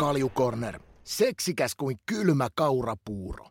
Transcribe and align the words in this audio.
Kaljukorner. 0.00 0.80
Seksikäs 1.04 1.74
kuin 1.74 1.96
kylmä 2.06 2.48
kaurapuuro. 2.54 3.46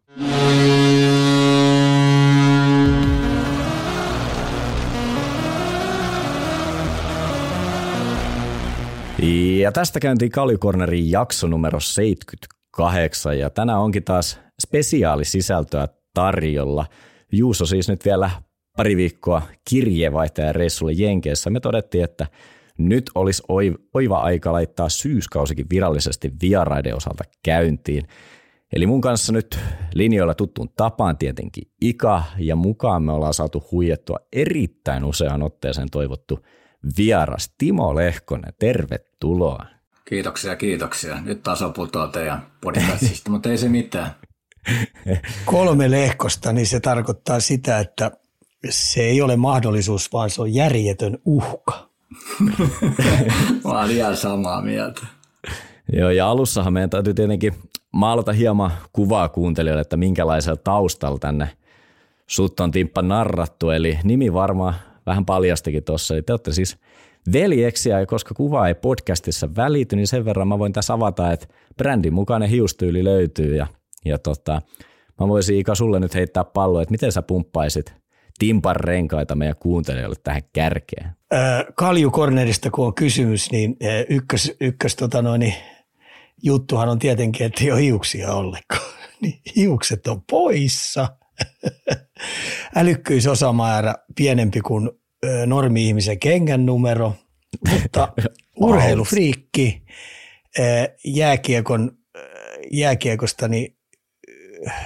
Ja 9.60 9.72
tästä 9.72 10.00
käyntiin 10.00 10.32
Kaljukornerin 10.32 11.12
jakso 11.12 11.48
numero 11.48 11.80
78 11.80 13.40
ja 13.40 13.50
tänään 13.50 13.80
onkin 13.80 14.04
taas 14.04 14.40
spesiaalisisältöä 14.62 15.88
tarjolla. 16.14 16.86
Juuso 17.32 17.66
siis 17.66 17.90
nyt 17.90 18.06
vielä 18.06 18.32
pari 18.78 18.98
viikkoa 18.98 19.42
kirjeenvaihtajan 19.70 20.56
reissulle 20.56 20.92
Jenkeissä. 20.92 21.50
Me 21.50 21.60
todettiin, 21.60 22.04
että 22.04 22.28
nyt 22.80 23.12
olisi 23.16 23.44
oiva 23.94 24.18
aika 24.18 24.54
laittaa 24.54 24.90
syyskausikin 24.90 25.66
virallisesti 25.70 26.32
vieraiden 26.42 26.96
osalta 26.96 27.24
käyntiin. 27.44 28.08
Eli 28.74 28.88
mun 28.88 29.02
kanssa 29.02 29.34
nyt 29.34 29.60
linjoilla 29.94 30.36
tuttuun 30.36 30.70
tapaan 30.78 31.18
tietenkin 31.18 31.64
Ika 31.82 32.24
ja 32.38 32.56
mukaan 32.56 33.04
me 33.04 33.12
ollaan 33.12 33.34
saatu 33.34 33.64
huijettua 33.72 34.18
erittäin 34.34 35.06
usean 35.06 35.44
otteeseen 35.44 35.90
toivottu 35.92 36.40
vieras 36.98 37.54
Timo 37.58 37.96
Lehkonen. 37.96 38.54
Tervetuloa. 38.60 39.66
Kiitoksia, 40.06 40.56
kiitoksia. 40.56 41.22
Nyt 41.22 41.44
taas 41.44 41.62
on 41.62 41.74
putoa 41.74 42.08
teidän 42.08 42.48
podcastista, 42.62 43.32
mutta 43.32 43.50
ei 43.50 43.58
se 43.58 43.70
mitään. 43.70 44.12
Kolme 45.46 45.92
lehkosta, 45.92 46.54
niin 46.54 46.68
se 46.68 46.80
tarkoittaa 46.80 47.40
sitä, 47.40 47.80
että 47.80 48.12
se 48.70 49.02
ei 49.02 49.22
ole 49.22 49.36
mahdollisuus, 49.36 50.14
vaan 50.14 50.30
se 50.30 50.42
on 50.42 50.54
järjetön 50.54 51.18
uhka. 51.26 51.89
Mä 53.64 53.72
olen 53.72 53.92
ihan 53.92 54.18
samaa 54.18 54.62
mieltä. 54.62 55.08
Joo, 55.94 56.10
ja 56.10 56.30
alussahan 56.30 56.74
meidän 56.74 56.90
täytyy 56.90 57.14
tietenkin 57.14 57.54
maalata 57.92 58.32
hieman 58.32 58.72
kuvaa 58.94 59.30
kuuntelijoille, 59.30 59.82
että 59.82 59.98
minkälaisella 59.98 60.62
taustalla 60.64 61.20
tänne 61.20 61.50
sut 62.28 62.60
on 62.60 62.72
timppa 62.72 63.02
narrattu, 63.02 63.70
eli 63.70 64.00
nimi 64.04 64.34
varmaan 64.34 64.74
vähän 65.06 65.26
paljastikin 65.26 65.84
tuossa, 65.84 66.14
eli 66.14 66.22
te 66.22 66.34
olette 66.34 66.52
siis 66.52 66.78
veljeksiä, 67.34 68.00
ja 68.00 68.06
koska 68.06 68.36
kuva 68.36 68.68
ei 68.68 68.76
podcastissa 68.76 69.56
välity, 69.56 69.96
niin 69.96 70.08
sen 70.08 70.26
verran 70.26 70.48
mä 70.48 70.60
voin 70.60 70.74
tässä 70.74 70.94
avata, 70.94 71.32
että 71.32 71.48
brändin 71.78 72.14
mukainen 72.14 72.50
hiustyyli 72.50 73.04
löytyy, 73.04 73.56
ja, 73.56 73.68
ja 74.06 74.20
tota, 74.20 74.62
mä 75.20 75.28
voisin 75.28 75.58
Ika 75.58 75.76
sulle 75.76 76.00
nyt 76.00 76.16
heittää 76.16 76.44
palloa, 76.44 76.82
että 76.82 76.92
miten 76.92 77.12
sä 77.12 77.22
pumppaisit 77.22 77.99
Timpan 78.40 78.76
renkaita 78.76 79.36
meidän 79.36 79.56
kuuntelijoille 79.60 80.16
tähän 80.24 80.42
kärkeen? 80.54 81.10
Kaljukornerista 81.76 82.72
kun 82.72 82.86
on 82.86 82.94
kysymys, 82.94 83.52
niin 83.52 83.78
ykkös, 84.10 84.56
ykkös 84.62 84.96
tota 84.96 85.22
noin, 85.22 85.54
juttuhan 86.44 86.90
on 86.90 87.00
tietenkin, 87.00 87.46
että 87.46 87.64
ei 87.64 87.72
ole 87.72 87.82
hiuksia 87.82 88.34
ollenkaan. 88.34 88.82
Niin 89.22 89.42
hiukset 89.56 90.08
on 90.08 90.22
poissa. 90.22 91.10
Älykkyysosamäärä 92.76 93.96
pienempi 94.16 94.62
kuin 94.62 94.90
normi-ihmisen 95.46 96.20
kengän 96.20 96.66
numero, 96.66 97.14
mutta 97.72 98.14
urheilufriikki 98.62 99.84
jääkiekon, 101.06 101.92
jääkiekosta 102.72 103.48
niin 103.48 103.79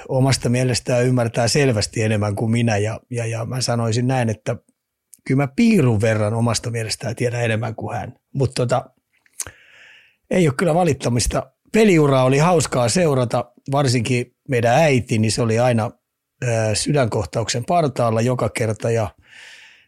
omasta 0.10 0.50
mielestään 0.50 1.06
ymmärtää 1.06 1.48
selvästi 1.48 2.02
enemmän 2.02 2.36
kuin 2.36 2.52
minä 2.52 2.78
ja, 2.78 3.00
ja, 3.10 3.26
ja 3.26 3.46
mä 3.46 3.62
sanoisin 3.62 4.08
näin, 4.08 4.30
että 4.30 4.56
kyllä 5.28 5.44
mä 5.44 5.48
piirun 5.56 6.02
verran 6.02 6.34
omasta 6.34 6.72
mielestään 6.72 7.16
tiedän 7.16 7.44
enemmän 7.44 7.76
kuin 7.76 7.98
hän. 7.98 8.14
Mutta 8.34 8.54
tota, 8.54 8.90
ei 10.32 10.48
ole 10.48 10.56
kyllä 10.58 10.74
valittamista. 10.74 11.52
Peliura 11.74 12.24
oli 12.24 12.38
hauskaa 12.38 12.90
seurata, 12.90 13.52
varsinkin 13.72 14.36
meidän 14.50 14.76
äiti, 14.76 15.18
niin 15.18 15.32
se 15.32 15.42
oli 15.42 15.60
aina 15.60 15.92
ää, 16.48 16.76
sydänkohtauksen 16.76 17.66
partaalla 17.66 18.22
joka 18.22 18.50
kerta 18.50 18.92
ja 18.92 19.16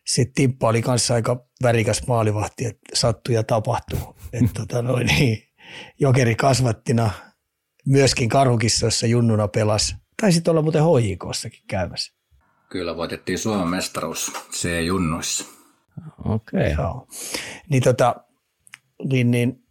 sitten 0.06 0.34
Timppa 0.34 0.68
oli 0.68 0.82
kanssa 0.82 1.14
aika 1.14 1.46
värikäs 1.64 2.08
maalivahti, 2.08 2.66
että 2.66 2.82
sattui 2.94 3.36
ja 3.36 3.44
tapahtui. 3.44 4.00
Et, 4.34 4.46
tota, 4.54 4.82
noin, 4.82 5.08
niin, 5.08 5.44
jokeri 6.00 6.36
kasvattina 6.36 7.12
myöskin 7.88 8.30
Karhukissoissa 8.30 9.08
junnuna 9.08 9.48
pelas. 9.48 9.96
Taisi 10.22 10.42
olla 10.48 10.62
muuten 10.62 10.82
HJKssakin 10.84 11.64
käymässä. 11.68 12.14
Kyllä, 12.70 12.98
voitettiin 12.98 13.40
Suomen 13.40 13.68
mestaruus 13.68 14.32
C-junnuissa. 14.52 15.46
Okei. 16.26 16.74
Okay. 16.74 16.86
Joo. 16.86 17.08
Niin, 17.70 17.84
tota, 17.84 18.16
niin, 19.04 19.32
niin, 19.32 19.64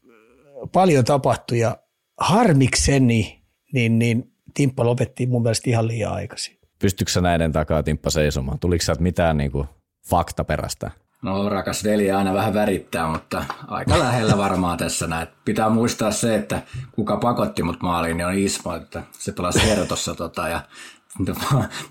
paljon 0.73 1.05
tapahtui 1.05 1.59
ja 1.59 1.77
harmikseni, 2.21 3.43
niin, 3.73 3.99
niin 3.99 4.33
Timppa 4.55 4.85
lopetti 4.85 5.27
mun 5.27 5.43
mielestä 5.43 5.71
ihan 5.71 5.89
liian 5.89 6.13
aikaisin. 6.13 6.59
Pystyykö 6.79 7.21
näiden 7.21 7.53
takaa 7.53 7.83
Timppa 7.83 8.11
seisomaan? 8.11 8.59
Tuliko 8.59 8.83
sieltä 8.83 9.03
mitään 9.03 9.37
niin 9.37 9.53
kuin 9.53 9.69
faktaperäistä? 10.09 10.91
No 11.25 11.49
rakas 11.49 11.85
veli 11.85 12.11
aina 12.11 12.35
vähän 12.35 12.55
värittää, 12.55 13.07
mutta 13.07 13.45
aika 13.69 13.99
lähellä 13.99 14.39
varmaan 14.39 14.79
tässä 14.79 15.07
näin. 15.07 15.29
Pitää 15.45 15.69
muistaa 15.69 16.11
se, 16.11 16.35
että 16.35 16.63
kuka 16.93 17.17
pakotti 17.17 17.63
mut 17.63 17.83
maaliin, 17.83 18.17
niin 18.17 18.27
on 18.27 18.35
Ismo, 18.35 18.75
että 18.75 19.03
se 19.13 19.33
pelasi 19.33 19.67
Hertossa 19.67 20.15
tota, 20.15 20.49
ja 20.49 20.61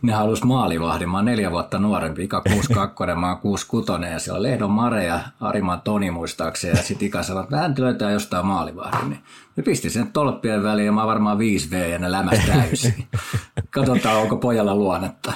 ne 0.01 0.13
halusi 0.13 0.45
maalivahdin. 0.45 1.09
Mä 1.09 1.17
oon 1.17 1.25
neljä 1.25 1.51
vuotta 1.51 1.79
nuorempi, 1.79 2.23
Ika 2.23 2.41
62, 2.41 3.19
mä 3.19 3.27
oon 3.27 3.37
66 3.37 4.13
ja 4.13 4.19
siellä 4.19 4.37
on 4.37 4.43
Lehdon 4.43 4.71
Mare 4.71 5.05
ja 5.05 5.19
Ariman 5.41 5.81
Toni 5.81 6.11
muistaakseni. 6.11 6.77
Ja 6.77 6.83
sitten 6.83 7.07
Ika 7.07 7.23
sanoi, 7.23 7.43
että 7.43 7.55
vähän 7.55 7.75
löytää 7.77 8.11
jostain 8.11 8.45
maalivahdin. 8.45 9.09
Niin 9.09 9.23
me 9.55 9.63
pisti 9.63 9.89
sen 9.89 10.11
tolppien 10.11 10.63
väliin 10.63 10.85
ja 10.85 10.91
mä 10.91 11.01
oon 11.01 11.09
varmaan 11.09 11.37
5V 11.37 11.75
ja 11.75 11.99
ne 11.99 12.11
lämäs 12.11 12.39
täysin. 12.47 13.07
Katsotaan, 13.69 14.21
onko 14.21 14.37
pojalla 14.37 14.75
luonnetta. 14.75 15.33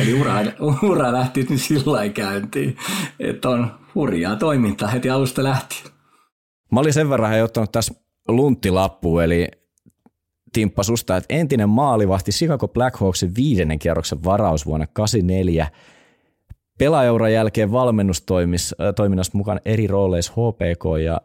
Eli 0.00 0.14
ura, 0.14 0.34
ura 0.82 1.12
lähti 1.12 1.46
nyt 1.50 1.60
sillä 1.60 2.08
käyntiin, 2.08 2.76
että 3.20 3.48
on 3.48 3.70
hurjaa 3.94 4.36
toimintaa 4.36 4.88
heti 4.88 5.10
alusta 5.10 5.44
lähtien. 5.44 5.94
Mä 6.72 6.80
olin 6.80 6.92
sen 6.92 7.10
verran 7.10 7.42
ottanut 7.42 7.72
tässä 7.72 7.94
lunttilappu, 8.28 9.18
eli 9.18 9.48
Timppa 10.52 10.82
susta, 10.82 11.16
että 11.16 11.34
entinen 11.34 11.68
maalivahti 11.68 12.30
Chicago 12.30 12.68
Blackhawksin 12.68 13.34
viidennen 13.34 13.78
kierroksen 13.78 14.24
varaus 14.24 14.66
vuonna 14.66 14.86
84. 14.92 15.68
Pelaajauran 16.78 17.32
jälkeen 17.32 17.72
valmennustoiminnassa 17.72 19.32
mukaan 19.32 19.60
eri 19.64 19.86
rooleissa 19.86 20.32
HPK 20.32 20.84
ja 21.04 21.20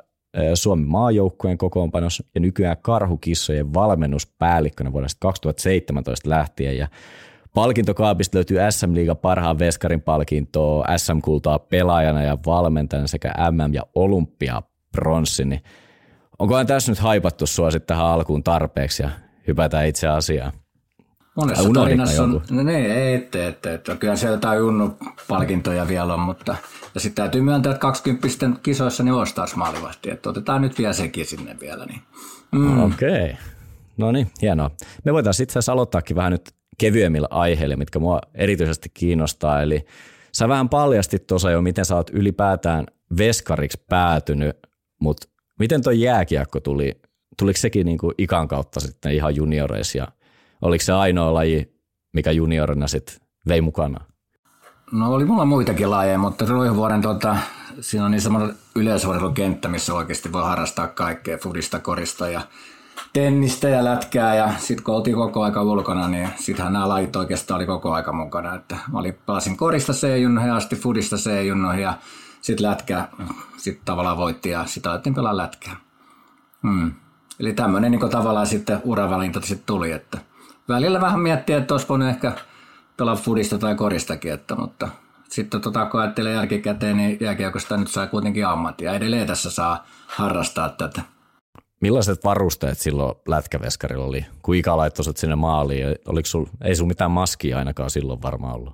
Suomen 0.53 0.87
maajoukkueen 0.87 1.57
kokoonpanossa 1.57 2.23
ja 2.35 2.41
nykyään 2.41 2.77
karhukissojen 2.81 3.73
valmennuspäällikkönä 3.73 4.91
vuodesta 4.91 5.17
2017 5.19 6.29
lähtien. 6.29 6.77
Ja 6.77 6.87
palkintokaapista 7.53 8.37
löytyy 8.37 8.57
SM 8.69 8.93
Liiga 8.93 9.15
parhaan 9.15 9.59
veskarin 9.59 10.01
palkintoa, 10.01 10.97
SM-kultaa 10.97 11.59
pelaajana 11.59 12.23
ja 12.23 12.37
valmentajana 12.45 13.07
sekä 13.07 13.33
MM- 13.51 13.73
ja 13.73 13.83
olympia 13.95 14.61
bronssi. 14.91 15.45
Niin 15.45 15.63
onkohan 16.39 16.67
tässä 16.67 16.91
nyt 16.91 16.99
haipattu 16.99 17.47
sua 17.47 17.71
sitten 17.71 17.87
tähän 17.87 18.11
alkuun 18.11 18.43
tarpeeksi 18.43 19.03
ja 19.03 19.09
hypätään 19.47 19.87
itse 19.87 20.07
asiaan? 20.07 20.53
Monessa 21.35 21.69
tarinassa 21.73 22.23
on, 22.23 22.41
no 22.51 22.63
ne, 22.63 22.85
ei, 22.85 23.15
ette, 23.15 23.47
ette, 23.47 23.73
ette. 23.73 23.95
Kyllä 23.95 24.15
siellä 24.15 24.35
jotain 24.35 24.59
Junnu-palkintoja 24.59 25.87
vielä 25.87 26.13
on, 26.13 26.19
mutta 26.19 26.55
ja 26.95 26.99
sitten 26.99 27.23
täytyy 27.23 27.41
myöntää, 27.41 27.71
että 27.71 27.81
20 27.81 28.27
kisoissa 28.63 29.03
niin 29.03 29.13
Ostars 29.13 29.55
maalivahti, 29.55 30.11
että 30.11 30.29
otetaan 30.29 30.61
nyt 30.61 30.77
vielä 30.77 30.93
sekin 30.93 31.25
sinne 31.25 31.55
vielä. 31.59 31.85
Niin. 31.85 32.01
Mm. 32.51 32.83
Okei. 32.83 33.09
Okay. 33.09 33.35
No 33.97 34.11
niin, 34.11 34.31
hienoa. 34.41 34.71
Me 35.03 35.13
voitaisiin 35.13 35.43
itse 35.43 35.59
asiassa 35.59 35.71
aloittaakin 35.71 36.15
vähän 36.15 36.31
nyt 36.31 36.51
kevyemmillä 36.79 37.27
aiheilla, 37.31 37.77
mitkä 37.77 37.99
mua 37.99 38.21
erityisesti 38.33 38.89
kiinnostaa. 38.93 39.61
Eli 39.61 39.85
sä 40.31 40.47
vähän 40.47 40.69
paljastit 40.69 41.27
tuossa 41.27 41.51
jo, 41.51 41.61
miten 41.61 41.85
sä 41.85 41.95
oot 41.95 42.09
ylipäätään 42.09 42.85
veskariksi 43.17 43.83
päätynyt, 43.89 44.57
mutta 44.99 45.27
miten 45.59 45.83
tuo 45.83 45.91
jääkiekko 45.91 46.59
tuli? 46.59 47.01
Tuliko 47.37 47.57
sekin 47.57 47.85
niinku 47.85 48.11
ikan 48.17 48.47
kautta 48.47 48.79
sitten 48.79 49.11
ihan 49.11 49.35
junioreissa 49.35 49.97
ja 49.97 50.07
oliko 50.61 50.83
se 50.83 50.93
ainoa 50.93 51.33
laji, 51.33 51.73
mikä 52.13 52.31
juniorina 52.31 52.87
sitten 52.87 53.15
vei 53.47 53.61
mukana? 53.61 53.99
No 54.91 55.13
oli 55.13 55.25
mulla 55.25 55.45
muitakin 55.45 55.91
lajeja, 55.91 56.17
mutta 56.17 56.45
Ruihuvuoren 56.45 57.01
tota, 57.01 57.37
siinä 57.81 58.05
on 58.05 58.11
niin 58.11 58.21
semmoinen 58.21 58.55
yleisurheilukenttä, 58.75 59.67
missä 59.67 59.93
oikeasti 59.93 60.31
voi 60.31 60.43
harrastaa 60.43 60.87
kaikkea, 60.87 61.37
fudista, 61.37 61.79
korista 61.79 62.29
ja 62.29 62.41
tennistä 63.13 63.69
ja 63.69 63.83
lätkää 63.83 64.35
ja 64.35 64.53
sitten 64.57 64.83
kun 64.83 64.95
oltiin 64.95 65.15
koko 65.15 65.43
aika 65.43 65.61
ulkona, 65.61 66.07
niin 66.07 66.29
sittenhän 66.35 66.73
nämä 66.73 66.89
lajit 66.89 67.15
oikeastaan 67.15 67.55
oli 67.55 67.65
koko 67.65 67.93
aika 67.93 68.13
mukana. 68.13 68.55
Että 68.55 68.75
mä 68.91 68.99
olin, 68.99 69.19
pelasin 69.25 69.57
korista 69.57 69.93
C-junnoihin 69.93 70.51
asti, 70.51 70.75
fudista 70.75 71.15
C-junnoihin 71.15 71.83
ja 71.83 71.93
sitten 72.41 72.69
lätkää 72.69 73.09
sitten 73.57 73.85
tavallaan 73.85 74.17
voitti 74.17 74.49
ja 74.49 74.65
sitten 74.65 74.91
alettiin 74.91 75.15
pelaa 75.15 75.37
lätkää. 75.37 75.75
Hmm. 76.63 76.91
Eli 77.39 77.53
tämmöinen 77.53 77.91
niin 77.91 78.09
tavallaan 78.09 78.47
sitten 78.47 78.81
uravalinta 78.83 79.41
sitten 79.41 79.65
tuli, 79.65 79.91
että 79.91 80.17
välillä 80.69 81.01
vähän 81.01 81.19
miettiä, 81.19 81.57
että 81.57 81.73
olisi 81.73 81.89
voinut 81.89 82.09
ehkä 82.09 82.31
pelaa 82.97 83.15
fudista 83.15 83.57
tai 83.57 83.75
koristakin, 83.75 84.33
että, 84.33 84.55
mutta 84.55 84.89
sitten 85.29 85.61
tota, 85.61 85.85
kun 85.85 85.99
ajattelee 85.99 86.33
jälkikäteen, 86.33 86.97
niin 86.97 87.17
jääkiekosta 87.21 87.77
nyt 87.77 87.87
sai 87.87 88.07
kuitenkin 88.07 88.47
ammattia. 88.47 88.93
Edelleen 88.93 89.27
tässä 89.27 89.51
saa 89.51 89.85
harrastaa 90.07 90.69
tätä. 90.69 91.01
Millaiset 91.81 92.23
varusteet 92.23 92.77
silloin 92.77 93.15
lätkäveskarilla 93.27 94.05
oli, 94.05 94.25
kun 94.41 94.55
Ika 94.55 94.77
laittoi 94.77 95.05
sinne 95.15 95.35
maaliin? 95.35 95.87
Oliko 96.07 96.25
sul, 96.25 96.45
ei 96.61 96.75
sun 96.75 96.87
mitään 96.87 97.11
maskia 97.11 97.57
ainakaan 97.57 97.89
silloin 97.89 98.21
varmaan 98.21 98.55
ollut? 98.55 98.73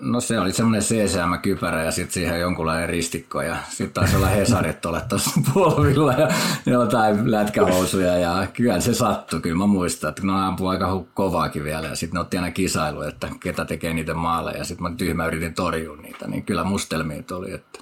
No 0.00 0.20
se 0.20 0.40
oli 0.40 0.52
semmoinen 0.52 0.82
CCM-kypärä 0.82 1.84
ja 1.84 1.90
sitten 1.90 2.12
siihen 2.12 2.40
jonkunlainen 2.40 2.88
ristikko 2.88 3.42
ja 3.42 3.56
sitten 3.68 3.92
taisi 3.92 4.16
olla 4.16 4.26
Hesarit 4.26 4.86
olla 4.86 5.00
tuossa 5.00 5.30
polvilla 5.54 6.12
ja 6.12 6.28
jotain 6.66 7.30
lätkähousuja 7.30 8.18
ja 8.18 8.46
kyllä 8.52 8.80
se 8.80 8.94
sattui. 8.94 9.40
Kyllä 9.40 9.56
mä 9.56 9.66
muistan, 9.66 10.08
että 10.08 10.26
ne 10.26 10.32
ampui 10.32 10.68
aika 10.68 11.04
kovaakin 11.14 11.64
vielä 11.64 11.86
ja 11.86 11.96
sitten 11.96 12.14
ne 12.14 12.20
otti 12.20 12.36
aina 12.36 12.50
kisailu, 12.50 13.02
että 13.02 13.28
ketä 13.40 13.64
tekee 13.64 13.94
niitä 13.94 14.14
maaleja 14.14 14.58
ja 14.58 14.64
sitten 14.64 14.82
mä 14.82 14.96
tyhmä 14.96 15.26
yritin 15.26 15.54
torjua 15.54 15.96
niitä, 15.96 16.26
niin 16.26 16.42
kyllä 16.42 16.64
mustelmia 16.64 17.22
oli. 17.32 17.52
Että. 17.52 17.78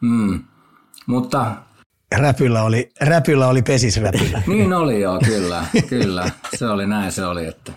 Mm. 0.00 0.44
Mutta 1.06 1.52
Räpyllä 2.18 2.62
oli, 2.62 2.90
räpyllä 3.00 3.48
oli 3.48 3.62
pesisräpyllä. 3.62 4.42
niin 4.46 4.72
oli 4.72 5.00
joo, 5.00 5.18
kyllä, 5.24 5.64
kyllä. 5.88 6.30
Se 6.56 6.66
oli 6.66 6.86
näin 6.86 7.12
se 7.12 7.26
oli, 7.26 7.46
että 7.46 7.72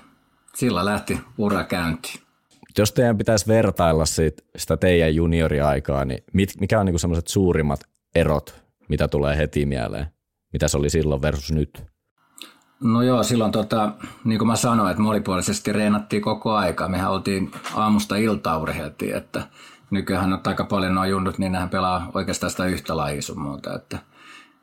sillä 0.56 0.86
lähti 0.86 1.20
ura 1.38 1.64
käyntiin. 1.64 2.20
Jos 2.78 2.92
teidän 2.92 3.18
pitäisi 3.18 3.48
vertailla 3.48 4.06
siitä, 4.06 4.44
sitä 4.58 4.78
teidän 4.78 5.16
junioriaikaa, 5.16 6.06
niin 6.06 6.24
mit, 6.34 6.50
mikä 6.60 6.80
on 6.80 6.86
niinku 6.86 7.00
semmoiset 7.00 7.28
suurimmat 7.28 7.80
erot, 8.16 8.64
mitä 8.90 9.08
tulee 9.08 9.38
heti 9.38 9.66
mieleen? 9.66 10.06
Mitä 10.54 10.68
se 10.68 10.78
oli 10.78 10.90
silloin 10.90 11.22
versus 11.22 11.52
nyt? 11.52 11.84
No 12.80 13.02
joo, 13.02 13.24
silloin 13.24 13.52
tota, 13.52 13.92
niin 14.24 14.40
kuin 14.40 14.48
mä 14.48 14.56
sanoin, 14.56 14.92
että 14.92 15.04
monipuolisesti 15.04 15.74
reenattiin 15.74 16.22
koko 16.22 16.54
aika. 16.54 16.88
Mehän 16.88 17.12
oltiin 17.12 17.52
aamusta 17.76 18.16
iltaa 18.16 18.58
urheiltiin, 18.58 19.16
että 19.16 19.48
nykyään 19.92 20.34
on 20.34 20.42
aika 20.46 20.64
paljon 20.64 20.96
nuo 20.96 21.06
junnut, 21.06 21.38
niin 21.38 21.52
nehän 21.52 21.70
pelaa 21.70 22.12
oikeastaan 22.14 22.52
sitä 22.52 22.66
yhtä 22.66 22.98
lajia 22.98 23.22
sun 23.22 23.40
muuta. 23.40 23.76
Että 23.76 24.00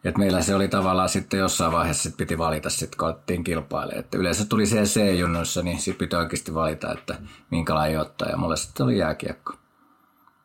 et 0.05 0.19
meillä 0.19 0.43
se 0.43 0.55
oli 0.55 0.69
tavallaan 0.69 1.09
sitten 1.09 1.41
jossain 1.41 1.73
vaiheessa 1.73 2.03
sit 2.03 2.17
piti 2.17 2.39
valita, 2.39 2.71
sit, 2.71 2.97
kun 2.97 3.09
alettiin 3.09 3.45
kilpailemaan. 3.45 4.01
Että 4.01 4.19
yleensä 4.19 4.45
tuli 4.45 4.67
siellä 4.67 4.87
C-junnoissa, 4.87 5.63
niin 5.63 5.79
sitten 5.79 6.07
piti 6.07 6.17
oikeasti 6.17 6.55
valita, 6.55 6.93
että 6.93 7.15
minkälainen 7.51 8.01
ottaa. 8.01 8.29
Ja 8.29 8.37
mulle 8.37 8.57
sitten 8.57 8.87
oli 8.87 8.99
jääkiekko. 8.99 9.53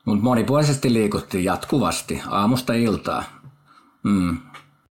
Mutta 0.05 0.23
monipuolisesti 0.23 0.93
liikuttiin 0.93 1.43
jatkuvasti, 1.43 2.21
aamusta 2.27 2.73
iltaa. 2.73 3.23
Mm. 4.03 4.37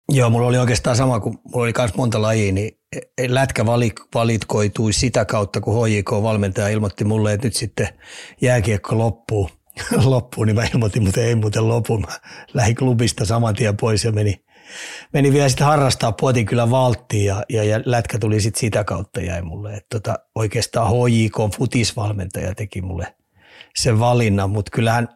Joo, 0.08 0.30
mulla 0.30 0.46
oli 0.46 0.58
oikeastaan 0.58 0.96
sama, 0.96 1.20
kun 1.20 1.32
mulla 1.32 1.64
oli 1.64 1.72
myös 1.78 1.94
monta 1.94 2.22
lajia, 2.22 2.52
niin 2.52 2.78
lätkä 3.28 3.66
valitkoitui 4.14 4.92
sitä 4.92 5.24
kautta, 5.24 5.60
kun 5.60 5.74
HJK-valmentaja 5.74 6.68
ilmoitti 6.68 7.04
mulle, 7.04 7.32
että 7.32 7.46
nyt 7.46 7.56
sitten 7.56 7.88
jääkiekko 8.40 8.98
loppuu. 8.98 9.50
loppuu, 10.04 10.44
niin 10.44 10.56
mä 10.56 10.64
ilmoitin, 10.74 11.02
mutta 11.02 11.20
ei 11.20 11.34
muuten 11.34 11.68
lopu. 11.68 11.98
Mä 11.98 12.06
lähdin 12.54 12.76
klubista 12.76 13.24
saman 13.24 13.54
tien 13.54 13.76
pois 13.76 14.04
ja 14.04 14.12
meni 14.12 14.44
meni 15.12 15.32
vielä 15.32 15.48
sitten 15.48 15.66
harrastaa 15.66 16.12
Puotin 16.12 16.46
kyllä 16.46 16.70
valttiin 16.70 17.24
ja, 17.24 17.42
ja, 17.48 17.64
ja, 17.64 17.80
lätkä 17.84 18.18
tuli 18.18 18.40
sitten 18.40 18.60
sitä 18.60 18.84
kautta 18.84 19.20
jäi 19.20 19.42
mulle. 19.42 19.74
Et 19.74 19.86
tota, 19.90 20.14
oikeastaan 20.34 20.88
HJK 20.90 21.56
futisvalmentaja 21.56 22.54
teki 22.54 22.82
mulle 22.82 23.14
sen 23.76 24.00
valinnan, 24.00 24.50
mutta 24.50 24.70
kyllähän 24.74 25.08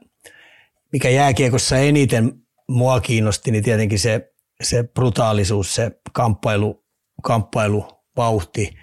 mikä 0.92 1.08
jääkiekossa 1.08 1.76
eniten 1.76 2.32
mua 2.68 3.00
kiinnosti, 3.00 3.50
niin 3.50 3.64
tietenkin 3.64 3.98
se, 3.98 4.32
se 4.62 4.82
brutaalisuus, 4.82 5.74
se 5.74 5.90
kamppailu, 6.12 6.84
kamppailu 7.22 7.88
vauhti. 8.16 8.74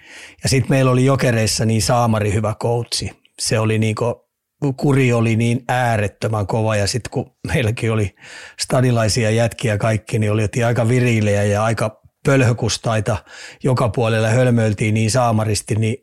Ja 0.44 0.50
sitten 0.50 0.70
meillä 0.70 0.92
oli 0.92 1.06
jokereissa 1.06 1.66
niin 1.66 1.82
saamari 1.82 2.34
hyvä 2.34 2.56
koutsi. 2.60 3.12
Se 3.40 3.60
oli 3.60 3.80
niinku 3.80 4.23
kuri 4.72 5.14
oli 5.14 5.36
niin 5.36 5.64
äärettömän 5.68 6.48
kova 6.48 6.76
ja 6.76 6.88
sitten 6.88 7.12
kun 7.12 7.32
meilläkin 7.54 7.92
oli 7.92 8.16
stadilaisia 8.60 9.30
jätkiä 9.30 9.78
kaikki, 9.78 10.20
niin 10.20 10.32
oli 10.32 10.64
aika 10.66 10.88
virilejä 10.88 11.44
ja 11.44 11.64
aika 11.64 12.02
pölhökustaita 12.26 13.18
joka 13.64 13.90
puolella 13.90 14.28
hölmöiltiin 14.28 14.94
niin 14.94 15.12
saamaristi, 15.12 15.76
niin 15.76 15.98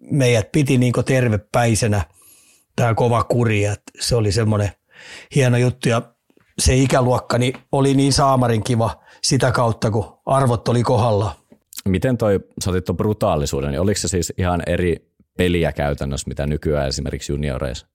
meidät 0.00 0.52
piti 0.52 0.78
niin 0.78 0.92
tervepäisenä 1.06 2.02
tämä 2.76 2.94
kova 2.94 3.24
kuri. 3.24 3.62
Se 4.00 4.16
oli 4.16 4.32
semmoinen 4.32 4.70
hieno 5.34 5.56
juttu 5.56 5.88
ja 5.88 6.02
se 6.58 6.74
ikäluokka 6.74 7.38
niin 7.38 7.54
oli 7.72 7.94
niin 7.94 8.12
saamarin 8.12 8.62
kiva 8.62 9.02
sitä 9.22 9.52
kautta, 9.52 9.90
kun 9.90 10.18
arvot 10.26 10.68
oli 10.68 10.82
kohdalla. 10.82 11.36
Miten 11.88 12.18
toi, 12.18 12.40
sä 12.64 12.70
otit 12.70 12.84
tuon 12.84 12.96
brutaalisuuden, 12.96 13.70
niin 13.70 13.80
oliko 13.80 14.00
se 14.00 14.08
siis 14.08 14.32
ihan 14.38 14.62
eri 14.66 14.96
peliä 15.36 15.72
käytännössä, 15.72 16.28
mitä 16.28 16.46
nykyään 16.46 16.88
esimerkiksi 16.88 17.32
junioreissa. 17.32 17.86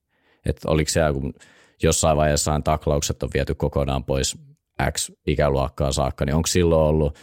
Että 0.46 0.70
oliko 0.70 0.90
se, 0.90 1.00
kun 1.12 1.34
jossain 1.82 2.16
vaiheessa 2.16 2.60
taklaukset 2.64 3.22
on 3.22 3.30
viety 3.34 3.54
kokonaan 3.54 4.04
pois 4.04 4.38
X-ikäluokkaa 4.92 5.92
saakka, 5.92 6.24
niin 6.24 6.34
onko 6.34 6.46
silloin 6.46 6.88
ollut, 6.88 7.18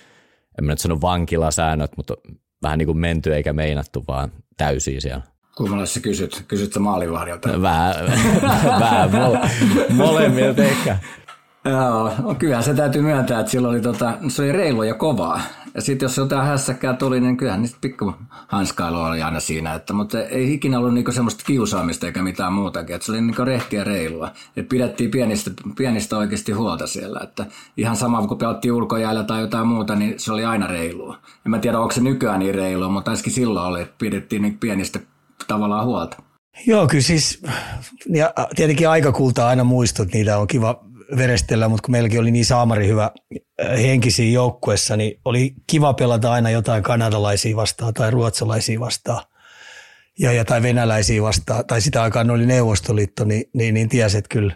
en 0.60 0.66
mä 0.66 0.71
nyt 0.71 0.80
sano 0.80 1.01
vankilasäännöt, 1.01 1.98
mutta 1.98 2.13
vähän 2.62 2.77
niin 2.77 2.86
kuin 2.86 2.98
menty 2.98 3.36
eikä 3.36 3.54
meinattu, 3.54 4.04
vaan 4.07 4.31
täysiä 4.57 5.00
siellä? 5.01 5.21
Kummalle 5.57 5.86
sä 5.86 6.00
kysyt? 6.00 6.44
Kysyt 6.48 6.74
sä 6.74 6.80
maalivahdilta? 6.80 7.62
Vähän, 7.62 7.95
vähän 8.80 9.12
mole, 9.12 9.39
molemmilta 9.89 10.63
ehkä. 10.63 10.98
Joo, 11.66 12.12
no 12.24 12.36
kyllähän 12.36 12.64
se 12.64 12.74
täytyy 12.74 13.02
myöntää, 13.02 13.40
että 13.40 13.52
silloin 13.52 13.76
oli, 13.76 13.82
tota, 13.82 14.14
se 14.28 14.42
oli 14.42 14.52
reilu 14.52 14.84
ja 14.84 14.94
kovaa. 14.94 15.42
Ja 15.76 15.82
sitten 15.82 16.06
jos 16.06 16.18
jotain 16.18 16.48
hässäkkää 16.48 16.94
tuli, 16.94 17.22
niin 17.22 17.38
kyllähän 17.38 17.62
niistä 17.62 17.78
pikku 17.82 18.14
hanskailua 18.48 19.08
oli 19.08 19.22
aina 19.22 19.40
siinä. 19.40 19.74
Että, 19.74 19.94
mutta 19.94 20.24
ei 20.24 20.54
ikinä 20.54 20.80
ollut 20.80 20.94
niinku 20.94 21.12
semmoista 21.12 21.44
kiusaamista 21.46 22.06
eikä 22.06 22.24
mitään 22.24 22.54
muutakin. 22.54 22.96
Että 22.96 23.06
se 23.06 23.12
oli 23.12 23.22
niinku 23.22 23.46
rehtiä 23.46 23.84
reilua. 23.84 24.32
Että 24.58 24.70
pidettiin 24.70 25.12
pienistä, 25.12 25.52
pienistä 25.78 26.18
oikeasti 26.18 26.52
huolta 26.52 26.88
siellä. 26.88 27.20
Että 27.24 27.46
ihan 27.78 27.96
sama 27.96 28.28
kun 28.28 28.38
pelattiin 28.38 28.74
ulkojäällä 28.74 29.24
tai 29.24 29.42
jotain 29.42 29.68
muuta, 29.68 29.96
niin 29.96 30.14
se 30.18 30.32
oli 30.32 30.46
aina 30.46 30.68
reilua. 30.68 31.18
En 31.46 31.50
mä 31.50 31.60
tiedä, 31.60 31.80
onko 31.80 31.94
se 31.94 32.02
nykyään 32.02 32.40
niin 32.40 32.56
reilua, 32.56 32.90
mutta 32.90 33.12
ainakin 33.12 33.34
silloin 33.34 33.68
oli, 33.68 33.82
että 33.82 33.96
pidettiin 33.98 34.42
niin 34.42 34.58
pienistä 34.58 35.00
tavallaan 35.48 35.86
huolta. 35.86 36.18
Joo, 36.68 36.88
kyllä 36.88 37.02
siis, 37.02 37.44
ja 38.10 38.34
tietenkin 38.56 38.90
aikakultaa 38.90 39.48
aina 39.48 39.64
muistot, 39.64 40.14
niitä 40.14 40.38
on 40.38 40.48
kiva 40.48 40.88
verestellä, 41.18 41.68
mutta 41.68 41.86
kun 41.86 41.92
meilläkin 41.92 42.20
oli 42.20 42.32
niin 42.32 42.46
saamari 42.46 42.88
hyvä 42.88 43.12
äh, 43.62 43.78
henkisiä 43.82 44.32
joukkuessa, 44.32 44.98
niin 44.98 45.20
oli 45.26 45.54
kiva 45.68 45.94
pelata 45.94 46.32
aina 46.32 46.50
jotain 46.50 46.84
kanadalaisia 46.84 47.56
vastaan 47.56 47.94
tai 47.94 48.12
ruotsalaisia 48.12 48.80
vastaan. 48.80 49.24
Ja, 50.20 50.46
tai 50.46 50.62
venäläisiä 50.62 51.22
vastaan, 51.22 51.66
tai 51.66 51.82
sitä 51.82 52.04
aikaa 52.04 52.24
ne 52.24 52.34
oli 52.34 52.46
Neuvostoliitto, 52.46 53.26
niin, 53.26 53.44
niin, 53.54 53.74
niin 53.74 53.90
tiesi, 53.90 54.18
että 54.18 54.30
kyllä, 54.30 54.54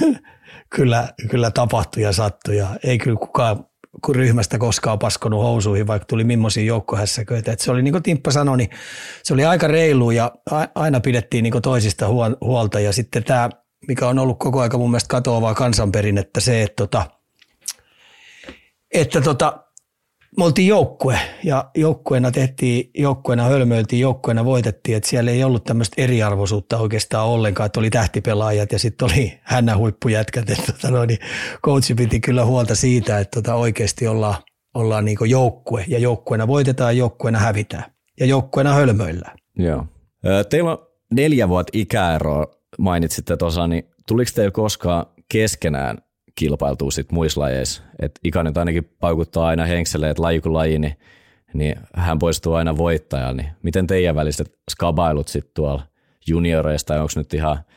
kyllä, 0.76 1.08
kyllä 1.30 1.50
tapahtui 1.50 2.02
ja 2.02 2.12
sattui. 2.12 2.56
Ja 2.56 2.68
ei 2.84 2.98
kyllä 2.98 3.18
kukaan 3.18 3.64
kun 4.04 4.14
ryhmästä 4.14 4.58
koskaan 4.58 4.98
paskonut 4.98 5.42
housuihin, 5.42 5.86
vaikka 5.86 6.06
tuli 6.06 6.24
millaisia 6.24 6.64
joukkohässäköitä. 6.64 7.52
Et 7.52 7.60
se 7.60 7.70
oli 7.70 7.82
niin 7.82 7.92
kuin 7.92 8.02
Timppa 8.02 8.30
sanoi, 8.30 8.56
niin 8.56 8.70
se 9.22 9.34
oli 9.34 9.44
aika 9.44 9.66
reilu 9.66 10.10
ja 10.10 10.32
aina 10.74 11.00
pidettiin 11.00 11.42
niin 11.42 11.62
toisista 11.62 12.06
huolta. 12.40 12.80
Ja 12.80 12.92
sitten 12.92 13.24
tämä 13.24 13.50
mikä 13.88 14.08
on 14.08 14.18
ollut 14.18 14.38
koko 14.38 14.60
aika 14.60 14.78
mun 14.78 14.90
mielestä 14.90 15.08
katoavaa 15.08 15.54
kansanperinnettä, 15.54 16.40
se, 16.40 16.62
että, 16.62 16.76
tota, 16.76 17.06
että 18.94 19.20
tota, 19.20 19.66
me 20.36 20.44
oltiin 20.44 20.68
joukkue 20.68 21.18
ja 21.44 21.70
joukkueena 21.74 22.30
tehtiin, 22.30 22.90
joukkueena 22.94 23.44
hölmöiltiin, 23.44 24.00
joukkueena 24.00 24.44
voitettiin, 24.44 24.96
että 24.96 25.08
siellä 25.08 25.30
ei 25.30 25.44
ollut 25.44 25.64
tämmöistä 25.64 26.02
eriarvoisuutta 26.02 26.78
oikeastaan 26.78 27.28
ollenkaan, 27.28 27.66
että 27.66 27.80
oli 27.80 27.90
tähtipelaajat 27.90 28.72
ja 28.72 28.78
sitten 28.78 29.08
oli 29.12 29.38
hännä 29.42 29.76
huippujätkät, 29.76 30.50
että 30.50 30.72
tota 30.72 30.90
noin, 30.90 31.08
niin 31.08 31.18
coachi 31.64 31.94
piti 31.94 32.20
kyllä 32.20 32.44
huolta 32.44 32.74
siitä, 32.74 33.18
että 33.18 33.40
tota 33.40 33.54
oikeasti 33.54 34.06
ollaan, 34.06 34.34
ollaan 34.74 35.04
niin 35.04 35.18
joukkue 35.28 35.84
ja 35.88 35.98
joukkueena 35.98 36.46
voitetaan, 36.46 36.96
joukkueena 36.96 37.38
hävitään 37.38 37.84
ja 38.20 38.26
joukkueena 38.26 38.74
hölmöillään. 38.74 39.38
Joo. 39.58 39.86
Teillä 40.50 40.70
on 40.70 40.86
neljä 41.12 41.48
vuotta 41.48 41.70
ikäeroa 41.74 42.55
mainitsitte 42.78 43.36
tuossa, 43.36 43.66
niin 43.66 43.84
tuliko 44.08 44.30
teillä 44.34 44.50
koskaan 44.50 45.06
keskenään 45.32 45.98
kilpailtua 46.34 46.90
sit 46.90 47.12
muissa 47.12 47.40
lajeissa? 47.40 47.82
Et 47.98 48.20
Ika 48.24 48.42
nyt 48.42 48.56
ainakin 48.56 48.90
paukuttaa 49.00 49.46
aina 49.46 49.64
henkseleen, 49.64 50.10
että 50.10 50.22
laji 50.22 50.40
kuin 50.40 50.52
laji, 50.52 50.78
niin, 50.78 50.98
niin 51.54 51.76
hän 51.94 52.18
poistuu 52.18 52.54
aina 52.54 52.76
voittajalla. 52.76 53.32
Niin 53.32 53.48
miten 53.62 53.86
teidän 53.86 54.16
väliset 54.16 54.58
skabailut 54.70 55.28
sitten 55.28 55.52
tuolla 55.54 55.82
junioreista, 56.26 56.94
onko 56.94 57.12
nyt 57.16 57.34
ihan– 57.34 57.58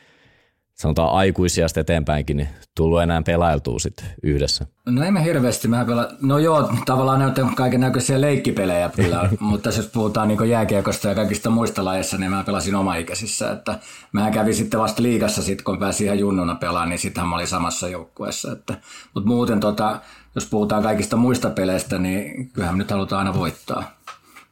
sanotaan 0.80 1.12
aikuisia 1.12 1.66
eteenpäinkin, 1.76 2.36
niin 2.36 2.48
tullut 2.76 3.02
enää 3.02 3.22
pelailtua 3.22 3.78
sitten 3.78 4.06
yhdessä? 4.22 4.66
No 4.86 5.04
ei 5.04 5.10
me 5.10 5.24
hirveästi. 5.24 5.68
Mä 5.68 5.84
pela... 5.84 6.08
No 6.22 6.38
joo, 6.38 6.72
tavallaan 6.86 7.18
näyttää 7.18 7.52
kaiken 7.54 7.80
näköisiä 7.80 8.20
leikkipelejä 8.20 8.90
kyllä, 8.96 9.28
mutta 9.40 9.68
jos 9.68 9.86
puhutaan 9.86 10.28
niin 10.28 10.48
jääkiekosta 10.48 11.08
ja 11.08 11.14
kaikista 11.14 11.50
muista 11.50 11.84
lajeissa, 11.84 12.18
niin 12.18 12.30
mä 12.30 12.44
pelasin 12.44 12.74
omaikäisissä. 12.74 13.50
Että 13.50 13.78
mä 14.12 14.30
kävin 14.30 14.54
sitten 14.54 14.80
vasta 14.80 15.02
liigassa, 15.02 15.42
sit, 15.42 15.62
kun 15.62 15.78
pääsin 15.78 16.04
ihan 16.04 16.18
junnuna 16.18 16.54
pelaamaan, 16.54 16.88
niin 16.88 16.98
sittenhän 16.98 17.28
mä 17.28 17.34
olin 17.36 17.46
samassa 17.46 17.88
joukkueessa. 17.88 18.52
Että... 18.52 18.74
Mutta 19.14 19.28
muuten, 19.28 19.60
tota, 19.60 20.00
jos 20.34 20.46
puhutaan 20.46 20.82
kaikista 20.82 21.16
muista 21.16 21.50
peleistä, 21.50 21.98
niin 21.98 22.50
kyllähän 22.52 22.74
me 22.74 22.78
nyt 22.78 22.90
halutaan 22.90 23.26
aina 23.26 23.38
voittaa. 23.38 23.90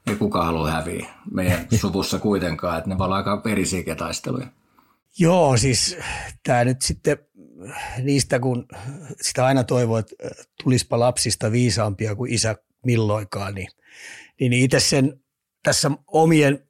Ei 0.06 0.16
kukaan 0.16 0.47
halua 0.47 0.70
häviä 0.70 1.06
meidän 1.32 1.66
suvussa 1.80 2.18
kuitenkaan, 2.18 2.78
että 2.78 2.90
ne 2.90 2.97
olla 2.99 3.16
aika 3.16 3.42
verisiä 3.44 3.94
taisteluja. 3.94 4.47
Joo, 5.18 5.56
siis 5.56 5.96
tämä 6.42 6.64
nyt 6.64 6.82
sitten 6.82 7.18
niistä, 8.02 8.40
kun 8.40 8.66
sitä 9.20 9.46
aina 9.46 9.64
toivoo, 9.64 9.98
että 9.98 10.14
tulispa 10.62 10.98
lapsista 10.98 11.52
viisaampia 11.52 12.14
kuin 12.14 12.32
isä 12.32 12.56
milloinkaan, 12.87 13.54
niin, 13.54 13.68
niin 14.40 14.52
itse 14.52 14.80
sen 14.80 15.20
tässä 15.62 15.90
omien 16.06 16.68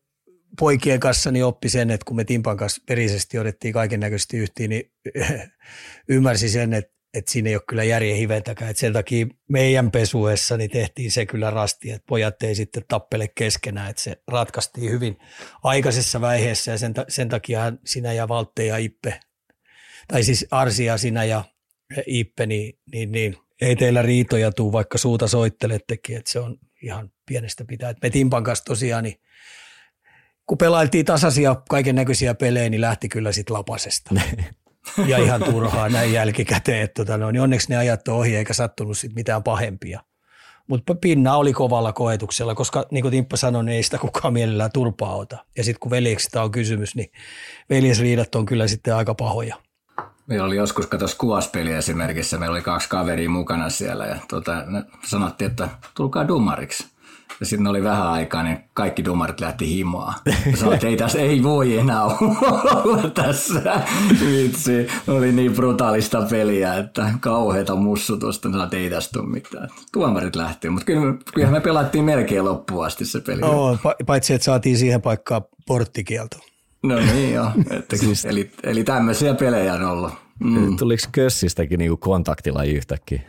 poikien 0.59 1.01
kanssa 1.01 1.31
niin 1.31 1.45
oppi 1.45 1.69
sen, 1.69 1.91
että 1.91 2.05
kun 2.05 2.17
me 2.17 2.25
Timpan 2.25 2.57
kanssa 2.57 2.83
perisesti 2.87 3.39
otettiin 3.39 3.75
kaiken 3.75 4.01
näköisesti 4.01 4.37
yhtiin, 4.37 4.71
niin 4.71 4.93
ymmärsi 6.09 6.49
sen, 6.49 6.73
että, 6.75 6.98
että 7.15 7.33
siinä 7.33 7.49
ei 7.49 7.57
ole 7.57 7.63
kyllä 7.69 7.85
järjen 7.85 8.17
hiventäkään. 8.17 8.71
Että 8.71 8.81
sen 8.81 8.93
takia 8.93 9.27
meidän 9.49 9.91
pesuessa 9.91 10.57
niin 10.57 10.71
tehtiin 10.71 11.11
se 11.11 11.27
kyllä 11.27 11.51
rasti, 11.51 11.91
että 11.91 12.07
pojat 12.09 12.43
ei 12.43 12.55
sitten 12.55 12.85
tappele 12.89 13.29
keskenään, 13.29 13.91
että 13.91 14.03
se 14.03 14.23
ratkaistiin 14.29 14.91
hyvin 14.91 15.19
aikaisessa 15.63 16.21
vaiheessa 16.21 16.71
ja 16.71 16.79
sen, 16.79 16.95
sen 17.09 17.29
takia 17.29 17.73
sinä 17.85 18.13
ja 18.13 18.29
Valtte 18.29 18.67
ja 18.67 18.77
Ippe, 18.77 19.21
tai 20.09 20.23
siis 20.23 20.47
Arsia 20.51 20.99
sinä 20.99 21.25
ja 21.25 21.45
Ippe, 22.07 22.47
niin, 22.47 22.79
niin, 22.93 23.13
niin 23.13 23.37
ei 23.61 23.77
teillä 23.77 24.03
riitoja 24.03 24.53
tuu, 24.53 24.73
vaikka 24.73 24.99
suuta 24.99 25.29
soittelettekin, 25.29 26.17
että 26.17 26.31
se 26.31 26.41
on 26.41 26.59
ihan 26.83 27.13
pienestä 27.27 27.65
pitää. 27.65 27.91
Et 27.91 28.03
me 28.03 28.11
Timpan 28.11 28.45
kanssa 28.45 28.65
tosiaan, 28.65 29.05
niin 29.05 29.21
kun 30.47 30.59
pelailtiin 30.59 31.05
tasaisia 31.05 31.63
kaiken 31.69 31.95
näköisiä 31.95 32.35
pelejä, 32.35 32.69
niin 32.69 32.81
lähti 32.81 33.09
kyllä 33.09 33.33
sitten 33.33 33.55
lapasesta. 33.55 34.11
ja 35.07 35.19
ihan 35.19 35.43
turhaa 35.43 35.89
näin 35.89 36.13
jälkikäteen, 36.13 36.83
että 36.83 37.05
tota, 37.05 37.19
no, 37.19 37.31
niin 37.31 37.43
onneksi 37.43 37.69
ne 37.69 37.77
ajat 37.77 38.09
on 38.09 38.15
ohi 38.15 38.37
eikä 38.37 38.55
sattunut 38.55 38.99
sit 38.99 39.15
mitään 39.15 39.43
pahempia. 39.43 40.01
Mutta 40.67 40.95
pinna 40.95 41.37
oli 41.37 41.53
kovalla 41.53 41.93
koetuksella, 41.93 42.55
koska 42.55 42.87
niin 42.91 43.03
kuin 43.03 43.13
Timppa 43.13 43.37
sanoi, 43.37 43.65
niin 43.65 43.77
ei 43.77 43.83
sitä 43.83 43.99
kukaan 43.99 44.33
mielellään 44.33 44.73
turpaa 44.73 45.17
ota. 45.17 45.39
Ja 45.57 45.65
sitten 45.65 45.81
kun 45.81 45.91
veljeksistä 45.91 46.43
on 46.43 46.51
kysymys, 46.51 46.95
niin 46.95 47.13
veljesriidat 47.71 48.35
on 48.35 48.47
kyllä 48.47 48.69
sitten 48.69 48.95
aika 48.95 49.15
pahoja. 49.15 49.57
Meillä 50.27 50.47
oli 50.47 50.57
joskus, 50.57 50.87
kato 50.87 51.09
skuaspeli 51.09 51.73
esimerkiksi, 51.73 52.39
meillä 52.39 52.55
oli 52.55 52.63
kaksi 52.63 52.89
kaveria 52.89 53.31
mukana 53.31 53.71
siellä 53.71 54.07
ja 54.07 54.17
tota, 54.29 54.53
sanottiin, 55.07 55.51
että 55.51 55.69
tulkaa 55.95 56.29
dumariksi. 56.29 56.87
Ja 57.41 57.47
sitten 57.47 57.67
oli 57.67 57.83
vähän 57.83 58.07
aikaa, 58.07 58.43
niin 58.43 58.59
kaikki 58.75 59.05
dumarit 59.05 59.41
lähti 59.41 59.69
himoa. 59.69 60.15
Sanoin, 60.55 60.75
että 60.75 60.87
ei 60.87 60.97
tässä 60.97 61.19
ei 61.19 61.43
voi 61.43 61.79
enää 61.79 62.05
olla 62.05 63.11
tässä. 63.11 63.81
Vitsi, 64.21 64.87
oli 65.09 65.33
niin 65.33 65.53
brutaalista 65.53 66.23
peliä, 66.31 66.75
että 66.75 67.13
kauheita 67.21 67.77
mussutusta. 67.77 68.49
Sanoin, 68.49 68.65
että 68.65 68.77
ei 68.77 68.91
tästä 68.91 69.19
tule 69.19 69.29
mitään. 69.29 69.69
Tuomarit 69.93 70.37
lähti, 70.37 70.71
mutta 70.71 70.87
kyllä, 70.87 71.15
kyllä 71.35 71.51
me 71.51 71.61
pelattiin 71.61 72.05
melkein 72.05 72.45
loppuun 72.45 72.87
asti 72.87 73.05
se 73.05 73.21
peli. 73.21 73.41
No, 73.41 73.79
paitsi 74.07 74.35
että 74.35 74.45
saatiin 74.45 74.79
siihen 74.79 75.03
paikkaan 75.03 75.43
porttikielto. 75.67 76.37
No 76.83 76.97
niin 76.97 77.35
joo, 77.35 77.51
että, 77.71 77.97
siis, 78.07 78.25
eli, 78.25 78.51
eli 78.63 78.85
tämmöisiä 78.85 79.35
pelejä 79.35 79.75
on 79.75 79.85
ollut. 79.85 80.13
Mm. 80.41 80.77
Tuliko 80.77 81.09
Kössistäkin 81.13 81.79
niinku 81.79 81.97
kontaktilaji 81.97 82.73
yhtäkkiä? 82.73 83.23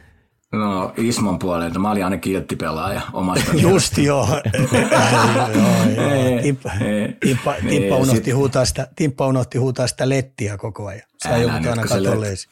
No 0.51 0.93
Ismon 0.97 1.39
puolelta. 1.39 1.79
Mä 1.79 1.91
olin 1.91 2.03
aina 2.03 2.17
kilttipelaaja 2.17 3.01
omasta 3.13 3.51
Just 3.53 3.97
joo. 3.97 4.27
Timppa 7.69 7.95
unohti 7.97 8.31
huutaa 8.31 8.65
sitä, 8.65 8.87
Timppa 8.95 9.27
unohti 9.27 9.57
huutaa 9.57 9.87
sitä 9.87 10.09
lettiä 10.09 10.57
koko 10.57 10.87
ajan. 10.87 11.07
Sä 11.23 11.37
joudut 11.37 11.65
aina 11.65 11.83
katolleesi. 11.83 12.49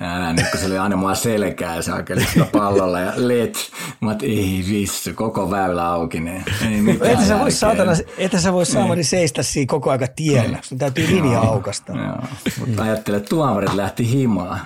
Älä 0.00 0.32
nyt, 0.32 0.46
kun 0.50 0.60
se 0.60 0.66
oli 0.66 0.78
aina 0.78 0.96
mua 0.96 1.14
selkää 1.14 1.82
se 1.82 1.90
hakeli 1.90 2.24
sitä 2.24 2.46
pallolla 2.52 3.00
ja 3.00 3.12
let. 3.16 3.70
Mä 4.00 4.12
et, 4.12 4.22
ei 4.22 4.64
vissu, 4.68 5.10
koko 5.14 5.50
väylä 5.50 5.86
auki. 5.86 6.20
Niin 6.20 6.44
ei 6.70 6.80
mitään 6.80 7.12
että 7.12 7.24
sä 7.24 7.38
vois 7.38 7.60
saatana, 7.60 7.92
että 8.18 8.40
sä 8.40 8.52
vois 8.52 8.72
saamani 8.72 9.04
seistä 9.04 9.42
siinä 9.42 9.70
koko 9.70 9.90
aika 9.90 10.06
tiellä. 10.16 10.58
Sun 10.62 10.78
täytyy 10.78 11.06
linja 11.06 11.40
aukasta. 11.40 11.92
Joo, 11.92 12.18
mutta 12.58 12.82
ajattele, 12.82 13.16
että 13.16 13.28
tuomarit 13.28 13.74
lähti 13.74 14.10
himaan. 14.10 14.60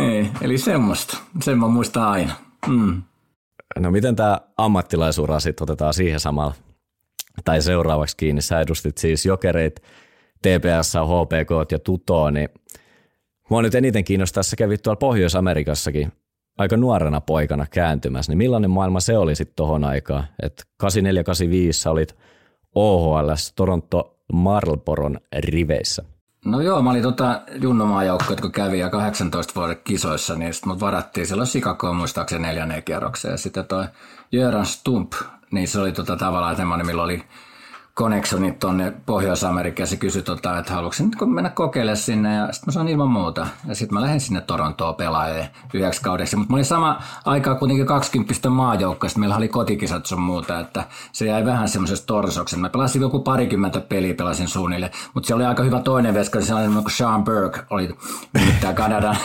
ei, 0.10 0.30
eli 0.40 0.58
semmoista. 0.58 1.16
Sen 1.42 1.58
mä 1.58 1.68
muistan 1.68 2.02
aina. 2.02 2.34
Mm. 2.66 3.02
No 3.78 3.90
miten 3.90 4.16
tämä 4.16 4.40
ammattilaisura 4.56 5.40
sitten 5.40 5.62
otetaan 5.62 5.94
siihen 5.94 6.20
samalla 6.20 6.54
tai 7.44 7.62
seuraavaksi 7.62 8.16
kiinni? 8.16 8.42
Sä 8.42 8.60
edustit 8.60 8.98
siis 8.98 9.26
jokereit, 9.26 9.82
TPS, 10.42 10.94
HPK 10.94 11.72
ja 11.72 11.78
Tutoa, 11.78 12.30
niin 12.30 12.48
Mua 13.48 13.62
nyt 13.62 13.74
eniten 13.74 14.04
kiinnostaa, 14.04 14.42
sä 14.42 14.56
kävit 14.56 14.82
tuolla 14.82 14.96
Pohjois-Amerikassakin 14.96 16.12
aika 16.58 16.76
nuorena 16.76 17.20
poikana 17.20 17.66
kääntymässä, 17.70 18.32
niin 18.32 18.38
millainen 18.38 18.70
maailma 18.70 19.00
se 19.00 19.18
oli 19.18 19.34
sitten 19.34 19.56
tohon 19.56 19.84
aikaan? 19.84 20.24
Että 20.42 20.64
8485 20.76 21.80
sä 21.80 21.90
olit 21.90 22.16
OHL 22.74 23.30
Toronto 23.56 24.16
Marlboron 24.32 25.18
riveissä. 25.38 26.04
No 26.44 26.60
joo, 26.60 26.82
mä 26.82 26.90
olin 26.90 27.02
tota 27.02 27.42
junnomaajoukko, 27.60 28.32
jotka 28.32 28.50
kävi 28.50 28.78
ja 28.78 28.90
18 28.90 29.60
vuoden 29.60 29.76
kisoissa, 29.84 30.34
niin 30.34 30.54
sitten 30.54 30.68
mut 30.68 30.80
varattiin 30.80 31.26
silloin 31.26 31.46
Sikakoon 31.46 31.96
muistaakseni 31.96 32.46
neljänneen 32.46 32.82
kierrokseen. 32.82 33.32
Ja 33.32 33.38
sitten 33.38 33.66
toi 33.66 33.84
Jöran 34.32 34.66
Stump, 34.66 35.12
niin 35.50 35.68
se 35.68 35.80
oli 35.80 35.92
tota 35.92 36.16
tavallaan 36.16 36.56
semmoinen, 36.56 36.86
millä 36.86 37.02
oli 37.02 37.22
connectionit 37.98 38.58
tuonne 38.58 38.92
Pohjois-Amerikkaan 39.06 39.86
se 39.86 39.96
kysyi, 39.96 40.22
tota, 40.22 40.58
että 40.58 40.72
haluatko 40.72 41.04
nyt 41.04 41.34
mennä 41.34 41.50
kokeilemaan 41.50 41.96
sinne 41.96 42.34
ja 42.34 42.52
sitten 42.52 42.66
mä 42.66 42.72
sanoin 42.72 42.88
ilman 42.88 43.08
muuta. 43.08 43.46
Ja 43.66 43.74
sitten 43.74 43.94
mä 43.94 44.02
lähdin 44.02 44.20
sinne 44.20 44.40
Torontoon 44.40 44.94
pelaamaan 44.94 45.48
yhdeksi 45.74 46.02
kaudeksi. 46.02 46.36
Mutta 46.36 46.52
mä 46.52 46.56
olin 46.56 46.64
sama 46.64 47.02
aikaa 47.24 47.54
kuitenkin 47.54 47.86
20 47.86 48.50
maajoukkoa, 48.50 49.10
meillä 49.16 49.36
oli 49.36 49.48
kotikisat 49.48 50.06
sun 50.06 50.20
muuta, 50.20 50.60
että 50.60 50.84
se 51.12 51.26
jäi 51.26 51.44
vähän 51.44 51.68
semmoisesta 51.68 52.06
torsoksen. 52.06 52.60
Mä 52.60 52.68
pelasin 52.68 53.02
joku 53.02 53.20
parikymmentä 53.20 53.80
peliä 53.80 54.14
pelasin 54.14 54.48
suunnille, 54.48 54.90
mutta 55.14 55.26
se 55.26 55.34
oli 55.34 55.44
aika 55.44 55.62
hyvä 55.62 55.80
toinen 55.80 56.14
veskari, 56.14 56.44
se 56.44 56.54
oli 56.54 56.68
kuin 56.68 56.90
Sean 56.90 57.24
Burke, 57.24 57.60
oli 57.70 57.96
nimittäin 58.34 58.76
Kanadan 58.76 59.16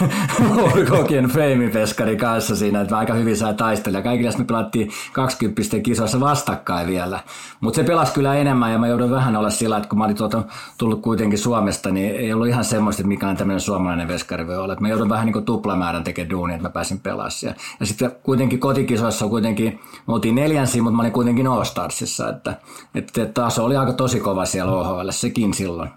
kokien 0.89 1.25
fame-veskari 1.25 2.15
kanssa 2.15 2.56
siinä, 2.56 2.82
että 2.82 2.96
mä 2.96 3.00
aika 3.00 3.13
hyvin 3.13 3.38
sai 3.38 3.53
taistella. 3.53 4.01
Kaikille 4.01 4.38
me 4.38 4.46
pelattiin 4.46 4.92
20 5.13 5.62
kisoissa 5.84 6.20
vastakkain 6.20 6.88
vielä, 6.88 7.20
mutta 7.60 7.75
se 7.75 7.84
pelasi 7.84 8.13
kyllä 8.13 8.36
enemmän 8.36 8.62
enemmän 8.70 8.89
ja 8.89 8.96
mä 8.96 9.01
joudun 9.01 9.12
vähän 9.12 9.36
olla 9.36 9.50
sillä, 9.50 9.77
että 9.77 9.89
kun 9.89 9.98
mä 9.98 10.05
olin 10.05 10.15
tuota, 10.15 10.43
tullut 10.77 11.01
kuitenkin 11.01 11.39
Suomesta, 11.39 11.91
niin 11.91 12.15
ei 12.15 12.34
ollut 12.34 12.48
ihan 12.48 12.65
semmoista, 12.65 13.01
että 13.01 13.08
mikä 13.08 13.27
on 13.27 13.38
tämmöinen 13.38 13.62
suomalainen 13.62 14.08
veskari 14.08 14.48
voi 14.48 14.58
olla. 14.58 14.74
Että 14.74 14.82
mä 14.82 14.89
joudun 14.89 15.10
vähän 15.10 15.25
niin 15.25 15.34
kuin 15.34 15.46
tuplamäärän 15.46 16.03
tekemään 16.03 16.29
duunia, 16.29 16.55
että 16.55 16.67
mä 16.67 16.74
pääsin 16.74 17.00
pelaamaan 17.00 17.32
Ja, 17.43 17.53
ja 17.79 17.86
sitten 17.86 18.12
kuitenkin 18.24 18.60
kotikisoissa 18.60 19.27
kuitenkin, 19.27 19.79
me 20.08 20.13
oltiin 20.13 20.36
neljänsiä, 20.36 20.82
mutta 20.82 20.96
mä 20.96 21.01
olin 21.01 21.13
kuitenkin 21.13 21.48
All-Starsissa, 21.48 22.29
että, 22.29 22.55
että 22.96 23.25
taso 23.25 23.65
oli 23.65 23.77
aika 23.77 23.93
tosi 23.93 24.20
kova 24.20 24.46
siellä 24.46 24.72
OHL, 24.72 25.12
sekin 25.12 25.53
silloin. 25.53 25.89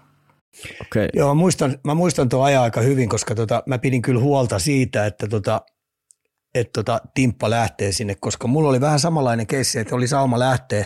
Okay. 0.81 1.07
Joo, 1.13 1.27
mä 1.27 1.33
muistan, 1.33 1.77
mä 1.83 1.93
muistan 1.95 2.29
tuon 2.29 2.45
ajan 2.45 2.63
aika 2.63 2.81
hyvin, 2.81 3.09
koska 3.09 3.35
tota, 3.35 3.63
mä 3.65 3.77
pidin 3.77 4.01
kyllä 4.01 4.21
huolta 4.21 4.59
siitä, 4.59 5.05
että 5.05 5.27
tota, 5.27 5.61
että 6.55 6.71
tota, 6.73 7.01
Timppa 7.13 7.49
lähtee 7.49 7.91
sinne, 7.91 8.15
koska 8.15 8.47
mulla 8.47 8.69
oli 8.69 8.81
vähän 8.81 8.99
samanlainen 8.99 9.47
keissi, 9.47 9.79
että 9.79 9.95
oli 9.95 10.07
sauma 10.07 10.39
lähteä. 10.39 10.85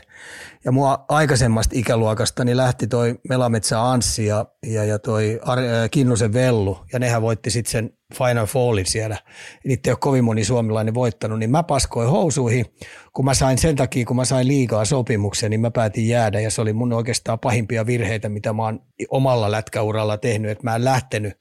Ja 0.66 0.72
mua 0.72 1.06
aikaisemmasta 1.10 1.76
ikäluokasta 1.78 2.46
niin 2.46 2.58
lähti 2.58 2.88
toi 2.88 3.16
Melametsä 3.30 3.90
Anssi 3.90 4.26
ja, 4.26 4.46
ja, 4.66 4.84
ja 4.84 5.00
toi 5.00 5.40
Ar- 5.46 5.60
äh, 5.60 5.90
Kinnusen 5.92 6.34
Vellu, 6.34 6.80
ja 6.94 7.00
nehän 7.00 7.22
voitti 7.22 7.52
sitten 7.52 7.72
sen 7.72 7.90
Final 8.14 8.46
Fallin 8.46 8.86
siellä. 8.86 9.18
Niitä 9.66 9.90
ei 9.90 9.92
ole 9.92 9.98
kovin 10.02 10.24
moni 10.24 10.44
suomalainen 10.44 10.94
voittanut, 10.94 11.40
niin 11.40 11.52
mä 11.52 11.64
paskoin 11.64 12.10
housuihin, 12.10 12.66
kun 13.14 13.26
mä 13.26 13.34
sain 13.34 13.58
sen 13.58 13.76
takia, 13.76 14.06
kun 14.06 14.16
mä 14.16 14.26
sain 14.26 14.48
liikaa 14.48 14.86
sopimuksen, 14.86 15.50
niin 15.50 15.62
mä 15.62 15.72
päätin 15.72 16.08
jäädä, 16.08 16.40
ja 16.40 16.52
se 16.52 16.62
oli 16.62 16.74
mun 16.74 16.94
oikeastaan 16.94 17.40
pahimpia 17.40 17.86
virheitä, 17.86 18.30
mitä 18.30 18.54
mä 18.54 18.64
oon 18.64 18.80
omalla 19.10 19.52
lätkäuralla 19.52 20.18
tehnyt, 20.18 20.52
että 20.52 20.64
mä 20.64 20.76
en 20.76 20.86
lähtenyt. 20.86 21.34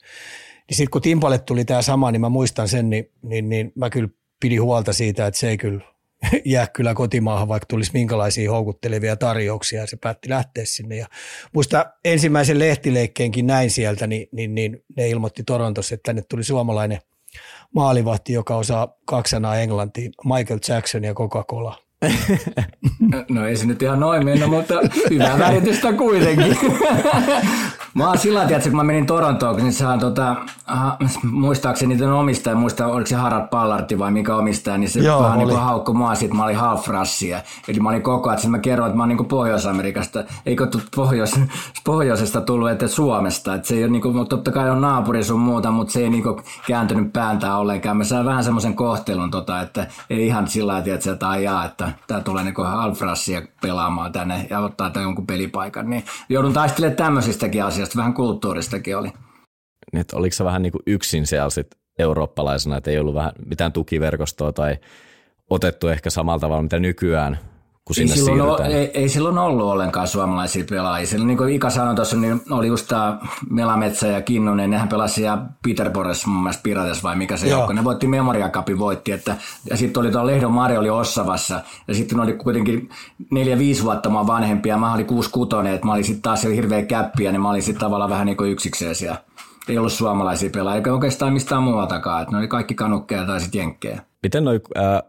Niin 0.69 0.77
sitten 0.77 0.91
kun 0.91 1.01
Timpalle 1.01 1.39
tuli 1.39 1.65
tämä 1.65 1.81
sama, 1.81 2.11
niin 2.11 2.21
mä 2.21 2.29
muistan 2.29 2.67
sen, 2.67 2.89
niin, 2.89 3.11
niin, 3.21 3.49
niin 3.49 3.71
mä 3.75 3.89
kyllä 3.89 4.09
pidi 4.39 4.57
huolta 4.57 4.93
siitä, 4.93 5.27
että 5.27 5.39
se 5.39 5.49
ei 5.49 5.57
kyllä 5.57 5.81
jää 6.45 6.67
kyllä 6.67 6.93
kotimaahan, 6.93 7.47
vaikka 7.47 7.65
tulisi 7.65 7.91
minkälaisia 7.93 8.51
houkuttelevia 8.51 9.15
tarjouksia, 9.15 9.81
ja 9.81 9.87
se 9.87 9.97
päätti 9.97 10.29
lähteä 10.29 10.65
sinne. 10.65 10.95
Ja 10.95 11.07
muista 11.53 11.85
ensimmäisen 12.05 12.59
lehtileikkeenkin 12.59 13.47
näin 13.47 13.71
sieltä, 13.71 14.07
niin, 14.07 14.27
niin, 14.31 14.55
niin 14.55 14.83
ne 14.97 15.09
ilmoitti 15.09 15.43
Torontossa, 15.43 15.95
että 15.95 16.03
tänne 16.03 16.21
tuli 16.29 16.43
suomalainen 16.43 16.99
maalivahti, 17.75 18.33
joka 18.33 18.55
osaa 18.55 18.97
kaksana 19.05 19.55
englantia, 19.55 20.09
Michael 20.23 20.59
Jackson 20.69 21.03
ja 21.03 21.13
Coca-Cola. 21.13 21.90
No 23.29 23.45
ei 23.45 23.55
se 23.55 23.65
nyt 23.65 23.81
ihan 23.81 23.99
noin 23.99 24.25
mennä, 24.25 24.47
mutta 24.47 24.73
hyvää 25.09 25.39
väritystä 25.39 25.93
kuitenkin. 25.93 26.57
mä 27.93 28.07
oon 28.07 28.17
sillä 28.17 28.39
tavalla, 28.39 28.57
että 28.57 28.69
kun 28.69 28.77
mä 28.77 28.83
menin 28.83 29.05
Torontoon, 29.05 29.55
niin 29.55 29.73
sehän 29.73 29.99
tota, 29.99 30.35
muistaakseni 31.23 31.93
niiden 31.93 32.11
omistaja, 32.13 32.55
muista 32.55 32.87
oliko 32.87 33.07
se 33.07 33.15
Harald 33.15 33.47
Pallarti 33.47 33.99
vai 33.99 34.11
mikä 34.11 34.35
omistaja, 34.35 34.77
niin 34.77 34.89
se 34.89 34.99
Joo, 34.99 35.23
vähän 35.23 35.39
niin 35.39 35.59
haukko 35.59 35.93
mua 35.93 36.15
siitä, 36.15 36.35
mä 36.35 36.43
olin 36.43 36.55
half 36.55 36.87
rassia. 36.87 37.41
Eli 37.67 37.79
mä 37.79 37.89
olin 37.89 38.01
koko 38.01 38.29
ajan, 38.29 38.37
että 38.37 38.49
mä 38.49 38.59
kerroin, 38.59 38.89
että 38.89 38.97
mä 38.97 39.03
oon 39.03 39.09
niin 39.09 39.25
Pohjois-Amerikasta, 39.25 40.23
eikö 40.45 40.67
pohjois, 40.95 41.39
pohjoisesta 41.83 42.41
tullut, 42.41 42.69
että 42.69 42.87
Suomesta. 42.87 43.55
Että 43.55 43.67
se 43.67 43.75
ei 43.75 43.83
ole 43.83 43.91
niin 43.91 44.01
kuin, 44.01 44.27
totta 44.27 44.51
kai 44.51 44.69
on 44.69 44.81
naapuri 44.81 45.23
sun 45.23 45.39
muuta, 45.39 45.71
mutta 45.71 45.93
se 45.93 45.99
ei 45.99 46.09
niin 46.09 46.23
kuin 46.23 46.43
kääntynyt 46.67 47.13
pääntää 47.13 47.57
ollenkaan. 47.57 47.97
Mä 47.97 48.03
sain 48.03 48.25
vähän 48.25 48.43
semmoisen 48.43 48.73
kohtelun, 48.73 49.31
tota, 49.31 49.61
että 49.61 49.87
ei 50.09 50.25
ihan 50.25 50.47
sillä 50.47 50.73
tavalla, 50.73 50.93
että 50.93 51.03
se 51.03 51.17
ajaa, 51.25 51.65
että 51.65 51.90
tämä 52.07 52.21
tulee 52.21 52.43
niin 52.43 52.59
Alfrassia 52.59 53.41
pelaamaan 53.61 54.11
tänne 54.11 54.47
ja 54.49 54.59
ottaa 54.59 54.89
tämän 54.89 55.03
jonkun 55.03 55.27
pelipaikan, 55.27 55.89
niin 55.89 56.03
joudun 56.29 56.53
taistelemaan 56.53 56.97
tämmöisistäkin 56.97 57.63
asioista, 57.63 57.97
vähän 57.97 58.13
kulttuuristakin 58.13 58.97
oli. 58.97 59.11
Että 59.93 60.17
oliko 60.17 60.33
se 60.33 60.43
vähän 60.43 60.61
niin 60.61 60.71
kuin 60.71 60.83
yksin 60.87 61.27
siellä 61.27 61.49
sit 61.49 61.67
eurooppalaisena, 61.99 62.77
että 62.77 62.91
ei 62.91 62.99
ollut 62.99 63.15
vähän 63.15 63.31
mitään 63.45 63.71
tukiverkostoa 63.71 64.53
tai 64.53 64.77
otettu 65.49 65.87
ehkä 65.87 66.09
samalla 66.09 66.39
tavalla, 66.39 66.63
mitä 66.63 66.79
nykyään– 66.79 67.39
kun 67.85 67.93
ei 67.99 68.07
sinne 68.07 68.15
silloin, 68.15 68.39
siirrytään. 68.39 68.71
ei, 68.71 68.91
ei 68.93 69.09
silloin 69.09 69.37
ollut 69.37 69.65
ollenkaan 69.67 70.07
suomalaisia 70.07 70.63
pelaajia. 70.69 71.07
Silloin, 71.07 71.27
niin 71.27 71.37
kuin 71.37 71.53
Ika 71.53 71.69
sanoi 71.69 71.95
tuossa, 71.95 72.17
niin 72.17 72.41
oli 72.49 72.67
just 72.67 72.87
tämä 72.87 73.17
Melametsä 73.49 74.07
ja 74.07 74.21
Kinnunen, 74.21 74.69
nehän 74.69 74.87
pelasi 74.89 75.13
siellä 75.13 75.45
Peterborissa 75.67 76.27
mun 76.27 76.43
mielestä 76.43 76.63
Pirates 76.63 77.03
vai 77.03 77.15
mikä 77.15 77.37
se 77.37 77.47
joukko. 77.47 77.73
Ne 77.73 77.83
voitti 77.83 78.07
Memoria 78.07 78.49
Cupin 78.49 78.79
voitti. 78.79 79.11
Että, 79.11 79.35
ja 79.69 79.77
sitten 79.77 80.01
oli 80.01 80.11
tuo 80.11 80.27
Lehdon 80.27 80.51
Mari 80.51 80.77
oli 80.77 80.89
Ossavassa. 80.89 81.61
Ja 81.87 81.93
sitten 81.93 82.19
oli 82.19 82.33
kuitenkin 82.33 82.89
neljä, 83.31 83.57
viisi 83.57 83.83
vuotta 83.83 84.09
mä 84.09 84.27
vanhempia. 84.27 84.77
Mä 84.77 84.93
olin 84.93 85.05
kuusi 85.05 85.29
kutonen, 85.29 85.73
että 85.73 85.85
mä 85.85 85.93
olin 85.93 86.03
sitten 86.03 86.21
taas 86.21 86.41
siellä 86.41 86.55
hirveä 86.55 86.85
käppiä, 86.85 87.31
niin 87.31 87.41
mä 87.41 87.49
olin 87.49 87.63
sitten 87.63 87.79
tavallaan 87.79 88.09
vähän 88.09 88.25
niin 88.25 88.37
kuin 88.37 88.51
yksikseen 88.51 88.95
siellä. 88.95 89.17
Ei 89.67 89.77
ollut 89.77 89.93
suomalaisia 89.93 90.49
pelaajia, 90.49 90.77
eikä 90.77 90.93
oikeastaan 90.93 91.33
mistään 91.33 91.63
muualtakaan. 91.63 92.21
Että 92.21 92.31
ne 92.31 92.37
oli 92.37 92.47
kaikki 92.47 92.75
kanukkeja 92.75 93.25
tai 93.25 93.41
sitten 93.41 93.59
jenkkejä. 93.59 94.01
Miten 94.23 94.45
noi 94.45 94.59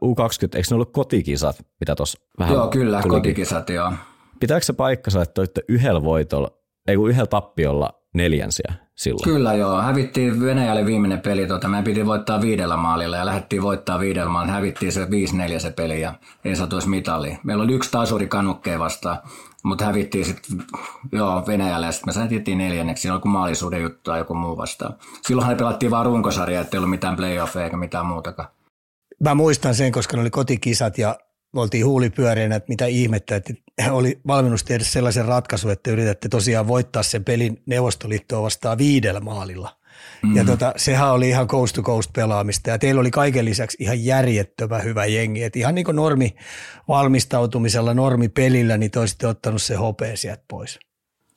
U20, 0.05 0.57
eikö 0.57 0.69
ne 0.71 0.75
ollut 0.75 0.93
kotikisat, 0.93 1.67
mitä 1.81 1.95
tuossa 1.95 2.19
vähän 2.39 2.55
Joo, 2.55 2.69
kyllä, 2.69 3.03
tulikin? 3.03 3.11
kotikisat, 3.11 3.71
joo. 3.71 3.93
Pitääkö 4.41 4.65
se 4.65 4.73
paikkansa, 4.73 5.23
että 5.23 5.35
toitte 5.35 5.63
yhdellä 5.69 6.05
voitolla, 6.05 6.51
ei 6.89 6.97
kun 6.97 7.11
yhdellä 7.11 7.27
tappiolla 7.27 7.91
neljänsiä 8.15 8.73
silloin? 8.95 9.25
Kyllä 9.25 9.55
joo, 9.55 9.83
hävittiin 9.83 10.41
Venäjälle 10.41 10.87
viimeinen 10.87 11.21
peli, 11.21 11.47
tuota, 11.47 11.69
meidän 11.69 11.85
piti 11.85 12.07
voittaa 12.07 12.41
viidellä 12.41 12.77
maalilla 12.77 13.17
ja 13.17 13.27
lähdettiin 13.27 13.63
voittaa 13.63 14.01
viidellä 14.01 14.29
maalilla, 14.31 14.55
hävittiin 14.55 14.93
se 14.93 15.05
5-4 15.05 15.09
se 15.59 15.71
peli 15.71 16.01
ja 16.01 16.15
ei 16.45 16.57
saatu 16.57 16.77
edes 16.77 16.87
mitali. 16.87 17.39
Meillä 17.43 17.65
oli 17.65 17.73
yksi 17.73 17.91
tasuri 17.91 18.27
kanukkeen 18.29 18.81
vastaan, 18.81 19.19
mutta 19.65 19.85
hävittiin 19.85 20.25
sitten 20.25 20.63
joo, 21.13 21.45
Venäjälle 21.47 21.87
ja 21.87 21.93
sitten 21.93 22.09
me 22.09 22.13
saatiin 22.13 22.59
neljänneksi, 22.59 23.01
siinä 23.01 23.15
oli 23.15 23.23
kuin 23.23 23.33
maalisuuden 23.33 23.83
juttu 23.83 24.01
tai 24.03 24.19
joku 24.19 24.35
muu 24.35 24.57
vastaan. 24.57 24.95
Silloinhan 25.27 25.57
pelattiin 25.57 25.91
vaan 25.91 26.07
runkosarja, 26.07 26.61
ettei 26.61 26.79
ollut 26.79 26.91
mitään 26.91 27.17
playoffeja 27.17 27.65
eikä 27.65 27.77
mitään 27.77 28.07
muutakaan 28.07 28.49
mä 29.23 29.35
muistan 29.35 29.75
sen, 29.75 29.93
koska 29.93 30.17
ne 30.17 30.21
oli 30.21 30.31
kotikisat 30.31 30.99
ja 30.99 31.19
me 31.55 31.61
oltiin 31.61 31.87
huulipyöreänä, 31.87 32.57
että 32.57 32.69
mitä 32.69 32.87
ihmettä, 32.87 33.37
että 33.37 33.55
oli 33.91 34.21
valmennus 34.27 34.65
tehdä 34.65 34.85
sellaisen 34.85 35.25
ratkaisun, 35.25 35.73
että 35.73 35.91
yritätte 35.91 36.29
tosiaan 36.29 36.69
voittaa 36.69 37.03
sen 37.03 37.25
pelin 37.25 37.63
Neuvostoliittoa 37.67 38.43
vastaan 38.43 38.79
viidellä 38.79 39.21
maalilla. 39.21 39.77
Mm. 40.23 40.37
Ja 40.37 40.45
tota, 40.45 40.73
sehän 40.77 41.13
oli 41.13 41.29
ihan 41.29 41.47
coast 41.47 41.75
to 41.75 41.83
coast 41.83 42.13
pelaamista 42.13 42.71
ja 42.71 42.79
teillä 42.79 43.01
oli 43.01 43.11
kaiken 43.11 43.45
lisäksi 43.45 43.77
ihan 43.81 44.05
järjettömän 44.05 44.85
hyvä 44.85 45.07
jengi. 45.07 45.43
Et 45.43 45.57
ihan 45.57 45.75
niin 45.75 45.85
kuin 45.85 45.97
normi 45.97 46.37
valmistautumisella, 46.89 47.95
normi 47.95 48.29
pelillä, 48.29 48.79
niin 48.79 48.91
te 48.91 49.01
olisitte 49.01 49.27
ottanut 49.27 49.63
se 49.63 49.75
hopea 49.75 50.17
sieltä 50.17 50.45
pois. 50.49 50.79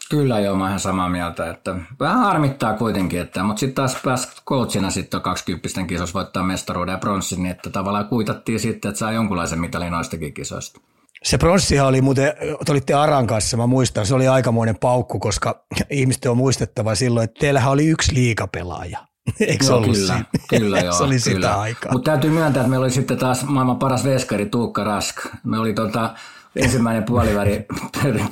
Kyllä 0.10 0.40
joo, 0.40 0.56
mä 0.56 0.68
ihan 0.68 0.80
samaa 0.80 1.10
mieltä, 1.10 1.50
että 1.50 1.76
vähän 2.00 2.20
harmittaa 2.20 2.74
kuitenkin, 2.74 3.22
että, 3.22 3.44
mutta 3.44 3.60
sitten 3.60 3.76
taas 3.76 3.98
pääsi 4.04 4.28
coachina 4.48 4.90
sitten 4.90 5.22
20 5.22 5.70
kisossa 5.88 6.14
voittaa 6.14 6.44
mestaruuden 6.44 6.94
ja 6.94 6.98
pronssin, 6.98 7.44
niin 7.44 7.52
että 7.52 7.70
tavallaan 7.70 8.08
kuitattiin 8.08 8.60
sitten, 8.60 8.90
että 8.90 9.00
saa 9.00 9.12
jonkunlaisen 9.12 9.60
mitalin 9.60 9.92
noistakin 9.92 10.34
kisoista. 10.34 10.82
Se 11.24 11.38
pronssihan 11.38 11.88
oli 11.88 12.02
muuten, 12.02 12.34
te 12.66 12.72
olitte 12.72 12.94
Aran 12.94 13.28
kanssa, 13.28 13.58
mä 13.58 13.68
muistan, 13.68 14.06
se 14.06 14.16
oli 14.16 14.28
aikamoinen 14.28 14.76
paukku, 14.80 15.20
koska 15.20 15.66
ihmisten 15.90 16.32
on 16.32 16.38
muistettava 16.38 16.96
silloin, 16.96 17.24
että 17.24 17.40
teillähän 17.40 17.72
oli 17.72 17.86
yksi 17.86 18.14
liikapelaaja. 18.14 19.00
Eikö 19.40 19.66
joo, 19.66 19.78
ollut 19.78 19.92
kyllä, 19.92 20.14
siinä? 20.14 20.26
kyllä 20.50 20.80
joo. 20.86 20.94
se 20.94 21.04
oli 21.04 21.20
kyllä. 21.24 21.48
sitä 21.48 21.60
aikaa. 21.60 21.92
Mutta 21.92 22.12
täytyy 22.12 22.30
myöntää, 22.30 22.62
että 22.62 22.70
meillä 22.70 22.84
oli 22.84 22.92
sitten 22.92 23.18
taas 23.18 23.44
maailman 23.44 23.78
paras 23.78 24.04
veskari 24.04 24.46
Tuukka 24.46 24.84
Rask. 24.84 25.26
Me 25.44 25.60
oli 25.60 25.74
tota, 25.74 26.14
ensimmäinen 26.56 27.04
puoliväri 27.04 27.66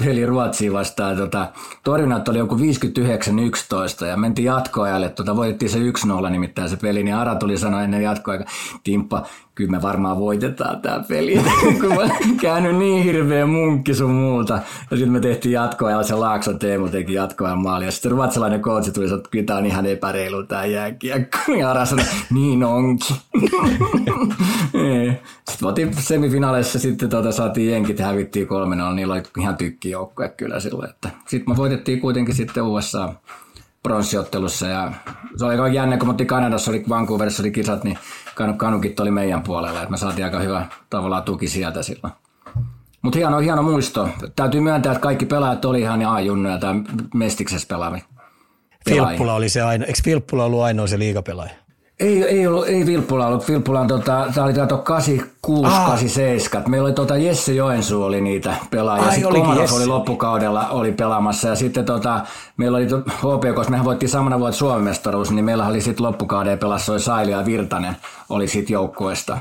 peli 0.06 0.25
Ruotsiin 0.25 0.74
vastaan. 0.74 1.18
Tota, 1.18 1.51
torjunnat 1.84 2.27
oli 2.27 2.38
joku 2.38 2.56
59-11 2.56 4.06
ja 4.06 4.18
mentiin 4.18 4.46
jatkoajalle. 4.46 5.10
Tota, 5.10 5.36
voitettiin 5.36 5.70
se 5.70 5.80
1-0 5.80 6.30
nimittäin 6.30 6.70
se 6.70 6.77
peli, 6.77 7.03
niin 7.03 7.15
Ara 7.15 7.36
tuli 7.36 7.58
sanoa 7.58 7.84
ennen 7.84 8.01
jatkoaikaa, 8.01 8.48
Timppa, 8.84 9.25
kyllä 9.56 9.72
me 9.72 9.82
varmaan 9.82 10.20
voitetaan 10.20 10.82
tämä 10.82 11.04
peli, 11.08 11.42
kun 11.82 11.96
mä 11.96 12.10
käynyt 12.42 12.76
niin 12.76 13.04
hirveä 13.04 13.46
munkki 13.46 13.94
sun 13.94 14.12
muuta. 14.12 14.54
Ja 14.92 14.98
sitten 14.98 15.12
me 15.12 15.20
tehtiin 15.20 15.52
jatkoajalla, 15.52 16.04
se 16.04 16.16
Laakson 16.16 16.60
Teemu 16.60 16.89
teki 16.89 17.13
jatkoajan 17.13 17.60
maali. 17.60 17.86
Ja 17.86 17.92
sitten 17.92 18.12
ruotsalainen 18.12 18.62
kootsi 18.62 18.92
tuli 18.92 19.13
että 19.13 19.30
kyllä 19.32 19.46
tämä 19.46 19.60
on 19.60 19.66
ihan 19.66 19.86
epäreilu 19.86 20.44
tämä 20.44 20.66
jääkiekko. 20.66 21.38
Ja 21.60 21.72
Ara 21.72 21.86
sanoi, 21.86 22.06
niin 22.34 22.63
onkin. 22.63 23.16
sitten 25.50 25.68
otin 25.68 25.94
semifinaaleissa 26.00 26.80
sitten 26.80 27.10
tuota, 27.10 27.32
saatiin 27.32 27.72
jenkit 27.72 28.00
ja 28.00 28.06
hävittiin 28.06 28.48
kolme, 28.48 28.76
no 28.76 28.94
niillä 28.94 29.13
oli 29.13 29.24
ihan 29.39 29.58
tykkijoukkoja 29.58 30.30
kyllä 30.30 30.60
silloin. 30.60 30.89
Sitten 31.28 31.54
me 31.54 31.58
voitettiin 31.58 32.02
kuitenkin 32.02 32.36
sitten 32.36 32.63
USA 32.63 33.13
pronssiottelussa 33.84 34.68
ja 34.68 34.92
se 35.36 35.46
oli 35.46 35.54
aika 35.54 35.68
jännä, 35.68 35.98
kun 35.98 36.08
me 36.08 36.26
Kanadassa, 36.26 36.72
oli 36.72 36.84
Vancouverissa 36.89 37.44
oli 37.44 37.52
kisat, 37.52 37.84
niin 37.84 37.98
kanukit 38.58 39.00
oli 39.00 39.12
meidän 39.12 39.43
puolella, 39.43 39.80
että 39.80 39.91
me 39.91 39.98
saatiin 39.98 40.26
aika 40.26 40.39
hyvä 40.39 40.65
tavallaan 40.89 41.24
tuki 41.24 41.48
sieltä 41.48 41.84
silloin. 41.84 42.13
Mutta 43.02 43.19
hieno, 43.19 43.39
hieno 43.39 43.63
muisto. 43.63 44.10
Täytyy 44.36 44.62
myöntää, 44.62 44.91
että 44.91 45.02
kaikki 45.02 45.26
pelaajat 45.26 45.65
oli 45.65 45.82
ihan 45.82 46.06
A-junnuja 46.06 46.58
tai 46.58 46.74
Mestiksessä 47.13 47.67
pelaavi. 47.67 48.04
Filppula 48.89 49.34
oli 49.34 49.50
se 49.50 49.62
ainoa, 49.62 49.86
eikö 49.86 50.00
Filppula 50.04 50.46
ollut 50.46 50.62
ainoa 50.62 50.88
se 50.88 51.00
liigapelaaja? 51.00 51.62
Ei, 52.04 52.24
ei, 52.24 52.48
ollut, 52.48 52.68
ei 52.68 52.86
Vilppula 52.86 53.28
ollut. 53.28 53.48
Vilppula 53.48 53.80
on, 53.80 53.88
tota, 53.88 54.26
tämä 54.34 54.46
oli 54.46 54.54
tuo 54.54 54.78
86, 54.78 55.66
ah. 55.66 55.86
87. 55.86 56.72
Meillä 56.72 56.86
oli 56.86 56.94
tota, 56.94 57.18
Jesse 57.18 57.54
Joensuu 57.54 58.04
oli 58.04 58.22
niitä 58.22 58.56
pelaajia. 58.70 59.06
Ai, 59.06 59.16
sitten 59.16 59.42
Komarov 59.42 59.68
oli 59.76 59.86
loppukaudella 59.86 60.70
oli 60.70 60.92
pelaamassa. 60.92 61.48
Ja 61.48 61.56
sitten 61.56 61.86
tota, 61.86 62.22
meillä 62.58 62.78
oli 62.78 62.88
HPK, 63.08 63.56
koska 63.56 63.72
mehän 63.72 63.86
voittiin 63.86 64.10
samana 64.10 64.39
vuonna 64.39 64.58
Suomen 64.58 64.84
mestaruus, 64.84 65.32
niin 65.32 65.46
meillä 65.46 65.68
oli 65.68 65.82
sitten 65.82 66.06
loppukauden 66.06 66.60
pelassa 66.60 67.00
Saili 67.00 67.32
ja 67.32 67.46
Virtanen 67.46 67.98
oli 68.30 68.48
sitten 68.48 68.74
joukkueesta. 68.74 69.38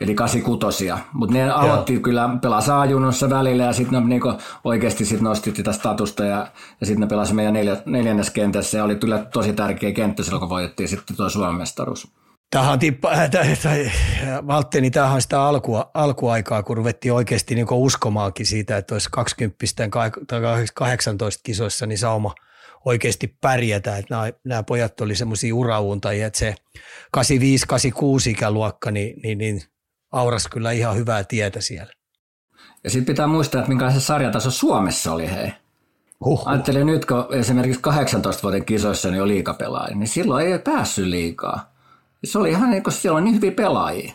Eli 0.00 0.14
86 0.14 0.88
Mutta 1.12 1.34
ne 1.34 1.50
aloitti 1.50 1.92
Joo. 1.92 2.02
kyllä, 2.02 2.30
pelasi 2.42 2.70
A-junnossa 2.70 3.30
välillä 3.30 3.64
ja 3.64 3.72
sitten 3.72 4.02
ne 4.02 4.08
niinku 4.08 4.32
oikeasti 4.64 5.04
sit 5.04 5.20
nosti 5.20 5.52
sitä 5.54 5.72
statusta 5.72 6.24
ja, 6.24 6.46
ja 6.80 6.86
sitten 6.86 7.00
ne 7.00 7.06
pelasi 7.06 7.34
meidän 7.34 7.52
neljä, 7.52 7.76
neljännes 7.86 8.30
kentässä 8.30 8.78
ja 8.78 8.84
oli 8.84 8.96
kyllä 8.96 9.18
tosi 9.32 9.52
tärkeä 9.52 9.92
kenttä 9.92 10.22
silloin, 10.22 10.40
kun 10.40 10.48
voitettiin 10.48 10.88
sitten 10.88 11.16
tuo 11.16 11.28
Suomen 11.28 11.54
mestaruus. 11.54 12.08
Tähän 12.50 12.78
tippa, 12.78 13.10
äh, 13.10 13.30
Valtteri, 14.46 14.82
niin 14.82 14.92
tämähän 14.92 15.14
on 15.14 15.22
sitä 15.22 15.42
alkua, 15.42 15.90
alkuaikaa, 15.94 16.62
kun 16.62 16.76
ruvettiin 16.76 17.12
oikeasti 17.12 17.54
niin 17.54 17.66
uskomaankin 17.70 18.46
siitä, 18.46 18.76
että 18.76 18.94
olisi 18.94 19.08
20 19.12 19.56
tai 20.26 20.40
18 20.74 21.40
kisoissa, 21.44 21.86
niin 21.86 21.98
sauma 21.98 22.34
oikeasti 22.84 23.36
pärjätä. 23.40 23.96
Että 23.96 24.14
nämä, 24.14 24.32
nämä 24.44 24.62
pojat 24.62 25.00
oli 25.00 25.14
semmoisia 25.14 25.54
urauntajia, 25.54 26.26
että 26.26 26.38
se 26.38 26.54
85-86 27.16 27.20
ikäluokka, 28.30 28.90
niin, 28.90 29.20
niin, 29.22 29.38
niin 29.38 29.62
auras 30.12 30.48
kyllä 30.48 30.70
ihan 30.70 30.96
hyvää 30.96 31.24
tietä 31.24 31.60
siellä. 31.60 31.92
Ja 32.84 32.90
sitten 32.90 33.06
pitää 33.06 33.26
muistaa, 33.26 33.58
että 33.58 33.68
minkälainen 33.68 34.00
sarjataso 34.00 34.50
Suomessa 34.50 35.12
oli 35.12 35.30
hei. 35.30 35.52
Huhhuh. 36.24 36.48
Ajattelin 36.48 36.86
nyt, 36.86 37.04
kun 37.04 37.26
esimerkiksi 37.30 37.80
18 37.80 38.42
vuoden 38.42 38.64
kisoissa 38.64 39.10
niin 39.10 39.22
oli 39.22 39.32
liikapelaaja, 39.32 39.96
niin 39.96 40.08
silloin 40.08 40.46
ei 40.46 40.58
päässyt 40.58 41.06
liikaa. 41.06 41.72
Se 42.24 42.38
oli 42.38 42.50
ihan 42.50 42.70
niin 42.70 42.82
kuin 42.82 42.94
siellä 42.94 43.16
on 43.16 43.24
niin 43.24 43.34
hyviä 43.34 43.50
pelaajia. 43.50 44.12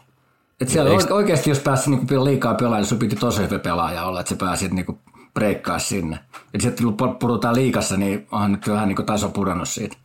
Että 0.62 0.73
siellä 0.73 0.91
Eikö... 0.91 1.13
oikeasti, 1.13 1.49
jos 1.49 1.60
pääsi 1.60 1.89
niin 1.89 2.23
liikaa 2.23 2.54
pelaamaan, 2.54 2.82
niin 2.82 2.89
sun 2.89 2.99
piti 2.99 3.15
tosi 3.15 3.41
hyvä 3.41 3.60
pelaaja 3.60 4.06
olla, 4.06 4.19
että 4.19 4.30
se 4.30 4.36
pääsi 4.36 4.67
niin 4.67 4.99
breikkaa 5.34 5.80
sinne. 5.80 6.19
Että 6.54 6.67
sitten 6.67 6.86
kun 6.86 7.15
puhutaan 7.19 7.56
liikassa, 7.56 7.97
niin 7.97 8.27
onhan 8.32 8.51
nyt 8.51 8.67
vähän 8.67 8.88
niin 8.88 9.06
taso 9.06 9.30
pudonnut 9.30 9.69
siitä 9.69 9.97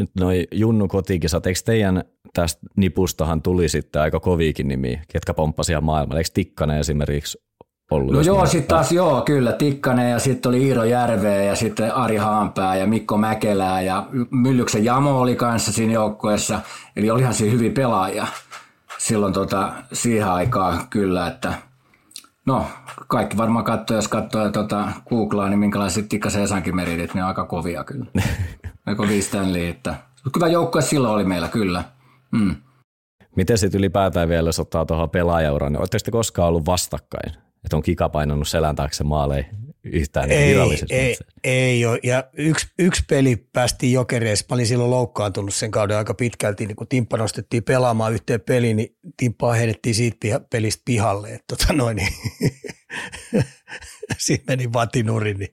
nyt 0.00 0.10
noi 0.20 0.46
Junnu 0.52 0.88
kotikisat, 0.88 1.46
eikö 1.46 1.60
teidän 1.64 2.04
tästä 2.34 2.60
nipustahan 2.76 3.42
tuli 3.42 3.68
sitten 3.68 4.02
aika 4.02 4.20
koviikin 4.20 4.68
nimi, 4.68 5.00
ketkä 5.12 5.34
pomppasia 5.34 5.80
maailmalla? 5.80 6.18
Eikö 6.18 6.30
Tikkanen 6.34 6.78
esimerkiksi 6.78 7.38
ollut? 7.90 8.14
No 8.14 8.20
joo, 8.20 8.46
sitten 8.46 8.68
taas 8.68 8.92
joo, 8.92 9.20
kyllä, 9.22 9.52
Tikkanen 9.52 10.10
ja 10.10 10.18
sitten 10.18 10.48
oli 10.48 10.62
Iiro 10.62 10.84
Järveä 10.84 11.42
ja 11.42 11.56
sitten 11.56 11.94
Ari 11.94 12.16
Haanpää 12.16 12.76
ja 12.76 12.86
Mikko 12.86 13.16
Mäkelää 13.16 13.82
ja 13.82 14.06
Myllyksen 14.30 14.84
Jamo 14.84 15.20
oli 15.20 15.36
kanssa 15.36 15.72
siinä 15.72 15.92
joukkueessa, 15.92 16.60
eli 16.96 17.10
olihan 17.10 17.34
siinä 17.34 17.52
hyviä 17.52 17.70
pelaajia 17.70 18.26
silloin 18.98 19.32
tota, 19.32 19.72
siihen 19.92 20.28
aikaan 20.28 20.88
kyllä, 20.90 21.26
että 21.26 21.54
no 22.46 22.66
kaikki 23.08 23.36
varmaan 23.36 23.64
katsoo, 23.64 23.96
jos 23.96 24.08
katsoo 24.08 24.50
tota, 24.50 24.88
googlaa, 25.08 25.48
niin 25.48 25.58
minkälaiset 25.58 26.08
Tikkasen 26.08 26.42
Esankin 26.42 26.76
meritit, 26.76 27.14
ne 27.14 27.22
on 27.22 27.28
aika 27.28 27.44
kovia 27.44 27.84
kyllä. 27.84 28.06
Aika 28.86 29.02
kovia 29.02 29.22
Stanley, 29.22 29.66
että 29.66 29.94
hyvä 30.36 30.48
joukkue 30.48 30.82
silloin 30.82 31.14
oli 31.14 31.24
meillä 31.24 31.48
kyllä. 31.48 31.84
Mm. 32.32 32.56
Miten 33.36 33.58
sitten 33.58 33.78
ylipäätään 33.78 34.28
vielä, 34.28 34.48
jos 34.48 34.60
ottaa 34.60 34.86
tuohon 34.86 35.10
pelaajauraan, 35.10 35.72
niin 35.72 35.80
oletteko 35.80 36.02
te 36.04 36.10
koskaan 36.10 36.48
ollut 36.48 36.66
vastakkain? 36.66 37.32
Että 37.64 37.76
on 37.76 37.82
kika 37.82 38.08
painanut 38.08 38.48
selän 38.48 38.76
taakse 38.76 39.04
maaleja 39.04 39.44
yhtään 39.84 40.30
ei, 40.30 40.54
ei, 40.90 41.16
ei 41.44 41.86
ole. 41.86 41.98
Ja 42.02 42.24
yksi, 42.32 42.66
yksi 42.78 43.02
peli 43.08 43.36
päästiin 43.52 43.92
jokereissa. 43.92 44.46
Mä 44.50 44.54
olin 44.54 44.66
silloin 44.66 44.90
loukkaantunut 44.90 45.54
sen 45.54 45.70
kauden 45.70 45.96
aika 45.96 46.14
pitkälti. 46.14 46.66
Niin 46.66 46.76
kun 46.76 46.88
Timppa 46.88 47.16
nostettiin 47.16 47.62
pelaamaan 47.62 48.12
yhteen 48.12 48.40
peliin, 48.40 48.76
niin 48.76 48.96
Timppaa 49.16 49.54
heitettiin 49.54 49.94
siitä 49.94 50.40
pelistä 50.50 50.82
pihalle. 50.84 51.28
Että 51.28 51.56
tota 51.56 51.72
noin, 51.72 51.96
niin 51.96 52.12
siinä 54.18 54.44
meni 54.46 54.72
vatinuri. 54.72 55.34
Niin, 55.34 55.52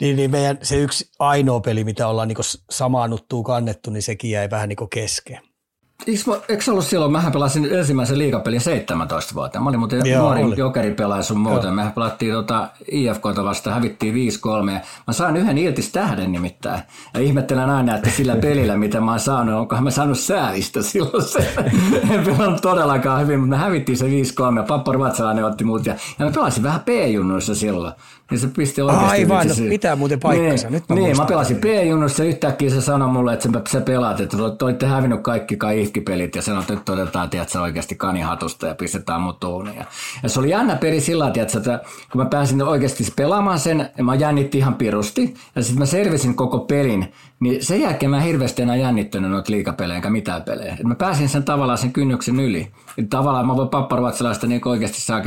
niin, 0.00 0.16
niin 0.16 0.30
meidän 0.30 0.58
se 0.62 0.76
yksi 0.76 1.10
ainoa 1.18 1.60
peli, 1.60 1.84
mitä 1.84 2.08
ollaan 2.08 2.28
niin 2.28 2.38
samaannuttuu 2.70 3.42
kannettu, 3.42 3.90
niin 3.90 4.02
sekin 4.02 4.30
jäi 4.30 4.50
vähän 4.50 4.68
niin 4.68 4.90
kesken. 4.92 5.40
Eikö 6.48 6.64
se 6.64 6.70
ollut 6.70 6.84
silloin, 6.84 7.12
mähän 7.12 7.32
pelasin 7.32 7.74
ensimmäisen 7.74 8.18
liigapelin 8.18 8.60
17 8.60 9.34
vuotta. 9.34 9.60
Mä 9.60 9.68
olin 9.68 9.78
muuten 9.78 10.06
Joo, 10.06 10.22
nuori 10.22 10.42
oli. 10.42 10.54
jokeripelaaja 10.58 11.22
sun 11.22 11.38
muuta. 11.38 11.70
Mehän 11.70 11.92
pelattiin 11.92 12.32
tota 12.32 12.68
IFKta 12.90 13.44
vasta, 13.44 13.74
hävittiin 13.74 14.14
5-3. 14.14 14.18
Mä 15.06 15.12
sain 15.12 15.36
yhden 15.36 15.58
Iltis 15.58 15.92
tähden 15.92 16.32
nimittäin. 16.32 16.82
Ja 17.14 17.20
ihmettelen 17.20 17.70
aina, 17.70 17.96
että 17.96 18.10
sillä 18.10 18.36
pelillä, 18.46 18.76
mitä 18.76 19.00
mä 19.00 19.10
oon 19.10 19.20
saanut, 19.20 19.54
onkohan 19.54 19.84
mä 19.84 19.90
saanut 19.90 20.18
säälistä 20.18 20.82
silloin 20.82 21.22
se. 21.24 21.54
en 22.14 22.24
pelannut 22.24 22.62
todellakaan 22.62 23.22
hyvin, 23.22 23.40
mutta 23.40 23.56
me 23.56 23.62
hävittiin 23.62 23.98
se 23.98 24.06
5-3. 24.06 24.08
Pappa 24.68 24.92
Ruotsalainen 24.92 25.44
otti 25.44 25.64
muut 25.64 25.86
ja, 25.86 25.94
ja 26.18 26.24
mä 26.24 26.30
pelasin 26.30 26.62
vähän 26.62 26.80
P-junnuissa 26.80 27.54
silloin. 27.54 27.92
Niin 28.30 28.38
se 28.40 28.48
pisti 28.56 28.82
oikeasti. 28.82 29.08
Aivan, 29.08 29.48
no, 29.48 29.54
pitää 29.68 29.96
muuten 29.96 30.20
paikkansa. 30.20 30.66
Niin, 30.66 30.72
Nyt 30.72 30.88
mä, 30.88 30.94
niin, 30.94 31.16
mä 31.16 31.24
pelasin 31.24 31.56
P-junnussa 31.56 32.22
ja 32.22 32.28
yhtäkkiä 32.28 32.70
se 32.70 32.80
sanoi 32.80 33.08
mulle, 33.08 33.32
että 33.32 33.48
sä 33.68 33.80
pelaat, 33.80 34.20
että 34.20 34.36
olette 34.62 34.86
hävinnyt 34.86 35.22
kaikki 35.22 35.56
kai 35.56 35.80
ihkipelit 35.80 36.36
ja 36.36 36.42
sanoi, 36.42 36.60
että 36.60 36.74
nyt 36.74 36.88
otetaan 36.88 37.30
tiedätkö, 37.30 37.60
oikeasti 37.60 37.94
kanihatusta 37.94 38.66
ja 38.66 38.74
pistetään 38.74 39.20
mut 39.20 39.40
tuuniin. 39.40 39.86
Ja 40.22 40.28
se 40.28 40.40
oli 40.40 40.50
jännä 40.50 40.76
peli 40.76 41.00
sillä 41.00 41.30
tiedätkö, 41.30 41.58
että 41.58 41.80
kun 42.12 42.20
mä 42.20 42.28
pääsin 42.28 42.62
oikeasti 42.62 43.12
pelaamaan 43.16 43.58
sen, 43.58 43.90
ja 43.98 44.04
mä 44.04 44.14
jännitti 44.14 44.58
ihan 44.58 44.74
pirusti, 44.74 45.34
ja 45.56 45.62
sitten 45.62 45.78
mä 45.78 45.86
selvisin 45.86 46.34
koko 46.34 46.58
pelin, 46.58 47.12
niin 47.40 47.64
sen 47.64 47.80
jälkeen 47.80 48.10
mä 48.10 48.20
hirveästi 48.20 48.62
enää 48.62 48.76
jännittänyt 48.76 49.30
noita 49.30 49.52
liikapelejä 49.52 49.96
enkä 49.96 50.10
mitään 50.10 50.42
pelejä. 50.42 50.76
Et 50.80 50.86
mä 50.86 50.94
pääsin 50.94 51.28
sen 51.28 51.44
tavallaan 51.44 51.78
sen 51.78 51.92
kynnyksen 51.92 52.40
yli. 52.40 52.72
Et 52.98 53.10
tavallaan 53.10 53.46
mä 53.46 53.56
voin 53.56 53.68
papparuotsalaista 53.68 54.46
niin 54.46 54.68
oikeasti 54.68 55.00
saa 55.00 55.22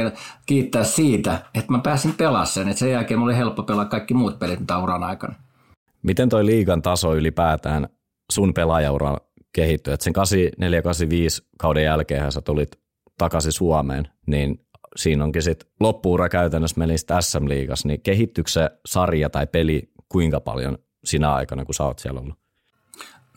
kiittää 0.45 0.83
siitä, 0.83 1.39
että 1.53 1.71
mä 1.71 1.79
pääsin 1.79 2.13
pelaamaan 2.17 2.47
sen. 2.47 2.69
Et 2.69 2.77
sen 2.77 2.91
jälkeen 2.91 3.19
mulla 3.19 3.31
oli 3.31 3.37
helppo 3.37 3.63
pelaa 3.63 3.85
kaikki 3.85 4.13
muut 4.13 4.39
pelit 4.39 4.59
mitä 4.59 4.79
uran 4.79 5.03
aikana. 5.03 5.35
Miten 6.03 6.29
toi 6.29 6.45
liigan 6.45 6.81
taso 6.81 7.15
ylipäätään 7.15 7.89
sun 8.31 8.53
pelaajaura 8.53 9.17
kehittyi? 9.55 9.93
Et 9.93 10.01
sen 10.01 10.13
84-85 10.15 11.45
kauden 11.59 11.83
jälkeen 11.83 12.31
sä 12.31 12.41
tulit 12.41 12.71
takaisin 13.17 13.51
Suomeen, 13.51 14.07
niin 14.27 14.65
siinä 14.95 15.23
onkin 15.23 15.41
sitten 15.41 15.69
loppuura 15.79 16.29
käytännössä 16.29 16.79
menistä 16.79 17.21
SM-liigassa, 17.21 17.87
niin 17.87 18.01
kehittyykö 18.01 18.51
se 18.51 18.69
sarja 18.85 19.29
tai 19.29 19.47
peli 19.47 19.91
kuinka 20.09 20.39
paljon 20.39 20.77
sinä 21.03 21.33
aikana, 21.33 21.65
kun 21.65 21.75
sä 21.75 21.83
oot 21.83 21.99
siellä 21.99 22.19
ollut? 22.19 22.35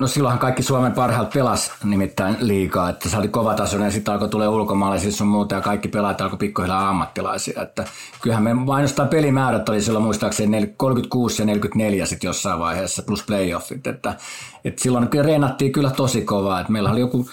No 0.00 0.06
silloinhan 0.06 0.38
kaikki 0.38 0.62
Suomen 0.62 0.92
parhaat 0.92 1.30
pelas 1.30 1.72
nimittäin 1.84 2.36
liikaa, 2.40 2.88
että 2.88 3.08
se 3.08 3.16
oli 3.16 3.28
kova 3.28 3.54
taso 3.54 3.78
ja 3.78 3.90
sitten 3.90 4.14
alkoi 4.14 4.28
tulee 4.28 4.48
ulkomaalaisia 4.48 5.12
sun 5.12 5.26
muuta 5.26 5.54
ja 5.54 5.60
kaikki 5.60 5.88
pelaajat 5.88 6.20
alkoi 6.20 6.38
pikkuhiljaa 6.38 6.88
ammattilaisia. 6.88 7.62
Että 7.62 7.84
kyllähän 8.22 8.42
me 8.42 8.50
ainoastaan 8.50 9.08
pelimäärät 9.08 9.68
oli 9.68 9.82
silloin 9.82 10.04
muistaakseni 10.04 10.74
36 10.76 11.42
ja 11.42 11.46
44 11.46 12.06
sitten 12.06 12.28
jossain 12.28 12.58
vaiheessa 12.58 13.02
plus 13.02 13.22
playoffit. 13.26 13.86
Että, 13.86 14.16
että 14.64 14.82
silloin 14.82 15.08
kyllä 15.08 15.24
reenattiin 15.24 15.72
kyllä 15.72 15.90
tosi 15.90 16.22
kovaa. 16.22 16.60
Että 16.60 16.72
meillä 16.72 16.90
oli 16.90 17.00
joku 17.00 17.26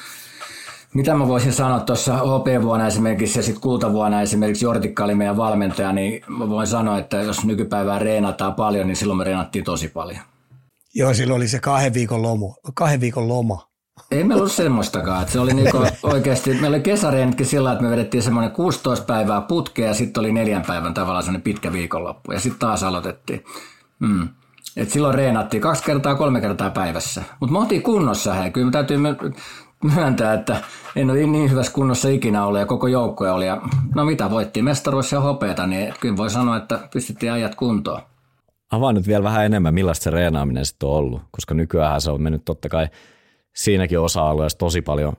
mitä 0.93 1.15
mä 1.15 1.27
voisin 1.27 1.53
sanoa 1.53 1.79
tuossa 1.79 2.21
OP-vuonna 2.21 2.87
esimerkiksi 2.87 3.39
ja 3.39 3.43
sitten 3.43 3.61
kultavuonna 3.61 4.21
esimerkiksi 4.21 4.65
Jortikka 4.65 5.03
oli 5.03 5.15
meidän 5.15 5.37
valmentaja, 5.37 5.91
niin 5.91 6.21
mä 6.27 6.49
voin 6.49 6.67
sanoa, 6.67 6.97
että 6.97 7.17
jos 7.17 7.45
nykypäivää 7.45 7.99
reenataan 7.99 8.55
paljon, 8.55 8.87
niin 8.87 8.95
silloin 8.95 9.17
me 9.17 9.23
reenattiin 9.23 9.65
tosi 9.65 9.87
paljon. 9.87 10.21
Joo, 10.95 11.13
silloin 11.13 11.37
oli 11.37 11.47
se 11.47 11.59
kahden 11.59 11.93
viikon, 11.93 12.21
lomu, 12.21 12.53
kahden 12.73 13.01
viikon 13.01 13.27
loma. 13.27 13.69
Ei 14.11 14.23
meillä 14.23 14.41
ollut 14.41 14.51
semmoistakaan. 14.51 15.21
Että 15.21 15.33
se 15.33 15.39
oli 15.39 15.53
niinku 15.53 15.77
oikeasti, 16.03 16.53
meillä 16.53 16.75
oli 16.75 16.79
kesäreenitkin 16.79 17.45
sillä, 17.45 17.71
että 17.71 17.83
me 17.83 17.89
vedettiin 17.89 18.23
semmoinen 18.23 18.51
16 18.51 19.05
päivää 19.05 19.41
putkea 19.41 19.87
ja 19.87 19.93
sitten 19.93 20.21
oli 20.21 20.33
neljän 20.33 20.65
päivän 20.67 20.93
tavallaan 20.93 21.23
semmoinen 21.23 21.43
pitkä 21.43 21.73
viikonloppu 21.73 22.31
ja 22.31 22.39
sitten 22.39 22.59
taas 22.59 22.83
aloitettiin. 22.83 23.43
Mm. 23.99 24.29
Et 24.77 24.89
silloin 24.89 25.15
reenattiin 25.15 25.61
kaksi 25.61 25.83
kertaa, 25.83 26.15
kolme 26.15 26.41
kertaa 26.41 26.69
päivässä. 26.69 27.23
Mutta 27.39 27.53
me 27.53 27.59
oltiin 27.59 27.81
kunnossa, 27.81 28.33
hei. 28.33 28.51
Kyllä 28.51 28.65
me 28.65 28.71
täytyy 28.71 28.97
myöntää, 29.83 30.33
että 30.33 30.61
en 30.95 31.09
ole 31.09 31.27
niin 31.27 31.51
hyvässä 31.51 31.71
kunnossa 31.71 32.09
ikinä 32.09 32.45
ollut 32.45 32.59
ja 32.59 32.65
koko 32.65 32.87
joukkoja 32.87 33.33
oli. 33.33 33.45
Ja, 33.47 33.61
no 33.95 34.05
mitä, 34.05 34.29
voitti 34.29 34.61
mestaruus 34.61 35.11
ja 35.11 35.19
hopeeta, 35.19 35.67
niin 35.67 35.93
kyllä 35.99 36.17
voi 36.17 36.29
sanoa, 36.29 36.57
että 36.57 36.79
pistettiin 36.93 37.31
ajat 37.31 37.55
kuntoon. 37.55 38.01
Avaa 38.71 38.93
nyt 38.93 39.07
vielä 39.07 39.23
vähän 39.23 39.45
enemmän, 39.45 39.73
millaista 39.73 40.03
se 40.03 40.09
reenaaminen 40.09 40.65
sitten 40.65 40.89
on 40.89 40.95
ollut, 40.95 41.21
koska 41.31 41.53
nykyään 41.53 42.01
se 42.01 42.11
on 42.11 42.21
mennyt 42.21 42.45
totta 42.45 42.69
kai 42.69 42.87
siinäkin 43.55 43.99
osa-alueessa 43.99 44.57
tosi 44.57 44.81
paljon 44.81 45.13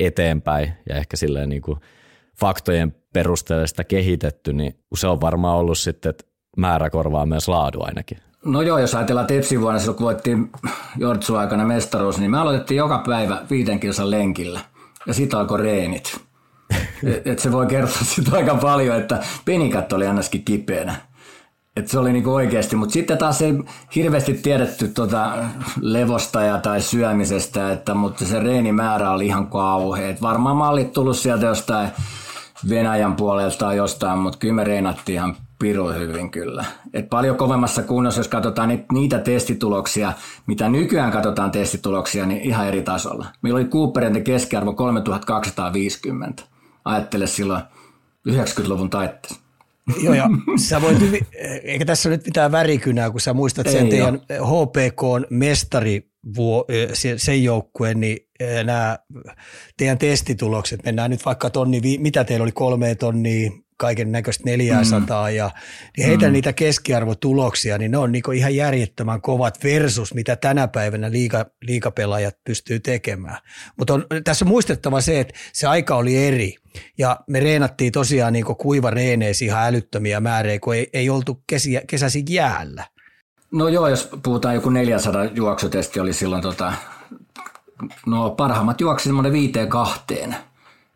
eteenpäin 0.00 0.72
ja 0.88 0.96
ehkä 0.96 1.16
silleen 1.16 1.48
niin 1.48 1.62
kuin 1.62 1.78
faktojen 2.40 2.96
perusteella 3.12 3.66
sitä 3.66 3.84
kehitetty, 3.84 4.52
niin 4.52 4.74
se 4.94 5.06
on 5.06 5.20
varmaan 5.20 5.56
ollut 5.56 5.78
sitten, 5.78 6.10
että 6.10 6.24
määrä 6.56 6.90
korvaa 6.90 7.26
myös 7.26 7.48
laadu 7.48 7.78
ainakin. 7.82 8.18
No 8.44 8.62
joo, 8.62 8.78
jos 8.78 8.94
ajatellaan 8.94 9.26
Tepsin 9.26 9.60
vuonna, 9.60 9.78
silloin 9.78 9.96
kun 9.96 10.04
voittiin 10.04 10.50
Jortsu 10.96 11.36
aikana 11.36 11.64
mestaruus, 11.64 12.18
niin 12.18 12.30
me 12.30 12.38
aloitettiin 12.38 12.78
joka 12.78 12.98
päivä 13.06 13.42
viiden 13.50 13.80
kilsan 13.80 14.10
lenkillä. 14.10 14.60
Ja 15.06 15.14
sitten 15.14 15.38
alkoi 15.38 15.60
reenit. 15.60 16.20
Et, 17.04 17.26
et 17.26 17.38
se 17.38 17.52
voi 17.52 17.66
kertoa 17.66 18.02
sitä 18.02 18.36
aika 18.36 18.54
paljon, 18.54 18.96
että 18.96 19.22
penikat 19.44 19.92
oli 19.92 20.06
ainakin 20.06 20.44
kipeänä. 20.44 20.94
Et 21.76 21.88
se 21.88 21.98
oli 21.98 22.12
niinku 22.12 22.34
oikeasti, 22.34 22.76
mutta 22.76 22.92
sitten 22.92 23.18
taas 23.18 23.42
ei 23.42 23.54
hirveästi 23.94 24.34
tiedetty 24.34 24.88
tota 24.88 25.32
levosta 25.80 26.42
ja 26.42 26.58
tai 26.58 26.80
syömisestä, 26.80 27.72
että, 27.72 27.94
mutta 27.94 28.24
se 28.24 28.40
reenimäärä 28.40 29.10
oli 29.10 29.26
ihan 29.26 29.46
kauhea. 29.46 30.08
Et 30.08 30.22
varmaan 30.22 30.56
mallit 30.56 30.92
tullut 30.92 31.16
sieltä 31.16 31.46
jostain 31.46 31.88
Venäjän 32.68 33.16
puolelta 33.16 33.58
tai 33.58 33.76
jostain, 33.76 34.18
mutta 34.18 34.38
kyllä 34.38 34.54
me 34.54 34.64
reenattiin 34.64 35.16
ihan 35.16 35.36
piru 35.60 35.88
hyvin 35.88 36.30
kyllä. 36.30 36.64
Et 36.92 37.08
paljon 37.08 37.36
kovemmassa 37.36 37.82
kunnossa, 37.82 38.20
jos 38.20 38.28
katsotaan 38.28 38.84
niitä 38.92 39.18
testituloksia, 39.18 40.12
mitä 40.46 40.68
nykyään 40.68 41.12
katsotaan 41.12 41.50
testituloksia, 41.50 42.26
niin 42.26 42.40
ihan 42.40 42.68
eri 42.68 42.82
tasolla. 42.82 43.26
Meillä 43.42 43.56
oli 43.56 43.64
Cooperin 43.64 44.24
keskiarvo 44.24 44.72
3250. 44.72 46.42
Ajattele 46.84 47.26
silloin 47.26 47.62
90-luvun 48.28 48.90
taitteessa. 48.90 49.40
Joo, 50.02 50.14
ja 50.14 50.30
sä 50.68 50.82
voit 50.82 51.00
hyvin, 51.00 51.26
eikä 51.62 51.84
tässä 51.84 52.08
nyt 52.08 52.24
mitään 52.24 52.52
värikynää, 52.52 53.10
kun 53.10 53.20
sä 53.20 53.34
muistat 53.34 53.68
sen 53.68 53.84
Ei 53.84 53.90
teidän 53.90 54.20
HPK 54.30 55.30
mestari 55.30 56.10
sen 57.16 57.44
joukkueen, 57.44 58.00
niin 58.00 58.18
nämä 58.64 58.98
teidän 59.76 59.98
testitulokset, 59.98 60.84
mennään 60.84 61.10
nyt 61.10 61.24
vaikka 61.24 61.50
tonni, 61.50 61.80
mitä 61.98 62.24
teillä 62.24 62.42
oli, 62.42 62.52
kolme 62.52 62.94
tonnia, 62.94 63.50
kaiken 63.80 64.12
näköistä 64.12 64.44
400 64.46 65.28
mm. 65.28 65.36
ja 65.36 65.50
niin 65.96 66.06
heitä 66.06 66.26
mm. 66.26 66.32
niitä 66.32 66.52
keskiarvotuloksia, 66.52 67.78
niin 67.78 67.90
ne 67.90 67.98
on 67.98 68.12
niinku 68.12 68.30
ihan 68.30 68.56
järjettömän 68.56 69.20
kovat 69.20 69.64
versus 69.64 70.14
mitä 70.14 70.36
tänä 70.36 70.68
päivänä 70.68 71.10
liiga, 71.10 71.46
liikapelaajat 71.62 72.36
pystyy 72.44 72.80
tekemään. 72.80 73.38
Mutta 73.76 74.00
tässä 74.24 74.44
on 74.44 74.48
muistettava 74.48 75.00
se, 75.00 75.20
että 75.20 75.34
se 75.52 75.66
aika 75.66 75.96
oli 75.96 76.26
eri 76.26 76.54
ja 76.98 77.20
me 77.26 77.40
reenattiin 77.40 77.92
tosiaan 77.92 78.32
niinku 78.32 78.54
kuiva 78.54 78.90
reeneesi 78.90 79.44
ihan 79.44 79.66
älyttömiä 79.66 80.20
määriä, 80.20 80.58
kun 80.60 80.74
ei, 80.74 80.90
ei 80.92 81.10
oltu 81.10 81.42
kesiä, 81.46 81.82
kesäsi 81.86 82.24
jäällä. 82.28 82.86
No 83.52 83.68
joo, 83.68 83.88
jos 83.88 84.08
puhutaan 84.22 84.54
joku 84.54 84.70
400 84.70 85.24
juoksutesti 85.24 86.00
oli 86.00 86.12
silloin 86.12 86.42
tota, 86.42 86.72
no 88.06 88.30
parhaimmat 88.30 88.80
juoksi 88.80 89.04
semmoinen 89.04 89.32
viiteen 89.32 89.68
kahteen– 89.68 90.36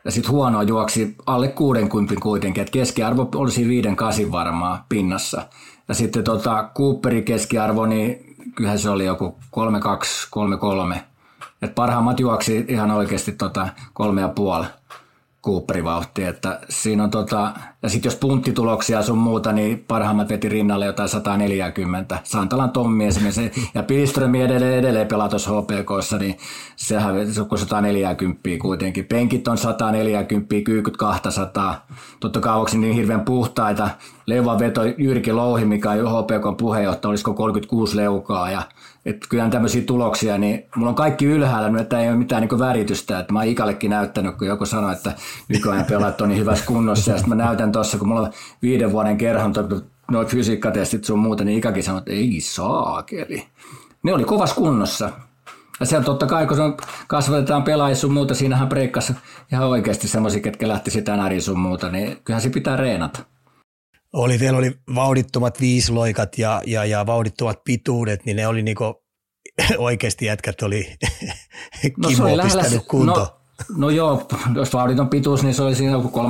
ja 0.05 0.11
sitten 0.11 0.33
huono 0.33 0.63
juoksi 0.63 1.17
alle 1.27 1.49
60 1.49 2.15
kuitenkin, 2.23 2.61
että 2.61 2.73
keskiarvo 2.73 3.29
olisi 3.35 3.69
viiden 3.69 3.97
kasin 3.97 4.33
varmaa 4.33 4.87
pinnassa. 4.89 5.49
Ja 5.89 5.95
sitten 5.95 6.25
tota, 6.25 6.71
Cooperin 6.75 7.25
keskiarvo, 7.25 7.87
niin 7.87 8.37
kyllähän 8.55 8.79
se 8.79 8.91
oli 8.91 9.05
joku 9.05 9.39
32, 9.51 10.29
33. 10.31 11.05
Et 11.63 11.75
parhaimmat 11.75 12.21
juoksi 12.21 12.65
ihan 12.69 12.91
oikeasti 12.91 13.33
tota 13.33 13.69
kolme 13.93 14.21
ja 14.21 14.29
puoli. 14.29 14.67
Cooperivauhti, 15.45 16.25
että 16.25 16.61
siinä 16.69 17.05
on 17.05 17.11
tota, 17.11 17.53
ja 17.83 17.89
sitten 17.89 18.11
jos 18.11 18.17
punttituloksia 18.17 19.03
sun 19.03 19.19
muuta, 19.19 19.53
niin 19.53 19.85
parhaimmat 19.89 20.29
veti 20.29 20.49
rinnalle 20.49 20.87
jotain 20.87 21.09
140. 21.09 22.19
Santalan 22.25 22.71
Tommi 22.71 23.07
esimerkiksi, 23.07 23.71
ja 23.75 23.83
Pilströmi 23.83 24.43
edelleen, 24.43 24.79
edelleen 24.79 25.07
pelaa 25.07 25.29
tuossa 25.29 25.51
HPKssa, 25.51 26.19
niin 26.19 26.39
sehän 26.77 27.15
on 27.15 27.59
140 27.59 28.41
kuitenkin. 28.63 29.05
Penkit 29.05 29.49
on 29.49 29.59
140, 29.59 30.55
kyykyt 30.65 30.97
200. 30.97 31.87
Totta 32.21 32.41
kai 32.41 32.57
onko 32.57 32.71
niin 32.75 32.95
hirveän 32.95 33.25
puhtaita. 33.25 33.91
Leuvan 34.27 34.59
veto 34.59 34.81
Jyrki 34.99 35.33
Louhi, 35.33 35.65
mikä 35.65 35.91
on 35.91 35.99
HPK 35.99 36.57
puheenjohtaja, 36.59 37.11
olisiko 37.11 37.35
36 37.35 37.97
leukaa, 37.97 38.51
ja 38.51 38.63
että 39.05 39.27
kyllä 39.29 39.49
tämmöisiä 39.49 39.83
tuloksia, 39.83 40.39
niin 40.39 40.67
mulla 40.77 40.89
on 40.89 40.95
kaikki 40.95 41.25
ylhäällä, 41.25 41.81
että 41.81 42.01
ei 42.01 42.09
ole 42.09 42.17
mitään 42.17 42.43
niin 42.43 42.59
väritystä. 42.59 43.19
Että 43.19 43.33
mä 43.33 43.39
oon 43.39 43.49
Ikallekin 43.49 43.91
näyttänyt, 43.91 44.37
kun 44.37 44.47
joku 44.47 44.67
sanoi, 44.67 44.93
että 44.93 45.13
nykyään 45.49 45.85
pelaat 45.85 46.21
on 46.21 46.29
niin 46.29 46.41
hyvässä 46.41 46.67
kunnossa. 46.67 47.11
Ja 47.11 47.17
sitten 47.17 47.39
mä 47.39 47.45
näytän 47.45 47.73
tuossa, 47.73 47.99
kun 47.99 48.09
mulla 48.09 48.21
on 48.21 48.33
viiden 48.63 48.93
vuoden 48.93 49.19
kerran 49.19 49.55
noin 50.11 50.27
fysiikkatestit 50.27 51.05
sun 51.05 51.19
muuta, 51.19 51.45
niin 51.45 51.59
Ikakin 51.59 51.83
sanoi, 51.83 51.99
että 51.99 52.13
ei 52.13 52.41
saakeli. 52.41 53.47
Ne 54.03 54.15
oli 54.15 54.25
kovas 54.25 54.53
kunnossa. 54.53 55.11
Ja 55.81 55.87
siellä 55.87 56.05
totta 56.05 56.27
kai, 56.27 56.47
kun 56.47 56.77
kasvatetaan 57.07 57.63
pelaajia 57.63 57.97
sun 57.97 58.13
muuta, 58.13 58.35
siinähän 58.35 58.69
breikkassa 58.69 59.15
ihan 59.53 59.69
oikeasti 59.69 60.09
semmoisia, 60.09 60.41
ketkä 60.41 60.69
lähti 60.69 60.91
sitä 60.91 61.17
sun 61.41 61.59
muuta, 61.59 61.91
niin 61.91 62.19
kyllähän 62.25 62.43
se 62.43 62.51
pitää 62.51 62.77
reenata. 62.77 63.34
Oli, 64.15 64.39
teillä 64.39 64.59
oli 64.59 64.79
vauhdittomat 64.95 65.61
viisloikat 65.61 66.39
ja, 66.39 66.63
ja, 66.67 66.85
ja 66.85 67.07
vauhdittomat 67.07 67.65
pituudet, 67.65 68.25
niin 68.25 68.37
ne 68.37 68.47
oli 68.47 68.63
niinku 68.63 69.05
oikeasti 69.79 70.27
jätkät 70.27 70.63
oli 70.63 70.87
no, 71.97 72.09
Kimmo 72.09 72.25
oli 72.25 72.43
pistänyt 72.43 72.55
lähellä, 72.55 72.85
kunto. 72.89 73.21
No, 73.21 73.77
no 73.77 73.91
joo, 73.91 74.29
jos 74.55 74.73
vauhditon 74.73 75.09
pituus, 75.09 75.43
niin 75.43 75.55
se 75.55 75.63
oli 75.63 75.75
siinä 75.75 75.93
joku 75.93 76.21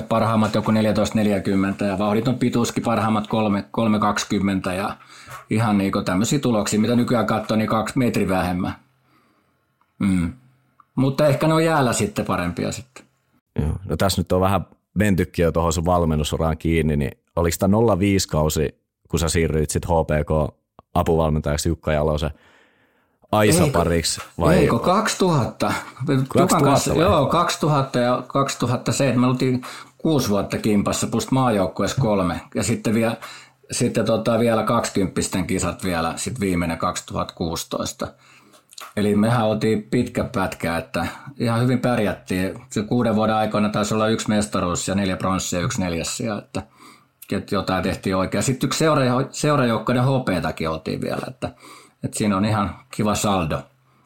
13.80, 0.00 0.06
parhaimmat 0.08 0.54
joku 0.54 0.70
14.40 0.70 1.84
ja 1.84 1.98
vauhditon 1.98 2.38
pituuskin 2.38 2.82
parhaimmat 2.82 3.24
3.20 3.24 4.72
ja 4.72 4.96
ihan 5.50 5.78
niin 5.78 5.92
tämmöisiä 6.04 6.38
tuloksia, 6.38 6.80
mitä 6.80 6.96
nykyään 6.96 7.26
katsoo, 7.26 7.56
niin 7.56 7.68
kaksi 7.68 7.98
metri 7.98 8.28
vähemmän. 8.28 8.74
Mm. 9.98 10.32
Mutta 10.94 11.26
ehkä 11.26 11.46
ne 11.46 11.54
on 11.54 11.64
jäällä 11.64 11.92
sitten 11.92 12.24
parempia 12.24 12.72
sitten. 12.72 13.04
Joo. 13.60 13.76
No 13.84 13.96
tässä 13.96 14.20
nyt 14.20 14.32
on 14.32 14.40
vähän 14.40 14.66
mentykin 14.94 15.42
jo 15.42 15.52
tuohon 15.52 15.72
sun 15.72 15.84
valmennusuraan 15.84 16.58
kiinni, 16.58 16.96
niin 16.96 17.12
oliko 17.36 17.56
tämä 17.58 17.76
05 17.98 18.28
kausi, 18.28 18.68
kun 19.08 19.20
sä 19.20 19.28
siirryit 19.28 19.70
sitten 19.70 19.90
HPK 19.90 20.56
apuvalmentajaksi 20.94 21.68
Jukka 21.68 21.92
Jalosen 21.92 22.30
Aisa 23.34 23.66
pariksi? 23.72 24.20
Vai? 24.38 24.56
Eikö, 24.56 24.78
2000. 24.78 25.72
2000 26.06 26.64
kanssa, 26.64 26.94
joo, 26.94 27.26
2000 27.26 27.98
ja 27.98 28.22
2007. 28.26 29.20
Me 29.20 29.26
oltiin 29.26 29.62
kuusi 29.98 30.28
vuotta 30.28 30.58
kimpassa, 30.58 31.06
plus 31.06 31.30
maajoukkueessa 31.30 32.00
kolme. 32.00 32.40
Ja 32.54 32.62
sitten 32.62 32.94
vielä, 32.94 33.16
sitten 33.70 34.04
tota 34.04 34.38
vielä 34.38 34.62
20 34.62 35.20
kisat 35.46 35.84
vielä, 35.84 36.12
sitten 36.16 36.40
viimeinen 36.40 36.78
2016. 36.78 38.14
Eli 38.96 39.16
mehän 39.16 39.46
oltiin 39.46 39.82
pitkä 39.82 40.24
pätkä, 40.24 40.76
että 40.76 41.06
ihan 41.38 41.62
hyvin 41.62 41.78
pärjättiin. 41.78 42.54
Se 42.70 42.82
kuuden 42.82 43.16
vuoden 43.16 43.34
aikana 43.34 43.68
taisi 43.68 43.94
olla 43.94 44.08
yksi 44.08 44.28
mestaruus 44.28 44.88
ja 44.88 44.94
neljä 44.94 45.16
pronssia 45.16 45.58
ja 45.58 45.64
yksi 45.64 45.80
neljässiä, 45.80 46.38
että, 46.38 46.62
että 47.32 47.54
jotain 47.54 47.82
tehtiin 47.82 48.16
oikein. 48.16 48.42
Sitten 48.42 48.66
yksi 48.66 48.78
seura, 48.78 49.02
seurajoukkoiden 49.30 50.04
HPtakin 50.04 50.70
oltiin 50.70 51.00
vielä, 51.00 51.22
että, 51.28 51.50
että 52.04 52.18
siinä 52.18 52.36
on 52.36 52.44
ihan 52.44 52.76
kiva 52.90 53.14
saldo 53.14 53.62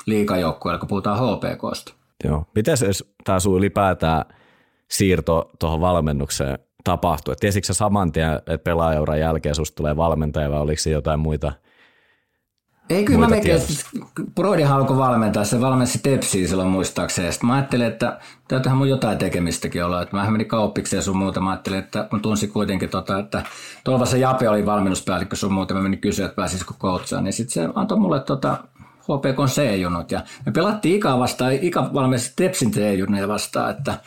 liikajoukkueella, 0.07 0.79
kun 0.79 0.89
puhutaan 0.89 1.19
HPKsta. 1.19 1.95
Joo. 2.25 2.45
Miten 2.55 2.77
tämä 3.25 3.41
sun 3.41 3.59
ylipäätään 3.59 4.25
siirto 4.89 5.51
tuohon 5.59 5.81
valmennukseen 5.81 6.59
tapahtui? 6.85 7.37
Tiesitkö 7.41 7.75
saman 7.75 8.13
tien, 8.13 8.35
että 8.35 8.59
pelaajauran 8.59 9.21
jälkeen 9.21 9.55
susta 9.55 9.77
tulee 9.77 9.97
valmentaja 9.97 10.51
vai 10.51 10.61
oliko 10.61 10.81
se 10.81 10.91
jotain 10.91 11.21
muita– 11.21 11.53
ei, 12.91 13.05
kyllä 13.05 13.19
mä 13.19 13.29
mekin, 13.29 13.55
Brody 14.35 14.65
alkoi 14.65 14.97
valmentaa, 14.97 15.45
se 15.45 15.61
valmensi 15.61 15.99
Tepsiä 16.03 16.49
silloin 16.49 16.69
muistaakseni. 16.69 17.33
Sitten 17.33 17.47
mä 17.47 17.55
ajattelin, 17.55 17.87
että 17.87 18.19
täytyyhän 18.49 18.79
mun 18.79 18.89
jotain 18.89 19.19
tekemistäkin 19.19 19.85
olla. 19.85 20.03
Että 20.03 20.17
mä 20.17 20.31
menin 20.31 20.49
kauppiksi 20.49 20.97
ja 20.97 21.03
sun 21.03 21.17
muuta. 21.17 21.41
Mä 21.41 21.51
ajattelin, 21.51 21.79
että 21.79 22.09
mä 22.13 22.19
tunsin 22.19 22.53
kuitenkin, 22.53 22.89
tota, 22.89 23.19
että 23.19 23.43
Tolvassa 23.85 24.17
Jape 24.17 24.49
oli 24.49 24.67
valmennuspäällikkö 24.67 25.37
sun 25.37 25.53
muuta. 25.53 25.75
Mä 25.75 25.81
menin 25.81 26.01
kysyä, 26.01 26.27
että 26.27 26.37
pääsisikö 26.37 26.75
coachaan. 26.81 27.25
Niin 27.25 27.33
sitten 27.33 27.53
se 27.53 27.73
antoi 27.75 27.99
mulle 27.99 28.21
tota, 28.21 28.59
HPK 29.03 29.47
C-junut. 29.47 30.11
Ja 30.11 30.21
me 30.47 30.53
pelattiin 30.53 30.97
Ikaa 30.97 31.19
vastaan, 31.19 31.53
Ika 31.53 31.91
valmensi 31.95 32.33
Tepsin 32.37 32.71
C-juneja 32.71 33.29
vastaan, 33.29 33.71
että 33.71 33.99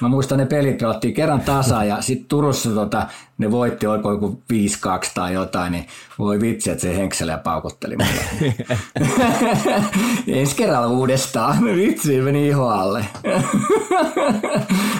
Mä 0.00 0.08
muistan 0.08 0.38
ne 0.38 0.46
pelit 0.46 0.78
pelattiin 0.78 1.14
kerran 1.14 1.40
tasa 1.40 1.84
ja 1.84 2.02
sitten 2.02 2.28
Turussa 2.28 2.70
tota, 2.70 3.06
ne 3.38 3.50
voitti 3.50 3.86
oiko 3.86 4.10
joku 4.10 4.42
5-2 4.52 4.56
tai 5.14 5.34
jotain, 5.34 5.72
niin 5.72 5.86
voi 6.18 6.40
vitsi, 6.40 6.70
että 6.70 6.82
se 6.82 6.96
henkseli 6.96 7.30
ja 7.30 7.38
paukutteli 7.38 7.96
mulle. 7.96 8.54
Ensi 10.40 10.56
kerralla 10.56 10.86
uudestaan. 10.86 11.64
Vitsi, 11.76 12.20
meni 12.20 12.48
iho 12.48 12.68
alle. 12.68 13.06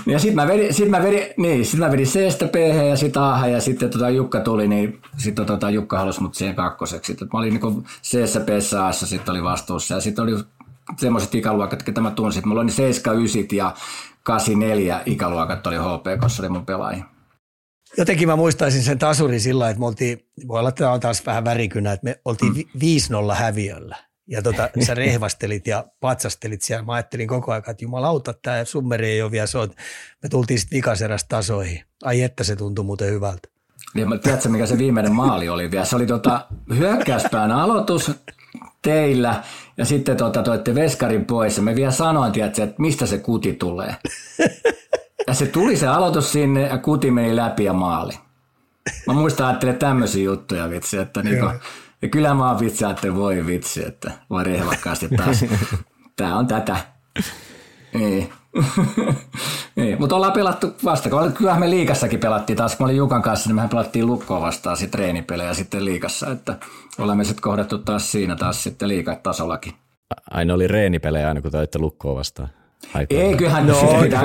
ja 0.07 0.19
sitten 0.19 0.37
mä 0.37 0.47
vedin, 0.47 0.75
sit 0.75 0.89
mä 0.89 1.03
vedin, 1.03 1.23
niin, 1.37 1.67
sit 1.67 1.81
mä 1.81 1.91
vedin 1.91 2.07
C-stä 2.07 2.47
p 2.47 2.55
ja 2.89 2.97
sitten 2.97 3.23
A 3.23 3.47
ja 3.47 3.61
sitten 3.61 3.91
tota 3.91 4.11
Jukka 4.11 4.41
tuli, 4.41 4.69
niin 4.69 5.01
sitten 5.17 5.47
tota 5.47 5.71
Jukka 5.71 5.99
halusi 5.99 6.23
mut 6.23 6.35
siihen 6.35 6.57
kakkoseksi. 6.57 7.13
Et 7.13 7.33
mä 7.33 7.39
olin 7.39 7.51
niinku 7.51 7.85
C-ssä, 8.03 8.87
A-ssa, 8.87 9.07
sitten 9.07 9.33
oli 9.33 9.43
vastuussa 9.43 9.95
ja 9.95 10.01
sitten 10.01 10.23
oli 10.23 10.37
semmoiset 10.97 11.35
ikäluokat, 11.35 11.89
että 11.89 12.01
mä 12.01 12.11
tunsin. 12.11 12.49
Mulla 12.49 12.61
oli 12.61 12.71
7, 12.71 13.17
9 13.17 13.45
ja 13.53 13.75
84 14.23 15.03
ikäluokat 15.07 15.67
oli 15.67 15.77
HPK, 15.77 16.39
oli 16.41 16.49
mun 16.49 16.67
pelaaja. 16.67 17.05
Jotenkin 17.99 18.29
mä 18.29 18.37
muistaisin 18.37 18.83
sen 18.83 18.99
tasurin 18.99 19.41
sillä 19.41 19.71
että 19.71 19.81
me 19.81 19.87
oltiin, 19.87 20.27
voi 20.49 20.59
olla, 20.59 20.69
että 20.69 20.93
on 20.93 21.01
taas 21.01 21.27
vähän 21.27 21.45
värikynä, 21.45 21.93
että 21.93 22.05
me 22.05 22.21
oltiin 22.25 22.53
mm. 22.53 23.31
5-0 23.33 23.35
häviöllä. 23.35 23.97
Ja 24.29 24.43
tota, 24.43 24.69
sä 24.87 24.95
rehvastelit 24.95 25.67
ja 25.67 25.85
patsastelit 26.01 26.63
siellä. 26.63 26.85
Mä 26.85 26.93
ajattelin 26.93 27.29
koko 27.29 27.53
ajan, 27.53 27.63
että 27.71 27.85
jumalauta, 27.85 28.35
tämä 28.43 28.65
summeri 28.65 29.09
ei 29.09 29.23
ole 29.23 29.31
vielä 29.31 29.47
so. 29.47 29.67
Me 30.23 30.29
tultiin 30.31 30.59
sitten 30.59 30.77
vikaserästä 30.77 31.29
tasoihin. 31.29 31.85
Ai 32.05 32.23
että 32.23 32.45
se 32.45 32.57
tuntui 32.57 32.85
muuten 32.85 33.11
hyvältä. 33.11 33.49
Ja 33.95 34.07
mä 34.07 34.19
tiedätkö, 34.19 34.49
mikä 34.49 34.67
se 34.67 34.79
viimeinen 34.79 35.15
maali 35.15 35.49
oli 35.49 35.71
vielä? 35.71 35.85
Se 35.85 35.97
oli 35.97 36.07
tota, 36.07 36.47
hyökkäyspään 36.77 37.53
aloitus, 37.53 38.11
teillä 38.83 39.43
ja 39.77 39.85
sitten 39.85 40.17
tuota, 40.17 40.43
toitte 40.43 40.75
veskarin 40.75 41.25
pois 41.25 41.57
ja 41.57 41.63
me 41.63 41.77
vielä 41.77 41.91
sanoin, 41.91 42.33
tiedätkö, 42.33 42.63
että 42.63 42.75
mistä 42.79 43.07
se 43.07 43.19
kuti 43.19 43.53
tulee. 43.53 43.97
Ja 45.27 45.35
se 45.35 45.47
tuli 45.47 45.77
se 45.77 45.87
aloitus 45.87 46.33
sinne 46.33 46.67
ja 46.67 46.79
kuti 46.79 47.11
meni 47.11 47.37
läpi 47.37 47.65
ja 47.65 47.73
maali. 47.73 48.13
Mä 49.07 49.13
muistan 49.13 49.47
ajattelen 49.47 49.79
tämmöisiä 49.79 50.25
juttuja 50.25 50.71
vitsi, 50.71 50.99
että 50.99 51.23
niinku, 51.23 51.47
ja 52.03 52.09
kyllä 52.09 52.35
mä 52.35 52.49
oon 52.49 52.61
vitsi, 52.61 52.85
että 52.85 53.15
voi 53.15 53.47
vitsi, 53.47 53.87
että 53.87 54.11
voi 54.31 54.45
rehvakkaasti 54.45 55.09
taas. 55.09 55.45
Tää 56.17 56.37
on 56.37 56.47
tätä. 56.47 56.77
Niin. 57.95 58.33
niin, 59.77 59.97
mutta 59.99 60.17
ollaan 60.17 60.33
pelattu 60.33 60.75
vasta. 60.85 61.09
Kyllähän 61.35 61.61
me 61.61 61.71
liikassakin 61.71 62.21
pelattiin 62.21 62.57
taas, 62.57 62.77
kun 62.77 62.85
olin 62.85 62.97
Jukan 62.97 63.23
kanssa, 63.23 63.49
niin 63.49 63.55
mehän 63.55 63.71
pelattiin 63.71 64.07
lukkoa 64.07 64.41
vastaan 64.41 64.77
sitten 64.77 65.01
treenipelejä 65.01 65.55
sitten 65.55 65.85
liikassa, 65.85 66.31
että 66.31 66.57
olemme 66.99 67.25
sitten 67.25 67.43
kohdattu 67.43 67.79
taas 67.79 68.13
siinä 68.13 68.37
taas 68.37 68.63
sitten 68.63 68.89
liikatasollakin. 68.89 69.73
Aina 70.31 70.55
oli 70.55 70.69
reenipelejä 70.69 71.29
aina, 71.29 71.43
kun 71.43 71.51
taitte 71.51 71.79
lukkoa 71.79 72.15
vastaan. 72.15 72.49
Ei, 73.11 73.37
kyllähän 73.37 73.67
no, 73.67 73.75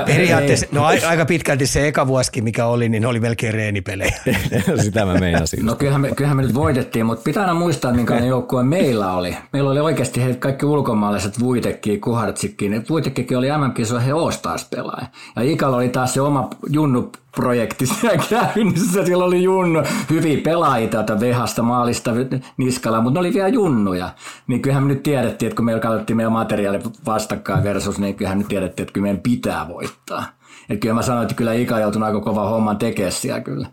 periaatteessa, 0.06 0.66
no 0.72 0.86
aika 0.86 1.26
pitkälti 1.28 1.68
se 1.68 1.88
eka 1.88 2.08
vuosikin, 2.08 2.44
mikä 2.44 2.66
oli, 2.66 2.90
niin 2.90 3.06
oli 3.06 3.20
melkein 3.20 3.54
reenipelejä. 3.54 4.20
Sitä 4.84 5.06
mä 5.06 5.14
meinasin. 5.14 5.66
No 5.66 5.76
kyllähän 5.76 6.02
me, 6.02 6.12
kyllähän 6.12 6.38
me 6.38 6.44
nyt 6.44 6.54
voitettiin, 6.54 7.06
mutta 7.06 7.24
pitää 7.24 7.44
aina 7.44 7.54
muistaa, 7.54 7.94
minkälainen 7.94 8.30
joukkue 8.30 8.64
meillä 8.64 9.14
oli. 9.14 9.38
Meillä 9.54 9.70
oli 9.70 9.80
oikeasti 9.80 10.24
he 10.24 10.34
kaikki 10.34 10.66
ulkomaalaiset 10.66 11.40
Vuitekki, 11.40 11.98
Kuhardsikki. 11.98 12.72
Vuitekkikin 12.90 13.38
oli 13.38 13.48
MM-kisoihin 13.48 14.14
All-Stars-pelaaja. 14.14 15.08
Ja 15.36 15.42
Ikalla 15.42 15.78
oli 15.78 15.90
taas 15.90 16.14
se 16.14 16.22
oma 16.22 16.50
junnu 16.70 17.12
projekti 17.36 17.86
siellä 17.86 18.24
käynnissä. 18.30 19.06
Siellä 19.06 19.26
oli 19.26 19.44
junnu, 19.44 19.84
hyviä 20.10 20.42
pelaajia 20.44 20.88
täältä 20.88 21.20
Vehasta, 21.20 21.64
Maalista, 21.64 22.12
Niskala, 22.58 23.02
mutta 23.02 23.14
ne 23.14 23.20
oli 23.20 23.34
vielä 23.34 23.48
junnuja. 23.48 24.10
Niin 24.48 24.62
kyllähän 24.62 24.84
me 24.84 24.94
nyt 24.94 25.04
tiedettiin, 25.04 25.48
että 25.48 25.56
kun 25.56 25.66
meillä 25.66 25.82
katsottiin 25.82 26.18
meidän 26.18 26.32
materiaali 26.32 26.80
vastakkain 27.06 27.64
versus, 27.64 28.00
niin 28.00 28.16
kyllähän 28.16 28.38
nyt 28.38 28.48
tiedettiin, 28.48 28.84
että 28.84 28.94
kyllä 28.94 29.06
meidän 29.06 29.22
pitää 29.22 29.68
voittaa. 29.68 30.24
Että 30.70 30.82
kyllä 30.82 30.96
mä 30.96 31.02
sanoin, 31.02 31.24
että 31.24 31.36
kyllä 31.36 31.54
Ika 31.54 31.80
joutunut 31.80 32.06
aika 32.06 32.22
kova 32.22 32.50
homman 32.50 32.78
tekemään 32.78 33.12
siellä 33.12 33.42
kyllä. 33.42 33.68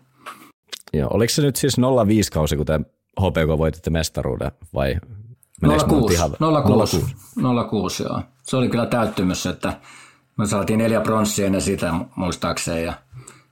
Joo, 0.93 1.09
oliko 1.13 1.29
se 1.29 1.41
nyt 1.41 1.55
siis 1.55 1.75
05 2.07 2.31
kausi, 2.31 2.57
kuten 2.57 2.85
HPK 3.21 3.57
voititte 3.57 3.89
mestaruuden 3.89 4.51
vai 4.73 4.95
06, 5.87 5.87
06, 5.87 6.17
06, 7.69 8.03
joo. 8.03 8.21
Se 8.43 8.57
oli 8.57 8.69
kyllä 8.69 8.85
täyttymys, 8.85 9.45
että 9.45 9.73
me 10.37 10.45
saatiin 10.45 10.79
neljä 10.79 11.01
pronssia 11.01 11.45
ennen 11.45 11.61
sitä 11.61 11.93
muistaakseen 12.15 12.85
ja 12.85 12.93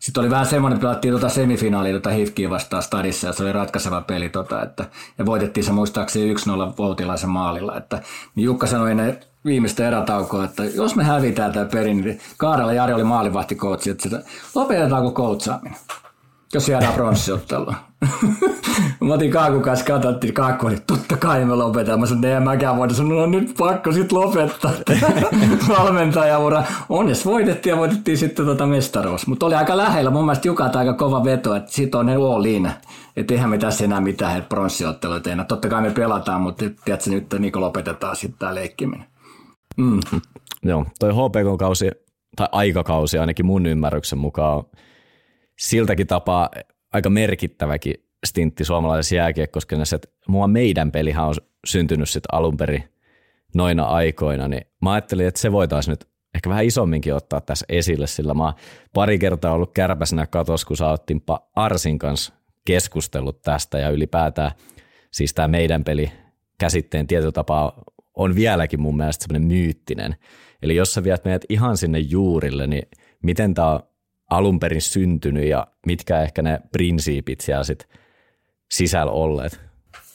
sitten 0.01 0.21
oli 0.21 0.29
vähän 0.29 0.45
semmoinen, 0.45 0.75
että 0.75 0.85
pelattiin 0.87 1.11
tuota 1.11 1.29
semifinaalia 1.29 1.91
tuota 1.91 2.09
Hifkiä 2.09 2.49
vastaan 2.49 2.83
stadissa 2.83 3.27
ja 3.27 3.33
se 3.33 3.43
oli 3.43 3.51
ratkaiseva 3.51 4.01
peli. 4.01 4.29
Tota, 4.29 4.63
että, 4.63 4.85
ja 5.17 5.25
voitettiin 5.25 5.63
se 5.63 5.71
muistaakseni 5.71 6.33
1-0 6.33 6.37
Voutilaisen 6.77 7.29
maalilla. 7.29 7.77
Että, 7.77 8.01
niin 8.35 8.45
Jukka 8.45 8.67
sanoi 8.67 8.91
ennen 8.91 9.19
viimeistä 9.45 9.87
erätaukoa, 9.87 10.43
että 10.43 10.63
jos 10.63 10.95
me 10.95 11.03
hävitään 11.03 11.51
tämä 11.51 11.65
perin, 11.65 12.01
niin 12.01 12.19
Kaarella 12.37 12.73
Jari 12.73 12.93
oli 12.93 13.03
maalivahtikoutsi, 13.03 13.89
että 13.89 14.23
lopetetaanko 14.55 15.11
koutsaaminen 15.11 15.79
jos 16.53 16.69
jäädään 16.69 16.93
pronssiotteluun. 16.93 17.75
Mä 19.01 19.13
otin 19.13 19.31
Kaakun 19.31 19.61
kanssa, 19.61 19.85
katsottiin, 19.85 20.33
Kaakku 20.33 20.67
oli, 20.67 20.77
totta 20.87 21.17
kai 21.17 21.45
me 21.45 21.55
lopetetaan. 21.55 21.99
Mä 21.99 22.05
sanoin, 22.05 22.25
en 22.25 22.43
mäkään 22.43 22.77
voida 22.77 22.93
sanoa, 22.93 23.19
no 23.19 23.25
nyt 23.25 23.55
pakko 23.57 23.91
sit 23.91 24.11
lopettaa 24.11 24.71
valmentajaura. 25.69 26.63
Onnes 26.89 27.25
voitettiin 27.25 27.71
ja 27.71 27.77
voitettiin 27.77 28.17
sitten 28.17 28.45
tota 28.45 28.65
mestaruus. 28.65 29.27
Mutta 29.27 29.45
oli 29.45 29.55
aika 29.55 29.77
lähellä, 29.77 30.09
mun 30.09 30.25
mielestä 30.25 30.47
Jukat 30.47 30.75
aika 30.75 30.93
kova 30.93 31.23
veto, 31.23 31.55
että 31.55 31.71
sit 31.71 31.95
on 31.95 32.05
ne 32.05 32.15
all 32.15 32.45
in. 32.45 32.71
Että 33.15 33.33
eihän 33.33 33.49
me 33.49 33.57
tässä 33.57 33.83
enää 33.83 34.01
mitään, 34.01 34.37
että 34.37 34.49
pronssiotteluita 34.49 35.31
enää. 35.31 35.45
Totta 35.45 35.69
kai 35.69 35.81
me 35.81 35.91
pelataan, 35.91 36.41
mutta 36.41 36.65
tiedätkö, 36.85 37.09
nyt 37.09 37.33
niin 37.39 37.51
lopetetaan 37.55 38.15
sitten 38.15 38.39
tämä 38.39 38.55
leikkiminen. 38.55 39.05
Mm. 39.77 39.99
Joo, 40.63 40.85
toi 40.99 41.11
HPK-kausi, 41.11 41.91
tai 42.35 42.47
aikakausi 42.51 43.17
ainakin 43.17 43.45
mun 43.45 43.65
ymmärryksen 43.65 44.19
mukaan 44.19 44.63
siltäkin 45.59 46.07
tapaa 46.07 46.49
aika 46.93 47.09
merkittäväkin 47.09 47.95
stintti 48.25 48.65
suomalaisessa 48.65 49.15
jääkiekossa, 49.15 49.95
että 49.95 50.07
mua 50.27 50.47
meidän 50.47 50.91
pelihän 50.91 51.25
on 51.25 51.35
syntynyt 51.65 52.09
sitten 52.09 52.33
alun 52.33 52.57
perin 52.57 52.83
noina 53.55 53.83
aikoina, 53.83 54.47
niin 54.47 54.65
mä 54.81 54.91
ajattelin, 54.91 55.27
että 55.27 55.39
se 55.39 55.51
voitaisiin 55.51 55.91
nyt 55.91 56.07
ehkä 56.35 56.49
vähän 56.49 56.65
isomminkin 56.65 57.15
ottaa 57.15 57.41
tässä 57.41 57.65
esille, 57.69 58.07
sillä 58.07 58.33
mä 58.33 58.53
pari 58.93 59.19
kertaa 59.19 59.53
ollut 59.53 59.73
kärpäsenä 59.73 60.27
katos, 60.27 60.65
kun 60.65 60.77
Arsin 61.55 61.99
kanssa 61.99 62.33
keskustellut 62.65 63.41
tästä 63.41 63.79
ja 63.79 63.89
ylipäätään 63.89 64.51
siis 65.11 65.33
tämä 65.33 65.47
meidän 65.47 65.83
peli 65.83 66.11
käsitteen 66.59 67.07
tietyllä 67.07 67.31
tapaa 67.31 67.83
on 68.13 68.35
vieläkin 68.35 68.81
mun 68.81 68.97
mielestä 68.97 69.23
semmoinen 69.23 69.47
myyttinen. 69.47 70.15
Eli 70.61 70.75
jos 70.75 70.93
sä 70.93 71.03
viet 71.03 71.25
meidät 71.25 71.45
ihan 71.49 71.77
sinne 71.77 71.99
juurille, 71.99 72.67
niin 72.67 72.83
miten 73.23 73.53
tämä 73.53 73.79
alun 74.31 74.59
perin 74.59 74.81
syntynyt 74.81 75.45
ja 75.45 75.67
mitkä 75.85 76.21
ehkä 76.21 76.41
ne 76.41 76.59
prinsiipit 76.71 77.41
siellä 77.41 77.63
sit 77.63 77.89
sisällä 78.71 79.11
olleet? 79.11 79.59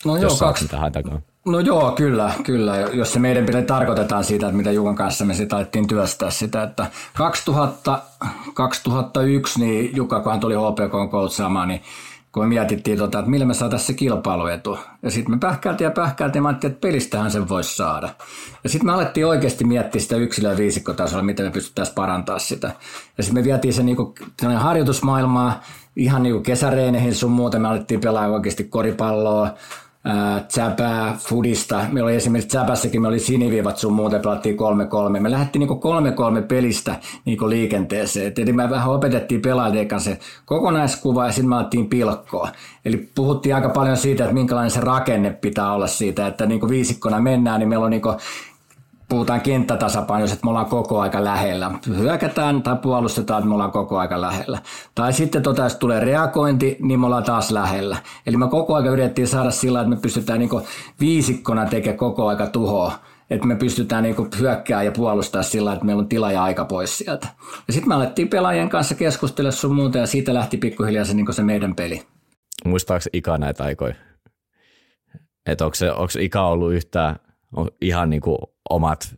No 0.05 0.17
joo, 0.17 0.37
kaksi, 0.37 0.69
No 1.47 1.61
joo, 1.61 1.93
kyllä, 1.93 2.33
kyllä. 2.43 2.77
Jos 2.77 3.13
se 3.13 3.19
meidän 3.19 3.47
pitää 3.47 3.63
tarkoitetaan 3.63 4.25
siitä, 4.25 4.47
että 4.47 4.57
mitä 4.57 4.73
Jukan 4.73 4.95
kanssa 4.95 5.25
me 5.25 5.35
sitä 5.35 5.57
alettiin 5.57 5.89
työstää 5.89 6.31
sitä, 6.31 6.63
että 6.63 6.87
2000, 7.15 8.03
2001, 8.55 9.61
niin 9.61 9.97
Jukka, 9.97 10.21
kun 10.21 10.33
hän 10.33 10.41
tuli 10.41 10.55
HPK 10.55 11.11
coachaamaan, 11.11 11.69
niin 11.69 11.81
kun 12.37 12.45
me 12.45 12.49
mietittiin, 12.49 12.99
tota, 12.99 13.19
että 13.19 13.31
millä 13.31 13.47
me 13.47 13.55
saataisiin 13.55 13.87
se 13.87 13.93
kilpailuetu. 13.93 14.79
Ja 15.03 15.11
sitten 15.11 15.35
me 15.35 15.39
pähkäiltiin 15.39 15.87
ja 15.87 15.91
pähkäiltiin 15.91 16.39
ja 16.39 16.43
mä 16.43 16.51
että 16.51 16.71
pelistähän 16.71 17.31
sen 17.31 17.49
voisi 17.49 17.77
saada. 17.77 18.09
Ja 18.65 18.71
sitten 18.71 18.87
me 18.87 18.93
alettiin 18.93 19.27
oikeasti 19.27 19.65
miettiä 19.65 20.01
sitä 20.01 20.17
yksilö- 20.17 20.51
ja 20.51 20.57
viisikkotasolla, 20.57 21.23
miten 21.23 21.47
me 21.47 21.51
pystyttäisiin 21.51 21.95
parantaa 21.95 22.39
sitä. 22.39 22.67
Ja 23.19 23.23
sitten 23.23 23.43
me 23.43 23.45
vietiin 23.45 23.75
se 23.75 23.83
niinku, 23.83 24.15
harjoitusmaailmaa 24.57 25.63
ihan 25.97 26.23
niinku 26.23 26.41
kesäreineihin 26.41 27.15
sun 27.15 27.31
muuta. 27.31 27.59
Me 27.59 27.69
alettiin 27.69 28.01
pelaa 28.01 28.29
oikeasti 28.29 28.65
koripalloa, 28.65 29.55
Zäpää, 30.49 31.17
Fudista. 31.19 31.81
Meillä 31.93 32.09
oli 32.09 32.17
esimerkiksi 32.17 32.59
Zäpässäkin, 32.59 33.03
me 33.03 33.09
oli 33.09 33.19
siniviivat 33.19 33.79
sun 33.79 33.93
muuten, 33.93 34.21
pelattiin 34.21 34.57
3-3. 35.17 35.21
Me 35.21 35.31
lähdettiin 35.31 35.61
niinku 35.61 35.81
3-3 36.41 36.43
pelistä 36.43 36.97
niinku 37.25 37.49
liikenteeseen. 37.49 38.33
Eli 38.39 38.53
me 38.53 38.71
vähän 38.71 38.91
opetettiin 38.91 39.43
pelaajien 39.43 39.89
kanssa 39.89 40.11
se 40.11 40.19
kokonaiskuva 40.45 41.27
ja 41.27 41.33
sitten 41.33 41.49
me 41.49 41.57
alettiin 41.57 41.89
pilkkoa. 41.89 42.49
Eli 42.85 43.09
puhuttiin 43.15 43.55
aika 43.55 43.69
paljon 43.69 43.97
siitä, 43.97 44.25
että 44.25 44.35
minkälainen 44.35 44.71
se 44.71 44.81
rakenne 44.81 45.31
pitää 45.31 45.73
olla 45.73 45.87
siitä, 45.87 46.27
että 46.27 46.47
niinku 46.47 46.69
viisikkona 46.69 47.21
mennään, 47.21 47.61
niin 47.61 47.69
meillä 47.69 47.85
on 47.85 47.91
niinku 47.91 48.15
puhutaan 49.09 49.41
kenttätasapainossa, 49.41 50.35
että 50.35 50.45
me 50.47 50.51
ollaan 50.51 50.67
koko 50.67 51.01
aika 51.01 51.25
lähellä. 51.25 51.71
Hyökätään 51.97 52.63
tai 52.63 52.77
puolustetaan, 52.77 53.39
että 53.39 53.49
me 53.49 53.55
ollaan 53.55 53.73
koko 53.73 53.99
aika 53.99 54.21
lähellä. 54.21 54.59
Tai 54.95 55.13
sitten 55.13 55.43
tota, 55.43 55.63
jos 55.63 55.77
tulee 55.77 56.01
reagointi, 56.01 56.77
niin 56.81 57.01
me 57.01 57.07
ollaan 57.07 57.25
taas 57.25 57.51
lähellä. 57.51 57.97
Eli 58.27 58.37
me 58.37 58.49
koko 58.49 58.75
aika 58.75 58.89
yritettiin 58.89 59.29
saada 59.29 59.51
sillä, 59.51 59.81
että 59.81 59.91
me 59.91 59.97
pystytään 59.97 60.39
niin 60.39 60.51
viisikkona 61.01 61.67
tekemään 61.67 61.99
koko 61.99 62.27
aika 62.27 62.47
tuhoa. 62.47 62.93
Että 63.31 63.47
me 63.47 63.57
pystytään 63.57 64.03
niin 64.03 64.17
hyökkää 64.39 64.83
ja 64.83 64.93
puolustaa 64.93 65.43
sillä, 65.43 65.73
että 65.73 65.85
meillä 65.85 66.01
on 66.01 66.09
tila 66.09 66.33
ja 66.33 66.43
aika 66.43 66.65
pois 66.65 66.99
sieltä. 66.99 67.29
Ja 67.67 67.73
sitten 67.73 67.89
me 67.89 67.95
alettiin 67.95 68.29
pelaajien 68.29 68.69
kanssa 68.69 68.95
keskustella 68.95 69.51
sun 69.51 69.75
muuta 69.75 69.99
ja 69.99 70.07
siitä 70.07 70.35
lähti 70.35 70.57
pikkuhiljaa 70.57 71.05
se, 71.05 71.15
niin 71.15 71.33
se 71.33 71.43
meidän 71.43 71.75
peli. 71.75 72.03
Muistaako 72.65 73.05
Ika 73.13 73.39
näitä 73.39 73.65
aikoja? 73.65 73.95
Että 75.47 75.65
onko, 75.65 75.75
se, 75.75 75.93
onko 75.93 76.13
Ika 76.21 76.47
ollut 76.47 76.73
yhtään 76.73 77.17
ihan 77.81 78.11
niin 78.11 78.23
kuin 78.23 78.39
omat 78.71 79.15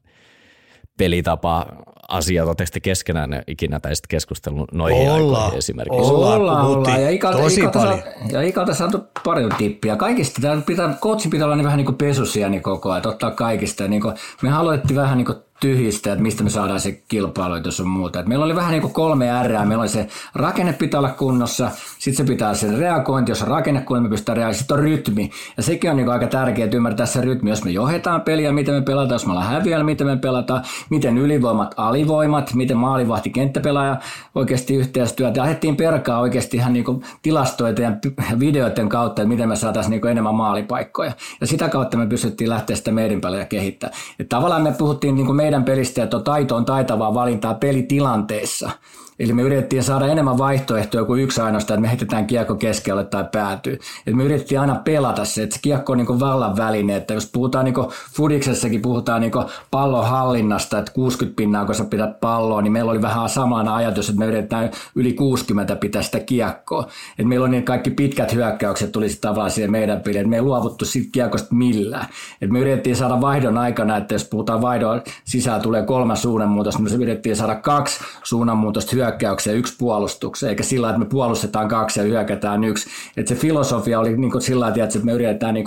pelitapa 0.99 1.67
asiat, 2.09 2.47
oletteko 2.47 2.71
te 2.73 2.81
keskenään 2.81 3.43
ikinä 3.47 3.81
tai 3.81 3.97
sitten 3.97 4.09
keskustellut 4.09 4.73
noihin 4.73 5.11
ollaan, 5.11 5.43
aikoihin 5.43 5.59
esimerkiksi? 5.59 6.13
Ollaan, 6.13 6.41
ollaan, 6.41 6.67
ollaan. 6.67 7.03
Ja 7.03 7.11
ikalta, 7.11 7.39
tosi 7.39 7.61
ikalta 7.61 7.79
paljon. 7.79 7.99
Saa, 7.99 8.31
ja 8.31 8.43
ikalta 8.43 8.75
saatu 8.75 9.07
paljon 9.25 9.51
tippiä. 9.59 9.97
Kaikista, 9.97 10.43
tämä 10.43 10.63
pitää, 10.67 10.95
coachin 11.01 11.31
pitää 11.31 11.45
olla 11.45 11.57
niin 11.57 11.65
vähän 11.65 11.77
niin 11.77 11.85
kuin 11.87 11.97
pesusieni 11.97 12.61
koko 12.61 12.93
ajan, 12.93 13.09
ottaa 13.09 13.31
kaikista. 13.31 13.89
Niin 13.89 14.03
kuin, 14.03 14.15
me 14.43 14.49
haluttiin 14.49 14.97
vähän 14.97 15.19
niin 15.19 15.27
kuin 15.27 15.39
tyhjistä, 15.61 16.13
että 16.13 16.23
mistä 16.23 16.45
me 16.45 16.51
saadaan 16.51 16.81
se 16.81 17.03
kilpailutus 17.09 17.81
on 17.81 17.89
muuta. 17.89 18.21
Et 18.21 18.27
meillä 18.27 18.45
oli 18.45 18.57
vähän 18.57 18.71
niin 18.71 18.83
kuin 18.83 18.93
kolme 18.93 19.27
R, 19.43 19.67
meillä 19.67 19.83
oli 19.83 19.89
se 19.89 20.09
rakenne 20.35 20.73
pitää 20.73 21.01
olla 21.01 21.11
kunnossa, 21.11 21.71
sitten 21.99 22.27
se 22.27 22.33
pitää 22.33 22.55
se 22.55 22.77
reagointi, 22.77 23.31
jos 23.31 23.43
on 23.43 23.49
rakenne 23.49 23.81
kunnossa, 23.81 24.03
me 24.03 24.11
pystytään 24.11 24.37
reagoimaan, 24.37 24.59
sitten 24.59 24.77
on 24.77 24.83
rytmi. 24.83 25.31
Ja 25.57 25.63
sekin 25.63 25.91
on 25.91 25.97
niin 25.97 26.09
aika 26.09 26.27
tärkeää, 26.27 26.65
että 26.65 26.77
ymmärtää 26.77 27.07
se 27.07 27.21
rytmi, 27.21 27.51
jos 27.51 27.65
me 27.65 27.71
johdetaan 27.71 28.21
peliä, 28.21 28.53
miten 28.53 28.75
me 28.75 28.83
pelataan, 28.83 29.15
jos 29.15 29.27
me 29.27 29.33
ollaan 29.33 29.49
häviöllä, 29.49 29.85
miten 29.85 30.07
me 30.07 30.17
pelataan, 30.17 30.63
miten 30.91 31.19
ylivoimat, 31.19 31.75
alivoimat, 31.77 32.55
miten 32.55 32.77
maalivahti, 32.77 33.31
kenttäpelaaja 33.31 33.97
oikeasti 34.35 34.75
yhteistyötä. 34.75 35.39
Ja 35.39 35.43
lähdettiin 35.43 35.77
perkaa 35.77 36.21
oikeasti 36.21 36.57
ihan 36.57 36.73
niin 36.73 36.85
tilastoita 37.23 37.83
ja 37.83 37.93
videoiden 38.39 38.89
kautta, 38.89 39.23
että 39.23 39.29
miten 39.29 39.49
me 39.49 39.57
saataisiin 39.57 39.91
niin 39.91 40.07
enemmän 40.07 40.35
maalipaikkoja. 40.35 41.13
Ja 41.41 41.47
sitä 41.47 41.69
kautta 41.69 41.97
me 41.97 42.07
pystyttiin 42.07 42.51
lähteä 42.51 42.77
sitä 42.77 42.93
meidän 42.93 43.21
kehittämään. 43.49 43.99
Että 44.19 44.37
tavallaan 44.37 44.63
me 44.63 44.73
puhuttiin 44.79 45.15
niin 45.15 45.27
kuin 45.27 45.37
pelistä, 45.65 46.03
että 46.03 46.21
taito 46.21 46.57
on 46.57 46.65
taitavaa 46.65 47.15
valintaa 47.15 47.55
pelitilanteessa. 47.55 48.71
Eli 49.19 49.33
me 49.33 49.43
yritettiin 49.43 49.83
saada 49.83 50.07
enemmän 50.07 50.39
vaihtoehtoja 50.39 51.05
kuin 51.05 51.23
yksi 51.23 51.41
ainoastaan, 51.41 51.79
että 51.79 51.83
me 51.83 51.89
heitetään 51.89 52.27
kiekko 52.27 52.55
keskelle 52.55 53.05
tai 53.05 53.25
päätyy. 53.33 53.79
Et 54.07 54.15
me 54.15 54.25
yritettiin 54.25 54.61
aina 54.61 54.75
pelata 54.75 55.25
se, 55.25 55.43
että 55.43 55.57
se 55.57 55.63
kiekko 55.63 55.93
on 55.93 55.99
niin 55.99 56.21
vallan 56.21 56.57
väline. 56.57 56.97
Että 56.97 57.15
jos 57.15 57.31
puhutaan 57.33 57.65
niin 57.65 57.75
Fudiksessakin, 58.13 58.83
puhutaan 58.83 59.21
niin 59.21 59.33
pallon 59.71 60.07
hallinnasta, 60.07 60.79
että 60.79 60.93
60 60.93 61.37
pinnaa, 61.37 61.65
kun 61.65 61.75
sä 61.75 61.85
pidät 61.85 62.21
palloa, 62.21 62.63
niin 62.63 62.73
meillä 62.73 62.91
oli 62.91 63.03
vähän 63.03 63.29
samanlainen 63.29 63.75
ajatus, 63.75 64.09
että 64.09 64.19
me 64.19 64.27
yritetään 64.27 64.71
yli 64.95 65.13
60 65.13 65.77
pitää 65.77 66.03
sitä 66.03 66.21
kiekkoa. 66.21 66.89
Et 67.19 67.27
meillä 67.27 67.45
on 67.45 67.51
niin 67.51 67.65
kaikki 67.65 67.91
pitkät 67.91 68.35
hyökkäykset 68.35 68.93
tuli 68.93 69.09
tavallaan 69.21 69.51
siihen 69.51 69.71
meidän 69.71 70.01
peliin, 70.01 70.29
me 70.29 70.37
ei 70.37 70.43
luovuttu 70.43 70.85
siitä 70.85 71.09
kiekosta 71.13 71.55
millään. 71.55 72.07
Et 72.43 72.51
me 72.51 72.61
yritettiin 72.61 72.97
saada 72.97 73.21
vaihdon 73.21 73.59
aikana, 73.59 73.97
että 73.97 74.15
jos 74.15 74.25
puhutaan 74.25 74.63
vaihdon 74.63 75.03
sisään 75.25 75.61
tulee 75.61 75.83
kolme 75.83 76.17
suunnanmuutosta, 76.17 76.83
niin 76.83 76.93
me 76.93 77.05
yritettiin 77.05 77.37
saada 77.37 77.55
kaksi 77.55 78.01
suunnanmuutosta 78.23 78.91
hyökkäykseen 79.09 79.57
yksi 79.57 79.75
puolustukseen, 79.79 80.51
eikä 80.51 80.63
sillä 80.63 80.89
että 80.89 80.99
me 80.99 81.05
puolustetaan 81.05 81.69
kaksi 81.69 82.01
ja 82.01 82.07
hyökätään 82.07 82.65
yksi. 82.65 82.91
Että 83.17 83.35
se 83.35 83.41
filosofia 83.41 84.01
oli 84.01 84.17
niin 84.17 84.43
sillä 84.43 84.65
lailla, 84.65 84.85
että 84.85 84.99
me 84.99 85.13
yritetään 85.13 85.55
niin 85.55 85.65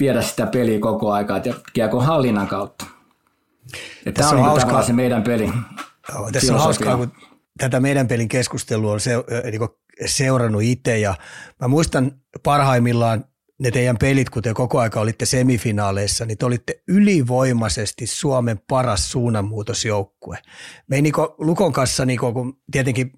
viedä 0.00 0.22
sitä 0.22 0.46
peliä 0.46 0.78
koko 0.78 1.12
aikaa 1.12 1.40
ja 1.44 1.54
kiekon 1.72 2.04
hallinnan 2.04 2.48
kautta. 2.48 2.86
Että 4.06 4.22
tämä 4.22 4.30
on, 4.30 4.38
on 4.38 4.44
hauskaa. 4.44 4.82
se 4.82 4.92
meidän 4.92 5.22
peli. 5.22 5.52
Joo, 6.14 6.30
tässä 6.32 6.54
on 6.54 6.60
hauskaa, 6.60 6.96
kun 6.96 7.12
tätä 7.58 7.80
meidän 7.80 8.08
pelin 8.08 8.28
keskustelua 8.28 8.92
on 8.92 9.00
se, 9.00 9.10
niin 9.50 9.68
seurannut 10.06 10.62
itse 10.62 10.98
ja 10.98 11.14
mä 11.60 11.68
muistan 11.68 12.12
parhaimmillaan 12.42 13.24
ne 13.58 13.70
teidän 13.70 13.98
pelit, 13.98 14.30
kun 14.30 14.42
te 14.42 14.54
koko 14.54 14.80
aika 14.80 15.00
olitte 15.00 15.26
semifinaaleissa, 15.26 16.24
niin 16.24 16.38
te 16.38 16.46
olitte 16.46 16.82
ylivoimaisesti 16.88 18.06
Suomen 18.06 18.60
paras 18.68 19.12
suunnanmuutosjoukkue. 19.12 20.38
Me 20.86 20.96
ei 20.96 21.02
niinku, 21.02 21.34
Lukon 21.38 21.72
kanssa, 21.72 22.04
niinku, 22.04 22.32
kun 22.32 22.58
tietenkin 22.72 23.10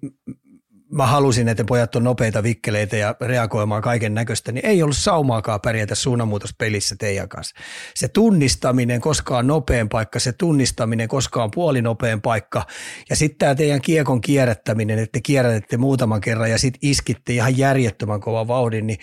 mä 0.91 1.05
halusin, 1.05 1.47
että 1.47 1.63
pojat 1.65 1.95
on 1.95 2.03
nopeita 2.03 2.43
vikkeleitä 2.43 2.97
ja 2.97 3.15
reagoimaan 3.21 3.81
kaiken 3.81 4.13
näköistä, 4.13 4.51
niin 4.51 4.65
ei 4.65 4.83
ollut 4.83 4.97
saumaakaan 4.97 5.61
pärjätä 5.61 5.95
suunnanmuutospelissä 5.95 6.95
teidän 6.99 7.29
kanssa. 7.29 7.55
Se 7.95 8.07
tunnistaminen, 8.07 9.01
koska 9.01 9.37
on 9.37 9.47
nopein 9.47 9.89
paikka, 9.89 10.19
se 10.19 10.31
tunnistaminen, 10.31 11.07
koska 11.07 11.43
on 11.43 11.51
puolinopein 11.51 12.21
paikka, 12.21 12.65
ja 13.09 13.15
sitten 13.15 13.37
tämä 13.37 13.55
teidän 13.55 13.81
kiekon 13.81 14.21
kierrättäminen, 14.21 14.99
että 14.99 15.11
te 15.11 15.21
kierrätätte 15.21 15.77
muutaman 15.77 16.21
kerran 16.21 16.51
ja 16.51 16.57
sitten 16.57 16.89
iskitte 16.89 17.33
ihan 17.33 17.57
järjettömän 17.57 18.21
kova 18.21 18.47
vauhdin, 18.47 18.87
niin 18.87 18.99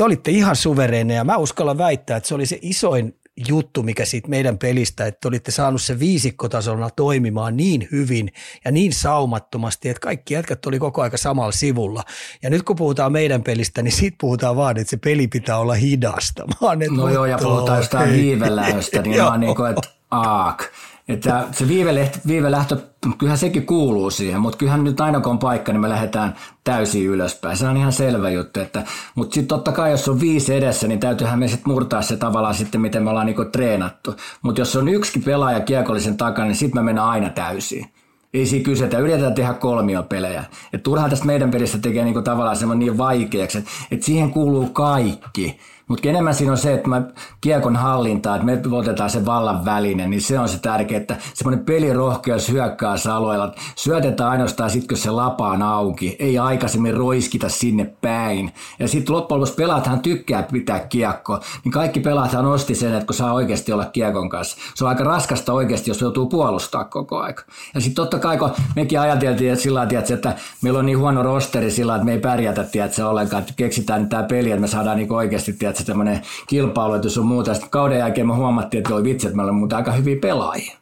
te 0.00 0.04
olitte 0.04 0.30
ihan 0.30 0.56
suvereineja. 0.56 1.24
Mä 1.24 1.36
uskallan 1.36 1.78
väittää, 1.78 2.16
että 2.16 2.28
se 2.28 2.34
oli 2.34 2.46
se 2.46 2.58
isoin 2.62 3.14
juttu, 3.48 3.82
mikä 3.82 4.04
siitä 4.04 4.28
meidän 4.28 4.58
pelistä, 4.58 5.06
että 5.06 5.28
olitte 5.28 5.50
saanut 5.50 5.82
se 5.82 5.98
viisikkotasolla 5.98 6.90
toimimaan 6.90 7.56
niin 7.56 7.88
hyvin 7.92 8.32
ja 8.64 8.70
niin 8.70 8.92
saumattomasti, 8.92 9.88
että 9.88 10.00
kaikki 10.00 10.34
jätkät 10.34 10.66
oli 10.66 10.78
koko 10.78 11.02
aika 11.02 11.16
samalla 11.16 11.52
sivulla. 11.52 12.02
Ja 12.42 12.50
nyt 12.50 12.62
kun 12.62 12.76
puhutaan 12.76 13.12
meidän 13.12 13.42
pelistä, 13.42 13.82
niin 13.82 13.92
siitä 13.92 14.16
puhutaan 14.20 14.56
vaan, 14.56 14.78
että 14.78 14.90
se 14.90 14.96
peli 14.96 15.28
pitää 15.28 15.58
olla 15.58 15.74
hidasta. 15.74 16.46
Mä 16.46 16.68
no 16.96 17.08
joo, 17.08 17.26
ja 17.26 17.38
puhutaan 17.38 17.78
jostain 17.78 18.12
viivelähöstä, 18.12 19.02
niin 19.02 19.22
mä 19.22 19.38
niin 19.38 19.56
kuin, 19.56 19.70
että 19.70 19.88
aak. 20.10 20.64
Että 21.10 21.44
se 21.52 21.68
viivelähtö, 21.68 22.18
viivelähtö, 22.26 22.76
kyllähän 23.18 23.38
sekin 23.38 23.66
kuuluu 23.66 24.10
siihen, 24.10 24.40
mutta 24.40 24.58
kyllähän 24.58 24.84
nyt 24.84 25.00
aina 25.00 25.20
kun 25.20 25.32
on 25.32 25.38
paikka, 25.38 25.72
niin 25.72 25.80
me 25.80 25.88
lähdetään 25.88 26.34
täysin 26.64 27.06
ylöspäin. 27.06 27.56
Se 27.56 27.68
on 27.68 27.76
ihan 27.76 27.92
selvä 27.92 28.30
juttu. 28.30 28.60
Että, 28.60 28.84
mutta 29.14 29.34
sitten 29.34 29.48
totta 29.48 29.72
kai, 29.72 29.90
jos 29.90 30.08
on 30.08 30.20
viisi 30.20 30.54
edessä, 30.54 30.88
niin 30.88 31.00
täytyyhän 31.00 31.38
me 31.38 31.48
sitten 31.48 31.72
murtaa 31.72 32.02
se 32.02 32.16
tavallaan 32.16 32.54
sitten, 32.54 32.80
miten 32.80 33.02
me 33.02 33.10
ollaan 33.10 33.26
niinku 33.26 33.44
treenattu. 33.44 34.14
Mutta 34.42 34.60
jos 34.60 34.76
on 34.76 34.88
yksi 34.88 35.20
pelaaja 35.20 35.60
kiekollisen 35.60 36.16
takana, 36.16 36.46
niin 36.48 36.56
sitten 36.56 36.80
me 36.80 36.84
mennään 36.84 37.08
aina 37.08 37.28
täysin. 37.28 37.86
Ei 38.34 38.46
siinä 38.46 38.64
kysetä, 38.64 38.98
yritetään 38.98 39.34
tehdä 39.34 39.54
kolmia 39.54 40.02
pelejä. 40.02 40.44
Et 40.72 40.82
turhaan 40.82 41.10
tästä 41.10 41.26
meidän 41.26 41.50
pelistä 41.50 41.78
tekee 41.78 42.04
niinku 42.04 42.22
tavallaan 42.22 42.56
semmoinen 42.56 42.86
niin 42.86 42.98
vaikeaksi, 42.98 43.58
että 43.58 43.70
et 43.90 44.02
siihen 44.02 44.30
kuuluu 44.30 44.68
kaikki. 44.68 45.58
Mutta 45.90 46.08
enemmän 46.08 46.34
siinä 46.34 46.52
on 46.52 46.58
se, 46.58 46.74
että 46.74 46.88
mä 46.88 47.02
kiekon 47.40 47.76
hallintaa, 47.76 48.36
että 48.36 48.46
me 48.46 48.76
otetaan 48.76 49.10
se 49.10 49.26
vallan 49.26 49.64
väline, 49.64 50.06
niin 50.06 50.20
se 50.20 50.38
on 50.38 50.48
se 50.48 50.58
tärkeä, 50.58 50.98
että 50.98 51.16
semmoinen 51.34 51.64
pelirohkeus 51.64 52.48
hyökkää 52.48 52.94
alueella. 53.12 53.54
Syötetään 53.76 54.30
ainoastaan 54.30 54.70
sitten, 54.70 54.88
kun 54.88 54.96
se 54.96 55.10
lapa 55.10 55.48
on 55.48 55.62
auki. 55.62 56.16
Ei 56.18 56.38
aikaisemmin 56.38 56.94
roiskita 56.94 57.48
sinne 57.48 57.84
päin. 58.00 58.52
Ja 58.78 58.88
sitten 58.88 59.14
loppujen 59.14 59.40
lopuksi 59.40 59.54
pelaathan 59.54 60.00
tykkää 60.00 60.42
pitää 60.42 60.78
kiekko. 60.78 61.40
Niin 61.64 61.72
kaikki 61.72 62.00
pelaathan 62.00 62.46
osti 62.46 62.74
sen, 62.74 62.94
että 62.94 63.06
kun 63.06 63.14
saa 63.14 63.32
oikeasti 63.32 63.72
olla 63.72 63.84
kiekon 63.84 64.28
kanssa. 64.28 64.56
Se 64.74 64.84
on 64.84 64.88
aika 64.88 65.04
raskasta 65.04 65.52
oikeasti, 65.52 65.90
jos 65.90 66.00
joutuu 66.00 66.26
puolustaa 66.26 66.84
koko 66.84 67.18
aika. 67.18 67.42
Ja 67.74 67.80
sitten 67.80 67.94
totta 67.94 68.18
kai, 68.18 68.38
kun 68.38 68.50
mekin 68.76 69.00
ajateltiin, 69.00 69.52
että 69.52 69.62
sillä 69.62 69.86
tavalla, 69.86 70.14
että 70.14 70.34
meillä 70.62 70.78
on 70.78 70.86
niin 70.86 70.98
huono 70.98 71.22
rosteri 71.22 71.70
sillä 71.70 71.94
että 71.94 72.04
me 72.04 72.12
ei 72.12 72.18
pärjätä 72.18 72.64
tiedätkö, 72.64 73.08
ollenkaan, 73.08 73.40
että 73.40 73.54
keksitään 73.56 74.08
tämä 74.08 74.22
peli, 74.22 74.50
että 74.50 74.60
me 74.60 74.66
saadaan 74.66 74.96
niin 74.96 75.12
oikeasti 75.12 75.52
tiedätkö, 75.52 75.79
se 75.80 75.86
tämmöinen 75.86 76.22
kilpailuetus 76.46 77.18
on 77.18 77.26
muuta. 77.26 77.54
Sitten 77.54 77.70
kauden 77.70 77.98
jälkeen 77.98 78.26
me 78.26 78.34
huomattiin, 78.34 78.78
että 78.78 78.94
oli 78.94 79.04
vitsi, 79.04 79.26
että 79.26 79.36
meillä 79.36 79.50
on 79.50 79.56
muuten 79.58 79.78
aika 79.78 79.92
hyviä 79.92 80.16
pelaajia. 80.20 80.80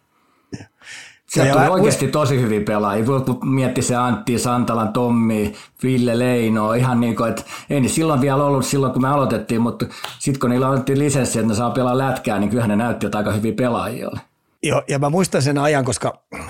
Sieltä 1.27 1.53
tuli 1.53 1.69
oikeasti 1.69 2.05
muist... 2.05 2.13
tosi 2.13 2.41
hyviä 2.41 2.61
pelaajia. 2.61 3.05
Kun 3.05 3.49
mietti 3.49 3.83
se 3.83 3.97
Antti, 3.97 4.39
Santalan, 4.39 4.93
Tommi, 4.93 5.55
Ville 5.83 6.19
Leino, 6.19 6.73
ihan 6.73 7.01
niin 7.01 7.17
kuin, 7.17 7.31
että 7.31 7.43
ei 7.71 7.81
niin 7.81 7.91
silloin 7.91 8.21
vielä 8.21 8.45
ollut 8.45 8.65
silloin, 8.65 8.93
kun 8.93 9.03
me 9.03 9.09
aloitettiin, 9.09 9.61
mutta 9.61 9.87
sitten 10.19 10.41
kun 10.41 10.51
niillä 10.51 10.69
otettiin 10.69 10.99
lisenssi, 10.99 11.39
että 11.39 11.49
ne 11.49 11.55
saa 11.55 11.71
pelaa 11.71 11.99
lätkää, 11.99 12.39
niin 12.39 12.51
kyllähän 12.51 12.71
ne 12.71 12.77
näytti, 12.77 13.07
että 13.07 13.19
aika 13.19 13.33
hyviä 13.33 13.53
pelaajia 13.53 14.09
oli. 14.09 14.21
Joo, 14.63 14.83
ja 14.89 14.99
mä 14.99 15.11
muistan 15.11 15.43
sen 15.43 15.59
ajan, 15.59 15.85
koska 15.85 16.25
äh, 16.35 16.43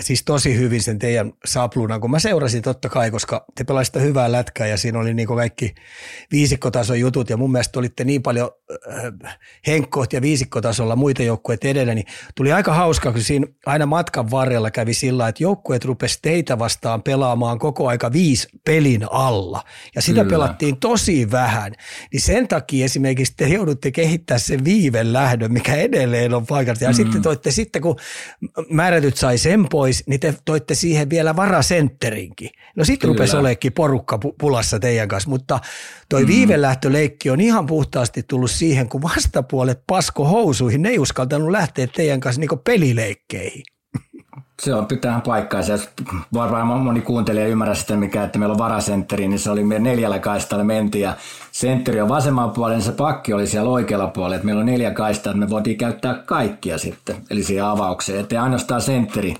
siis 0.00 0.22
tosi 0.24 0.56
hyvin 0.56 0.82
sen 0.82 0.98
teidän 0.98 1.32
sapluunan, 1.44 2.00
kun 2.00 2.10
mä 2.10 2.18
seurasin 2.18 2.62
totta 2.62 2.88
kai, 2.88 3.10
koska 3.10 3.44
te 3.54 3.64
pelaisitte 3.64 4.00
hyvää 4.00 4.32
lätkää 4.32 4.66
ja 4.66 4.76
siinä 4.76 4.98
oli 4.98 5.14
niin 5.14 5.28
kaikki 5.28 5.74
viisikkotason 6.32 7.00
jutut 7.00 7.30
ja 7.30 7.36
mun 7.36 7.52
mielestä 7.52 7.78
olitte 7.78 8.04
niin 8.04 8.22
paljon 8.22 8.50
äh, 9.24 9.38
henkkoht 9.66 10.12
ja 10.12 10.22
viisikkotasolla 10.22 10.96
muita 10.96 11.22
joukkueita 11.22 11.68
edellä, 11.68 11.94
niin 11.94 12.06
tuli 12.34 12.52
aika 12.52 12.74
hauska, 12.74 13.12
kun 13.12 13.20
siinä 13.20 13.46
aina 13.66 13.86
matkan 13.86 14.30
varrella 14.30 14.70
kävi 14.70 14.94
sillä, 14.94 15.28
että 15.28 15.42
joukkueet 15.42 15.84
rupesi 15.84 16.18
teitä 16.22 16.58
vastaan 16.58 17.02
pelaamaan 17.02 17.58
koko 17.58 17.88
aika 17.88 18.12
viisi 18.12 18.48
pelin 18.64 19.06
alla 19.10 19.64
ja 19.94 20.02
sitä 20.02 20.20
Kyllä. 20.20 20.30
pelattiin 20.30 20.76
tosi 20.76 21.30
vähän, 21.30 21.72
niin 22.12 22.20
sen 22.20 22.48
takia 22.48 22.84
esimerkiksi 22.84 23.34
te 23.36 23.48
joudutte 23.48 23.90
kehittää 23.90 24.38
sen 24.38 24.64
viiven 24.64 25.12
lähdön, 25.12 25.52
mikä 25.52 25.74
edelleen 25.74 26.34
on 26.34 26.46
paikassa 26.46 26.84
ja 26.84 26.90
mm. 26.90 26.94
sitten 26.94 27.13
te 27.18 27.22
toitte 27.22 27.50
sitten, 27.50 27.82
kun 27.82 27.96
määrätyt 28.70 29.16
sai 29.16 29.38
sen 29.38 29.68
pois, 29.68 30.06
niin 30.06 30.20
te 30.20 30.34
toitte 30.44 30.74
siihen 30.74 31.10
vielä 31.10 31.36
varasentterinkin. 31.36 32.50
No 32.76 32.84
sitten 32.84 33.08
rupesi 33.08 33.36
oleekin 33.36 33.72
porukka 33.72 34.18
pulassa 34.40 34.78
teidän 34.78 35.08
kanssa, 35.08 35.30
mutta 35.30 35.60
toi 36.08 36.22
mm. 36.22 36.28
viivelähtöleikki 36.28 37.30
on 37.30 37.40
ihan 37.40 37.66
puhtaasti 37.66 38.22
tullut 38.22 38.50
siihen, 38.50 38.88
kun 38.88 39.02
vastapuolet 39.02 39.80
pasko 39.86 40.24
housuihin, 40.24 40.82
ne 40.82 40.88
ei 40.88 40.98
uskaltanut 40.98 41.50
lähteä 41.50 41.86
teidän 41.86 42.20
kanssa 42.20 42.40
niin 42.40 42.60
pelileikkeihin. 42.64 43.62
Se 44.60 44.74
on 44.74 44.86
pitää 44.86 45.20
paikkaansa. 45.26 45.72
Varmaan 46.34 46.80
moni 46.80 47.00
kuuntelija 47.00 47.46
ymmärrä 47.46 47.74
sitä, 47.74 47.96
mikä, 47.96 48.24
että 48.24 48.38
meillä 48.38 48.52
on 48.52 48.58
varasentteri, 48.58 49.28
niin 49.28 49.38
se 49.38 49.50
oli 49.50 49.64
meidän 49.64 49.82
neljällä 49.82 50.18
kaistalla 50.18 50.64
mentiin 50.64 51.02
ja 51.02 51.14
sentteri 51.52 52.00
on 52.00 52.08
vasemman 52.08 52.50
puolella, 52.50 52.76
niin 52.76 52.84
se 52.86 52.92
pakki 52.92 53.32
oli 53.32 53.46
siellä 53.46 53.70
oikealla 53.70 54.06
puolella. 54.06 54.36
Että 54.36 54.46
meillä 54.46 54.60
on 54.60 54.66
neljä 54.66 54.90
kaistaa, 54.90 55.30
että 55.30 55.40
me 55.40 55.50
voitiin 55.50 55.78
käyttää 55.78 56.14
kaikkia 56.14 56.78
sitten, 56.78 57.16
eli 57.30 57.42
siihen 57.42 57.64
avaukseen. 57.64 58.20
Että 58.20 58.42
ainoastaan 58.42 58.80
sentteri 58.80 59.34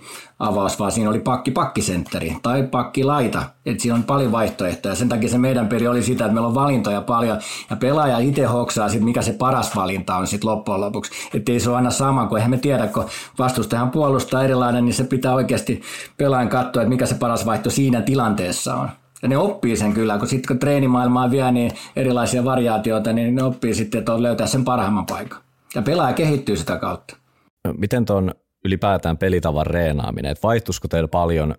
avaus, 0.44 0.78
vaan 0.78 0.92
siinä 0.92 1.10
oli 1.10 1.20
pakki 1.20 1.50
pakkisentteri 1.50 2.36
tai 2.42 2.62
pakki 2.62 3.04
laita. 3.04 3.42
Että 3.66 3.82
siinä 3.82 3.94
on 3.94 4.02
paljon 4.02 4.32
vaihtoehtoja. 4.32 4.94
Sen 4.94 5.08
takia 5.08 5.28
se 5.28 5.38
meidän 5.38 5.68
peli 5.68 5.88
oli 5.88 6.02
sitä, 6.02 6.24
että 6.24 6.34
meillä 6.34 6.48
on 6.48 6.54
valintoja 6.54 7.00
paljon 7.00 7.38
ja 7.70 7.76
pelaaja 7.76 8.18
itse 8.18 8.44
hoksaa 8.44 8.88
sit, 8.88 9.02
mikä 9.02 9.22
se 9.22 9.32
paras 9.32 9.76
valinta 9.76 10.16
on 10.16 10.26
sitten 10.26 10.50
loppujen 10.50 10.80
lopuksi. 10.80 11.12
Että 11.34 11.52
ei 11.52 11.60
se 11.60 11.68
ole 11.68 11.76
aina 11.76 11.90
sama, 11.90 12.26
kun 12.26 12.38
eihän 12.38 12.50
me 12.50 12.58
tiedä, 12.58 12.86
kun 12.86 13.04
vastustajan 13.38 13.90
puolustaa 13.90 14.44
erilainen, 14.44 14.84
niin 14.84 14.94
se 14.94 15.04
pitää 15.04 15.34
oikeasti 15.34 15.82
pelaajan 16.16 16.48
katsoa, 16.48 16.82
että 16.82 16.88
mikä 16.88 17.06
se 17.06 17.14
paras 17.14 17.46
vaihto 17.46 17.70
siinä 17.70 18.02
tilanteessa 18.02 18.74
on. 18.74 18.88
Ja 19.22 19.28
ne 19.28 19.36
oppii 19.36 19.76
sen 19.76 19.92
kyllä, 19.92 20.18
kun 20.18 20.28
sitten 20.28 20.48
kun 20.48 20.58
treenimaailmaa 20.58 21.30
vie 21.30 21.52
niin 21.52 21.72
erilaisia 21.96 22.44
variaatioita, 22.44 23.12
niin 23.12 23.34
ne 23.34 23.42
oppii 23.42 23.74
sitten, 23.74 23.98
että 23.98 24.14
on 24.14 24.22
löytää 24.22 24.46
sen 24.46 24.64
parhaimman 24.64 25.06
paikan. 25.06 25.38
Ja 25.74 25.82
pelaaja 25.82 26.12
kehittyy 26.12 26.56
sitä 26.56 26.76
kautta. 26.76 27.16
Miten 27.78 28.04
tuon 28.04 28.34
ylipäätään 28.64 29.18
pelitavan 29.18 29.66
reenaaminen, 29.66 30.32
että 30.32 30.48
vaihtuisiko 30.48 30.88
teillä 30.88 31.08
paljon 31.08 31.54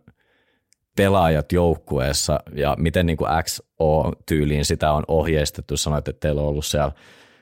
pelaajat 0.98 1.52
joukkueessa 1.52 2.40
ja 2.56 2.76
miten 2.80 3.06
niin 3.06 3.18
kuin 3.18 3.30
XO-tyyliin 3.44 4.66
sitä 4.66 4.92
on 4.92 5.04
ohjeistettu, 5.08 5.78
sanoit, 5.78 6.08
että 6.08 6.20
teillä 6.20 6.42
on 6.42 6.48
ollut 6.48 6.66
siellä 6.66 6.92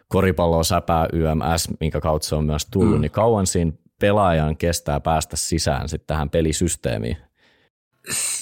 koripalloa, 0.07 0.63
säpää, 0.63 1.07
YMS, 1.13 1.69
minkä 1.79 2.01
kautta 2.01 2.27
se 2.27 2.35
on 2.35 2.45
myös 2.45 2.67
tullut, 2.71 2.95
mm. 2.95 3.01
niin 3.01 3.11
kauan 3.11 3.47
siinä 3.47 3.71
pelaajan 3.99 4.57
kestää 4.57 4.99
päästä 4.99 5.35
sisään 5.35 5.89
sitten 5.89 6.07
tähän 6.07 6.29
pelisysteemiin? 6.29 7.17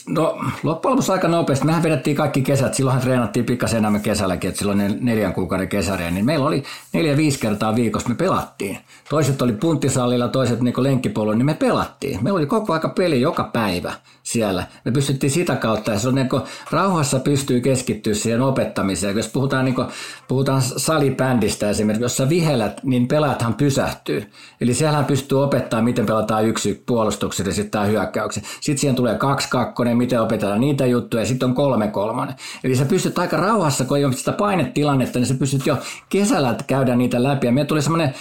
No 0.09 0.39
loppujen 0.63 0.91
lopuksi 0.91 1.11
aika 1.11 1.27
nopeasti. 1.27 1.65
Mehän 1.65 1.83
vedettiin 1.83 2.15
kaikki 2.15 2.41
kesät. 2.41 2.73
Silloinhan 2.73 3.03
treenattiin 3.03 3.45
pikkasen 3.45 3.77
enemmän 3.77 4.01
kesälläkin, 4.01 4.47
että 4.47 4.59
silloin 4.59 4.97
neljän 5.01 5.33
kuukauden 5.33 5.67
kesäriä. 5.67 6.11
Niin 6.11 6.25
meillä 6.25 6.45
oli 6.45 6.63
neljä-viisi 6.93 7.39
kertaa 7.39 7.75
viikossa 7.75 8.09
me 8.09 8.15
pelattiin. 8.15 8.77
Toiset 9.09 9.41
oli 9.41 9.53
punttisalilla, 9.53 10.27
toiset 10.27 10.61
niin 10.61 10.73
lenkkipolulla, 10.77 11.35
niin 11.35 11.45
me 11.45 11.53
pelattiin. 11.53 12.23
Meillä 12.23 12.37
oli 12.37 12.45
koko 12.45 12.73
aika 12.73 12.89
peli 12.89 13.21
joka 13.21 13.43
päivä 13.43 13.93
siellä. 14.23 14.63
Me 14.85 14.91
pystyttiin 14.91 15.31
sitä 15.31 15.55
kautta, 15.55 15.91
ja 15.91 15.99
se 15.99 16.07
on 16.07 16.15
niin 16.15 16.29
kuin, 16.29 16.41
rauhassa 16.71 17.19
pystyy 17.19 17.61
keskittyä 17.61 18.13
siihen 18.13 18.41
opettamiseen. 18.41 19.17
Jos 19.17 19.27
puhutaan, 19.27 19.65
niin 19.65 19.75
kuin, 19.75 19.87
puhutaan 20.27 20.61
salibändistä 20.61 21.69
esimerkiksi, 21.69 22.03
jossa 22.03 22.29
vihellät, 22.29 22.83
niin 22.83 23.07
pelaathan 23.07 23.53
pysähtyy. 23.53 24.31
Eli 24.61 24.73
siellähän 24.73 25.05
pystyy 25.05 25.43
opettamaan, 25.43 25.85
miten 25.85 26.05
pelataan 26.05 26.45
yksi 26.45 26.83
puolustuksen 26.85 27.45
ja 27.45 27.53
sitten 27.53 27.87
hyökkäyksen. 27.87 28.43
Sitten 28.61 28.77
siihen 28.77 28.95
tulee 28.95 29.15
kaksi 29.15 29.50
kakkonen, 29.51 29.97
miten 29.97 30.21
opetetaan 30.21 30.61
niitä 30.61 30.85
juttuja, 30.85 31.21
ja 31.23 31.27
sitten 31.27 31.49
on 31.49 31.55
kolme 31.55 31.87
kolmonen. 31.87 32.35
Eli 32.63 32.75
sä 32.75 32.85
pystyt 32.85 33.19
aika 33.19 33.37
rauhassa, 33.37 33.85
kun 33.85 33.97
ei 33.97 34.05
ole 34.05 34.13
sitä 34.13 34.31
painetilannetta, 34.31 35.19
niin 35.19 35.27
sä 35.27 35.33
pystyt 35.33 35.65
jo 35.65 35.77
kesällä 36.09 36.55
käydä 36.67 36.95
niitä 36.95 37.23
läpi. 37.23 37.47
Ja 37.47 37.51
meillä 37.51 37.67
tuli 37.67 37.81
semmoinen 37.81 38.13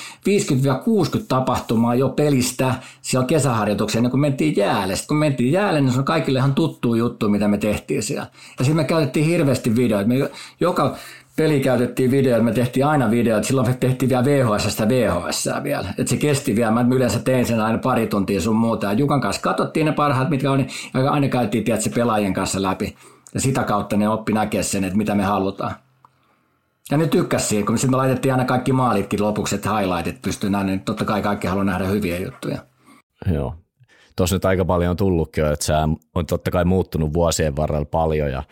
50-60 1.18 1.22
tapahtumaa 1.28 1.94
jo 1.94 2.08
pelistä 2.08 2.74
siellä 3.02 3.26
kesäharjoitukseen, 3.26 4.10
kun 4.10 4.20
mentiin 4.20 4.56
jäälle. 4.56 4.96
Sitten 4.96 5.08
kun 5.08 5.16
mentiin 5.16 5.52
jäälle, 5.52 5.80
niin 5.80 5.92
se 5.92 5.98
on 5.98 6.04
kaikille 6.04 6.38
ihan 6.38 6.54
tuttu 6.54 6.94
juttu, 6.94 7.28
mitä 7.28 7.48
me 7.48 7.58
tehtiin 7.58 8.02
siellä. 8.02 8.26
Ja 8.58 8.64
sitten 8.64 8.76
me 8.76 8.84
käytettiin 8.84 9.26
hirveästi 9.26 9.76
videoita. 9.76 10.08
Me 10.08 10.30
joka 10.60 10.96
peli 11.40 11.60
käytettiin 11.60 12.10
videoita, 12.10 12.44
me 12.44 12.52
tehtiin 12.52 12.86
aina 12.86 13.10
videoita, 13.10 13.46
silloin 13.46 13.68
me 13.68 13.76
tehtiin 13.80 14.08
vielä 14.08 14.24
VHS-stä 14.24 14.88
VHS 14.88 15.48
vielä, 15.62 15.88
että 15.88 16.10
se 16.10 16.16
kesti 16.16 16.56
vielä, 16.56 16.70
mä 16.70 16.86
yleensä 16.90 17.18
tein 17.18 17.46
sen 17.46 17.60
aina 17.60 17.78
pari 17.78 18.06
tuntia 18.06 18.40
sun 18.40 18.56
muuta, 18.56 18.86
ja 18.86 18.92
Jukan 18.92 19.20
kanssa 19.20 19.42
katsottiin 19.42 19.86
ne 19.86 19.92
parhaat, 19.92 20.30
mitkä 20.30 20.50
on, 20.50 20.66
ja 20.94 21.10
aina 21.10 21.28
käytiin 21.28 21.64
tiedät, 21.64 21.94
pelaajien 21.94 22.34
kanssa 22.34 22.62
läpi, 22.62 22.96
ja 23.34 23.40
sitä 23.40 23.62
kautta 23.62 23.96
ne 23.96 24.08
oppi 24.08 24.32
näkee 24.32 24.62
sen, 24.62 24.84
että 24.84 24.96
mitä 24.96 25.14
me 25.14 25.22
halutaan. 25.22 25.74
Ja 26.90 26.96
ne 26.96 27.06
tykkäsi 27.06 27.46
siihen, 27.46 27.66
kun 27.66 27.78
me 27.88 27.96
laitettiin 27.96 28.32
aina 28.32 28.44
kaikki 28.44 28.72
maalitkin 28.72 29.22
lopuksi, 29.22 29.54
että 29.54 29.78
highlightit 29.78 30.22
pystyy 30.22 30.50
nähdä, 30.50 30.66
niin 30.66 30.80
totta 30.80 31.04
kai 31.04 31.22
kaikki 31.22 31.46
haluaa 31.46 31.64
nähdä 31.64 31.84
hyviä 31.86 32.18
juttuja. 32.18 32.58
Joo. 33.32 33.54
Tuossa 34.16 34.36
nyt 34.36 34.44
aika 34.44 34.64
paljon 34.64 34.90
on 34.90 34.96
tullutkin 34.96 35.44
että 35.44 35.64
se 35.64 35.72
on 36.14 36.26
totta 36.26 36.50
kai 36.50 36.64
muuttunut 36.64 37.12
vuosien 37.12 37.56
varrella 37.56 37.84
paljon 37.84 38.30
ja 38.30 38.42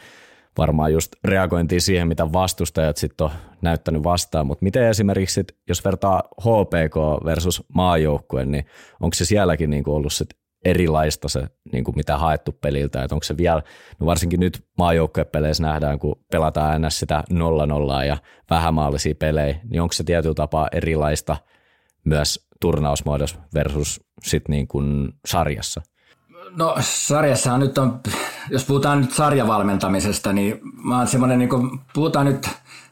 varmaan 0.58 0.92
just 0.92 1.12
reagointiin 1.24 1.80
siihen, 1.80 2.08
mitä 2.08 2.32
vastustajat 2.32 2.96
sitten 2.96 3.24
on 3.24 3.30
näyttänyt 3.62 4.04
vastaan, 4.04 4.46
mutta 4.46 4.64
miten 4.64 4.84
esimerkiksi 4.84 5.34
sit, 5.34 5.56
jos 5.68 5.84
vertaa 5.84 6.22
HPK 6.40 7.24
versus 7.24 7.62
maajoukkue, 7.74 8.44
niin 8.44 8.66
onko 9.00 9.14
se 9.14 9.24
sielläkin 9.24 9.70
niinku 9.70 9.94
ollut 9.94 10.12
sit 10.12 10.28
erilaista 10.64 11.28
se, 11.28 11.46
niin 11.72 11.84
kuin 11.84 11.96
mitä 11.96 12.18
haettu 12.18 12.52
peliltä, 12.52 13.02
että 13.02 13.14
onko 13.14 13.24
se 13.24 13.36
vielä, 13.36 13.62
no 14.00 14.06
varsinkin 14.06 14.40
nyt 14.40 14.64
maajoukkuepeleissä 14.78 15.62
nähdään, 15.62 15.98
kun 15.98 16.16
pelataan 16.32 16.82
ns. 16.82 16.98
sitä 16.98 17.24
0-0 18.02 18.04
ja 18.06 18.16
vähämaallisia 18.50 19.14
pelejä, 19.14 19.60
niin 19.70 19.82
onko 19.82 19.92
se 19.92 20.04
tietyllä 20.04 20.34
tapaa 20.34 20.68
erilaista 20.72 21.36
myös 22.04 22.48
turnausmuodossa 22.60 23.38
versus 23.54 24.00
sit 24.22 24.48
niin 24.48 24.68
kuin 24.68 25.08
sarjassa? 25.26 25.82
No 26.56 26.76
sarjassahan 26.80 27.60
nyt 27.60 27.78
on, 27.78 28.00
jos 28.50 28.64
puhutaan 28.64 29.00
nyt 29.00 29.12
sarjavalmentamisesta, 29.12 30.32
niin 30.32 30.60
mä 30.84 30.98
oon 30.98 31.06
semmoinen, 31.06 31.38
niin 31.38 31.48
kuin, 31.48 31.80
puhutaan 31.94 32.26
nyt 32.26 32.48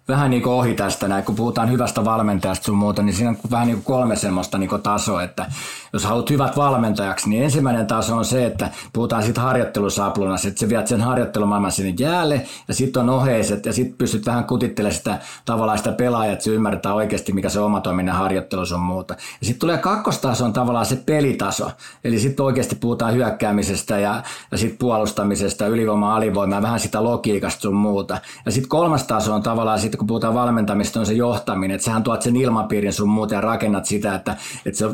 vähän 0.08 0.30
niin 0.30 0.48
ohi 0.48 0.74
tästä 0.74 1.08
näin, 1.08 1.24
kun 1.24 1.34
puhutaan 1.34 1.70
hyvästä 1.70 2.04
valmentajasta 2.04 2.64
sun 2.64 2.76
muuta, 2.76 3.02
niin 3.02 3.14
siinä 3.14 3.30
on 3.30 3.36
vähän 3.50 3.66
niin 3.66 3.82
kolme 3.82 4.16
semmoista 4.16 4.58
niin 4.58 4.82
tasoa, 4.82 5.22
että 5.22 5.46
jos 5.92 6.04
haluat 6.04 6.30
hyvät 6.30 6.56
valmentajaksi, 6.56 7.28
niin 7.30 7.42
ensimmäinen 7.42 7.86
taso 7.86 8.16
on 8.16 8.24
se, 8.24 8.46
että 8.46 8.70
puhutaan 8.92 9.22
siitä 9.22 9.40
harjoittelusaplunassa, 9.40 10.48
että 10.48 10.60
sä 10.60 10.68
viet 10.68 10.86
sen 10.86 11.00
harjoittelumaailman 11.00 11.72
sinne 11.72 11.94
jäälle, 11.98 12.46
ja 12.68 12.74
sitten 12.74 13.02
on 13.02 13.10
oheiset, 13.10 13.66
ja 13.66 13.72
sitten 13.72 13.98
pystyt 13.98 14.26
vähän 14.26 14.44
kutittelemaan 14.44 14.96
sitä 14.96 15.18
tavallaan 15.44 15.78
sitä 15.78 15.92
pelaajaa, 15.92 16.32
että 16.32 16.44
se 16.44 16.50
ymmärtää 16.50 16.94
oikeasti, 16.94 17.32
mikä 17.32 17.48
se 17.48 17.60
oma 17.60 17.80
toiminnan 17.80 18.16
harjoittelu 18.16 18.66
sun 18.66 18.80
muuta. 18.80 19.14
Ja 19.14 19.46
sitten 19.46 19.60
tulee 19.60 19.78
kakkostaso 19.78 20.44
on 20.44 20.52
tavallaan 20.52 20.86
se 20.86 20.96
pelitaso, 20.96 21.70
eli 22.04 22.18
sitten 22.18 22.46
oikeasti 22.46 22.74
puhutaan 22.74 23.14
hyökkäämisestä 23.14 23.98
ja, 23.98 24.22
ja 24.50 24.58
sitten 24.58 24.78
puolustamisesta, 24.78 25.66
ylivoima, 25.66 26.16
alivoima, 26.16 26.62
vähän 26.62 26.80
sitä 26.80 27.04
logiikasta 27.04 27.60
sun 27.60 27.74
muuta. 27.74 28.18
Ja 28.46 28.52
sitten 28.52 28.68
kolmas 28.68 29.04
taso 29.04 29.34
on 29.34 29.42
tavallaan 29.42 29.78
sitten, 29.96 29.98
kun 29.98 30.06
puhutaan 30.06 30.34
valmentamista, 30.34 31.00
on 31.00 31.06
se 31.06 31.12
johtaminen, 31.12 31.74
että 31.74 31.84
sähän 31.84 32.02
tuot 32.02 32.22
sen 32.22 32.36
ilmapiirin 32.36 32.92
sun 32.92 33.08
muuta 33.08 33.34
ja 33.34 33.40
rakennat 33.40 33.86
sitä, 33.86 34.14
että, 34.14 34.36
että 34.66 34.78
se 34.78 34.90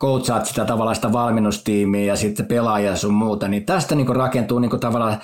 coachaat 0.00 0.46
sitä 0.46 0.64
tavallaan 0.64 0.96
sitä 0.96 1.12
valmennustiimiä 1.12 2.04
ja 2.04 2.16
sitten 2.16 2.46
pelaajia 2.46 2.96
sun 2.96 3.14
muuta, 3.14 3.48
niin 3.48 3.64
tästä 3.64 3.94
niin 3.94 4.16
rakentuu 4.16 4.58
niin 4.58 4.80
tavallaan, 4.80 5.20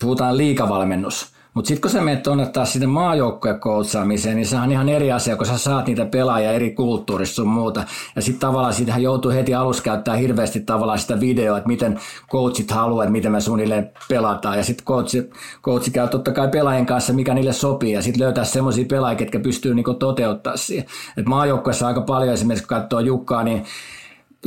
puhutaan 0.00 0.36
liikavalmennus 0.36 1.32
Mutta 1.54 1.68
sitten 1.68 1.82
kun 1.82 1.90
sä 1.90 2.00
menet 2.00 2.22
tuonne 2.22 2.46
taas 2.46 2.72
sinne 2.72 2.86
maajoukkojen 2.86 3.60
koutsaamiseen, 3.60 4.36
niin 4.36 4.46
se 4.46 4.56
on 4.56 4.72
ihan 4.72 4.88
eri 4.88 5.12
asia, 5.12 5.36
kun 5.36 5.46
sä 5.46 5.58
saat 5.58 5.86
niitä 5.86 6.06
pelaajia 6.06 6.52
eri 6.52 6.70
kulttuurissa 6.70 7.34
sun 7.34 7.48
muuta. 7.48 7.84
Ja 8.16 8.22
sitten 8.22 8.40
tavallaan 8.40 8.74
siitähän 8.74 9.02
joutuu 9.02 9.30
heti 9.30 9.54
alussa 9.54 9.82
käyttää 9.82 10.16
hirveästi 10.16 10.60
tavallaan 10.60 10.98
sitä 10.98 11.20
videoa, 11.20 11.58
että 11.58 11.68
miten 11.68 12.00
coachit 12.30 12.70
haluaa, 12.70 13.04
että 13.04 13.12
miten 13.12 13.32
me 13.32 13.40
suunnilleen 13.40 13.90
pelataan. 14.08 14.56
Ja 14.56 14.64
sitten 14.64 14.86
coachi, 14.86 15.30
coachi 15.62 15.90
käy 15.90 16.08
totta 16.08 16.32
kai 16.32 16.48
pelaajien 16.48 16.86
kanssa, 16.86 17.12
mikä 17.12 17.34
niille 17.34 17.52
sopii. 17.52 17.92
Ja 17.92 18.02
sitten 18.02 18.22
löytää 18.22 18.44
semmoisia 18.44 18.84
pelaajia, 18.88 19.20
jotka 19.20 19.38
pystyy 19.38 19.74
niinku 19.74 19.94
toteuttaa 19.94 20.56
siihen. 20.56 20.86
Et 21.16 21.26
maajoukkoissa 21.26 21.86
aika 21.86 22.00
paljon 22.00 22.34
esimerkiksi, 22.34 22.68
kun 22.68 22.76
katsoo 22.76 23.00
Jukkaa, 23.00 23.44
niin 23.44 23.64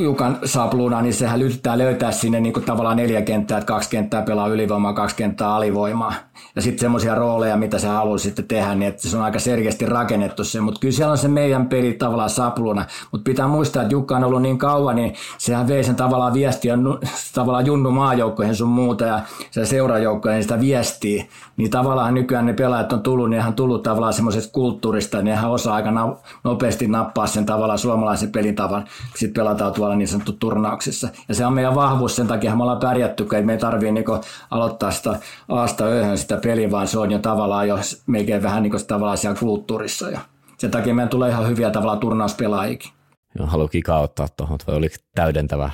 Jukan 0.00 0.38
sapluna, 0.44 1.02
niin 1.02 1.14
sehän 1.14 1.42
yrittää 1.42 1.78
löytää 1.78 2.12
sinne 2.12 2.40
niin 2.40 2.52
tavallaan 2.52 2.96
neljä 2.96 3.22
kenttää, 3.22 3.58
että 3.58 3.66
kaksi 3.66 3.90
kenttää 3.90 4.22
pelaa 4.22 4.48
ylivoimaa, 4.48 4.92
kaksi 4.92 5.16
kenttää 5.16 5.54
alivoimaa. 5.54 6.14
Ja 6.56 6.62
sitten 6.62 6.80
semmoisia 6.80 7.14
rooleja, 7.14 7.56
mitä 7.56 7.78
se 7.78 7.86
haluaa 7.86 8.18
sitten 8.18 8.44
tehdä, 8.44 8.74
niin 8.74 8.88
että 8.88 9.08
se 9.08 9.16
on 9.16 9.22
aika 9.22 9.38
selkeästi 9.38 9.86
rakennettu 9.86 10.44
se. 10.44 10.60
Mutta 10.60 10.80
kyllä 10.80 10.94
siellä 10.94 11.12
on 11.12 11.18
se 11.18 11.28
meidän 11.28 11.68
peli 11.68 11.92
tavallaan 11.92 12.30
sapluna. 12.30 12.84
Mutta 13.12 13.24
pitää 13.24 13.48
muistaa, 13.48 13.82
että 13.82 13.94
Jukka 13.94 14.16
on 14.16 14.24
ollut 14.24 14.42
niin 14.42 14.58
kauan, 14.58 14.96
niin 14.96 15.14
sehän 15.38 15.68
vei 15.68 15.84
sen 15.84 15.96
tavallaan 15.96 16.34
viestiä 16.34 16.78
tavallaan 17.34 17.66
junnu 17.66 17.90
maajoukkoihin 17.90 18.56
sun 18.56 18.68
muuta 18.68 19.04
ja 19.04 19.20
se 19.50 19.66
seurajoukkoihin 19.66 20.42
sitä 20.42 20.60
viestiä. 20.60 21.24
Niin 21.56 21.70
tavallaan 21.70 22.14
nykyään 22.14 22.46
ne 22.46 22.52
pelaajat 22.52 22.92
on 22.92 23.02
tullut, 23.02 23.30
niin 23.30 23.46
on 23.46 23.54
tullut 23.54 23.82
tavallaan 23.82 24.12
semmoisesta 24.12 24.52
kulttuurista, 24.52 25.16
niin 25.16 25.24
nehän 25.24 25.50
osaa 25.50 25.74
aika 25.74 26.18
nopeasti 26.44 26.88
nappaa 26.88 27.26
sen 27.26 27.46
tavallaan 27.46 27.78
suomalaisen 27.78 28.32
pelin 28.32 28.54
tavan, 28.54 28.84
sitten 29.16 29.42
pelataan 29.42 29.72
tuolla 29.72 29.94
niin 29.94 30.08
sanottu 30.08 30.32
turnauksissa. 30.32 31.08
Ja 31.28 31.34
se 31.34 31.46
on 31.46 31.52
meidän 31.52 31.74
vahvuus, 31.74 32.16
sen 32.16 32.26
takia 32.26 32.56
me 32.56 32.62
ollaan 32.62 32.80
pärjätty, 32.80 33.22
että 33.22 33.42
me 33.42 33.52
ei 33.52 33.58
tarvitse 33.58 33.92
niin 33.92 34.04
aloittaa 34.50 34.90
sitä 34.90 35.18
aasta 35.48 35.84
öhön 35.84 36.18
sitä 36.18 36.31
peliä, 36.36 36.70
vaan 36.70 36.88
se 36.88 36.98
on 36.98 37.10
jo 37.10 37.18
tavallaan 37.18 37.68
jo 37.68 37.78
melkein 38.06 38.42
vähän 38.42 38.62
niin 38.62 38.86
tavallaan 38.86 39.18
siellä 39.18 39.38
kulttuurissa. 39.38 40.10
Ja 40.10 40.20
sen 40.58 40.70
takia 40.70 40.94
meidän 40.94 41.08
tulee 41.08 41.30
ihan 41.30 41.48
hyviä 41.48 41.70
tavallaan 41.70 42.00
turnauspelaajikin. 42.00 42.90
Joo, 43.38 43.46
haluan 43.46 43.68
Kika 43.68 43.98
ottaa 43.98 44.28
tuohon, 44.28 44.58
vai 44.66 44.76
oliko 44.76 44.96
täydentävä? 45.14 45.70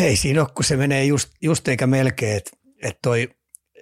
Ei 0.00 0.16
siinä 0.16 0.40
ole, 0.40 0.48
kun 0.54 0.64
se 0.64 0.76
menee 0.76 1.04
just, 1.04 1.28
just 1.42 1.68
eikä 1.68 1.86
melkein, 1.86 2.36
että 2.36 2.50
et 2.82 2.98
toi 3.02 3.28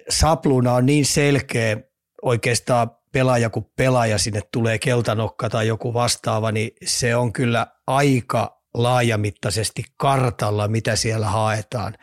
sapluna 0.09 0.73
on 0.73 0.85
niin 0.85 1.05
selkeä 1.05 1.77
oikeastaan 2.21 2.91
pelaaja, 3.11 3.49
kun 3.49 3.71
pelaaja 3.75 4.17
sinne 4.17 4.41
tulee 4.51 4.77
keltanokka 4.77 5.49
tai 5.49 5.67
joku 5.67 5.93
vastaava, 5.93 6.51
niin 6.51 6.71
se 6.85 7.15
on 7.15 7.33
kyllä 7.33 7.67
aika 7.87 8.61
laajamittaisesti 8.73 9.83
kartalla, 9.97 10.67
mitä 10.67 10.95
siellä 10.95 11.27
haetaan. 11.27 11.95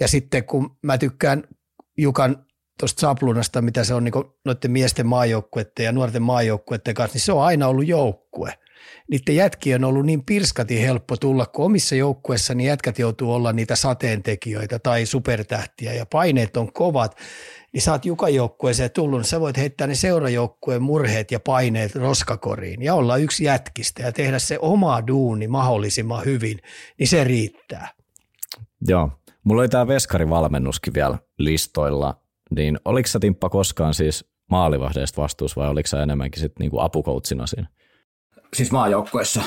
Ja 0.00 0.08
sitten 0.08 0.44
kun 0.44 0.76
mä 0.82 0.98
tykkään 0.98 1.44
Jukan 1.98 2.46
tuosta 2.82 3.00
Saplunasta, 3.00 3.62
mitä 3.62 3.84
se 3.84 3.94
on 3.94 4.04
niin 4.04 4.14
noiden 4.44 4.70
miesten 4.70 5.06
maajoukkueiden 5.06 5.84
ja 5.84 5.92
nuorten 5.92 6.22
maajoukkueiden 6.22 6.94
kanssa, 6.94 7.14
niin 7.14 7.20
se 7.20 7.32
on 7.32 7.42
aina 7.42 7.68
ollut 7.68 7.86
joukkue. 7.86 8.54
Niiden 9.10 9.36
jätki 9.36 9.74
on 9.74 9.84
ollut 9.84 10.06
niin 10.06 10.24
pirskati 10.24 10.82
helppo 10.82 11.16
tulla, 11.16 11.46
kun 11.46 11.64
omissa 11.64 11.94
joukkueissa 11.94 12.54
niin 12.54 12.66
jätkät 12.66 12.98
joutuu 12.98 13.34
olla 13.34 13.52
niitä 13.52 13.76
sateentekijöitä 13.76 14.78
tai 14.78 15.06
supertähtiä 15.06 15.92
ja 15.92 16.06
paineet 16.06 16.56
on 16.56 16.72
kovat, 16.72 17.16
niin 17.72 17.82
sä 17.82 17.92
oot 17.92 18.04
Jukan 18.04 18.34
joukkueeseen 18.34 18.90
tullut, 18.90 19.20
niin 19.20 19.28
sä 19.28 19.40
voit 19.40 19.56
heittää 19.56 19.86
ne 19.86 19.94
seurajoukkueen 19.94 20.82
murheet 20.82 21.30
ja 21.30 21.40
paineet 21.40 21.94
roskakoriin 21.94 22.82
ja 22.82 22.94
olla 22.94 23.16
yksi 23.16 23.44
jätkistä 23.44 24.02
ja 24.02 24.12
tehdä 24.12 24.38
se 24.38 24.58
oma 24.62 25.06
duuni 25.06 25.48
mahdollisimman 25.48 26.24
hyvin, 26.24 26.58
niin 26.98 27.08
se 27.08 27.24
riittää. 27.24 27.88
Joo. 28.88 29.10
Mulla 29.44 29.62
oli 29.62 29.68
tämä 29.68 29.86
veskarivalmennuskin 29.86 30.94
vielä 30.94 31.18
listoilla, 31.38 32.21
niin 32.54 32.78
oliko 32.84 33.06
sä 33.06 33.18
Timppa 33.18 33.48
koskaan 33.48 33.94
siis 33.94 34.24
maalivahdeista 34.50 35.22
vastuus 35.22 35.56
vai 35.56 35.68
oliko 35.68 35.86
sä 35.86 36.02
enemmänkin 36.02 36.40
sitten 36.40 36.64
niinku 36.64 36.80
apukoutsina 36.80 37.46
siinä? 37.46 37.68
Siis 38.54 38.72
maajoukkueessa. 38.72 39.42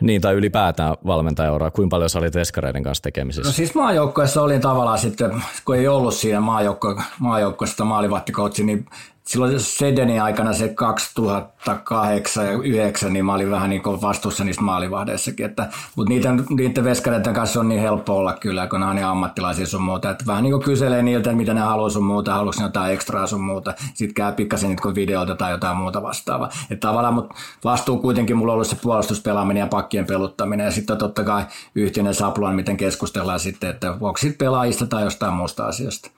Niin, 0.00 0.20
tai 0.20 0.34
ylipäätään 0.34 0.94
valmentajauraa. 1.06 1.70
Kuinka 1.70 1.94
paljon 1.94 2.10
sä 2.10 2.18
olit 2.18 2.34
veskareiden 2.34 2.82
kanssa 2.82 3.02
tekemisissä? 3.02 3.48
No 3.48 3.52
siis 3.52 3.74
maajoukkoessa 3.74 4.42
olin 4.42 4.60
tavallaan 4.60 4.98
sitten, 4.98 5.42
kun 5.64 5.76
ei 5.76 5.88
ollut 5.88 6.14
siinä 6.14 6.40
maajoukko, 6.40 7.02
maajoukkoista 7.18 7.84
maalivahtikoutsi, 7.84 8.64
niin 8.64 8.86
silloin 9.28 9.60
Sedenin 9.60 10.22
aikana 10.22 10.52
se 10.52 10.68
2008 10.68 12.44
ja 12.44 12.52
2009, 12.52 13.12
niin 13.12 13.24
mä 13.24 13.34
olin 13.34 13.50
vähän 13.50 13.70
niin 13.70 13.82
vastuussa 13.84 14.44
niistä 14.44 14.62
maalivahdeissakin. 14.62 15.46
Että, 15.46 15.68
mutta 15.96 16.08
niiden, 16.08 16.44
niiden 16.50 16.84
veskareiden 16.84 17.34
kanssa 17.34 17.60
on 17.60 17.68
niin 17.68 17.80
helppo 17.80 18.16
olla 18.16 18.32
kyllä, 18.32 18.66
kun 18.66 18.80
ne 18.80 18.86
on 18.86 18.96
niin 18.96 19.06
ammattilaisia 19.06 19.66
sun 19.66 19.82
muuta. 19.82 20.10
Että 20.10 20.24
vähän 20.26 20.42
niin 20.42 20.52
kuin 20.52 20.62
kyselee 20.62 21.02
niiltä, 21.02 21.32
mitä 21.32 21.54
ne 21.54 21.60
haluaa 21.60 21.90
sun 21.90 22.04
muuta, 22.04 22.34
haluatko 22.34 22.62
ne 22.62 22.66
jotain 22.66 22.92
ekstraa 22.92 23.26
sun 23.26 23.40
muuta. 23.40 23.74
Sitten 23.94 24.14
käy 24.14 24.32
pikkasen 24.32 24.70
niitä 24.70 24.94
videoita 24.94 25.34
tai 25.34 25.52
jotain 25.52 25.76
muuta 25.76 26.02
vastaavaa. 26.02 26.50
Että 26.70 26.88
tavallaan, 26.88 27.14
mutta 27.14 27.34
vastuu 27.64 27.98
kuitenkin 27.98 28.36
mulla 28.36 28.52
on 28.52 28.54
ollut 28.54 28.66
se 28.66 28.76
puolustuspelaaminen 28.82 29.60
ja 29.60 29.66
pakkien 29.66 30.06
peluttaminen. 30.06 30.64
Ja 30.64 30.70
sitten 30.70 30.98
totta 30.98 31.24
kai 31.24 31.44
yhteinen 31.74 32.14
sapluan, 32.14 32.54
miten 32.54 32.76
keskustellaan 32.76 33.40
sitten, 33.40 33.70
että 33.70 33.90
onko 33.90 34.20
pelaajista 34.38 34.86
tai 34.86 35.04
jostain 35.04 35.34
muusta 35.34 35.66
asiasta. 35.66 36.10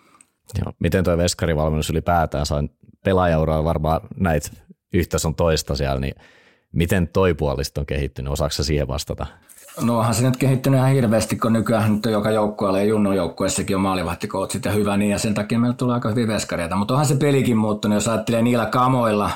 Joo. 0.58 0.72
Miten 0.78 1.04
tuo 1.04 1.16
veskarivalmennus 1.16 1.90
ylipäätään 1.90 2.46
sain 2.46 2.70
pelaajauraa 3.04 3.64
varmaan 3.64 4.00
näitä 4.16 4.50
yhtä 4.94 5.18
sun 5.18 5.34
toista 5.34 5.76
siellä, 5.76 6.00
niin 6.00 6.14
miten 6.72 7.08
toi 7.08 7.34
puolista 7.34 7.80
on 7.80 7.86
kehittynyt? 7.86 8.32
Osaatko 8.32 8.62
siihen 8.62 8.88
vastata? 8.88 9.26
No 9.82 9.98
onhan 9.98 10.14
se 10.14 10.22
nyt 10.22 10.36
kehittynyt 10.36 10.78
ihan 10.78 10.92
hirveästi, 10.92 11.36
kun 11.36 11.52
nykyään 11.52 11.94
nyt 11.94 12.04
joka 12.04 12.30
joukkueella 12.30 12.78
ja 12.78 12.84
junnon 12.84 13.16
joukkueessakin 13.16 13.76
on 13.76 13.82
maalivahtikoutsit 13.82 14.64
ja 14.64 14.72
hyvä 14.72 14.96
niin, 14.96 15.10
ja 15.10 15.18
sen 15.18 15.34
takia 15.34 15.58
meillä 15.58 15.76
tulee 15.76 15.94
aika 15.94 16.08
hyvin 16.08 16.28
veskareita. 16.28 16.76
Mutta 16.76 16.94
onhan 16.94 17.06
se 17.06 17.16
pelikin 17.16 17.56
muuttunut, 17.56 17.94
jos 17.94 18.08
ajattelee 18.08 18.42
niillä 18.42 18.66
kamoilla, 18.66 19.30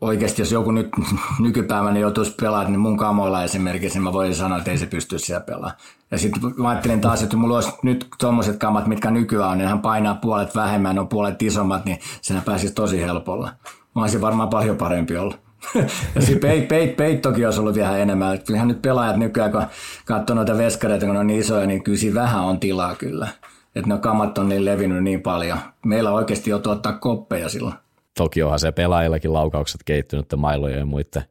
oikeasti 0.00 0.42
jos 0.42 0.52
joku 0.52 0.70
nyt 0.70 0.88
nykypäivänä 1.40 1.98
joutuisi 1.98 2.34
pelaamaan, 2.40 2.72
niin 2.72 2.80
mun 2.80 2.96
kamoilla 2.96 3.44
esimerkiksi, 3.44 3.98
niin 3.98 4.04
mä 4.04 4.12
voisin 4.12 4.34
sanoa, 4.34 4.58
että 4.58 4.70
ei 4.70 4.78
se 4.78 4.86
pysty 4.86 5.18
siellä 5.18 5.44
pelaamaan. 5.44 5.74
Ja 6.10 6.18
sitten 6.18 6.42
mä 6.56 6.68
ajattelin 6.68 7.00
taas, 7.00 7.22
että 7.22 7.36
mulla 7.36 7.54
olisi 7.54 7.72
nyt 7.82 8.06
tuommoiset 8.20 8.58
kamat, 8.58 8.86
mitkä 8.86 9.10
nykyään 9.10 9.50
on, 9.50 9.58
niin 9.58 9.68
hän 9.68 9.80
painaa 9.80 10.14
puolet 10.14 10.54
vähemmän, 10.54 10.98
on 10.98 11.08
puolet 11.08 11.42
isommat, 11.42 11.84
niin 11.84 11.98
sen 12.22 12.42
pääsisi 12.44 12.74
tosi 12.74 13.02
helpolla. 13.02 13.52
Mä 13.94 14.02
olisin 14.02 14.20
varmaan 14.20 14.48
paljon 14.48 14.76
parempi 14.76 15.16
olla. 15.16 15.34
ja 16.14 16.20
sitten 16.20 16.40
peit, 16.40 16.68
peit, 16.68 16.96
peittokin 16.96 17.46
olisi 17.46 17.60
ollut 17.60 17.74
vielä 17.74 17.98
enemmän. 17.98 18.40
Kyllähän 18.46 18.68
nyt 18.68 18.82
pelaajat 18.82 19.16
nykyään, 19.16 19.52
kun 19.52 19.66
katsoo 20.04 20.36
noita 20.36 20.58
veskareita, 20.58 21.06
kun 21.06 21.14
ne 21.14 21.20
on 21.20 21.26
niin 21.26 21.40
isoja, 21.40 21.66
niin 21.66 21.82
kyllä 21.82 21.98
siinä 21.98 22.20
vähän 22.20 22.44
on 22.44 22.60
tilaa 22.60 22.94
kyllä. 22.94 23.28
Että 23.74 23.88
ne 23.88 23.98
kamat 23.98 24.38
on 24.38 24.48
niin 24.48 24.64
levinnyt 24.64 25.04
niin 25.04 25.22
paljon. 25.22 25.58
Meillä 25.84 26.10
oikeasti 26.10 26.50
joutuu 26.50 26.72
ottaa 26.72 26.92
koppeja 26.92 27.48
silloin. 27.48 27.74
Toki 28.16 28.42
onhan 28.42 28.60
se 28.60 28.72
pelaajillakin 28.72 29.32
laukaukset 29.32 29.80
kehittynyt 29.84 30.26
mailojen 30.36 30.78
ja 30.78 30.86
muiden 30.86 31.22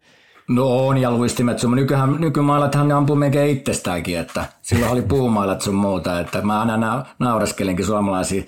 No 0.47 0.87
on, 0.87 0.97
ja 0.97 1.11
luistimet 1.11 1.59
sun. 1.59 1.75
Nykyään, 1.75 2.15
nykymailathan 2.19 2.87
ne 2.87 2.93
ampuu 2.93 3.15
melkein 3.15 3.57
itsestäänkin, 3.57 4.19
että 4.19 4.45
silloin 4.61 4.91
oli 4.91 5.01
puumailat 5.01 5.61
sun 5.61 5.75
muuta, 5.75 6.19
että 6.19 6.41
mä 6.41 6.59
aina 6.59 6.77
na- 6.77 7.05
naureskelinkin 7.19 7.85
suomalaisia 7.85 8.43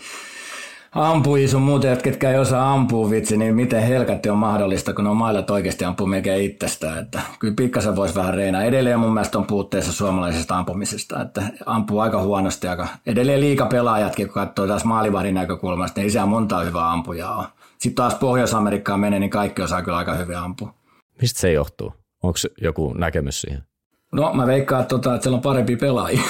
ampui 0.91 1.47
sun 1.47 1.61
muuta, 1.61 1.95
ketkä 1.95 2.31
ei 2.31 2.39
osaa 2.39 2.73
ampua 2.73 3.09
vitsi, 3.09 3.37
niin 3.37 3.55
miten 3.55 3.83
helkatti 3.83 4.29
on 4.29 4.37
mahdollista, 4.37 4.93
kun 4.93 5.07
on 5.07 5.17
mailat 5.17 5.49
oikeasti 5.49 5.85
ampuu 5.85 6.07
melkein 6.07 6.45
itsestään. 6.45 6.97
Että 6.97 7.21
kyllä 7.39 7.53
pikkasen 7.57 7.95
voisi 7.95 8.15
vähän 8.15 8.33
reinaa. 8.33 8.63
Edelleen 8.63 8.99
mun 8.99 9.13
mielestä 9.13 9.37
on 9.37 9.45
puutteessa 9.45 9.93
suomalaisesta 9.93 10.57
ampumisesta, 10.57 11.21
että 11.21 11.41
ampuu 11.65 11.99
aika 11.99 12.21
huonosti. 12.21 12.67
Aika. 12.67 12.87
Edelleen 13.05 13.41
liikapelaajatkin, 13.41 14.27
kun 14.27 14.33
katsoo 14.33 14.67
taas 14.67 14.83
maalivahdin 14.85 15.35
näkökulmasta, 15.35 15.99
niin 15.99 16.03
ei 16.03 16.09
siellä 16.09 16.25
monta 16.25 16.59
hyvää 16.59 16.91
ampujaa 16.91 17.37
ole. 17.37 17.45
Sitten 17.79 17.95
taas 17.95 18.15
Pohjois-Amerikkaan 18.15 18.99
menee, 18.99 19.19
niin 19.19 19.29
kaikki 19.29 19.61
osaa 19.61 19.81
kyllä 19.81 19.97
aika 19.97 20.13
hyvin 20.13 20.37
ampua. 20.37 20.73
Mistä 21.21 21.39
se 21.39 21.51
johtuu? 21.51 21.93
Onko 22.23 22.39
joku 22.61 22.93
näkemys 22.93 23.41
siihen? 23.41 23.63
No 24.11 24.33
mä 24.33 24.47
veikkaan, 24.47 24.81
että, 24.81 24.89
tota, 24.89 25.13
että 25.15 25.23
siellä 25.23 25.35
on 25.35 25.41
parempi 25.41 25.75
pelaajia. 25.75 26.21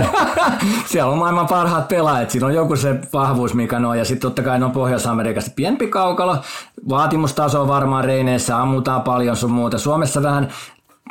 siellä 0.90 1.12
on 1.12 1.18
maailman 1.18 1.46
parhaat 1.46 1.88
pelaajat. 1.88 2.30
Siinä 2.30 2.46
on 2.46 2.54
joku 2.54 2.76
se 2.76 3.00
vahvuus, 3.12 3.54
mikä 3.54 3.76
on. 3.76 3.98
Ja 3.98 4.04
sitten 4.04 4.22
totta 4.22 4.42
kai 4.42 4.58
ne 4.58 4.64
on 4.64 4.70
Pohjois-Amerikasta 4.70 5.50
pienempi 5.56 5.86
kaukalo. 5.86 6.36
Vaatimustaso 6.88 7.62
on 7.62 7.68
varmaan 7.68 8.04
reineissä, 8.04 8.60
ammutaan 8.60 9.02
paljon 9.02 9.36
sun 9.36 9.50
muuta. 9.50 9.78
Suomessa 9.78 10.22
vähän 10.22 10.48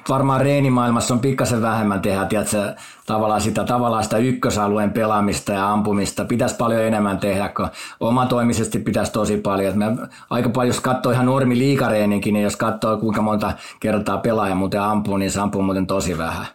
varmaan 0.09 0.41
reenimaailmassa 0.41 1.13
on 1.13 1.19
pikkasen 1.19 1.61
vähemmän 1.61 2.01
tehdä, 2.01 2.25
tiedätkö, 2.25 2.75
tavallaan 3.05 3.41
sitä, 3.41 3.63
tavallaan 3.63 4.03
sitä 4.03 4.17
ykkösalueen 4.17 4.91
pelaamista 4.91 5.51
ja 5.51 5.71
ampumista. 5.71 6.25
Pitäisi 6.25 6.55
paljon 6.55 6.81
enemmän 6.81 7.19
tehdä, 7.19 7.49
kun 7.49 7.67
omatoimisesti 7.99 8.79
pitäisi 8.79 9.11
tosi 9.11 9.37
paljon. 9.37 9.77
mä 9.77 10.07
aika 10.29 10.49
paljon, 10.49 10.67
jos 10.75 10.79
katsoo 10.79 11.11
ihan 11.11 11.25
normi 11.25 11.57
liikareeninkin, 11.57 12.33
niin 12.33 12.43
jos 12.43 12.55
katsoo 12.55 12.97
kuinka 12.97 13.21
monta 13.21 13.53
kertaa 13.79 14.17
pelaaja 14.17 14.55
muuten 14.55 14.81
ampuu, 14.81 15.17
niin 15.17 15.31
se 15.31 15.39
ampuu 15.39 15.61
muuten 15.61 15.87
tosi 15.87 16.17
vähän. 16.17 16.45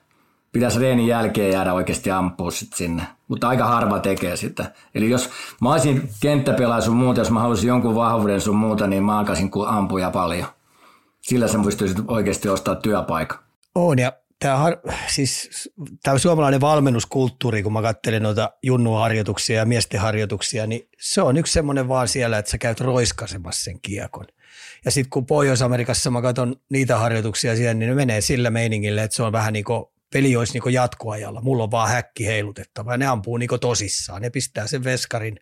Pitäisi 0.53 0.81
reenin 0.81 1.07
jälkeen 1.07 1.53
jäädä 1.53 1.73
oikeasti 1.73 2.11
ampua 2.11 2.51
sit 2.51 2.73
sinne, 2.73 3.03
mutta 3.29 3.49
aika 3.49 3.67
harva 3.67 3.99
tekee 3.99 4.37
sitä. 4.37 4.73
Eli 4.95 5.11
jos 5.11 5.31
mä 5.61 5.73
olisin 5.73 6.09
kenttäpelaaja 6.21 6.81
sun 6.81 6.97
muuta, 6.97 7.21
jos 7.21 7.31
mä 7.31 7.41
haluaisin 7.41 7.69
jonkun 7.69 7.95
vahvuuden 7.95 8.41
sun 8.41 8.57
muuta, 8.57 8.87
niin 8.87 9.05
mä 9.05 9.19
alkaisin 9.19 9.51
ampuja 9.67 10.11
paljon. 10.11 10.47
Sillä 11.21 11.49
sä 11.49 11.59
pystyisit 11.65 11.99
oikeasti 12.09 12.49
ostaa 12.49 12.75
työpaikan. 12.75 13.39
On 13.75 13.99
ja 13.99 14.13
tämä, 14.39 14.77
siis, 15.07 15.51
tämä 16.03 16.19
suomalainen 16.19 16.61
valmennuskulttuuri, 16.61 17.63
kun 17.63 17.73
mä 17.73 17.83
katselen 17.83 18.23
noita 18.23 18.51
junnuharjoituksia 18.63 19.57
ja 19.57 19.65
miesten 19.65 20.01
harjoituksia, 20.01 20.67
niin 20.67 20.89
se 21.01 21.23
on 21.23 21.37
yksi 21.37 21.53
semmoinen 21.53 21.89
vaan 21.89 22.09
siellä, 22.09 22.39
että 22.39 22.51
sä 22.51 22.59
käyt 22.59 22.81
roiskasemassa 22.81 23.65
sen 23.65 23.81
kiekon. 23.81 24.27
Ja 24.85 24.91
sitten 24.91 25.11
kun 25.11 25.27
Pohjois-Amerikassa 25.27 26.11
mä 26.11 26.23
katson 26.23 26.57
niitä 26.71 26.99
harjoituksia 26.99 27.57
siellä, 27.57 27.75
niin 27.75 27.89
ne 27.89 27.95
menee 27.95 28.21
sillä 28.21 28.51
meiningillä, 28.51 29.03
että 29.03 29.17
se 29.17 29.23
on 29.23 29.33
vähän 29.33 29.53
niin 29.53 29.65
kuin 29.65 29.85
peli 30.13 30.37
olisi 30.37 30.59
niin 30.59 30.75
jatkoajalla. 30.75 31.41
Mulla 31.41 31.65
on 31.65 31.71
vaan 31.71 31.91
häkki 31.91 32.27
heilutettava 32.27 32.93
ja 32.93 32.97
ne 32.97 33.07
ampuu 33.07 33.37
niin 33.37 33.51
tosissaan. 33.61 34.23
Ne 34.23 34.31
pistää 34.31 34.67
sen 34.67 34.85
veskarin 34.85 35.37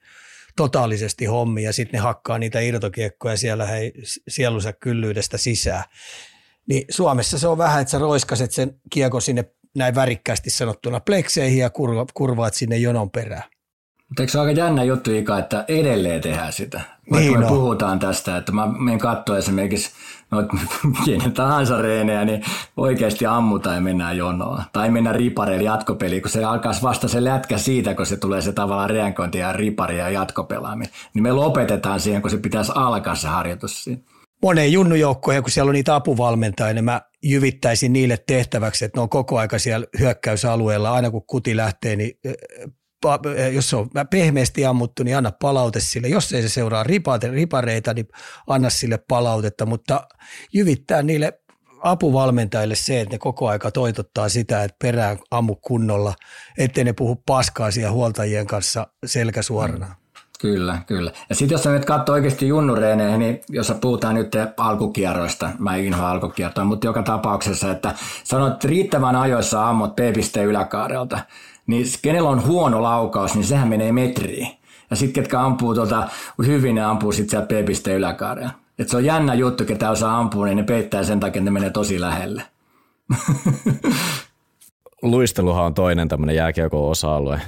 totaalisesti 0.56 1.24
hommi 1.24 1.62
ja 1.62 1.72
sitten 1.72 1.98
ne 1.98 2.02
hakkaa 2.02 2.38
niitä 2.38 2.60
irtokiekkoja 2.60 3.36
siellä 3.36 3.66
hei, 3.66 3.92
sielunsa 4.28 4.72
kyllyydestä 4.72 5.38
sisään. 5.38 5.84
Niin 6.70 6.84
Suomessa 6.90 7.38
se 7.38 7.48
on 7.48 7.58
vähän, 7.58 7.80
että 7.80 7.90
sä 7.90 7.98
roiskaset 7.98 8.52
sen 8.52 8.74
kiekko 8.90 9.20
sinne 9.20 9.44
näin 9.76 9.94
värikkäästi 9.94 10.50
sanottuna 10.50 11.00
plekseihin 11.00 11.58
ja 11.58 11.70
kurva, 11.70 12.06
kurvaat 12.14 12.54
sinne 12.54 12.76
jonon 12.76 13.10
perään. 13.10 13.42
Mutta 14.08 14.22
eikö 14.22 14.32
se 14.32 14.38
ole 14.38 14.48
aika 14.48 14.60
jännä 14.60 14.84
juttu, 14.84 15.10
Ika, 15.10 15.38
että 15.38 15.64
edelleen 15.68 16.20
tehdään 16.20 16.52
sitä? 16.52 16.80
Vaikka 17.10 17.18
niin 17.18 17.38
me 17.38 17.44
no. 17.44 17.48
puhutaan 17.48 17.98
tästä, 17.98 18.36
että 18.36 18.52
mä 18.52 18.66
menen 18.66 18.98
katsoa 18.98 19.38
esimerkiksi 19.38 19.90
noita 20.30 20.56
kenen 21.04 21.32
tahansa 21.32 21.82
reenejä, 21.82 22.24
niin 22.24 22.44
oikeasti 22.76 23.26
ammutaan 23.26 23.76
ja 23.76 23.80
mennään 23.80 24.16
jonoon. 24.16 24.62
Tai 24.72 24.90
mennään 24.90 25.16
ripareille 25.16 25.64
jatkopeliin, 25.64 26.22
kun 26.22 26.30
se 26.30 26.44
alkaa 26.44 26.72
vasta 26.82 27.08
se 27.08 27.24
lätkä 27.24 27.58
siitä, 27.58 27.94
kun 27.94 28.06
se 28.06 28.16
tulee 28.16 28.42
se 28.42 28.52
tavallaan 28.52 28.90
reagointi 28.90 29.38
ja 29.38 29.52
ripari 29.52 29.98
ja 29.98 30.10
jatkopelaaminen. 30.10 30.92
Niin 31.14 31.22
me 31.22 31.32
lopetetaan 31.32 32.00
siihen, 32.00 32.22
kun 32.22 32.30
se 32.30 32.38
pitäisi 32.38 32.72
alkaa 32.74 33.14
se 33.14 33.28
harjoitus 33.28 33.84
siinä. 33.84 34.02
Moneen 34.42 34.72
junnujoukkoon, 34.72 35.42
kun 35.42 35.50
siellä 35.50 35.70
on 35.70 35.74
niitä 35.74 35.94
apuvalmentajia, 35.94 36.74
niin 36.74 36.84
mä 36.84 37.00
jyvittäisin 37.22 37.92
niille 37.92 38.18
tehtäväksi, 38.26 38.84
että 38.84 38.98
ne 38.98 39.02
on 39.02 39.08
koko 39.08 39.38
aika 39.38 39.58
siellä 39.58 39.86
hyökkäysalueella. 39.98 40.92
Aina 40.92 41.10
kun 41.10 41.26
kuti 41.26 41.56
lähtee, 41.56 41.96
niin 41.96 42.12
jos 43.52 43.70
se 43.70 43.76
on 43.76 43.88
pehmeästi 44.10 44.66
ammuttu, 44.66 45.02
niin 45.02 45.16
anna 45.16 45.32
palaute 45.32 45.80
sille. 45.80 46.08
Jos 46.08 46.32
ei 46.32 46.42
se 46.42 46.48
seuraa 46.48 46.84
ripareita, 47.32 47.94
niin 47.94 48.08
anna 48.46 48.70
sille 48.70 48.98
palautetta, 49.08 49.66
mutta 49.66 50.08
jyvittää 50.52 51.02
niille 51.02 51.40
apuvalmentajille 51.82 52.74
se, 52.74 53.00
että 53.00 53.14
ne 53.14 53.18
koko 53.18 53.48
aika 53.48 53.70
toitottaa 53.70 54.28
sitä, 54.28 54.64
että 54.64 54.76
perään 54.82 55.18
ammu 55.30 55.54
kunnolla, 55.54 56.14
ettei 56.58 56.84
ne 56.84 56.92
puhu 56.92 57.16
paskaa 57.26 57.70
siellä 57.70 57.92
huoltajien 57.92 58.46
kanssa 58.46 58.86
selkäsuorana. 59.06 59.96
Kyllä, 60.40 60.78
kyllä. 60.86 61.12
Ja 61.28 61.34
sitten 61.34 61.54
jos 61.54 61.62
sä 61.62 61.72
nyt 61.72 61.84
katsoo 61.84 62.12
oikeasti 62.12 62.48
junnureeneihin, 62.48 63.18
niin 63.18 63.40
jos 63.48 63.72
puhutaan 63.80 64.14
nyt 64.14 64.32
alkukierroista, 64.56 65.50
mä 65.58 65.76
inhoa 65.76 66.10
alkukiertoa, 66.10 66.64
mutta 66.64 66.86
joka 66.86 67.02
tapauksessa, 67.02 67.70
että 67.70 67.94
sanot 68.24 68.64
riittävän 68.64 69.16
ajoissa 69.16 69.68
ammut 69.68 69.96
P-pisteen 69.96 70.46
yläkaarelta, 70.46 71.18
niin 71.66 71.86
kenellä 72.02 72.30
on 72.30 72.46
huono 72.46 72.82
laukaus, 72.82 73.34
niin 73.34 73.44
sehän 73.44 73.68
menee 73.68 73.92
metriin. 73.92 74.48
Ja 74.90 74.96
sitten 74.96 75.22
ketkä 75.22 75.40
ampuu 75.40 75.74
tuota, 75.74 76.08
hyvin, 76.46 76.74
ne 76.74 76.84
ampuu 76.84 77.12
sitten 77.12 77.30
sieltä 77.30 77.46
P-pisteen 77.46 77.96
yläkaarella. 77.96 78.50
Et 78.78 78.88
se 78.88 78.96
on 78.96 79.04
jännä 79.04 79.34
juttu, 79.34 79.64
ketä 79.64 79.90
osaa 79.90 80.18
ampua, 80.18 80.46
niin 80.46 80.56
ne 80.56 80.62
peittää 80.62 81.04
sen 81.04 81.20
takia, 81.20 81.40
että 81.40 81.44
ne 81.44 81.50
menee 81.50 81.70
tosi 81.70 82.00
lähelle. 82.00 82.42
Luisteluhan 85.02 85.64
on 85.64 85.74
toinen 85.74 86.08
tämmöinen 86.08 86.36
jääkiekon 86.36 86.90
osa-alue, 86.90 87.40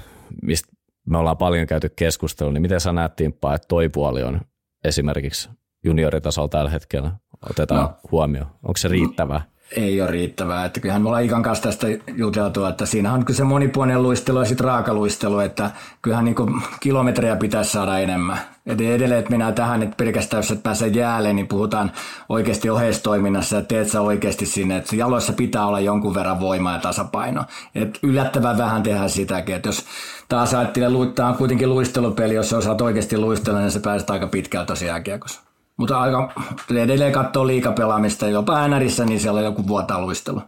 mistä 0.43 0.72
me 1.07 1.18
ollaan 1.18 1.36
paljon 1.36 1.66
käyty 1.66 1.88
keskustelua, 1.88 2.53
niin 2.53 2.62
miten 2.62 2.80
sä 2.80 2.92
näet 2.92 3.16
Timppa, 3.16 3.55
että 3.55 3.68
toi 3.68 3.88
puoli 3.88 4.22
on 4.22 4.40
esimerkiksi 4.84 5.50
junioritasolla 5.84 6.48
tällä 6.48 6.70
hetkellä 6.70 7.12
otetaan 7.50 7.80
no. 7.82 7.96
huomioon? 8.12 8.46
Onko 8.46 8.76
se 8.76 8.88
riittävää? 8.88 9.53
Ei 9.77 10.01
ole 10.01 10.11
riittävää. 10.11 10.64
Että 10.64 10.81
kyllähän 10.81 11.03
me 11.03 11.09
ollaan 11.09 11.25
Ikan 11.25 11.43
kanssa 11.43 11.62
tästä 11.62 11.87
juteltu, 12.16 12.64
että 12.64 12.87
siinä 12.87 13.12
on 13.12 13.25
se 13.31 13.45
monipuolinen 13.45 14.03
luistelu 14.03 14.39
ja 14.39 14.45
sitten 14.45 14.64
raakaluistelu, 14.64 15.39
että 15.39 15.70
kyllähän 16.03 16.25
niin 16.25 16.37
kilometrejä 16.81 17.37
pitäisi 17.37 17.70
saada 17.70 17.99
enemmän. 17.99 18.39
Et 18.66 18.81
edelleen, 18.81 19.18
että 19.18 19.31
mennään 19.31 19.55
tähän, 19.55 19.83
että 19.83 19.97
pelkästään 19.97 20.39
jos 20.39 20.51
et 20.51 20.62
pääse 20.62 20.87
jäälle, 20.87 21.33
niin 21.33 21.49
puhutaan 21.49 21.93
oikeasti 22.29 22.70
oheistoiminnassa 22.70 23.57
ja 23.57 23.62
teet 23.62 23.89
sä 23.89 24.01
oikeasti 24.01 24.47
sinne, 24.47 24.77
että 24.77 24.97
jaloissa 24.97 25.33
pitää 25.33 25.66
olla 25.66 25.81
jonkun 25.81 26.14
verran 26.14 26.41
voimaa 26.41 26.73
ja 26.73 26.79
tasapaino. 26.79 27.45
Et 27.75 27.99
yllättävän 28.03 28.59
vähän 28.59 28.83
tehdään 28.83 29.11
sitäkin, 29.11 29.55
että 29.55 29.68
jos 29.68 29.85
taas 30.29 30.55
ajattelee, 30.55 30.91
luittaa 30.91 31.29
on 31.29 31.35
kuitenkin 31.35 31.70
luistelupeli, 31.70 32.35
jos 32.35 32.51
sä 32.51 32.59
osaat 32.59 32.81
oikeasti 32.81 33.18
luistella, 33.18 33.59
niin 33.59 33.70
se 33.70 33.81
pääset 33.81 34.11
aika 34.11 34.27
pitkältä 34.27 34.66
tosiaan 34.66 35.03
kiekossa. 35.03 35.51
Mutta 35.83 36.01
aika 36.01 36.33
edelleen 36.70 37.12
katsoo 37.12 37.47
liikapelaamista, 37.47 38.28
jopa 38.28 38.68
NRissä, 38.68 39.05
niin 39.05 39.20
siellä 39.20 39.39
on 39.39 39.45
joku 39.45 39.68
vuotaluistelu. 39.68 40.43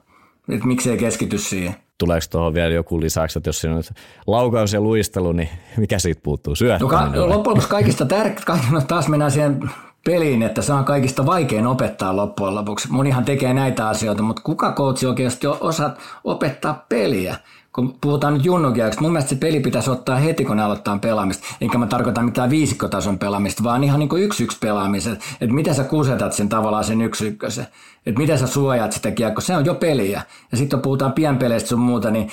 Et 0.48 0.64
miksei 0.64 0.96
keskity 0.96 1.38
siihen. 1.38 1.74
Tuleeko 1.98 2.26
tuohon 2.30 2.54
vielä 2.54 2.74
joku 2.74 3.00
lisäksi, 3.00 3.38
että 3.38 3.48
jos 3.48 3.60
siinä 3.60 3.76
on 3.76 3.82
laukaus 4.26 4.72
ja 4.72 4.80
luistelu, 4.80 5.32
niin 5.32 5.48
mikä 5.76 5.98
siitä 5.98 6.20
puuttuu? 6.24 6.54
Syöttäminen? 6.54 7.12
No, 7.12 7.28
loppujen 7.28 7.38
lopuksi 7.38 7.68
kaikista 7.68 8.06
tärkeää, 8.06 8.58
no 8.70 8.80
taas 8.80 9.08
mennään 9.08 9.30
siihen 9.30 9.70
peliin, 10.04 10.42
että 10.42 10.62
se 10.62 10.72
on 10.72 10.84
kaikista 10.84 11.26
vaikein 11.26 11.66
opettaa 11.66 12.16
loppujen 12.16 12.54
lopuksi. 12.54 12.90
Monihan 12.90 13.24
tekee 13.24 13.54
näitä 13.54 13.88
asioita, 13.88 14.22
mutta 14.22 14.42
kuka 14.42 14.72
koutsi 14.72 15.06
oikeasti 15.06 15.46
osaa 15.46 15.94
opettaa 16.24 16.84
peliä? 16.88 17.36
Kun 17.74 17.94
puhutaan 18.00 18.34
nyt 18.34 18.44
junnukiaksi, 18.44 19.00
mun 19.00 19.12
mielestä 19.12 19.28
se 19.28 19.36
peli 19.36 19.60
pitäisi 19.60 19.90
ottaa 19.90 20.16
heti, 20.16 20.44
kun 20.44 20.56
ne 20.56 20.62
aloittaa 20.62 20.98
pelaamista. 20.98 21.46
Enkä 21.60 21.78
mä 21.78 21.86
tarkoita 21.86 22.22
mitään 22.22 22.50
viisikkotason 22.50 23.18
pelaamista, 23.18 23.64
vaan 23.64 23.84
ihan 23.84 24.00
niin 24.00 24.08
kuin 24.08 24.22
yksi 24.22 24.44
yksi 24.44 24.58
pelaamista. 24.58 25.10
Että 25.10 25.54
miten 25.54 25.74
sä 25.74 25.84
kusetat 25.84 26.32
sen 26.32 26.48
tavallaan 26.48 26.84
sen 26.84 27.00
yksi 27.00 27.26
ykkösen. 27.26 27.66
Että 28.06 28.20
miten 28.20 28.38
sä 28.38 28.46
suojaat 28.46 28.92
sitä 28.92 29.10
kiekkoa, 29.10 29.40
se 29.40 29.56
on 29.56 29.64
jo 29.64 29.74
peliä. 29.74 30.22
Ja 30.52 30.58
sitten 30.58 30.78
kun 30.78 30.82
puhutaan 30.82 31.12
pienpeleistä 31.12 31.68
sun 31.68 31.80
muuta, 31.80 32.10
niin 32.10 32.30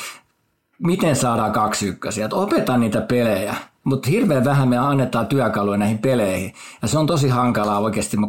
miten 0.83 1.15
saadaan 1.15 1.51
kaksi 1.51 1.87
ykkösiä. 1.87 2.25
Että 2.25 2.37
opeta 2.37 2.77
niitä 2.77 3.01
pelejä. 3.01 3.55
Mutta 3.83 4.09
hirveän 4.09 4.45
vähän 4.45 4.69
me 4.69 4.77
annetaan 4.77 5.27
työkaluja 5.27 5.77
näihin 5.77 5.97
peleihin. 5.97 6.53
Ja 6.81 6.87
se 6.87 6.99
on 6.99 7.07
tosi 7.07 7.29
hankalaa 7.29 7.79
oikeasti. 7.79 8.17
Mä 8.17 8.27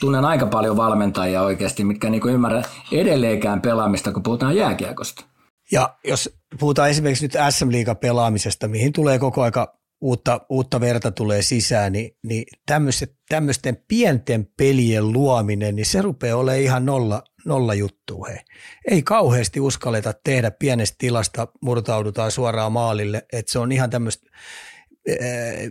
tunnen 0.00 0.24
aika 0.24 0.46
paljon 0.46 0.76
valmentajia 0.76 1.42
oikeasti, 1.42 1.84
mitkä 1.84 2.10
niinku 2.10 2.28
ymmärrä 2.28 2.62
edelleenkään 2.92 3.60
pelaamista, 3.60 4.12
kun 4.12 4.22
puhutaan 4.22 4.56
jääkiekosta. 4.56 5.24
Ja 5.72 5.98
jos 6.04 6.38
puhutaan 6.60 6.90
esimerkiksi 6.90 7.24
nyt 7.24 7.36
SM 7.50 7.70
Liiga 7.70 7.94
pelaamisesta, 7.94 8.68
mihin 8.68 8.92
tulee 8.92 9.18
koko 9.18 9.42
aika 9.42 9.78
uutta, 10.00 10.40
uutta 10.48 10.80
verta 10.80 11.10
tulee 11.10 11.42
sisään, 11.42 11.92
niin, 11.92 12.16
niin 12.22 12.44
tämmöisten 13.28 13.76
pienten 13.88 14.48
pelien 14.56 15.12
luominen, 15.12 15.76
niin 15.76 15.86
se 15.86 16.02
rupeaa 16.02 16.38
olemaan 16.38 16.62
ihan 16.62 16.86
nolla, 16.86 17.22
nolla 17.44 17.74
juttu. 17.74 18.24
He. 18.24 18.44
Ei 18.90 19.02
kauheasti 19.02 19.60
uskalleta 19.60 20.14
tehdä 20.24 20.50
pienestä 20.50 20.96
tilasta, 20.98 21.48
murtaudutaan 21.62 22.30
suoraan 22.30 22.72
maalille, 22.72 23.26
että 23.32 23.52
se 23.52 23.58
on 23.58 23.72
ihan 23.72 23.90
tämmöistä 23.90 24.30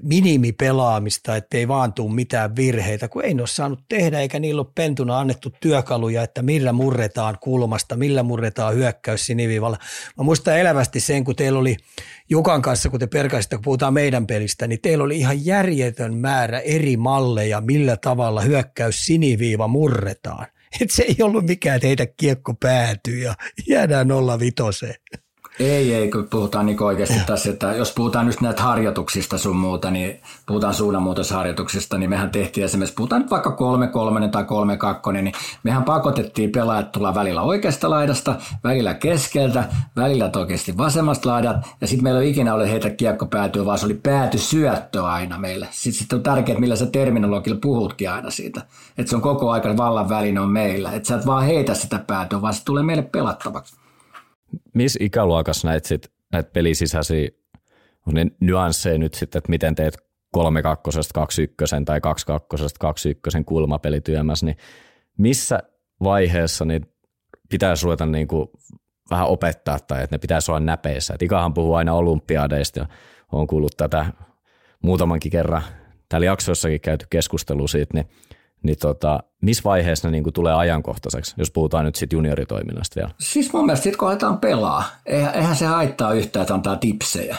minimipelaamista, 0.01 1.35
ettei 1.35 1.67
vaan 1.67 1.93
tule 1.93 2.13
mitään 2.13 2.55
virheitä, 2.55 3.07
kun 3.07 3.25
ei 3.25 3.33
ne 3.33 3.41
ole 3.41 3.47
saanut 3.47 3.79
tehdä 3.89 4.19
eikä 4.19 4.39
niillä 4.39 4.61
ole 4.61 4.71
pentuna 4.75 5.19
annettu 5.19 5.53
työkaluja, 5.59 6.23
että 6.23 6.41
millä 6.41 6.73
murretaan 6.73 7.37
kulmasta, 7.41 7.95
millä 7.95 8.23
murretaan 8.23 8.75
hyökkäys 8.75 9.25
sinivivalla. 9.25 9.77
Mä 10.17 10.23
muistan 10.23 10.59
elävästi 10.59 10.99
sen, 10.99 11.23
kun 11.23 11.35
teillä 11.35 11.59
oli 11.59 11.75
Jukan 12.29 12.61
kanssa, 12.61 12.89
kun 12.89 12.99
te 12.99 13.07
perkaisitte, 13.07 13.55
kun 13.55 13.63
puhutaan 13.63 13.93
meidän 13.93 14.27
pelistä, 14.27 14.67
niin 14.67 14.81
teillä 14.81 15.03
oli 15.03 15.17
ihan 15.17 15.45
järjetön 15.45 16.13
määrä 16.13 16.59
eri 16.59 16.97
malleja, 16.97 17.61
millä 17.61 17.97
tavalla 17.97 18.41
hyökkäys 18.41 19.05
siniviiva 19.05 19.67
murretaan. 19.67 20.47
Et 20.81 20.91
se 20.91 21.03
ei 21.03 21.15
ollut 21.21 21.45
mikään, 21.45 21.75
että 21.75 21.87
heitä 21.87 22.05
kiekko 22.05 22.53
päätyy 22.53 23.19
ja 23.19 23.35
jäädään 23.67 24.07
nolla 24.07 24.39
vitoseen. 24.39 24.95
Ei, 25.59 25.93
ei, 25.93 26.11
kun 26.11 26.27
puhutaan 26.29 26.65
niin 26.65 26.83
oikeasti 26.83 27.19
tässä, 27.25 27.49
että 27.49 27.73
jos 27.73 27.93
puhutaan 27.93 28.25
nyt 28.25 28.41
näitä 28.41 28.63
harjoituksista 28.63 29.37
sun 29.37 29.55
muuta, 29.55 29.91
niin 29.91 30.21
puhutaan 30.45 30.73
suunnanmuutosharjoituksista, 30.73 31.97
niin 31.97 32.09
mehän 32.09 32.29
tehtiin 32.29 32.65
esimerkiksi, 32.65 32.95
puhutaan 32.95 33.21
nyt 33.21 33.31
vaikka 33.31 33.57
3-3 34.25 34.29
tai 34.29 34.43
3-2, 35.09 35.11
niin 35.11 35.33
mehän 35.63 35.83
pakotettiin 35.83 36.51
pelaajat 36.51 36.91
tulla 36.91 37.15
välillä 37.15 37.41
oikeasta 37.41 37.89
laidasta, 37.89 38.35
välillä 38.63 38.93
keskeltä, 38.93 39.63
välillä 39.95 40.31
oikeasti 40.35 40.77
vasemmasta 40.77 41.29
laidat, 41.29 41.57
ja 41.81 41.87
sitten 41.87 42.03
meillä 42.03 42.21
ei 42.21 42.29
ikinä 42.29 42.53
ole 42.53 42.71
heitä 42.71 42.89
kiekko 42.89 43.25
päätyä, 43.25 43.65
vaan 43.65 43.79
se 43.79 43.85
oli 43.85 43.99
pääty 44.03 44.37
syöttö 44.37 45.03
aina 45.03 45.37
meille. 45.37 45.67
Sitten, 45.71 45.99
sitten 45.99 46.17
on 46.17 46.23
tärkeää, 46.23 46.59
millä 46.59 46.75
sä 46.75 46.85
terminologilla 46.85 47.59
puhutkin 47.61 48.11
aina 48.11 48.29
siitä, 48.29 48.61
että 48.97 49.09
se 49.09 49.15
on 49.15 49.21
koko 49.21 49.51
ajan 49.51 49.77
vallan 49.77 50.09
väline 50.09 50.39
on 50.39 50.49
meillä, 50.49 50.91
että 50.91 51.07
sä 51.07 51.15
et 51.15 51.25
vaan 51.25 51.45
heitä 51.45 51.73
sitä 51.73 51.99
päätyä, 52.07 52.41
vaan 52.41 52.53
se 52.53 52.65
tulee 52.65 52.83
meille 52.83 53.03
pelattavaksi 53.03 53.75
missä 54.73 54.99
ikäluokassa 55.01 55.67
näitä, 55.67 55.87
sit, 55.87 56.11
näitä 56.31 56.49
pelisisäisiä 56.51 57.29
ne 58.11 58.25
nyansseja 58.39 58.97
nyt 58.97 59.13
sitten, 59.13 59.39
että 59.39 59.49
miten 59.49 59.75
teet 59.75 59.97
3 60.31 60.61
kakkosesta 60.61 61.13
2 61.13 61.43
ykkösen 61.43 61.85
tai 61.85 62.01
2 62.01 62.25
kakkosesta 62.25 62.77
2 62.79 63.09
ykkösen 63.09 63.45
kulmapelityömässä, 63.45 64.45
niin 64.45 64.57
missä 65.17 65.59
vaiheessa 66.03 66.65
niin 66.65 66.85
pitäisi 67.49 67.85
ruveta 67.85 68.05
niin 68.05 68.27
kuin 68.27 68.47
vähän 69.09 69.27
opettaa 69.27 69.79
tai 69.79 70.03
että 70.03 70.13
ne 70.13 70.17
pitäisi 70.19 70.51
olla 70.51 70.59
näpeissä. 70.59 71.13
Et 71.13 71.21
Ikahan 71.21 71.53
puhuu 71.53 71.73
aina 71.73 71.93
olympiadeista 71.93 72.79
ja 72.79 72.85
on 73.31 73.47
kuullut 73.47 73.77
tätä 73.77 74.05
muutamankin 74.83 75.31
kerran 75.31 75.61
täällä 76.09 76.25
jaksossakin 76.25 76.81
käyty 76.81 77.05
keskustelu 77.09 77.67
siitä, 77.67 77.93
niin 77.93 78.07
niin 78.63 78.77
tota, 78.79 79.19
missä 79.41 79.63
vaiheessa 79.63 80.07
ne 80.07 80.11
niin 80.11 80.23
kuin 80.23 80.33
tulee 80.33 80.53
ajankohtaiseksi, 80.53 81.33
jos 81.37 81.51
puhutaan 81.51 81.85
nyt 81.85 81.95
sitten 81.95 82.17
junioritoiminnasta 82.17 82.95
vielä? 82.95 83.11
Siis 83.19 83.53
mun 83.53 83.65
mielestä 83.65 83.83
sitten 83.83 83.99
kun 83.99 84.07
aletaan 84.07 84.39
pelaa, 84.39 84.83
eihän, 85.05 85.35
eihän 85.35 85.55
se 85.55 85.65
haittaa 85.65 86.13
yhtään, 86.13 86.41
että 86.41 86.53
antaa 86.53 86.75
tipsejä 86.75 87.37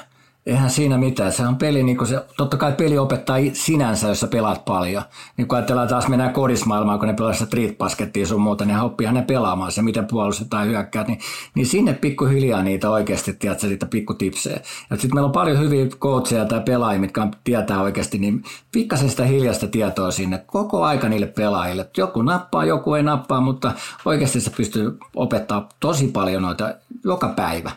eihän 0.48 0.70
siinä 0.70 0.98
mitään. 0.98 1.32
Se 1.32 1.46
on 1.46 1.56
peli, 1.56 1.82
niin 1.82 2.06
se, 2.06 2.24
totta 2.36 2.56
kai 2.56 2.72
peli 2.72 2.98
opettaa 2.98 3.36
sinänsä, 3.52 4.08
jos 4.08 4.20
sä 4.20 4.26
pelaat 4.26 4.64
paljon. 4.64 5.02
Niin 5.36 5.48
kun 5.48 5.58
ajatellaan 5.58 5.88
taas 5.88 6.08
mennään 6.08 6.32
kodismaailmaan, 6.32 6.98
kun 6.98 7.08
ne 7.08 7.14
pelaa 7.14 7.32
street 7.32 7.78
baskettia 7.78 8.26
sun 8.26 8.40
muuta, 8.40 8.64
niin 8.64 8.78
oppihan 8.78 9.14
ne 9.14 9.22
pelaamaan 9.22 9.72
se, 9.72 9.82
miten 9.82 10.06
puolustetaan 10.06 10.66
hyökkäät. 10.66 11.08
Niin, 11.08 11.20
niin 11.54 11.66
sinne 11.66 11.92
pikkuhiljaa 11.92 12.62
niitä 12.62 12.90
oikeasti, 12.90 13.32
tiedätkö, 13.32 13.66
niitä 13.66 13.86
pikkutipsejä. 13.86 14.60
Ja 14.90 14.96
sitten 14.96 15.14
meillä 15.14 15.26
on 15.26 15.32
paljon 15.32 15.58
hyviä 15.58 15.86
coacheja 15.86 16.44
tai 16.44 16.60
pelaajia, 16.60 17.00
mitkä 17.00 17.28
tietää 17.44 17.82
oikeasti, 17.82 18.18
niin 18.18 18.42
pikkasen 18.72 19.10
sitä 19.10 19.24
hiljaista 19.24 19.66
tietoa 19.66 20.10
sinne 20.10 20.44
koko 20.46 20.84
aika 20.84 21.08
niille 21.08 21.26
pelaajille. 21.26 21.90
Joku 21.96 22.22
nappaa, 22.22 22.64
joku 22.64 22.94
ei 22.94 23.02
nappaa, 23.02 23.40
mutta 23.40 23.72
oikeasti 24.04 24.40
se 24.40 24.50
pystyy 24.50 24.98
opettaa 25.16 25.68
tosi 25.80 26.08
paljon 26.08 26.42
noita 26.42 26.74
joka 27.04 27.28
päivä. 27.28 27.70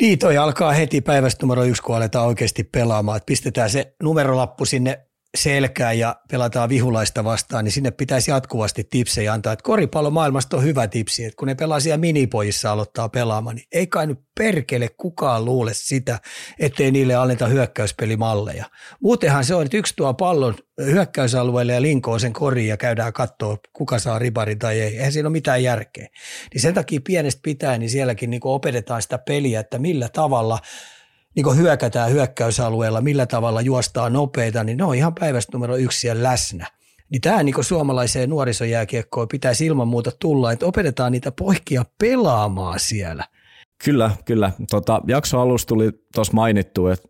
Niin, 0.00 0.18
toi 0.18 0.36
alkaa 0.36 0.72
heti 0.72 1.00
päivästä 1.00 1.42
numero 1.42 1.64
yksi, 1.64 1.82
kun 1.82 1.96
aletaan 1.96 2.26
oikeasti 2.26 2.64
pelaamaan. 2.64 3.16
Että 3.16 3.26
pistetään 3.26 3.70
se 3.70 3.94
numerolappu 4.02 4.64
sinne 4.64 5.05
selkään 5.36 5.98
ja 5.98 6.16
pelataan 6.30 6.68
vihulaista 6.68 7.24
vastaan, 7.24 7.64
niin 7.64 7.72
sinne 7.72 7.90
pitäisi 7.90 8.30
jatkuvasti 8.30 8.84
tipsejä 8.90 9.32
antaa. 9.32 9.52
Että 9.52 9.62
koripallo 9.62 10.10
maailmasta 10.10 10.56
on 10.56 10.64
hyvä 10.64 10.88
tipsi, 10.88 11.24
että 11.24 11.36
kun 11.36 11.48
ne 11.48 11.54
pelaa 11.54 11.80
siellä 11.80 11.98
minipojissa 11.98 12.72
aloittaa 12.72 13.08
pelaamaan, 13.08 13.56
niin 13.56 13.66
ei 13.72 13.86
kai 13.86 14.06
nyt 14.06 14.18
perkele 14.38 14.88
kukaan 14.96 15.44
luule 15.44 15.70
sitä, 15.74 16.18
ettei 16.58 16.90
niille 16.90 17.14
anneta 17.14 17.46
hyökkäyspelimalleja. 17.46 18.64
Muutenhan 19.02 19.44
se 19.44 19.54
on, 19.54 19.64
että 19.64 19.76
yksi 19.76 19.94
tuo 19.96 20.14
pallon 20.14 20.54
hyökkäysalueelle 20.84 21.72
ja 21.72 21.82
linkoo 21.82 22.18
sen 22.18 22.32
koriin 22.32 22.68
ja 22.68 22.76
käydään 22.76 23.12
katsoa, 23.12 23.56
kuka 23.72 23.98
saa 23.98 24.18
ribarin 24.18 24.58
tai 24.58 24.80
ei. 24.80 24.96
Eihän 24.96 25.12
siinä 25.12 25.26
ole 25.26 25.32
mitään 25.32 25.62
järkeä. 25.62 26.08
Niin 26.54 26.62
sen 26.62 26.74
takia 26.74 27.00
pienestä 27.04 27.40
pitää, 27.42 27.78
niin 27.78 27.90
sielläkin 27.90 28.30
niin 28.30 28.40
opetetaan 28.44 29.02
sitä 29.02 29.18
peliä, 29.18 29.60
että 29.60 29.78
millä 29.78 30.08
tavalla– 30.08 30.58
niin 31.36 31.56
hyökätään 31.56 32.10
hyökkäysalueella, 32.10 33.00
millä 33.00 33.26
tavalla 33.26 33.60
juostaa 33.60 34.10
nopeita, 34.10 34.64
niin 34.64 34.78
ne 34.78 34.84
on 34.84 34.94
ihan 34.94 35.14
päivästä 35.14 35.50
numero 35.52 35.76
yksi 35.76 36.00
siellä 36.00 36.22
läsnä. 36.22 36.66
Niin 37.10 37.20
tämä 37.20 37.42
niin 37.42 37.64
suomalaiseen 37.64 38.30
nuorisojääkiekkoon 38.30 39.28
pitäisi 39.28 39.66
ilman 39.66 39.88
muuta 39.88 40.10
tulla, 40.20 40.52
että 40.52 40.66
opetetaan 40.66 41.12
niitä 41.12 41.32
poikia 41.32 41.84
pelaamaan 41.98 42.80
siellä. 42.80 43.24
Kyllä, 43.84 44.10
kyllä. 44.24 44.52
Tota, 44.70 45.00
jakso 45.08 45.40
alussa 45.40 45.68
tuli 45.68 45.90
tuossa 46.14 46.32
mainittu, 46.32 46.86
että 46.86 47.08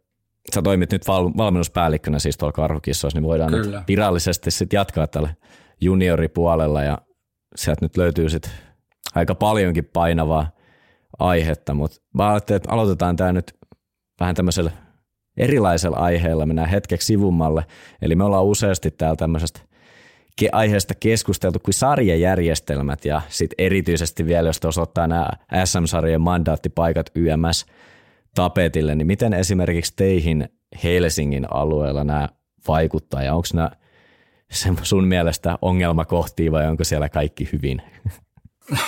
sä 0.54 0.62
toimit 0.62 0.92
nyt 0.92 1.08
val- 1.08 1.30
valmennuspäällikkönä 1.36 2.18
siis 2.18 2.36
tuolla 2.36 2.52
karhukissoissa, 2.52 3.18
niin 3.18 3.28
voidaan 3.28 3.50
Kyllä. 3.50 3.78
nyt 3.78 3.88
virallisesti 3.88 4.50
sitten 4.50 4.76
jatkaa 4.76 5.06
tällä 5.06 5.34
junioripuolella 5.80 6.82
ja 6.82 6.98
sieltä 7.56 7.84
nyt 7.84 7.96
löytyy 7.96 8.28
sitten 8.28 8.52
aika 9.14 9.34
paljonkin 9.34 9.84
painavaa 9.84 10.50
aihetta, 11.18 11.74
mutta 11.74 11.96
mä 12.14 12.30
ajattelin, 12.30 12.56
että 12.56 12.72
aloitetaan 12.72 13.16
tämä 13.16 13.32
nyt 13.32 13.56
vähän 14.20 14.34
tämmöisellä 14.34 14.70
erilaisella 15.36 15.96
aiheella, 15.96 16.46
mennään 16.46 16.68
hetkeksi 16.68 17.06
sivummalle. 17.06 17.66
Eli 18.02 18.14
me 18.14 18.24
ollaan 18.24 18.44
useasti 18.44 18.90
täällä 18.90 19.16
tämmöisestä 19.16 19.60
aiheesta 20.52 20.94
keskusteltu 21.00 21.58
kuin 21.58 21.74
sarjajärjestelmät 21.74 23.04
ja 23.04 23.20
sitten 23.28 23.64
erityisesti 23.66 24.26
vielä, 24.26 24.48
jos 24.48 24.60
tuossa 24.60 24.82
ottaa 24.82 25.06
nämä 25.06 25.28
SM-sarjojen 25.64 26.20
mandaattipaikat 26.20 27.10
YMS 27.14 27.66
tapetille, 28.34 28.94
niin 28.94 29.06
miten 29.06 29.32
esimerkiksi 29.32 29.92
teihin 29.96 30.48
Helsingin 30.84 31.52
alueella 31.52 32.04
nämä 32.04 32.28
vaikuttaa 32.68 33.22
ja 33.22 33.34
onko 33.34 33.48
nämä 33.54 33.70
sun 34.82 35.04
mielestä 35.04 35.58
ongelmakohtia 35.62 36.52
vai 36.52 36.66
onko 36.66 36.84
siellä 36.84 37.08
kaikki 37.08 37.48
hyvin? 37.52 37.82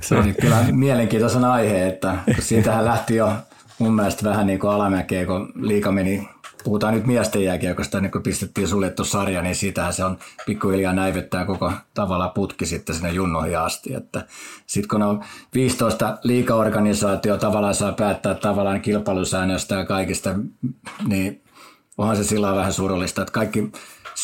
Se 0.00 0.14
on 0.14 0.34
kyllä 0.40 0.64
mielenkiintoisen 0.72 1.44
aihe, 1.44 1.86
että 1.86 2.18
siitähän 2.38 2.84
lähti 2.84 3.16
jo 3.16 3.32
mun 3.80 3.94
mielestä 3.94 4.28
vähän 4.28 4.46
niin 4.46 4.58
kuin 4.58 4.70
alamäkeä, 4.70 5.26
kun 5.26 5.52
liika 5.54 5.92
meni, 5.92 6.28
puhutaan 6.64 6.94
nyt 6.94 7.06
miesten 7.06 7.44
jääkiekosta, 7.44 8.00
niin 8.00 8.10
kun 8.10 8.22
pistettiin 8.22 8.68
suljettu 8.68 9.04
sarja, 9.04 9.42
niin 9.42 9.54
siitähän 9.54 9.92
se 9.92 10.04
on 10.04 10.18
pikkuhiljaa 10.46 10.92
näivettää 10.92 11.44
koko 11.44 11.72
tavalla 11.94 12.28
putki 12.28 12.66
sitten 12.66 12.94
sinne 12.94 13.10
junnoihin 13.10 13.58
asti. 13.58 13.90
Sitten 14.66 14.88
kun 14.88 15.02
on 15.02 15.24
15 15.54 16.18
liikaorganisaatio 16.24 17.36
tavallaan 17.36 17.74
saa 17.74 17.92
päättää 17.92 18.34
tavallaan 18.34 18.80
kilpailusäännöstä 18.80 19.74
ja 19.74 19.84
kaikista, 19.84 20.34
niin 21.06 21.42
onhan 21.98 22.16
se 22.16 22.24
sillä 22.24 22.54
vähän 22.54 22.72
surullista, 22.72 23.22
että 23.22 23.32
kaikki 23.32 23.72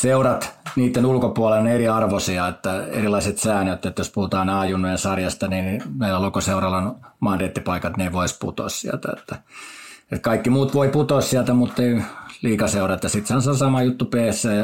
seurat 0.01 0.59
niiden 0.77 1.07
ulkopuolella 1.07 1.61
on 1.61 1.69
eriarvoisia, 1.69 2.49
että 2.49 2.87
erilaiset 2.87 3.39
säännöt, 3.39 3.87
että 3.87 4.01
jos 4.01 4.11
puhutaan 4.11 4.49
A-junnojen 4.49 4.99
sarjasta, 4.99 5.49
niin 5.49 5.83
meillä 5.99 6.23
lokoseuralla 6.23 6.77
on 6.77 6.97
mandeettipaikat, 7.21 7.97
ne 7.97 8.05
ei 8.05 8.13
voisi 8.13 8.37
putoa 8.41 8.69
sieltä. 8.69 9.09
Että, 9.19 9.37
että 10.03 10.23
kaikki 10.23 10.51
muut 10.51 10.75
voi 10.75 10.89
putoa 10.89 11.21
sieltä, 11.21 11.55
mutta 11.55 11.83
ei 11.83 12.03
liikaseurat. 12.43 13.03
Ja 13.03 13.09
sitten 13.09 13.43
se 13.43 13.51
on 13.51 13.57
sama 13.57 13.83
juttu 13.83 14.11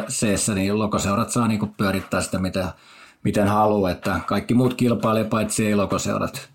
c 0.08 0.54
niin 0.54 0.78
lokoseurat 0.78 1.30
saa 1.30 1.48
niinku 1.48 1.66
pyörittää 1.76 2.20
sitä, 2.20 2.38
miten, 2.38 2.66
miten 3.24 3.48
haluaa, 3.48 3.90
että 3.90 4.20
kaikki 4.26 4.54
muut 4.54 4.74
kilpailee 4.74 5.24
paitsi 5.24 5.66
ei 5.66 5.74
lokoseurat. 5.74 6.48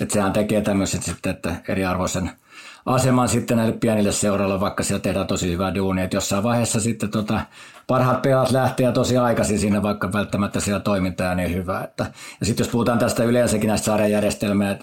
Että 0.00 0.12
sehän 0.14 0.32
tekee 0.32 0.60
tämmöiset 0.60 1.02
sitten, 1.02 1.32
että 1.32 1.56
eriarvoisen– 1.68 2.30
aseman 2.86 3.28
sitten 3.28 3.56
näille 3.56 3.76
pienille 3.80 4.12
seuroille, 4.12 4.60
vaikka 4.60 4.82
siellä 4.82 5.02
tehdään 5.02 5.26
tosi 5.26 5.52
hyvää 5.52 5.74
duunia. 5.74 6.04
Että 6.04 6.16
jossain 6.16 6.42
vaiheessa 6.42 6.80
sitten 6.80 7.10
tota, 7.10 7.40
parhaat 7.86 8.22
pelaat 8.22 8.50
lähtee 8.50 8.92
tosi 8.92 9.18
aikaisin 9.18 9.58
siinä, 9.58 9.82
vaikka 9.82 10.12
välttämättä 10.12 10.60
siellä 10.60 10.80
toiminta 10.80 11.30
on 11.30 11.36
niin 11.36 11.54
hyvä. 11.54 11.80
Että, 11.80 12.06
ja 12.40 12.46
sitten 12.46 12.64
jos 12.64 12.72
puhutaan 12.72 12.98
tästä 12.98 13.24
yleensäkin 13.24 13.68
näistä 13.68 13.84
sarjajärjestelmää, 13.84 14.78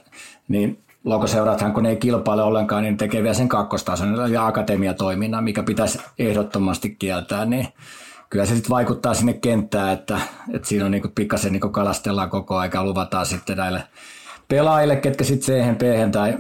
niin 0.48 0.84
logoseurathan, 1.04 1.74
kun 1.74 1.84
ne 1.84 1.90
ei 1.90 1.96
kilpaile 1.96 2.44
ollenkaan, 2.44 2.84
niin 2.84 2.98
tekee 2.98 3.24
vielä 3.24 3.34
sen 3.34 3.50
kakkostason 3.50 4.32
ja 4.32 4.46
akatemiatoiminnan, 4.46 5.44
mikä 5.44 5.64
pitäisi 5.64 6.00
ehdottomasti 6.20 6.96
kieltää, 7.00 7.46
niin 7.46 7.68
kyllä 8.30 8.46
se 8.46 8.56
sitten 8.56 8.70
vaikuttaa 8.70 9.14
sinne 9.14 9.34
kenttään, 9.34 9.94
että, 9.94 10.20
että 10.54 10.68
siinä 10.68 10.86
on 10.86 10.92
niin 10.92 11.12
pikkasen 11.16 11.52
niin 11.52 11.72
kalastellaan 11.72 12.30
koko 12.30 12.58
aika 12.58 12.84
luvataan 12.84 13.26
sitten 13.26 13.58
näille 13.58 13.84
pelaajille, 14.48 14.96
ketkä 14.96 15.24
sitten 15.24 15.76
CHP 15.76 16.12
tai 16.12 16.38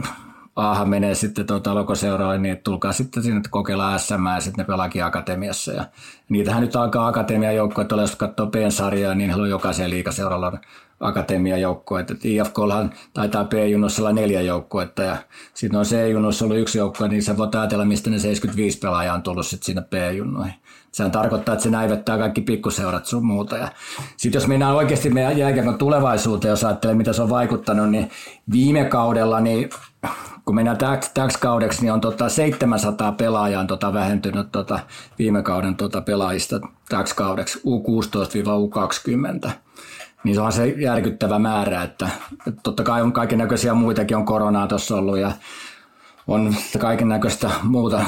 Aahan 0.56 0.90
menee 0.90 1.16
sitten 1.16 1.48
tuota 1.48 1.76
lokoseuraalle, 1.76 2.38
niin 2.38 2.54
että 2.54 2.64
tulkaa 2.64 2.94
sitten 2.94 3.24
sinne 3.24 3.42
kokeilla 3.50 3.98
SM 3.98 4.26
ja 4.36 4.40
sitten 4.40 4.64
ne 4.64 4.68
pelaakin 4.68 5.04
akatemiassa. 5.04 5.72
Ja 5.72 5.86
niitähän 6.30 6.62
nyt 6.62 6.76
alkaa 6.76 7.08
akatemian 7.08 7.56
joukkoja, 7.56 7.84
että 7.84 7.96
jos 7.96 8.16
katsoo 8.16 8.48
P-sarjaa, 8.48 9.16
niin 9.16 9.30
heillä 9.30 9.44
on 9.44 9.50
jokaisen 9.50 9.90
liikaseuralla 9.90 10.58
akatemian 11.00 11.62
joukkoja. 11.62 12.06
IFKllahan 12.24 12.92
taitaa 13.14 13.46
P-junnossa 13.46 14.02
olla 14.02 14.14
neljä 14.14 14.42
joukkuetta 14.42 15.04
ja 15.04 15.18
sitten 15.54 15.80
on 15.80 15.86
C-junnossa 15.86 16.46
ollut 16.46 16.58
yksi 16.58 16.78
joukkue, 16.78 17.08
niin 17.08 17.24
sä 17.24 17.38
voit 17.38 17.56
ajatella, 17.56 17.86
mistä 17.86 18.10
ne 18.10 18.20
75 18.20 18.80
pelaajaa 18.80 19.16
on 19.16 19.24
tullut 19.24 19.48
sitten 19.48 19.66
sinne 19.66 19.82
P-junnoihin. 19.82 20.54
Sehän 20.92 21.12
tarkoittaa, 21.12 21.54
että 21.54 21.64
se 21.64 21.70
näivettää 21.70 22.18
kaikki 22.18 22.42
pikkuseurat 22.42 23.06
sun 23.06 23.26
muuta. 23.26 23.58
Ja 23.58 23.72
sitten 24.18 24.40
jos 24.40 24.48
mennään 24.48 24.76
oikeasti 24.76 25.10
meidän 25.10 25.38
jälkeen 25.38 25.78
tulevaisuuteen, 25.78 26.50
jos 26.50 26.64
ajattelee, 26.64 26.96
mitä 26.96 27.14
se 27.14 27.22
on 27.22 27.30
vaikuttanut, 27.30 27.90
niin 27.90 28.10
viime 28.52 28.86
kaudella 28.86 29.40
niin 29.40 29.70
kun 30.52 30.56
mennään 30.56 30.78
täksi, 30.78 31.12
täksi 31.14 31.40
kaudeksi, 31.40 31.82
niin 31.82 31.94
on 31.94 32.02
tota 32.02 32.30
700 32.30 33.12
pelaajaa 33.12 33.62
on 33.62 33.68
tota 33.68 33.94
vähentynyt 33.94 34.52
tota 34.52 34.80
viime 35.20 35.44
kauden 35.44 35.76
tota 35.76 36.02
pelaajista 36.02 36.60
täksi 36.90 37.16
kaudeksi 37.16 37.60
U16-U20. 37.60 39.50
Niin 40.24 40.36
se 40.36 40.42
on 40.42 40.52
se 40.52 40.68
järkyttävä 40.68 41.40
määrä, 41.40 41.84
että, 41.84 42.10
että 42.48 42.60
totta 42.64 42.84
kai 42.84 43.02
on 43.02 43.14
kaiken 43.14 43.38
näköisiä 43.38 43.74
muitakin, 43.74 44.18
on 44.18 44.26
koronaa 44.26 44.68
tuossa 44.68 44.96
ollut 44.96 45.18
ja 45.18 45.32
on 46.28 46.56
kaiken 46.80 47.10
näköistä 47.10 47.50
muuta, 47.64 48.06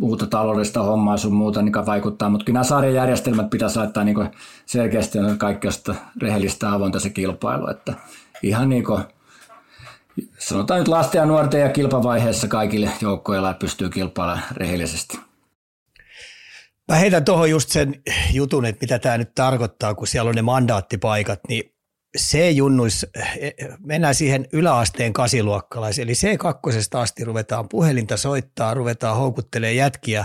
muuta 0.00 0.26
taloudellista 0.26 0.82
hommaa 0.82 1.16
sun 1.16 1.34
muuta, 1.34 1.62
mikä 1.62 1.86
vaikuttaa, 1.86 2.30
mutta 2.30 2.44
kyllä 2.44 2.56
nämä 2.56 2.64
sarjajärjestelmät 2.64 3.50
pitäisi 3.50 3.78
laittaa 3.78 4.04
niin 4.04 4.30
selkeästi 4.66 5.18
kaikki 5.38 5.68
rehellistä 6.22 6.72
avointa 6.72 7.00
se 7.00 7.10
kilpailu, 7.10 7.70
että 7.70 7.94
ihan 8.42 8.68
niin 8.68 8.84
kuin 8.84 9.02
sanotaan 10.38 10.80
nyt 10.80 10.88
lasten 10.88 11.18
ja 11.18 11.26
nuorten 11.26 11.60
ja 11.60 11.68
kilpavaiheessa 11.68 12.48
kaikille 12.48 12.90
joukkoilla 13.00 13.54
pystyy 13.54 13.90
kilpailemaan 13.90 14.42
rehellisesti. 14.50 15.18
Mä 16.88 16.96
heitän 16.96 17.24
tuohon 17.24 17.50
just 17.50 17.68
sen 17.68 18.02
jutun, 18.32 18.64
että 18.64 18.84
mitä 18.84 18.98
tämä 18.98 19.18
nyt 19.18 19.34
tarkoittaa, 19.34 19.94
kun 19.94 20.06
siellä 20.06 20.28
on 20.28 20.34
ne 20.34 20.42
mandaattipaikat, 20.42 21.40
niin 21.48 21.73
C-junnuissa, 22.18 23.06
mennään 23.78 24.14
siihen 24.14 24.46
yläasteen 24.52 25.12
kasiluokkalaisiin, 25.12 26.08
eli 26.08 26.12
C2 26.12 26.98
asti 26.98 27.24
ruvetaan 27.24 27.68
puhelinta 27.68 28.16
soittaa, 28.16 28.74
ruvetaan 28.74 29.16
houkuttelemaan 29.16 29.76
jätkiä 29.76 30.24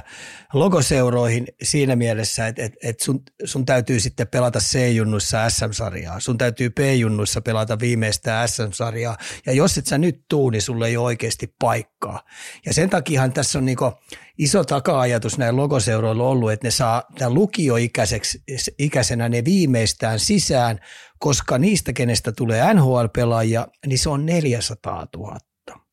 logoseuroihin 0.53 1.47
siinä 1.63 1.95
mielessä, 1.95 2.47
että, 2.47 2.63
että, 2.63 2.77
että 2.83 3.03
sun, 3.03 3.21
sun 3.45 3.65
täytyy 3.65 3.99
sitten 3.99 4.27
pelata 4.27 4.59
C-junnuissa 4.59 5.49
SM-sarjaa, 5.49 6.19
sun 6.19 6.37
täytyy 6.37 6.69
B-junnuissa 6.69 7.41
pelata 7.41 7.79
viimeistä 7.79 8.47
SM-sarjaa, 8.47 9.17
ja 9.45 9.53
jos 9.53 9.77
et 9.77 9.85
sä 9.85 9.97
nyt 9.97 10.21
tuu, 10.29 10.49
niin 10.49 10.61
sulle 10.61 10.87
ei 10.87 10.97
ole 10.97 11.05
oikeasti 11.05 11.55
paikkaa. 11.59 12.21
Ja 12.65 12.73
sen 12.73 12.89
takiahan 12.89 13.33
tässä 13.33 13.59
on 13.59 13.65
niinku 13.65 13.93
iso 14.37 14.63
taka-ajatus 14.63 15.37
näin 15.37 15.55
logoseuroilla 15.55 16.23
ollut, 16.23 16.51
että 16.51 16.67
ne 16.67 16.71
saa 16.71 17.03
tämän 17.17 17.33
lukioikäisenä 17.33 19.29
ne 19.29 19.45
viimeistään 19.45 20.19
sisään, 20.19 20.79
koska 21.20 21.57
niistä, 21.57 21.93
kenestä 21.93 22.32
tulee 22.32 22.74
NHL-pelaajia, 22.74 23.67
niin 23.86 23.99
se 23.99 24.09
on 24.09 24.26
400 24.26 25.07
000. 25.17 25.38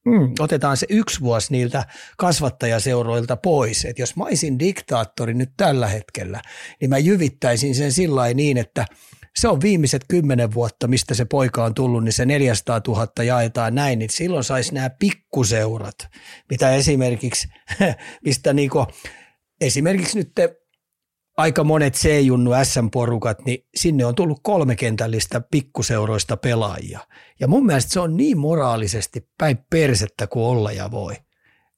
Mm, 0.07 0.35
otetaan 0.39 0.77
se 0.77 0.87
yksi 0.91 1.21
vuosi 1.21 1.53
niiltä 1.53 1.85
kasvattajaseuroilta 2.19 3.37
pois. 3.37 3.85
Et 3.85 3.99
jos 3.99 4.17
mä 4.17 4.25
olisin 4.25 4.59
diktaattori 4.59 5.35
nyt 5.35 5.51
tällä 5.57 5.87
hetkellä, 5.87 6.43
niin 6.81 6.91
mä 6.91 6.99
jyvittäisin 6.99 7.75
sen 7.75 7.93
sillä 7.93 8.35
niin, 8.35 8.57
että 8.57 8.87
se 9.37 9.49
on 9.49 9.61
viimeiset 9.61 10.05
kymmenen 10.09 10.55
vuotta, 10.55 10.89
mistä 10.89 11.15
se 11.15 11.25
poika 11.25 11.65
on 11.65 11.75
tullut, 11.75 12.05
niin 12.05 12.13
se 12.13 12.27
400 12.27 12.81
000 12.89 13.25
jaetaan 13.25 13.75
näin, 13.75 13.99
niin 13.99 14.11
silloin 14.11 14.45
saisi 14.45 14.75
nämä 14.75 14.91
pikkuseurat, 14.91 16.09
mitä 16.51 16.75
esimerkiksi, 16.75 17.49
mistä 18.25 18.53
niinku, 18.53 18.87
esimerkiksi 19.61 20.19
nyt 20.19 20.31
te, 20.35 20.57
aika 21.37 21.65
monet 21.65 21.95
C-junnu 21.95 22.51
SM-porukat, 22.63 23.45
niin 23.45 23.67
sinne 23.75 24.05
on 24.05 24.15
tullut 24.15 24.41
kolmekentällistä 24.43 25.41
pikkuseuroista 25.41 26.37
pelaajia. 26.37 27.01
Ja 27.41 27.49
mun 27.49 27.67
mielestä 27.67 27.93
se 27.93 28.01
on 28.01 28.17
niin 28.17 28.39
moraalisesti 28.39 29.29
päin 29.39 29.59
persettä 29.71 30.27
kuin 30.27 30.45
olla 30.45 30.73
ja 30.73 30.91
voi. 30.91 31.15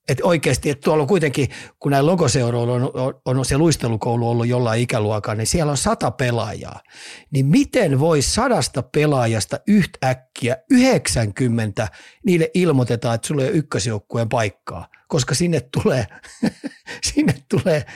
Että 0.09 0.25
oikeasti, 0.25 0.71
että 0.71 0.85
tuolla 0.85 1.03
on 1.03 1.09
kuitenkin, 1.09 1.49
kun 1.79 1.93
näin 1.93 2.07
logoseuroilla 2.07 2.75
on, 2.75 2.91
on, 2.95 3.15
on 3.25 3.45
se 3.45 3.59
luistelukoulu 3.59 4.31
ollut 4.31 4.47
jollain 4.47 4.83
ikäluokalla, 4.83 5.37
niin 5.37 5.47
siellä 5.47 5.71
on 5.71 5.77
sata 5.77 6.11
pelaajaa. 6.11 6.81
Niin 7.31 7.47
miten 7.47 8.01
voi 8.01 8.23
sadasta 8.23 8.83
pelaajasta 8.83 9.61
yhtäkkiä 9.67 10.57
90 10.71 11.89
niille 12.27 12.51
ilmoitetaan, 12.55 13.15
että 13.15 13.29
sulla 13.29 13.43
ei 13.43 13.49
ole 13.49 13.57
ykkösjoukkueen 13.57 14.29
paikkaa, 14.29 14.89
koska 15.09 15.35
sinne 15.35 15.61
tulee, 15.61 16.07
sinne 17.15 17.35
tulee 17.51 17.87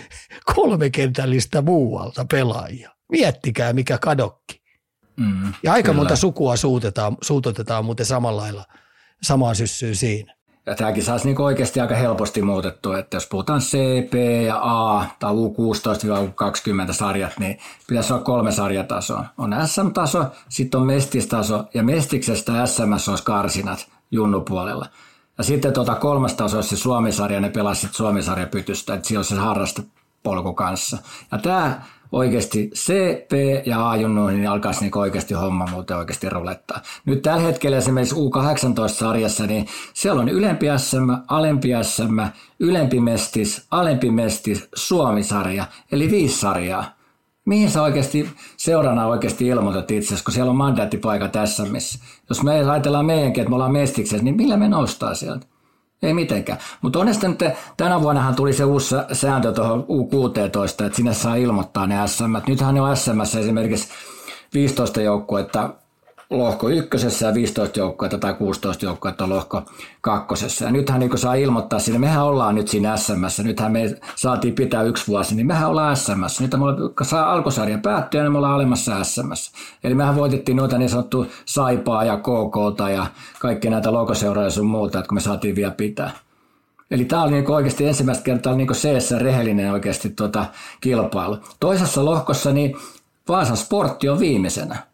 kolmekentällistä 0.54 1.62
muualta 1.62 2.26
pelaajia. 2.30 2.90
Miettikää, 3.10 3.72
mikä 3.72 3.98
kadokki. 3.98 4.62
Mm, 5.16 5.52
ja 5.62 5.72
aika 5.72 5.86
kyllä. 5.86 5.96
monta 5.96 6.16
sukua 6.16 6.56
suutetaan, 6.56 7.16
suututetaan 7.22 7.84
muuten 7.84 8.06
samalla 8.06 8.42
lailla 8.42 8.64
samaan 9.22 9.56
syssyyn 9.56 9.96
siinä. 9.96 10.34
Ja 10.66 10.74
tämäkin 10.74 11.04
saisi 11.04 11.26
niin 11.26 11.40
oikeasti 11.40 11.80
aika 11.80 11.94
helposti 11.94 12.42
muutettua, 12.42 12.98
että 12.98 13.16
jos 13.16 13.26
puhutaan 13.26 13.60
CP 13.60 14.14
ja 14.46 14.60
A 14.62 15.04
tai 15.18 15.32
U16-U20 15.32 16.92
sarjat, 16.92 17.38
niin 17.38 17.58
pitäisi 17.88 18.12
olla 18.12 18.22
kolme 18.22 18.52
sarjatasoa. 18.52 19.24
On 19.38 19.54
SM-taso, 19.66 20.24
sitten 20.48 20.80
on 20.80 20.86
Mestistaso 20.86 21.64
ja 21.74 21.82
Mestiksestä 21.82 22.66
SMS 22.66 23.08
olisi 23.08 23.24
karsinat 23.24 23.86
junnupuolella. 24.10 24.86
Ja 25.38 25.44
sitten 25.44 25.72
tuota 25.72 25.94
kolmas 25.94 26.34
taso 26.34 26.56
olisi 26.56 26.76
se 26.76 26.76
Suomisarja, 26.76 27.40
ne 27.40 27.50
pelasivat 27.50 27.94
Suomisarja 27.94 28.46
pytystä, 28.46 28.94
että 28.94 29.08
siellä 29.08 29.20
on 29.20 29.24
se 29.24 29.34
harrastepolku 29.34 30.52
kanssa. 30.54 30.98
Ja 31.32 31.38
tämä 31.38 31.82
oikeasti 32.12 32.70
C, 32.74 32.92
P 33.28 33.32
ja 33.66 33.90
A-junnuihin 33.90 34.40
niin 34.40 34.50
alkaisi 34.50 34.80
niin 34.80 34.98
oikeasti 34.98 35.34
homma 35.34 35.66
muuten 35.70 35.96
oikeasti 35.96 36.28
rulettaa. 36.28 36.80
Nyt 37.04 37.22
tällä 37.22 37.42
hetkellä 37.42 37.76
esimerkiksi 37.76 38.14
U18-sarjassa, 38.14 39.46
niin 39.46 39.66
siellä 39.94 40.22
on 40.22 40.28
ylempi 40.28 40.66
SM, 40.76 41.10
alempi 41.28 41.68
SM, 41.82 42.20
ylempi 42.60 43.00
mestis, 43.00 43.66
alempi 43.70 44.10
mestis, 44.10 44.68
Suomi-sarja, 44.74 45.64
eli 45.92 46.10
viisi 46.10 46.40
sarjaa. 46.40 46.84
Mihin 47.44 47.70
sä 47.70 47.82
oikeasti 47.82 48.30
seurana 48.56 49.06
oikeasti 49.06 49.46
ilmoitat 49.46 49.90
itse 49.90 50.14
kun 50.24 50.34
siellä 50.34 50.50
on 50.50 50.56
mandaattipaikat 50.56 51.32
tässä 51.32 51.64
missä. 51.64 51.98
Jos 52.28 52.42
me 52.42 52.70
ajatellaan 52.70 53.06
meidänkin, 53.06 53.40
että 53.40 53.48
me 53.50 53.54
ollaan 53.54 53.72
mestiksessä, 53.72 54.24
niin 54.24 54.36
millä 54.36 54.56
me 54.56 54.68
noustaa 54.68 55.14
sieltä? 55.14 55.51
Ei 56.02 56.14
mitenkään. 56.14 56.58
Mutta 56.82 56.98
onneksi 56.98 57.28
nyt 57.28 57.44
tänä 57.76 58.02
vuonnahan 58.02 58.34
tuli 58.34 58.52
se 58.52 58.64
uusi 58.64 58.94
sääntö 59.12 59.52
tuohon 59.52 59.86
U16, 59.88 60.84
että 60.86 60.96
sinne 60.96 61.14
saa 61.14 61.34
ilmoittaa 61.34 61.86
ne 61.86 61.96
SM. 62.06 62.36
Nythän 62.46 62.80
on 62.80 62.96
SMS 62.96 63.34
esimerkiksi 63.34 63.88
15 64.54 65.00
joukkuetta 65.00 65.70
lohko 66.38 66.68
ykkösessä 66.68 67.26
ja 67.26 67.34
15 67.34 67.78
joukkuetta 67.78 68.18
tai 68.18 68.34
16 68.34 68.84
joukkuetta 68.84 69.28
lohko 69.28 69.62
kakkosessa. 70.00 70.64
Ja 70.64 70.70
nythän 70.70 71.00
niin 71.00 71.18
saa 71.18 71.34
ilmoittaa 71.34 71.78
sinne, 71.78 71.98
mehän 71.98 72.24
ollaan 72.24 72.54
nyt 72.54 72.68
siinä 72.68 72.96
SMS, 72.96 73.38
nythän 73.38 73.72
me 73.72 73.94
saatiin 74.16 74.54
pitää 74.54 74.82
yksi 74.82 75.06
vuosi, 75.06 75.34
niin 75.34 75.46
mehän 75.46 75.70
ollaan 75.70 75.96
SMS. 75.96 76.40
Nyt 76.40 76.50
me 76.52 77.04
saa 77.04 77.32
alkusarja 77.32 77.78
päättyä, 77.78 78.22
niin 78.22 78.32
me 78.32 78.38
ollaan 78.38 78.54
alemmassa 78.54 79.04
SMS. 79.04 79.52
Eli 79.84 79.94
mehän 79.94 80.16
voitettiin 80.16 80.56
noita 80.56 80.78
niin 80.78 80.90
sanottu 80.90 81.26
Saipaa 81.44 82.04
ja 82.04 82.16
KK 82.16 82.90
ja 82.92 83.06
kaikki 83.38 83.70
näitä 83.70 83.92
logoseuroja 83.92 84.50
sun 84.50 84.66
muuta, 84.66 84.98
että 84.98 85.08
kun 85.08 85.16
me 85.16 85.20
saatiin 85.20 85.54
vielä 85.54 85.72
pitää. 85.72 86.10
Eli 86.90 87.04
tämä 87.04 87.22
oli 87.22 87.32
niin 87.32 87.50
oikeasti 87.50 87.86
ensimmäistä 87.86 88.24
kertaa 88.24 88.54
niin 88.54 88.68
CS 88.68 89.10
rehellinen 89.10 89.72
oikeasti 89.72 90.10
tuota 90.10 90.46
kilpailu. 90.80 91.38
Toisessa 91.60 92.04
lohkossa 92.04 92.52
niin 92.52 92.76
Vaasan 93.28 93.56
sportti 93.56 94.08
on 94.08 94.20
viimeisenä. 94.20 94.91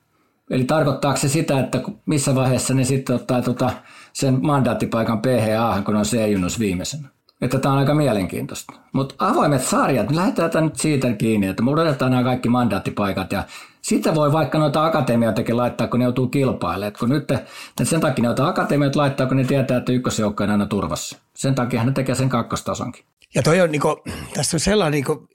Eli 0.50 0.64
tarkoittaako 0.64 1.18
se 1.18 1.28
sitä, 1.28 1.60
että 1.60 1.80
missä 2.06 2.34
vaiheessa 2.34 2.74
ne 2.74 2.84
sitten 2.84 3.16
ottaa 3.16 3.42
tota 3.42 3.70
sen 4.12 4.38
mandaattipaikan 4.42 5.22
PHA, 5.22 5.82
kun 5.84 5.96
on 5.96 6.04
C-junnus 6.04 6.60
viimeisenä? 6.60 7.08
Että 7.40 7.58
tämä 7.58 7.72
on 7.72 7.78
aika 7.78 7.94
mielenkiintoista. 7.94 8.72
Mutta 8.92 9.14
avoimet 9.18 9.62
sarjat, 9.62 10.10
lähdetään 10.10 10.64
nyt 10.64 10.76
siitä 10.76 11.12
kiinni, 11.12 11.46
että 11.46 11.62
me 11.62 11.70
nämä 12.10 12.22
kaikki 12.24 12.48
mandaattipaikat 12.48 13.32
ja 13.32 13.44
sitten 13.82 14.14
voi 14.14 14.32
vaikka 14.32 14.58
noita 14.58 14.84
akatemioitakin 14.84 15.56
laittaa, 15.56 15.86
kun 15.86 15.98
ne 15.98 16.04
joutuu 16.04 16.26
kilpailemaan. 16.26 16.92
Kun 16.98 17.08
nyt 17.08 17.28
sen 17.82 18.00
takia 18.00 18.24
noita 18.24 18.48
akatemioita 18.48 18.98
laittaa, 18.98 19.26
kun 19.26 19.36
ne 19.36 19.44
tietää, 19.44 19.76
että 19.76 19.92
ykkösjoukko 19.92 20.44
on 20.44 20.50
aina 20.50 20.66
turvassa. 20.66 21.18
Sen 21.34 21.54
takia 21.54 21.84
ne 21.84 21.92
tekee 21.92 22.14
sen 22.14 22.28
kakkostasonkin. 22.28 23.04
Ja 23.34 23.42
toi 23.42 23.60
on, 23.60 23.72
niinku, 23.72 24.02
tässä 24.34 24.56
on 24.56 24.60
sellainen 24.60 24.92
niinku, 24.92 25.28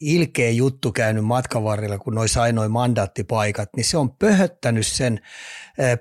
ilkeä 0.00 0.50
juttu 0.50 0.92
käynyt 0.92 1.24
matkan 1.24 1.64
varrella, 1.64 1.98
kun 1.98 2.14
noi 2.14 2.28
sai 2.28 2.52
noin 2.52 2.70
mandaattipaikat, 2.70 3.68
niin 3.76 3.84
se 3.84 3.96
on 3.96 4.16
pöhöttänyt 4.16 4.86
sen 4.86 5.20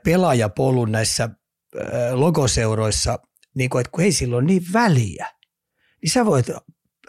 pelaajapolun 0.04 0.92
näissä 0.92 1.30
logoseuroissa, 2.12 3.20
niinku, 3.56 3.78
että 3.78 3.92
kun 3.92 4.04
ei 4.04 4.12
sillä 4.12 4.36
ole 4.36 4.46
niin 4.46 4.64
väliä, 4.74 5.28
niin 6.02 6.10
sä 6.10 6.26
voit 6.26 6.48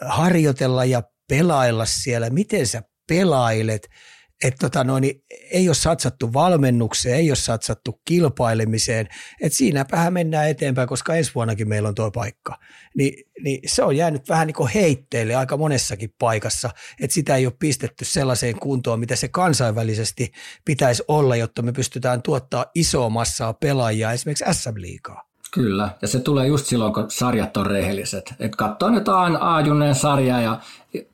harjoitella 0.00 0.84
ja 0.84 1.02
pelailla 1.28 1.84
siellä, 1.84 2.30
miten 2.30 2.66
sä 2.66 2.82
pelailet– 3.08 3.88
että 4.44 4.58
tota 4.58 4.84
noin, 4.84 5.02
niin 5.02 5.24
ei 5.50 5.68
ole 5.68 5.74
satsattu 5.74 6.32
valmennukseen, 6.32 7.16
ei 7.16 7.30
ole 7.30 7.36
satsattu 7.36 8.00
kilpailemiseen, 8.04 9.08
että 9.40 9.56
siinäpähän 9.56 10.12
mennään 10.12 10.48
eteenpäin, 10.48 10.88
koska 10.88 11.14
ensi 11.14 11.34
vuonnakin 11.34 11.68
meillä 11.68 11.88
on 11.88 11.94
tuo 11.94 12.10
paikka. 12.10 12.58
Ni, 12.96 13.24
niin 13.42 13.60
se 13.66 13.82
on 13.82 13.96
jäänyt 13.96 14.28
vähän 14.28 14.46
niin 14.46 14.54
kuin 14.54 14.70
heitteille 14.74 15.34
aika 15.34 15.56
monessakin 15.56 16.14
paikassa, 16.18 16.70
että 17.00 17.14
sitä 17.14 17.36
ei 17.36 17.46
ole 17.46 17.54
pistetty 17.58 18.04
sellaiseen 18.04 18.58
kuntoon, 18.58 19.00
mitä 19.00 19.16
se 19.16 19.28
kansainvälisesti 19.28 20.32
pitäisi 20.64 21.02
olla, 21.08 21.36
jotta 21.36 21.62
me 21.62 21.72
pystytään 21.72 22.22
tuottaa 22.22 22.66
isoa 22.74 23.08
massaa 23.08 23.54
pelaajia 23.54 24.12
esimerkiksi 24.12 24.44
SM-liigaa. 24.52 25.27
Kyllä, 25.54 25.90
ja 26.02 26.08
se 26.08 26.20
tulee 26.20 26.46
just 26.46 26.66
silloin, 26.66 26.92
kun 26.92 27.04
sarjat 27.08 27.56
on 27.56 27.66
rehelliset. 27.66 28.34
Et 28.38 28.56
katsoo 28.56 28.90
nyt 28.90 29.08
A-junneen 29.40 29.94
sarjaa 29.94 30.40
ja 30.40 30.58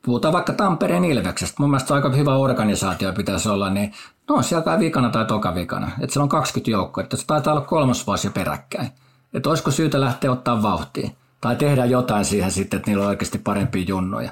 puhutaan 0.05 0.35
vaikka 0.35 0.53
Tampereen 0.53 1.05
Ilveksestä. 1.05 1.57
Mun 1.59 1.71
mielestä 1.71 1.95
aika 1.95 2.11
hyvä 2.11 2.37
organisaatio 2.37 3.13
pitäisi 3.13 3.49
olla, 3.49 3.71
niin 3.71 3.93
no 4.29 4.35
on 4.35 4.45
siellä 4.45 4.79
vikana 4.79 5.11
tai 5.11 5.25
toka 5.25 5.55
vikana. 5.55 5.87
Että 5.87 6.13
siellä 6.13 6.25
on 6.25 6.29
20 6.29 6.71
joukkoa, 6.71 7.05
että 7.05 7.17
se 7.17 7.27
taitaa 7.27 7.53
olla 7.55 7.65
kolmas 7.67 8.07
vuosi 8.07 8.31
peräkkäin. 8.31 8.89
Että 9.35 9.49
olisiko 9.49 9.71
syytä 9.71 10.01
lähteä 10.01 10.33
ottaa 10.33 10.63
vauhtia 10.63 11.11
tai 11.41 11.57
tehdä 11.57 11.85
jotain 11.85 12.25
siihen 12.25 12.51
sitten, 12.51 12.77
että 12.79 12.91
niillä 12.91 13.03
on 13.03 13.09
oikeasti 13.09 13.39
parempia 13.39 13.85
junnoja. 13.89 14.31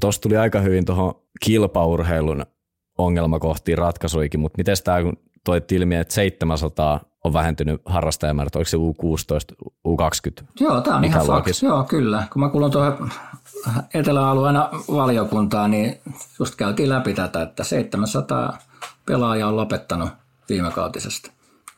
Tuossa 0.00 0.20
tuli 0.20 0.36
aika 0.36 0.60
hyvin 0.60 0.84
tuohon 0.84 1.14
kilpaurheilun 1.44 2.46
ongelmakohtiin 2.98 3.78
ratkaisuikin, 3.78 4.40
mutta 4.40 4.58
miten 4.58 4.76
tämä 4.84 5.02
kun 5.02 5.16
toit 5.44 5.72
ilmi, 5.72 5.96
että 5.96 6.14
700 6.14 7.00
on 7.24 7.32
vähentynyt 7.32 7.82
harrastajamäärät, 7.84 8.56
oliko 8.56 8.70
se 8.70 8.76
U16, 8.76 9.66
U20? 9.88 10.44
Joo, 10.60 10.80
tämä 10.80 10.96
on 10.96 11.04
ihan 11.04 11.26
faks. 11.26 11.62
Joo, 11.62 11.84
kyllä. 11.84 12.26
Kun 12.32 12.42
mä 12.42 12.48
kuulun 12.48 12.70
tuohon 12.70 13.10
Etelä-alueen 13.94 14.56
valiokuntaan, 14.88 15.70
niin 15.70 16.00
just 16.38 16.54
käytiin 16.54 16.88
läpi 16.88 17.14
tätä, 17.14 17.42
että 17.42 17.64
700 17.64 18.58
pelaajaa 19.06 19.48
on 19.48 19.56
lopettanut 19.56 20.08
viime 20.48 20.70
kautisesta. 20.70 21.30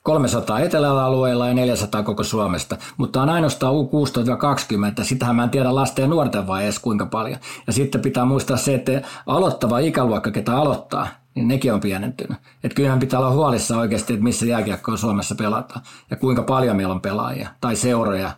300 0.03 0.61
eteläalueella 0.61 1.49
ja 1.49 1.55
400 1.55 2.03
koko 2.03 2.23
Suomesta, 2.23 2.77
mutta 2.97 3.23
on 3.23 3.29
ainoastaan 3.29 3.75
U16-20, 3.75 5.05
sitähän 5.05 5.37
mä 5.37 5.45
en 5.45 5.51
tiedä 5.51 5.75
lasten 5.75 6.03
ja 6.03 6.09
nuorten 6.09 6.47
vaiheessa 6.47 6.81
kuinka 6.81 7.07
paljon. 7.07 7.39
Ja 7.67 7.73
sitten 7.73 8.01
pitää 8.01 8.25
muistaa 8.25 8.57
se, 8.57 8.75
että 8.75 9.03
aloittava 9.27 9.79
ikäluokka, 9.79 10.31
ketä 10.31 10.57
aloittaa, 10.57 11.09
niin 11.37 11.49
nekin 11.49 11.73
on 11.73 11.81
pienentynyt. 11.81 12.39
Että 12.65 12.75
kyllähän 12.75 12.99
pitää 12.99 13.21
olla 13.21 13.31
huolissa 13.31 13.79
oikeasti, 13.79 14.13
että 14.13 14.25
missä 14.25 14.47
jääkiekkoa 14.47 14.97
Suomessa 14.97 15.35
pelataan 15.35 15.81
ja 16.11 16.17
kuinka 16.17 16.43
paljon 16.43 16.77
meillä 16.77 16.95
on 16.95 17.01
pelaajia 17.01 17.49
tai 17.61 17.77
seuroja. 17.77 18.31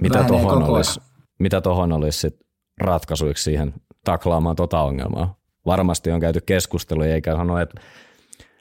Mitä 0.00 0.24
tuohon 0.24 0.62
olisi, 0.62 1.00
mitä 1.38 1.60
tohon 1.60 1.92
olisi 1.92 2.18
sit 2.18 2.36
ratkaisuiksi 2.80 3.44
siihen 3.44 3.74
taklaamaan 4.04 4.56
tota 4.56 4.80
ongelmaa? 4.80 5.34
Varmasti 5.66 6.10
on 6.10 6.20
käyty 6.20 6.40
keskusteluja 6.40 7.14
eikä 7.14 7.36
sano, 7.36 7.58
että 7.58 7.80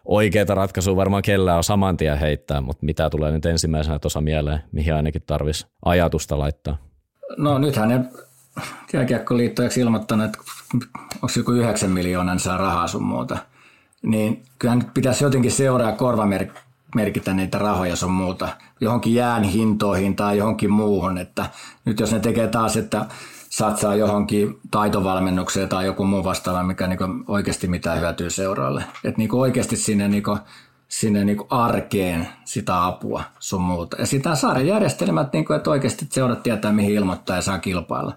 oikeita 0.06 0.56
ratkaisua 0.56 0.96
varmaan 0.96 1.24
kellään 1.24 1.58
on 1.58 1.64
saman 1.64 1.98
tien 1.98 2.20
heittää, 2.20 2.62
mutta 2.62 2.86
mitä 2.86 3.10
tulee 3.10 3.32
nyt 3.32 3.46
ensimmäisenä 3.46 4.00
tuossa 4.00 4.22
mieleen, 4.22 4.64
mihin 4.72 4.94
ainakin 4.94 5.22
tarvisi 5.28 5.68
ajatusta 5.86 6.40
laittaa? 6.40 6.78
No 7.38 7.58
nythän 7.58 7.90
ne 7.90 8.06
jääkiekkoliitto 8.94 9.64
ilmoittanut, 9.80 10.26
että 10.26 10.38
onko 11.16 11.28
joku 11.38 11.52
9 11.52 11.92
miljoonaa, 11.92 12.38
saa 12.38 12.58
rahaa 12.58 12.88
sun 12.88 13.04
muuta. 13.04 13.38
Niin 14.02 14.44
kyllähän 14.60 14.80
nyt 14.80 14.94
pitäisi 14.94 15.24
jotenkin 15.24 15.52
seuraa 15.52 15.92
korvamerkitä 15.92 17.34
niitä 17.34 17.58
rahoja 17.58 17.96
sun 17.96 18.12
muuta 18.12 18.50
johonkin 18.82 19.16
jään 19.16 19.44
hintoihin 19.44 20.16
tai 20.16 20.38
johonkin 20.38 20.72
muuhun. 20.72 21.18
Että 21.18 21.46
nyt 21.86 22.00
jos 22.00 22.12
ne 22.12 22.20
tekee 22.20 22.48
taas, 22.48 22.78
että 22.78 23.06
satsaa 23.50 23.96
johonkin 23.96 24.60
taitovalmennukseen 24.72 25.70
tai 25.70 25.86
joku 25.86 26.06
muu 26.06 26.24
vastaava, 26.24 26.64
mikä 26.64 26.88
niin 26.88 27.00
oikeasti 27.28 27.68
mitään 27.68 28.00
hyötyy 28.00 28.30
seuraalle. 28.30 28.84
Että 29.04 29.18
niin 29.18 29.36
oikeasti 29.36 29.76
sinne, 29.76 30.08
niin 30.08 30.24
sinne 30.88 31.26
niin 31.26 31.38
arkeen 31.50 32.28
sitä 32.46 32.86
apua 32.86 33.24
sun 33.40 33.62
muuta. 33.62 33.98
Ja 34.00 34.06
sitä 34.06 34.36
sarjajärjestelmät, 34.36 35.34
niin 35.34 35.46
kuin, 35.46 35.58
että 35.58 35.70
oikeasti 35.70 36.08
seurat 36.10 36.44
tietää, 36.44 36.72
mihin 36.72 36.96
ilmoittaa 36.96 37.36
ja 37.36 37.42
saa 37.42 37.60
kilpailla. 37.60 38.14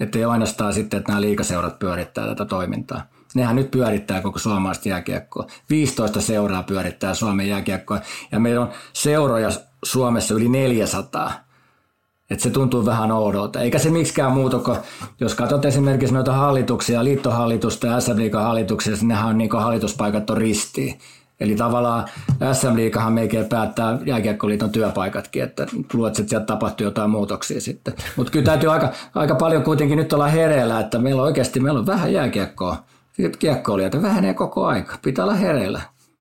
Että 0.00 0.18
ei 0.18 0.24
ainoastaan 0.24 0.74
sitten, 0.74 0.98
että 0.98 1.12
nämä 1.12 1.20
liikaseurat 1.20 1.78
pyörittää 1.78 2.26
tätä 2.26 2.44
toimintaa. 2.44 3.02
Nehän 3.34 3.56
nyt 3.56 3.70
pyörittää 3.70 4.20
koko 4.20 4.38
suomalaista 4.38 4.88
jääkiekkoa. 4.88 5.46
15 5.70 6.20
seuraa 6.20 6.62
pyörittää 6.62 7.14
Suomen 7.14 7.48
jääkiekkoa 7.48 8.00
ja 8.32 8.40
meillä 8.40 8.60
on 8.60 8.70
seuroja 8.92 9.50
Suomessa 9.84 10.34
yli 10.34 10.48
400. 10.48 11.32
Et 12.30 12.40
se 12.40 12.50
tuntuu 12.50 12.86
vähän 12.86 13.12
oudolta. 13.12 13.60
Eikä 13.60 13.78
se 13.78 13.90
miksikään 13.90 14.32
muutu, 14.32 14.58
kun 14.58 14.76
jos 15.20 15.34
katsot 15.34 15.64
esimerkiksi 15.64 16.14
noita 16.14 16.32
hallituksia, 16.32 17.04
liittohallitusta 17.04 17.86
ja 17.86 18.00
SM 18.00 18.12
hallituksia, 18.32 18.92
niin 18.92 19.08
nehän 19.08 19.26
on 19.26 19.38
niin 19.38 19.50
hallituspaikat 19.52 20.30
on 20.30 20.36
ristiin. 20.36 20.98
Eli 21.40 21.54
tavallaan 21.54 22.08
SM 22.52 22.76
Liikahan 22.76 23.12
melkein 23.12 23.46
päättää 23.46 23.98
jääkiekkoliiton 24.04 24.70
työpaikatkin, 24.70 25.42
että 25.42 25.66
luulet, 25.92 26.18
että 26.18 26.30
sieltä 26.30 26.46
tapahtuu 26.46 26.84
jotain 26.84 27.10
muutoksia 27.10 27.60
sitten. 27.60 27.94
Mutta 28.16 28.32
kyllä 28.32 28.44
täytyy 28.44 28.72
aika, 28.72 28.92
aika 29.14 29.34
paljon 29.34 29.62
kuitenkin 29.62 29.98
nyt 29.98 30.12
olla 30.12 30.28
hereillä, 30.28 30.80
että 30.80 30.98
meillä 30.98 31.22
on 31.22 31.26
oikeasti 31.26 31.60
meillä 31.60 31.80
on 31.80 31.86
vähän 31.86 32.12
jääkiekkoa. 32.12 32.84
Kiekkoilijoita 33.38 34.02
vähenee 34.02 34.34
koko 34.34 34.66
aika. 34.66 34.98
Pitää 35.02 35.24
olla 35.24 35.34
hereillä. 35.34 35.80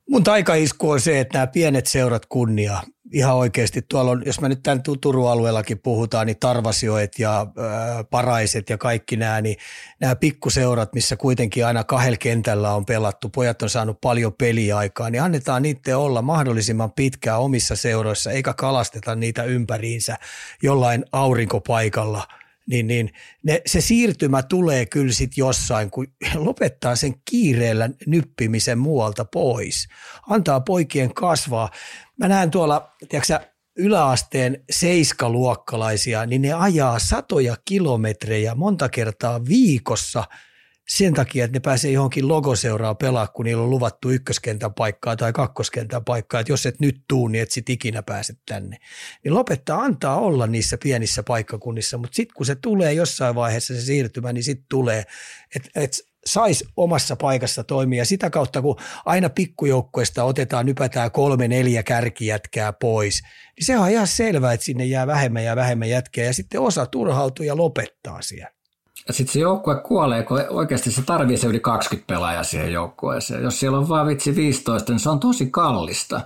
Mun 0.10 0.24
taikaisku 0.24 0.90
on 0.90 1.02
se, 1.02 1.20
että 1.20 1.38
nämä 1.38 1.48
pienet 1.48 1.86
seurat 1.86 2.26
kunnia 2.26 2.78
ihan 3.12 3.36
oikeasti 3.36 3.82
tuolla 3.82 4.12
on, 4.12 4.24
jos 4.26 4.42
mä 4.42 4.50
nyt 4.50 4.64
tämän 4.64 4.84
Turun 5.02 5.32
alueellakin 5.32 5.80
puhutaan, 5.80 6.28
niin 6.28 6.40
Tarvasioet 6.40 7.20
ja 7.20 7.48
ää, 7.58 8.04
Paraiset 8.04 8.70
ja 8.70 8.78
kaikki 8.78 9.16
nämä, 9.16 9.42
niin 9.42 9.58
nämä 10.00 10.16
pikkuseurat, 10.16 10.94
missä 10.94 11.16
kuitenkin 11.16 11.66
aina 11.66 11.84
kahdella 11.84 12.18
kentällä 12.18 12.74
on 12.74 12.86
pelattu, 12.86 13.30
pojat 13.30 13.62
on 13.62 13.70
saanut 13.70 14.02
paljon 14.02 14.34
peliaikaa, 14.34 15.10
niin 15.10 15.22
annetaan 15.22 15.62
niiden 15.62 15.98
olla 15.98 16.22
mahdollisimman 16.22 16.92
pitkään 16.92 17.40
omissa 17.40 17.76
seuroissa, 17.76 18.32
eikä 18.32 18.54
kalasteta 18.54 19.16
niitä 19.16 19.44
ympäriinsä 19.44 20.18
jollain 20.62 21.06
aurinkopaikalla– 21.12 22.28
niin, 22.68 22.88
niin 22.88 23.14
ne, 23.44 23.62
se 23.66 23.82
siirtymä 23.82 24.44
tulee 24.44 24.86
kyllä 24.86 25.14
sitten 25.14 25.42
jossain, 25.42 25.92
kun 25.92 26.08
lopettaa 26.36 26.96
sen 26.96 27.14
kiireellä 27.30 27.90
nyppimisen 28.08 28.78
muualta 28.78 29.26
pois. 29.26 29.88
Antaa 30.30 30.60
poikien 30.60 31.14
kasvaa. 31.14 31.70
Mä 32.20 32.28
näen 32.28 32.52
tuolla, 32.52 32.92
tiedätkö 33.10 33.40
yläasteen 33.78 34.64
seiskaluokkalaisia, 34.72 36.26
niin 36.26 36.42
ne 36.42 36.54
ajaa 36.54 37.00
satoja 37.00 37.58
kilometrejä 37.66 38.56
monta 38.56 38.90
kertaa 38.90 39.46
viikossa– 39.46 40.24
sen 40.90 41.14
takia, 41.14 41.46
että 41.46 41.56
ne 41.56 41.60
pääsee 41.60 41.92
johonkin 41.92 42.28
logoseuraa 42.28 42.96
pelaa, 42.96 43.28
kun 43.28 43.46
niillä 43.46 43.64
on 43.64 43.70
luvattu 43.70 44.10
ykköskentän 44.10 44.74
paikkaa 44.74 45.16
tai 45.16 45.34
kakkoskentän 45.34 46.06
paikkaa, 46.06 46.40
että 46.40 46.52
jos 46.52 46.66
et 46.66 46.80
nyt 46.80 47.04
tuu, 47.08 47.28
niin 47.28 47.42
et 47.42 47.52
sit 47.52 47.70
ikinä 47.70 48.04
pääse 48.04 48.34
tänne. 48.46 48.78
Niin 49.24 49.34
lopettaa 49.34 49.82
antaa 49.82 50.20
olla 50.20 50.48
niissä 50.48 50.78
pienissä 50.84 51.24
paikkakunnissa, 51.24 51.98
mutta 51.98 52.16
sitten 52.16 52.34
kun 52.36 52.46
se 52.46 52.56
tulee 52.56 52.94
jossain 52.94 53.36
vaiheessa 53.36 53.74
se 53.74 53.82
siirtymä, 53.82 54.34
niin 54.34 54.44
sitten 54.44 54.66
tulee, 54.70 55.04
että 55.56 55.70
et 55.76 55.92
saisi 56.26 56.66
omassa 56.78 57.16
paikassa 57.16 57.64
toimia. 57.64 58.06
Sitä 58.06 58.30
kautta, 58.30 58.62
kun 58.62 58.76
aina 59.06 59.30
pikkujoukkoista 59.30 60.24
otetaan, 60.24 60.66
nypätään 60.66 61.12
kolme, 61.12 61.48
neljä 61.48 61.84
kärkijätkää 61.84 62.74
pois, 62.74 63.22
niin 63.58 63.66
se 63.66 63.80
on 63.80 63.90
ihan 63.90 64.08
selvää, 64.08 64.54
että 64.54 64.66
sinne 64.66 64.86
jää 64.86 65.08
vähemmän 65.08 65.44
ja 65.44 65.56
vähemmän 65.56 65.90
jätkää 65.90 66.26
ja 66.26 66.34
sitten 66.34 66.62
osa 66.62 66.86
turhautuu 66.86 67.46
ja 67.46 67.58
lopettaa 67.58 68.22
siellä. 68.22 68.52
Sitten 69.10 69.34
se 69.34 69.40
joukkue 69.40 69.76
kuolee, 69.76 70.24
kun 70.24 70.42
oikeasti 70.50 70.92
se 70.92 71.02
tarvii 71.02 71.38
se 71.38 71.48
yli 71.48 71.60
20 71.60 72.08
pelaajaa 72.08 72.44
siihen 72.44 72.74
joukkueeseen. 72.74 73.44
Jos 73.44 73.60
siellä 73.60 73.78
on 73.78 73.90
vaan 73.90 74.08
vitsi 74.08 74.36
15, 74.36 74.92
niin 74.92 75.00
se 75.00 75.10
on 75.10 75.20
tosi 75.20 75.48
kallista. 75.52 76.22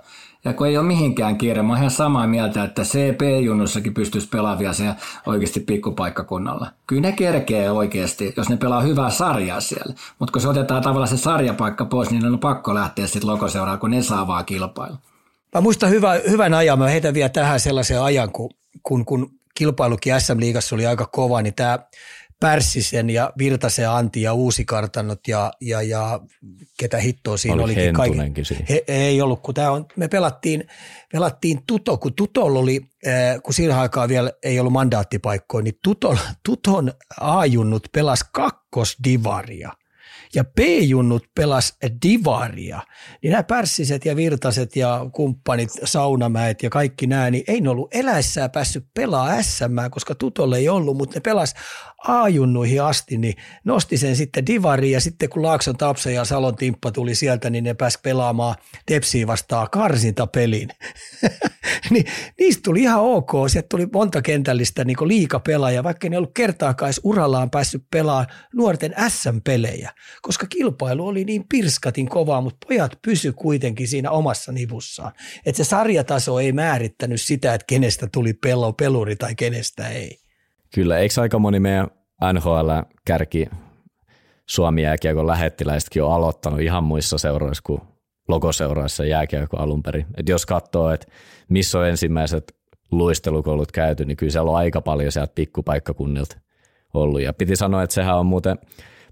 Ja 0.46 0.54
kun 0.54 0.68
ei 0.68 0.78
ole 0.78 0.88
mihinkään 0.88 1.38
kiire, 1.38 1.62
mä 1.62 1.70
oon 1.70 1.78
ihan 1.78 1.92
samaa 1.92 2.28
mieltä, 2.28 2.64
että 2.64 2.82
CP-junnussakin 2.82 3.94
pystyisi 3.94 4.28
pelaavia 4.28 4.74
se 4.74 4.84
oikeasti 5.26 5.60
pikkupaikkakunnalla. 5.60 6.72
Kyllä 6.88 7.02
ne 7.02 7.12
kerkee 7.12 7.72
oikeasti, 7.72 8.34
jos 8.38 8.50
ne 8.50 8.58
pelaa 8.58 8.82
hyvää 8.82 9.10
sarjaa 9.10 9.62
siellä. 9.62 9.94
Mutta 10.20 10.32
kun 10.32 10.42
se 10.42 10.48
otetaan 10.48 10.82
tavallaan 10.82 11.08
se 11.08 11.18
sarjapaikka 11.18 11.86
pois, 11.86 12.10
niin 12.10 12.26
on 12.26 12.40
pakko 12.40 12.74
lähteä 12.74 13.08
sitten 13.08 13.30
lokoseuraan, 13.30 13.80
kun 13.80 13.92
ne 13.92 14.02
saa 14.02 14.28
vaan 14.28 14.46
kilpailla. 14.46 14.98
Mä 15.56 15.62
muistan 15.62 15.90
hyvä, 15.90 16.14
hyvän 16.30 16.54
ajan, 16.54 16.80
mä 16.80 16.88
heitän 16.88 17.14
vielä 17.14 17.30
tähän 17.30 17.60
sellaisen 17.60 18.02
ajan, 18.02 18.32
kun, 18.32 18.50
kun, 18.84 19.06
kun 19.06 19.32
kilpailukin 19.54 20.22
SM-liigassa 20.22 20.76
oli 20.76 20.86
aika 20.86 21.06
kova, 21.06 21.42
niin 21.42 21.54
tämä 21.54 21.80
Pärssisen 22.40 23.10
ja 23.10 23.34
Virtasen 23.38 23.90
Antti 23.90 24.22
ja 24.22 24.34
Uusikartanot 24.34 25.20
ja, 25.28 25.54
ja, 25.62 25.82
ja 25.82 26.20
ketä 26.80 26.98
hittoa 26.98 27.38
siinä 27.38 27.56
oli 27.56 27.64
olikin. 27.64 27.94
Kaikki, 27.94 28.42
he, 28.70 28.84
ei 28.88 29.22
ollut, 29.22 29.42
kun 29.42 29.54
tämä 29.54 29.72
on, 29.72 29.86
me 29.96 30.08
pelattiin, 30.08 30.68
pelattiin 31.12 31.60
Tuto, 31.68 31.98
kun 31.98 32.14
Tutolla 32.14 32.60
oli, 32.60 32.82
äh, 33.08 33.42
kun 33.44 33.54
siinä 33.54 33.80
aikaa 33.80 34.08
vielä 34.08 34.32
ei 34.44 34.60
ollut 34.60 34.74
mandaattipaikkoja, 34.74 35.64
niin 35.64 35.80
Tuton, 35.84 36.18
Tuton 36.46 36.94
A-junnut 37.20 37.84
pelasi 37.94 38.26
kakkosdivaria– 38.32 39.72
ja 40.38 40.44
P-junnut 40.44 41.26
pelas 41.36 41.78
divaria, 42.04 42.82
niin 43.24 43.32
nämä 43.32 43.44
pärssiset 43.44 44.06
ja 44.06 44.16
virtaset 44.16 44.76
ja 44.76 45.06
kumppanit, 45.12 45.70
saunamäet 45.84 46.64
ja 46.64 46.70
kaikki 46.70 47.08
nämä, 47.08 47.30
niin 47.30 47.44
ei 47.48 47.62
ne 47.62 47.70
ollut 47.70 47.96
eläessään 47.96 48.52
päässyt 48.52 48.86
pelaa 48.94 49.42
SM, 49.42 49.76
koska 49.92 50.16
tutolle 50.16 50.58
ei 50.58 50.70
ollut, 50.70 50.98
mutta 50.98 51.18
ne 51.18 51.22
pelas 51.22 51.54
A-junnuihin 52.08 52.84
asti, 52.84 53.18
niin 53.18 53.36
nosti 53.64 53.98
sen 53.98 54.16
sitten 54.16 54.46
divariin 54.46 54.94
ja 54.94 55.02
sitten 55.02 55.30
kun 55.30 55.44
Laakson 55.44 55.78
Tapsa 55.78 56.12
ja 56.12 56.26
Salon 56.26 56.56
Timppa 56.56 56.92
tuli 56.92 57.16
sieltä, 57.16 57.50
niin 57.50 57.64
ne 57.64 57.74
pääsi 57.74 58.00
pelaamaan 58.04 58.56
Tepsiä 58.86 59.28
vastaan 59.28 59.68
karsintapelin. 59.72 60.70
niin, 61.92 62.06
niistä 62.40 62.62
tuli 62.64 62.82
ihan 62.82 63.02
ok, 63.02 63.32
sieltä 63.48 63.68
tuli 63.70 63.88
monta 63.94 64.22
kentällistä 64.22 64.86
niin 64.86 64.98
liikapelaaja, 65.02 65.84
vaikka 65.84 66.10
ne 66.10 66.18
ollut 66.18 66.34
kertaakaan 66.34 66.94
urallaan 67.04 67.50
päässyt 67.50 67.84
pelaamaan 67.92 68.28
nuorten 68.54 68.96
SM-pelejä, 69.08 69.92
koska 70.22 70.48
kilpailu 70.50 71.08
oli 71.08 71.24
niin 71.24 71.46
pirskatin 71.50 72.10
kovaa, 72.10 72.42
mutta 72.42 72.68
pojat 72.68 73.00
pysy 73.02 73.34
kuitenkin 73.34 73.88
siinä 73.88 74.12
omassa 74.12 74.52
nivussaan. 74.52 75.12
Että 75.46 75.64
se 75.64 75.70
sarjataso 75.70 76.40
ei 76.40 76.52
määrittänyt 76.52 77.22
sitä, 77.22 77.54
että 77.54 77.66
kenestä 77.68 78.08
tuli 78.14 78.34
pello, 78.34 78.74
peluri 78.74 79.16
tai 79.16 79.36
kenestä 79.36 79.88
ei. 79.88 80.20
Kyllä, 80.74 80.98
eikö 80.98 81.22
aika 81.22 81.40
moni 81.40 81.60
meidän 81.60 81.88
NHL-kärki 82.34 83.50
Suomi 84.46 84.84
jääkiekon 84.84 85.28
lähettiläisetkin 85.28 86.04
on 86.04 86.14
aloittanut 86.14 86.62
ihan 86.62 86.84
muissa 86.84 87.18
seuroissa 87.18 87.64
kuin 87.66 87.82
logoseuroissa 88.28 89.06
jääkiekko 89.06 89.58
alun 89.58 89.84
perin. 89.84 90.06
Et 90.18 90.30
jos 90.30 90.46
katsoo, 90.46 90.92
että 90.92 91.08
missä 91.50 91.80
on 91.80 91.88
ensimmäiset 91.88 92.56
luistelukoulut 92.92 93.72
käyty, 93.72 94.06
niin 94.06 94.18
kyllä 94.18 94.32
siellä 94.32 94.52
on 94.52 94.58
aika 94.58 94.82
paljon 94.82 95.12
sieltä 95.12 95.32
pikkupaikkakunnilta 95.36 96.38
ollut. 96.94 97.22
Ja 97.22 97.34
piti 97.34 97.56
sanoa, 97.56 97.84
että 97.84 97.94
sehän 97.94 98.18
on 98.20 98.26
muuten 98.26 98.60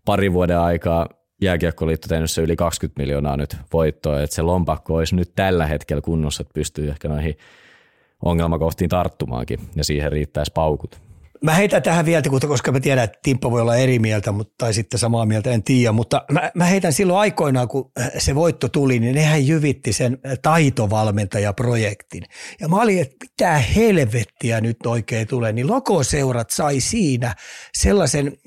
pari 0.05 0.33
vuoden 0.33 0.59
aikaa 0.59 1.09
jääkiekkoliitto 1.41 2.07
tehnyt 2.07 2.31
se 2.31 2.41
yli 2.41 2.55
20 2.55 3.01
miljoonaa 3.01 3.37
nyt 3.37 3.57
voittoa, 3.73 4.21
että 4.21 4.35
se 4.35 4.41
lompakko 4.41 4.95
olisi 4.95 5.15
nyt 5.15 5.31
tällä 5.35 5.65
hetkellä 5.65 6.01
kunnossa, 6.01 6.41
että 6.41 6.53
pystyy 6.53 6.89
ehkä 6.89 7.07
noihin 7.07 7.37
ongelmakohtiin 8.25 8.89
tarttumaankin 8.89 9.59
ja 9.75 9.83
siihen 9.83 10.11
riittäisi 10.11 10.51
paukut. 10.53 11.04
Mä 11.45 11.53
heitän 11.53 11.83
tähän 11.83 12.05
vielä, 12.05 12.21
koska 12.47 12.71
mä 12.71 12.79
tiedän, 12.79 13.03
että 13.03 13.19
Timppa 13.23 13.51
voi 13.51 13.61
olla 13.61 13.75
eri 13.75 13.99
mieltä 13.99 14.31
mutta, 14.31 14.53
tai 14.57 14.73
sitten 14.73 14.99
samaa 14.99 15.25
mieltä, 15.25 15.51
en 15.51 15.63
tiedä, 15.63 15.91
mutta 15.91 16.25
mä, 16.31 16.51
mä 16.55 16.65
heitän 16.65 16.93
silloin 16.93 17.19
aikoinaan, 17.19 17.67
kun 17.67 17.91
se 18.17 18.35
voitto 18.35 18.69
tuli, 18.69 18.99
niin 18.99 19.15
nehän 19.15 19.47
jyvitti 19.47 19.93
sen 19.93 20.17
taitovalmentajaprojektin. 20.41 22.23
Ja 22.61 22.67
mä 22.67 22.81
olin, 22.81 23.01
että 23.01 23.15
mitä 23.21 23.57
helvettiä 23.57 24.61
nyt 24.61 24.85
oikein 24.85 25.27
tulee, 25.27 25.53
niin 25.53 25.67
lokoseurat 25.67 26.49
sai 26.49 26.79
siinä 26.79 27.35
sellaisen 27.73 28.37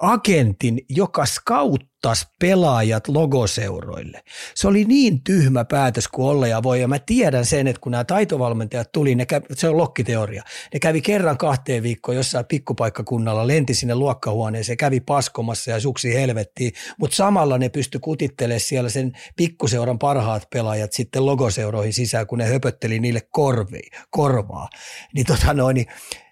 agentin, 0.00 0.80
joka 0.88 1.26
skauttaa 1.26 1.95
ottaa 1.96 2.30
pelaajat 2.40 3.08
logoseuroille. 3.08 4.22
Se 4.54 4.68
oli 4.68 4.84
niin 4.84 5.22
tyhmä 5.24 5.64
päätös 5.64 6.08
kuin 6.08 6.26
olla 6.26 6.46
ja 6.46 6.62
voi. 6.62 6.80
Ja 6.80 6.88
mä 6.88 6.98
tiedän 6.98 7.44
sen, 7.44 7.66
että 7.66 7.80
kun 7.80 7.92
nämä 7.92 8.04
taitovalmentajat 8.04 8.92
tuli, 8.92 9.14
ne 9.14 9.26
kävi, 9.26 9.46
se 9.54 9.68
on 9.68 9.76
lokkiteoria. 9.76 10.42
Ne 10.72 10.80
kävi 10.80 11.00
kerran 11.00 11.38
kahteen 11.38 11.82
viikkoon 11.82 12.16
jossain 12.16 12.44
pikkupaikkakunnalla, 12.44 13.46
lenti 13.46 13.74
sinne 13.74 13.94
luokkahuoneeseen, 13.94 14.76
kävi 14.76 15.00
paskomassa 15.00 15.70
ja 15.70 15.80
suksi 15.80 16.14
helvettiin, 16.14 16.72
mutta 16.98 17.16
samalla 17.16 17.58
ne 17.58 17.68
pysty 17.68 17.98
kutittelemaan 17.98 18.60
siellä 18.60 18.90
sen 18.90 19.12
pikkuseuran 19.36 19.98
parhaat 19.98 20.50
pelaajat 20.50 20.92
sitten 20.92 21.26
logoseuroihin 21.26 21.92
sisään, 21.92 22.26
kun 22.26 22.38
ne 22.38 22.46
höpötteli 22.46 22.98
niille 22.98 23.20
korvi, 23.30 23.80
korvaa. 24.10 24.68
Niin 25.14 25.26
tota 25.26 25.54
noin, 25.54 25.74
niin 25.74 25.86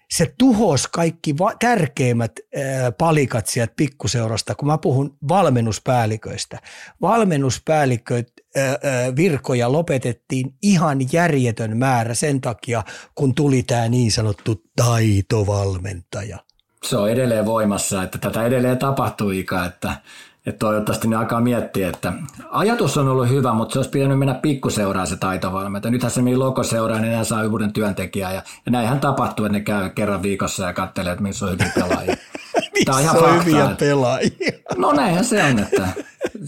se 0.09 0.33
tuhos 0.37 0.87
kaikki 0.87 1.37
va- 1.37 1.55
tärkeimmät 1.59 2.31
ää, 2.55 2.91
palikat 2.91 3.47
sieltä 3.47 3.73
pikkuseurasta, 3.77 4.55
kun 4.55 4.67
mä 4.67 4.77
puhun 4.77 5.17
valmennuspäälliköistä. 5.27 6.59
Valmennuspäälliköt 7.01 8.27
ää, 8.55 8.65
ää, 8.65 9.15
virkoja 9.15 9.71
lopetettiin 9.71 10.53
ihan 10.61 10.97
järjetön 11.11 11.77
määrä 11.77 12.13
sen 12.13 12.41
takia, 12.41 12.83
kun 13.15 13.35
tuli 13.35 13.63
tämä 13.63 13.87
niin 13.87 14.11
sanottu 14.11 14.63
taitovalmentaja. 14.75 16.37
Se 16.83 16.97
on 16.97 17.11
edelleen 17.11 17.45
voimassa, 17.45 18.03
että 18.03 18.17
tätä 18.17 18.45
edelleen 18.45 18.77
tapahtuu 18.77 19.29
Ika, 19.29 19.65
että 19.65 19.95
että 20.45 20.59
toivottavasti 20.59 21.07
ne 21.07 21.15
alkaa 21.15 21.41
miettiä, 21.41 21.89
että 21.89 22.13
ajatus 22.49 22.97
on 22.97 23.07
ollut 23.07 23.29
hyvä, 23.29 23.53
mutta 23.53 23.73
se 23.73 23.79
olisi 23.79 23.89
pitänyt 23.89 24.19
mennä 24.19 24.33
pikkuseuraan 24.33 25.07
se 25.07 25.15
taitovalmentaja. 25.15 25.91
Nythän 25.91 26.11
se 26.11 26.21
meni 26.21 26.37
lokoseuraan, 26.37 27.01
niin 27.01 27.25
saa 27.25 27.43
uuden 27.43 27.73
työntekijää. 27.73 28.33
Ja, 28.33 28.41
ja 28.65 28.71
näinhän 28.71 28.99
tapahtuu, 28.99 29.45
että 29.45 29.57
ne 29.57 29.63
käy 29.63 29.89
kerran 29.89 30.23
viikossa 30.23 30.65
ja 30.65 30.73
katselee, 30.73 31.11
että 31.11 31.23
missä 31.23 31.45
on 31.45 31.51
hyviä 31.51 31.71
pelaajia. 31.75 32.15
Tämä 32.85 32.97
on 32.97 33.03
ihan 33.03 33.15
fakta, 33.15 33.43
hyviä 33.43 33.75
pelaajia? 33.79 34.31
No 34.77 34.91
näinhän 34.91 35.25
se 35.25 35.43
on, 35.43 35.59
että 35.59 35.87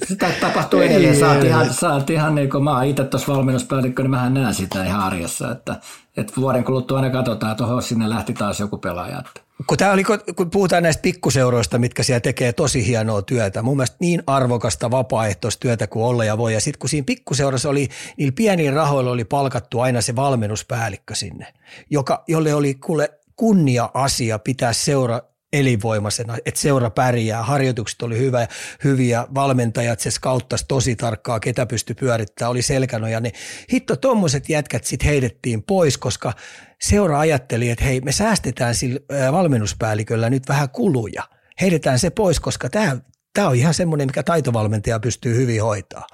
sitä 0.07 0.27
tapahtuu 0.41 0.79
edelleen. 0.79 1.19
Saat 1.19 1.43
ihan, 1.43 1.73
saat 1.73 2.09
ihan 2.09 2.35
niin 2.35 2.49
kuin 2.49 2.63
mä 2.63 2.71
oon 2.71 2.85
itse 2.85 3.03
tuossa 3.03 3.33
valmennuspäällikkö, 3.33 4.01
niin 4.01 4.11
mähän 4.11 4.33
näen 4.33 4.53
sitä 4.53 4.83
ihan 4.83 4.99
arjessa, 4.99 5.51
että, 5.51 5.75
että 6.17 6.33
vuoden 6.37 6.63
kuluttua 6.63 6.97
aina 6.97 7.09
katsotaan, 7.09 7.51
että 7.51 7.63
oho, 7.63 7.81
sinne 7.81 8.09
lähti 8.09 8.33
taas 8.33 8.59
joku 8.59 8.77
pelaaja. 8.77 9.19
Että 9.19 9.46
kun, 9.67 9.77
tämä 9.77 9.91
oli, 9.91 10.03
kun 10.35 10.49
puhutaan 10.49 10.83
näistä 10.83 11.01
pikkuseuroista, 11.01 11.77
mitkä 11.77 12.03
siellä 12.03 12.19
tekee 12.19 12.53
tosi 12.53 12.87
hienoa 12.87 13.21
työtä, 13.21 13.61
mun 13.61 13.77
mielestä 13.77 13.97
niin 13.99 14.23
arvokasta 14.27 14.91
vapaaehtoistyötä 14.91 15.87
kuin 15.87 16.05
olla 16.05 16.25
ja 16.25 16.37
voi. 16.37 16.53
Ja 16.53 16.61
sitten 16.61 16.79
kun 16.79 16.89
siinä 16.89 17.05
pikkuseurassa 17.05 17.69
oli, 17.69 17.89
niillä 18.17 18.33
pienillä 18.35 18.75
rahoilla 18.75 19.11
oli 19.11 19.25
palkattu 19.25 19.79
aina 19.79 20.01
se 20.01 20.15
valmennuspäällikkö 20.15 21.15
sinne, 21.15 21.53
joka, 21.89 22.23
jolle 22.27 22.53
oli 22.53 22.73
kuule 22.73 23.19
kunnia-asia 23.35 24.39
pitää 24.39 24.73
seura 24.73 25.21
elinvoimaisena, 25.53 26.37
että 26.45 26.59
seura 26.59 26.89
pärjää, 26.89 27.43
harjoitukset 27.43 28.01
oli 28.01 28.17
hyvä, 28.17 28.47
hyviä, 28.83 29.27
valmentajat 29.35 29.99
se 29.99 30.11
skauttasi 30.11 30.65
tosi 30.67 30.95
tarkkaa, 30.95 31.39
ketä 31.39 31.65
pystyi 31.65 31.95
pyörittämään, 31.95 32.51
oli 32.51 32.61
selkänoja, 32.61 33.19
niin 33.19 33.33
hitto 33.73 33.95
tuommoiset 33.95 34.49
jätkät 34.49 34.83
sitten 34.83 35.09
heitettiin 35.09 35.63
pois, 35.63 35.97
koska 35.97 36.33
seura 36.81 37.19
ajatteli, 37.19 37.69
että 37.69 37.85
hei 37.85 38.01
me 38.01 38.11
säästetään 38.11 38.75
sillä 38.75 39.31
valmennuspäälliköllä 39.31 40.29
nyt 40.29 40.47
vähän 40.47 40.69
kuluja, 40.69 41.23
heitetään 41.61 41.99
se 41.99 42.09
pois, 42.09 42.39
koska 42.39 42.69
tämä, 42.69 42.97
tämä 43.33 43.47
on 43.47 43.55
ihan 43.55 43.73
semmoinen, 43.73 44.07
mikä 44.07 44.23
taitovalmentaja 44.23 44.99
pystyy 44.99 45.35
hyvin 45.35 45.63
hoitaa. 45.63 46.07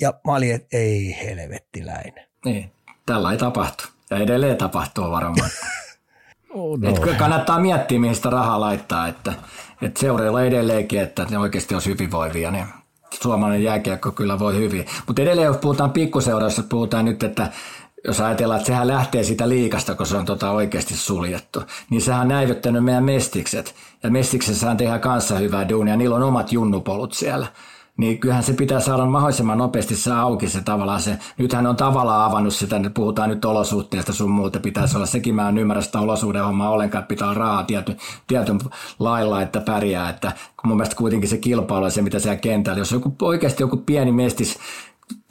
Ja 0.00 0.14
mä 0.26 0.34
olin, 0.34 0.54
että 0.54 0.76
ei 0.76 1.16
helvettiläinen. 1.24 2.26
Niin, 2.44 2.72
tällä 3.06 3.32
ei 3.32 3.38
tapahtu. 3.38 3.84
Ja 4.10 4.16
edelleen 4.16 4.56
tapahtuu 4.56 5.10
varmaan. 5.10 5.50
No. 6.76 6.88
Et 6.88 7.16
kannattaa 7.18 7.60
miettiä, 7.60 7.98
mihin 7.98 8.16
sitä 8.16 8.30
rahaa 8.30 8.60
laittaa, 8.60 9.08
että, 9.08 9.32
että 9.82 10.00
seureilla 10.00 10.42
edelleenkin, 10.42 11.00
että 11.00 11.26
ne 11.30 11.38
oikeasti 11.38 11.74
on 11.74 11.80
hyvinvoivia, 11.86 12.50
niin 12.50 12.66
suomalainen 13.22 13.62
jääkiekko 13.62 14.12
kyllä 14.12 14.38
voi 14.38 14.56
hyvin. 14.56 14.86
Mutta 15.06 15.22
edelleen, 15.22 15.46
jos 15.46 15.56
puhutaan 15.56 15.90
pikkuseurassa, 15.90 16.62
puhutaan 16.62 17.04
nyt, 17.04 17.22
että 17.22 17.48
jos 18.06 18.20
ajatellaan, 18.20 18.60
että 18.60 18.66
sehän 18.66 18.88
lähtee 18.88 19.22
siitä 19.22 19.48
liikasta, 19.48 19.94
kun 19.94 20.06
se 20.06 20.16
on 20.16 20.24
tota 20.24 20.50
oikeasti 20.50 20.96
suljettu, 20.96 21.62
niin 21.90 22.02
sehän 22.02 22.20
on 22.20 22.28
näivettänyt 22.28 22.84
meidän 22.84 23.04
mestikset. 23.04 23.74
Ja 24.02 24.10
mestiksessähän 24.10 24.76
tehdään 24.76 25.00
kanssa 25.00 25.38
hyvää 25.38 25.68
duunia, 25.68 25.96
niillä 25.96 26.16
on 26.16 26.22
omat 26.22 26.52
junnupolut 26.52 27.12
siellä 27.12 27.46
niin 27.96 28.18
kyllähän 28.18 28.44
se 28.44 28.52
pitää 28.52 28.80
saada 28.80 29.06
mahdollisimman 29.06 29.58
nopeasti 29.58 29.96
se 29.96 30.12
auki 30.12 30.48
se 30.48 30.60
tavallaan 30.60 31.00
se, 31.00 31.18
nythän 31.38 31.66
on 31.66 31.76
tavallaan 31.76 32.30
avannut 32.30 32.54
sitä, 32.54 32.76
että 32.76 32.90
puhutaan 32.90 33.28
nyt 33.30 33.44
olosuhteista 33.44 34.12
sun 34.12 34.30
muuta, 34.30 34.60
pitäisi 34.60 34.96
olla, 34.96 35.06
sekin 35.06 35.34
mä 35.34 35.48
en 35.48 35.58
ymmärrä 35.58 35.82
sitä 35.82 36.00
olosuuden 36.00 36.44
hommaa 36.44 36.70
ollenkaan, 36.70 37.04
pitää 37.04 37.28
olla 37.28 37.38
rahaa 37.38 37.64
tietyn, 37.64 37.96
tietyn 38.26 38.60
lailla, 38.98 39.42
että 39.42 39.60
pärjää, 39.60 40.10
että 40.10 40.32
mun 40.64 40.76
mielestä 40.76 40.96
kuitenkin 40.96 41.28
se 41.28 41.38
kilpailu 41.38 41.90
se, 41.90 42.02
mitä 42.02 42.18
siellä 42.18 42.36
kentällä, 42.36 42.78
jos 42.78 42.92
joku, 42.92 43.16
oikeasti 43.22 43.62
joku 43.62 43.76
pieni 43.76 44.12
mestis 44.12 44.58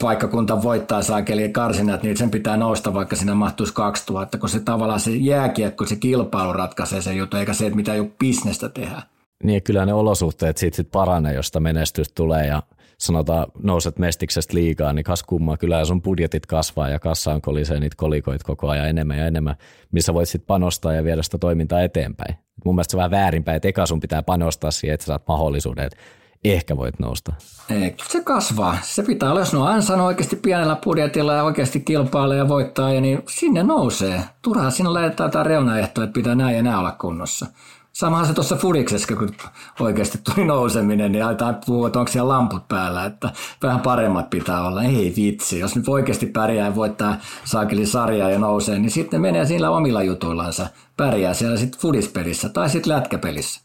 paikkakunta 0.02 0.62
voittaa 0.62 1.02
saakeli 1.02 1.48
karsinat, 1.48 2.02
niin 2.02 2.16
sen 2.16 2.30
pitää 2.30 2.56
nousta, 2.56 2.94
vaikka 2.94 3.16
sinne 3.16 3.34
mahtuisi 3.34 3.74
2000, 3.74 4.38
kun 4.38 4.48
se 4.48 4.60
tavallaan 4.60 5.00
se 5.00 5.10
jääkiekko, 5.10 5.86
se 5.86 5.96
kilpailu 5.96 6.52
ratkaisee 6.52 7.02
sen 7.02 7.16
juttu, 7.16 7.36
eikä 7.36 7.52
se, 7.52 7.66
että 7.66 7.76
mitä 7.76 7.94
joku 7.94 8.12
bisnestä 8.18 8.68
tehdään 8.68 9.02
niin 9.44 9.62
kyllä 9.62 9.86
ne 9.86 9.92
olosuhteet 9.92 10.56
siitä 10.56 10.76
sit 10.76 10.90
paranee, 10.90 11.34
josta 11.34 11.60
menestys 11.60 12.12
tulee 12.12 12.46
ja 12.46 12.62
sanotaan 12.98 13.46
nouset 13.62 13.98
mestiksestä 13.98 14.54
liikaa, 14.54 14.92
niin 14.92 15.04
kas 15.04 15.22
kummaa, 15.22 15.56
kyllä 15.56 15.84
sun 15.84 16.02
budjetit 16.02 16.46
kasvaa 16.46 16.88
ja 16.88 16.98
kassaan 16.98 17.40
kolisee 17.40 17.80
niitä 17.80 17.96
kolikoit 17.96 18.42
koko 18.42 18.68
ajan 18.68 18.88
enemmän 18.88 19.18
ja 19.18 19.26
enemmän, 19.26 19.56
missä 19.92 20.14
voit 20.14 20.28
sitten 20.28 20.46
panostaa 20.46 20.92
ja 20.92 21.04
viedä 21.04 21.22
sitä 21.22 21.38
toimintaa 21.38 21.82
eteenpäin. 21.82 22.34
Mun 22.64 22.74
mielestä 22.74 22.90
se 22.90 22.96
on 22.96 22.98
vähän 22.98 23.10
väärinpäin, 23.10 23.56
että 23.56 23.68
eka 23.68 23.86
sun 23.86 24.00
pitää 24.00 24.22
panostaa 24.22 24.70
siihen, 24.70 24.94
että 24.94 25.04
sä 25.04 25.06
saat 25.06 25.28
mahdollisuuden, 25.28 25.84
että 25.84 25.96
ehkä 26.44 26.76
voit 26.76 26.98
nousta. 26.98 27.32
Ei, 27.70 27.94
se 28.08 28.20
kasvaa. 28.20 28.78
Se 28.82 29.02
pitää 29.02 29.30
olla, 29.30 29.40
jos 29.40 29.52
no 29.52 29.64
ansaan 29.64 30.00
oikeasti 30.00 30.36
pienellä 30.36 30.76
budjetilla 30.84 31.32
ja 31.32 31.44
oikeasti 31.44 31.80
kilpailee 31.80 32.38
ja 32.38 32.48
voittaa, 32.48 32.92
ja 32.92 33.00
niin 33.00 33.22
sinne 33.28 33.62
nousee. 33.62 34.24
Turhaa 34.42 34.70
sinne 34.70 34.90
laitetaan 34.90 35.28
jotain 35.28 35.46
reunaehtoja, 35.46 36.04
että 36.04 36.14
pitää 36.14 36.34
näin 36.34 36.56
ja 36.56 36.62
näin 36.62 36.78
olla 36.78 36.92
kunnossa. 36.92 37.46
Samahan 37.94 38.26
se 38.26 38.34
tuossa 38.34 38.56
Fudiksessa, 38.56 39.16
kun 39.16 39.36
oikeasti 39.80 40.18
tuli 40.18 40.46
nouseminen, 40.46 41.12
niin 41.12 41.24
aletaan 41.24 41.60
puhua, 41.66 41.86
että 41.86 41.98
onko 41.98 42.12
siellä 42.12 42.28
lamput 42.28 42.68
päällä, 42.68 43.04
että 43.04 43.32
vähän 43.62 43.80
paremmat 43.80 44.30
pitää 44.30 44.66
olla. 44.66 44.82
Ei 44.82 45.12
vitsi, 45.16 45.58
jos 45.58 45.76
nyt 45.76 45.88
oikeasti 45.88 46.26
pärjää 46.26 46.66
ja 46.66 46.74
voittaa 46.74 47.16
saakeli 47.44 47.86
sarjaa 47.86 48.30
ja 48.30 48.38
nousee, 48.38 48.78
niin 48.78 48.90
sitten 48.90 49.20
menee 49.20 49.46
sillä 49.46 49.70
omilla 49.70 50.02
jutuillansa. 50.02 50.66
Pärjää 50.96 51.34
siellä 51.34 51.56
sitten 51.56 51.80
Fudispelissä 51.80 52.48
tai 52.48 52.70
sitten 52.70 52.92
lätkäpelissä. 52.92 53.60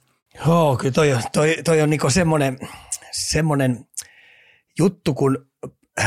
Joo, 0.48 0.78
kyllä 0.78 0.94
toi, 0.94 1.18
toi, 1.34 1.56
toi 1.66 1.82
on 1.82 1.90
niinku 1.90 2.10
semmoinen, 2.10 2.58
semmoinen 3.12 3.86
juttu, 4.80 5.14
kun 5.14 5.46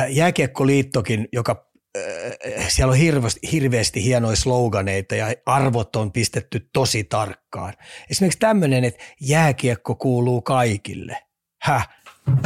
Jääkiekkoliittokin, 0.09 1.29
joka 1.33 1.72
siellä 2.69 2.91
on 2.91 2.99
hirveästi, 2.99 3.41
hirveästi 3.53 4.05
hienoja 4.05 4.37
sloganeita 4.37 5.15
ja 5.15 5.27
arvot 5.47 5.97
on 5.97 6.13
pistetty 6.13 6.69
tosi 6.73 7.05
tarkkaan. 7.05 7.75
Esimerkiksi 8.11 8.39
tämmöinen, 8.39 8.85
että 8.85 9.05
jääkiekko 9.21 9.95
kuuluu 9.95 10.43
kaikille. 10.43 11.19
Häh? 11.63 11.89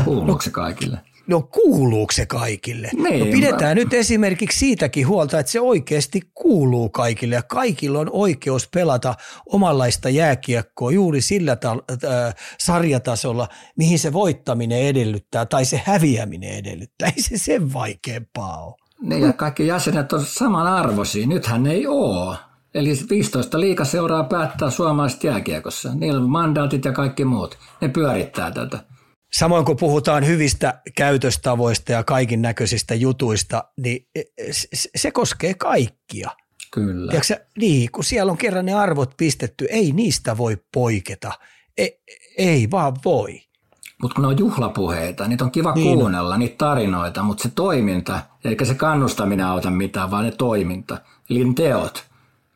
Kuuluuko 0.05 0.42
se 0.42 0.51
kaikille? 0.51 0.99
No 1.26 1.42
kuuluuko 1.42 2.12
se 2.12 2.26
kaikille? 2.26 2.90
Niin, 2.92 3.20
no 3.20 3.26
pidetään 3.26 3.70
mä... 3.70 3.74
nyt 3.74 3.94
esimerkiksi 3.94 4.59
siitäkin 4.59 5.09
huolta, 5.09 5.38
että 5.38 5.53
se 5.53 5.61
oikeasti 5.61 6.20
kuuluu 6.34 6.88
kaikille 6.88 7.34
ja 7.34 7.42
kaikilla 7.42 7.99
on 7.99 8.11
oikeus 8.12 8.68
pelata 8.68 9.14
omanlaista 9.47 10.09
jääkiekkoa 10.09 10.90
juuri 10.90 11.20
sillä 11.20 11.57
ta- 11.57 11.76
äh, 12.05 12.34
sarjatasolla, 12.59 13.49
mihin 13.76 13.99
se 13.99 14.12
voittaminen 14.12 14.80
edellyttää 14.80 15.47
tai 15.47 15.64
se 15.64 15.80
häviäminen 15.84 16.55
edellyttää. 16.55 17.12
Ei 17.16 17.22
se 17.22 17.38
sen 17.38 17.72
vaikeampaa 17.72 18.66
ole. 18.66 18.86
Niin 19.03 19.22
ja 19.22 19.32
kaikki 19.32 19.66
jäsenet 19.66 20.12
on 20.12 20.24
samanarvoisia. 20.24 21.26
Nythän 21.26 21.66
ei 21.66 21.86
ole. 21.86 22.36
Eli 22.74 22.94
15 23.11 23.61
liikaseuraa 23.61 24.24
päättää 24.24 24.70
suomalaisesta 24.70 25.26
jääkiekossa. 25.26 25.94
Niillä 25.94 26.20
on 26.20 26.30
mandaatit 26.30 26.84
ja 26.84 26.92
kaikki 26.92 27.24
muut. 27.24 27.59
Ne 27.80 27.88
pyörittää 27.88 28.51
tätä. 28.51 28.78
Samoin 29.32 29.64
kun 29.64 29.76
puhutaan 29.76 30.26
hyvistä 30.26 30.82
käytöstavoista 30.97 31.92
ja 31.92 32.05
kaikin 32.05 32.42
näköisistä 32.42 32.94
jutuista, 32.94 33.64
niin 33.76 34.09
e, 34.14 34.20
e, 34.20 34.51
se 34.97 35.11
koskee 35.11 35.55
kaikkia. 35.55 36.30
Kyllä. 36.72 37.11
Tiedätkö, 37.11 37.47
niin, 37.59 37.92
kun 37.92 38.05
siellä 38.05 38.32
on 38.32 38.38
kerran 38.38 38.66
ne 38.66 38.74
arvot 38.74 39.11
pistetty, 39.16 39.66
ei 39.70 39.92
niistä 39.92 40.36
voi 40.36 40.57
poiketa. 40.74 41.32
Ei, 41.78 42.01
ei 42.38 42.70
vaan 42.70 42.97
voi. 43.05 43.40
Mutta 44.03 44.14
kun 44.14 44.22
ne 44.22 44.28
on 44.28 44.38
juhlapuheita, 44.38 45.29
niitä 45.29 45.45
on 45.45 45.50
kiva 45.50 45.72
niin. 45.72 45.99
kuunnella, 45.99 46.37
niitä 46.37 46.54
tarinoita, 46.58 47.22
mutta 47.22 47.42
se 47.42 47.50
toiminta, 47.54 48.21
eikä 48.45 48.64
se 48.64 48.75
kannustaminen 48.75 49.46
auta 49.46 49.71
mitään, 49.71 50.11
vaan 50.11 50.25
ne 50.25 50.30
toiminta, 50.30 50.99
eli 51.30 51.45
ne 51.45 51.54
teot. 51.54 52.07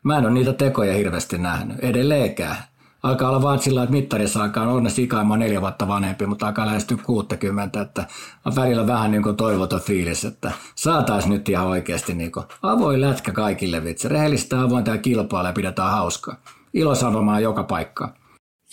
Mä 0.03 0.17
en 0.17 0.25
ole 0.25 0.33
niitä 0.33 0.53
tekoja 0.53 0.93
hirveästi 0.93 1.37
nähnyt, 1.37 1.79
edelleenkään. 1.79 2.55
Alkaa 3.03 3.29
olla 3.29 3.41
vaan 3.41 3.59
sillä, 3.59 3.83
että 3.83 3.95
mittarissa 3.95 4.43
alkaa 4.43 4.63
olla 4.63 4.73
onneksi 4.73 5.03
ikä, 5.03 5.23
neljä 5.37 5.61
vuotta 5.61 5.87
vanhempi, 5.87 6.25
mutta 6.25 6.47
alkaa 6.47 6.65
lähestyä 6.65 6.97
60, 7.03 7.81
että 7.81 8.05
on 8.45 8.55
välillä 8.55 8.87
vähän 8.87 9.11
niin 9.11 9.23
kuin 9.23 9.35
toivoton 9.35 9.81
fiilis, 9.81 10.25
että 10.25 10.51
saataisiin 10.75 11.31
nyt 11.31 11.49
ihan 11.49 11.67
oikeasti 11.67 12.13
niin 12.13 12.31
kuin 12.31 12.45
avoin 12.63 13.01
lätkä 13.01 13.31
kaikille 13.31 13.83
vitsi. 13.83 14.07
Rehellistä 14.07 14.61
avointa 14.61 14.91
ja 14.91 14.97
kilpailla 14.97 15.49
ja 15.49 15.53
pidetään 15.53 15.91
hauskaa. 15.91 16.35
Ilosanomaa 16.73 17.39
joka 17.39 17.63
paikkaan. 17.63 18.13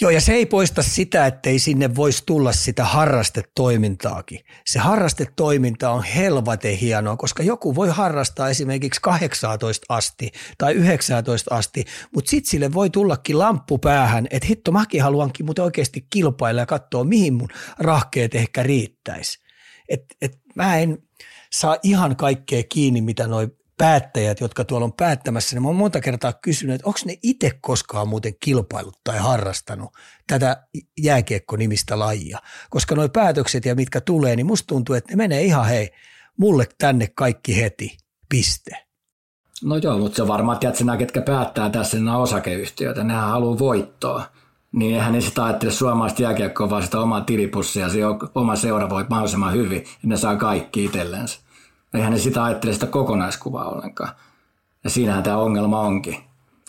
Joo, 0.00 0.10
ja 0.10 0.20
se 0.20 0.32
ei 0.32 0.46
poista 0.46 0.82
sitä, 0.82 1.26
ettei 1.26 1.58
sinne 1.58 1.94
voisi 1.94 2.22
tulla 2.26 2.52
sitä 2.52 2.84
harrastetoimintaakin. 2.84 4.40
Se 4.66 4.78
harrastetoiminta 4.78 5.90
on 5.90 6.02
helvate 6.02 6.78
hienoa, 6.80 7.16
koska 7.16 7.42
joku 7.42 7.74
voi 7.74 7.88
harrastaa 7.88 8.48
esimerkiksi 8.48 9.00
18 9.02 9.86
asti 9.88 10.30
tai 10.58 10.74
19 10.74 11.54
asti, 11.54 11.84
mutta 12.14 12.30
sitten 12.30 12.50
sille 12.50 12.72
voi 12.72 12.90
tullakin 12.90 13.38
lamppu 13.38 13.78
päähän, 13.78 14.26
että 14.30 14.48
hitto 14.48 14.72
mäkin 14.72 15.02
haluankin 15.02 15.46
mutta 15.46 15.64
oikeasti 15.64 16.06
kilpailla 16.10 16.60
ja 16.60 16.66
katsoa, 16.66 17.04
mihin 17.04 17.34
mun 17.34 17.48
rahkeet 17.78 18.34
ehkä 18.34 18.62
riittäisi. 18.62 19.38
Et, 19.88 20.02
et 20.22 20.38
mä 20.54 20.78
en 20.78 20.98
saa 21.52 21.76
ihan 21.82 22.16
kaikkea 22.16 22.62
kiinni, 22.68 23.00
mitä 23.00 23.26
noi 23.26 23.48
päättäjät, 23.78 24.40
jotka 24.40 24.64
tuolla 24.64 24.84
on 24.84 24.92
päättämässä, 24.92 25.56
niin 25.56 25.62
mä 25.62 25.68
oon 25.68 25.76
monta 25.76 26.00
kertaa 26.00 26.32
kysynyt, 26.32 26.74
että 26.74 26.86
onko 26.86 26.98
ne 27.04 27.18
itse 27.22 27.50
koskaan 27.60 28.08
muuten 28.08 28.34
kilpailut 28.40 29.00
tai 29.04 29.18
harrastanut 29.18 29.90
tätä 30.26 30.66
jääkiekko-nimistä 31.00 31.98
lajia. 31.98 32.38
Koska 32.70 32.94
nuo 32.94 33.08
päätökset 33.08 33.64
ja 33.64 33.74
mitkä 33.74 34.00
tulee, 34.00 34.36
niin 34.36 34.46
musta 34.46 34.66
tuntuu, 34.66 34.94
että 34.94 35.12
ne 35.12 35.16
menee 35.16 35.42
ihan 35.42 35.66
hei, 35.66 35.90
mulle 36.36 36.66
tänne 36.78 37.08
kaikki 37.14 37.56
heti, 37.56 37.96
piste. 38.28 38.70
No 39.62 39.76
joo, 39.76 39.98
mutta 39.98 40.16
se 40.16 40.28
varmaan, 40.28 40.58
että 40.62 40.84
nämä, 40.84 40.96
ketkä 40.96 41.22
päättää 41.22 41.70
tässä, 41.70 41.96
nämä 41.96 42.16
osakeyhtiöitä, 42.16 43.04
nehän 43.04 43.28
haluaa 43.28 43.58
voittoa. 43.58 44.24
Niin 44.72 44.94
eihän 44.94 45.12
ne 45.12 45.20
sitä 45.20 45.44
ajattele 45.44 45.72
suomalaista 45.72 46.22
jääkiekkoa, 46.22 46.70
vaan 46.70 46.82
sitä 46.82 47.00
omaa 47.00 47.20
tilipussia 47.20 47.88
se 47.88 47.98
oma 48.34 48.56
seura 48.56 48.90
voi 48.90 49.04
mahdollisimman 49.10 49.52
hyvin, 49.52 49.84
ja 49.84 50.08
ne 50.08 50.16
saa 50.16 50.36
kaikki 50.36 50.84
itsellensä. 50.84 51.40
Eihän 51.94 52.12
ne 52.12 52.18
sitä 52.18 52.44
ajattele 52.44 52.72
sitä 52.72 52.86
kokonaiskuvaa 52.86 53.68
ollenkaan. 53.68 54.10
Ja 54.84 54.90
siinähän 54.90 55.22
tämä 55.22 55.36
ongelma 55.36 55.80
onkin. 55.80 56.16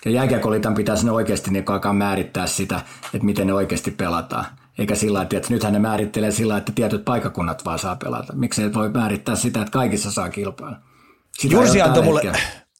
Ja 0.06 0.12
jääkiekoliiton 0.12 0.74
pitäisi 0.74 1.06
ne 1.06 1.12
oikeasti 1.12 1.52
niin 1.52 1.64
alkaa 1.68 1.94
määrittää 1.94 2.48
sitä, 2.48 2.82
että 3.14 3.26
miten 3.26 3.48
ne 3.48 3.54
oikeasti 3.54 3.92
pelataan. 3.92 4.46
Eikä 4.78 4.96
sillä 4.96 5.22
että 5.22 5.42
nythän 5.50 5.74
ne 5.74 5.80
määrittelee 5.80 6.32
sillä 6.32 6.58
että 6.58 6.72
tietyt 6.72 7.06
paikakunnat 7.06 7.66
vaan 7.66 7.80
saa 7.80 7.96
pelata. 7.96 8.34
Miksi 8.34 8.64
ei 8.64 8.74
voi 8.74 8.90
määrittää 8.90 9.36
sitä, 9.36 9.62
että 9.62 9.72
kaikissa 9.72 10.12
saa 10.12 10.30
kilpailla? 10.30 10.78
Sitä 11.40 11.56
Jursi 11.56 11.82
antoi, 11.82 12.04
mulle, 12.04 12.22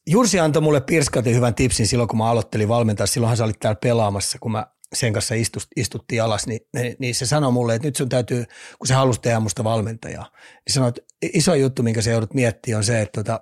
Jursi 0.06 0.40
antoi 0.40 0.62
mulle 0.62 0.80
pirskaten 0.80 1.34
hyvän 1.34 1.54
tipsin 1.54 1.86
silloin, 1.86 2.08
kun 2.08 2.18
mä 2.18 2.30
aloittelin 2.30 2.68
valmentaa. 2.68 3.06
Silloinhan 3.06 3.36
sä 3.36 3.44
olit 3.44 3.60
täällä 3.60 3.78
pelaamassa, 3.82 4.38
kun 4.40 4.52
mä 4.52 4.66
sen 4.94 5.12
kanssa 5.12 5.34
istut, 5.34 5.66
istuttiin 5.76 6.22
alas, 6.22 6.46
niin, 6.46 6.60
niin 6.98 7.14
se 7.14 7.26
sanoi 7.26 7.52
mulle, 7.52 7.74
että 7.74 7.88
nyt 7.88 7.96
sun 7.96 8.08
täytyy, 8.08 8.44
kun 8.78 8.86
se 8.86 8.94
halusi 8.94 9.20
tehdä 9.20 9.40
musta 9.40 9.64
valmentajaa, 9.64 10.30
niin 10.42 10.74
sanoi, 10.74 10.88
että 10.88 11.00
iso 11.22 11.54
juttu, 11.54 11.82
minkä 11.82 12.02
se 12.02 12.10
joudut 12.10 12.34
miettimään, 12.34 12.78
on 12.78 12.84
se, 12.84 13.00
että 13.00 13.22
tota, 13.22 13.40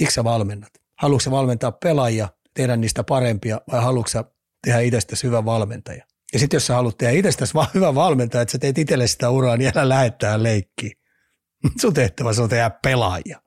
miksi 0.00 0.14
sä 0.14 0.24
valmennat? 0.24 0.70
Haluatko 0.98 1.20
sä 1.20 1.30
valmentaa 1.30 1.72
pelaajia, 1.72 2.28
tehdä 2.54 2.76
niistä 2.76 3.04
parempia 3.04 3.60
vai 3.72 3.82
haluatko 3.82 4.08
sä 4.08 4.24
tehdä 4.64 4.80
itsestäsi 4.80 5.26
hyvä 5.26 5.44
valmentaja? 5.44 6.04
Ja 6.32 6.38
sitten 6.38 6.56
jos 6.56 6.66
sä 6.66 6.74
haluat 6.74 6.98
tehdä 6.98 7.12
itsestäsi 7.12 7.54
vaan 7.54 7.68
hyvä 7.74 7.94
valmentaja, 7.94 8.42
että 8.42 8.52
sä 8.52 8.58
teet 8.58 8.78
itselle 8.78 9.06
sitä 9.06 9.30
uraa, 9.30 9.56
niin 9.56 9.72
älä 9.74 9.88
lähettää 9.88 10.42
leikkiä. 10.42 10.90
Sun 11.80 11.94
tehtävä 11.94 12.30
on 12.42 12.48
tehdä 12.48 12.70
pelaajia. 12.82 13.40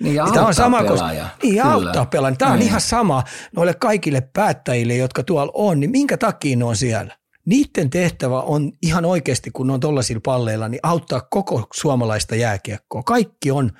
Niin, 0.00 0.14
niin 0.24 0.32
tämä 0.32 0.46
on 0.46 0.54
sama, 0.54 0.82
pelaaja. 0.82 1.22
Koska, 1.22 1.38
niin, 1.42 1.54
Kyllä. 1.54 1.72
auttaa 1.72 2.06
pelaaja. 2.06 2.36
Tämä 2.36 2.52
on 2.52 2.58
niin. 2.58 2.68
ihan 2.68 2.80
sama 2.80 3.22
noille 3.56 3.74
kaikille 3.74 4.20
päättäjille, 4.20 4.96
jotka 4.96 5.22
tuolla 5.22 5.52
on, 5.54 5.80
niin 5.80 5.90
minkä 5.90 6.16
takia 6.16 6.56
ne 6.56 6.64
on 6.64 6.76
siellä? 6.76 7.16
Niiden 7.46 7.90
tehtävä 7.90 8.40
on 8.40 8.72
ihan 8.82 9.04
oikeasti, 9.04 9.50
kun 9.50 9.66
ne 9.66 9.72
on 9.72 9.80
tuollaisilla 9.80 10.20
palleilla, 10.24 10.68
niin 10.68 10.80
auttaa 10.82 11.20
koko 11.20 11.66
suomalaista 11.74 12.36
jääkiekkoa. 12.36 13.02
Kaikki 13.02 13.50
on, 13.50 13.70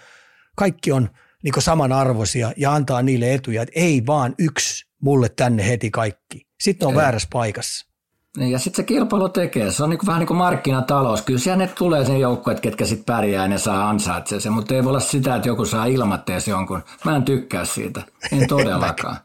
kaikki 0.56 0.92
on 0.92 1.08
niin 1.42 1.54
samanarvoisia 1.58 2.52
ja 2.56 2.74
antaa 2.74 3.02
niille 3.02 3.34
etuja, 3.34 3.62
että 3.62 3.80
ei 3.80 4.02
vaan 4.06 4.34
yksi 4.38 4.84
mulle 5.02 5.28
tänne 5.28 5.68
heti 5.68 5.90
kaikki. 5.90 6.46
Sitten 6.60 6.88
on 6.88 6.94
ei. 6.94 7.00
väärässä 7.00 7.28
paikassa. 7.32 7.93
Niin, 8.38 8.50
ja 8.50 8.58
sitten 8.58 8.76
se 8.76 8.86
kilpailu 8.86 9.28
tekee. 9.28 9.70
Se 9.70 9.82
on 9.82 9.90
niin 9.90 9.98
kuin, 9.98 10.06
vähän 10.06 10.20
niin 10.20 10.26
kuin 10.26 10.36
markkinatalous. 10.36 11.22
Kyllä 11.22 11.38
siellä 11.38 11.64
ne 11.64 11.72
tulee 11.78 12.04
sen 12.04 12.20
joukkueet, 12.20 12.60
ketkä 12.60 12.84
sitten 12.84 13.14
pärjää 13.14 13.44
ja 13.44 13.48
ne 13.48 13.58
saa 13.58 13.88
ansaitsee 13.88 14.40
sen, 14.40 14.52
mutta 14.52 14.74
ei 14.74 14.84
voi 14.84 14.90
olla 14.90 15.00
sitä, 15.00 15.36
että 15.36 15.48
joku 15.48 15.64
saa 15.64 15.86
ilmatteessa 15.86 16.50
jonkun. 16.50 16.82
Mä 17.04 17.16
en 17.16 17.22
tykkää 17.22 17.64
siitä. 17.64 18.02
En 18.32 18.48
todellakaan. 18.48 19.16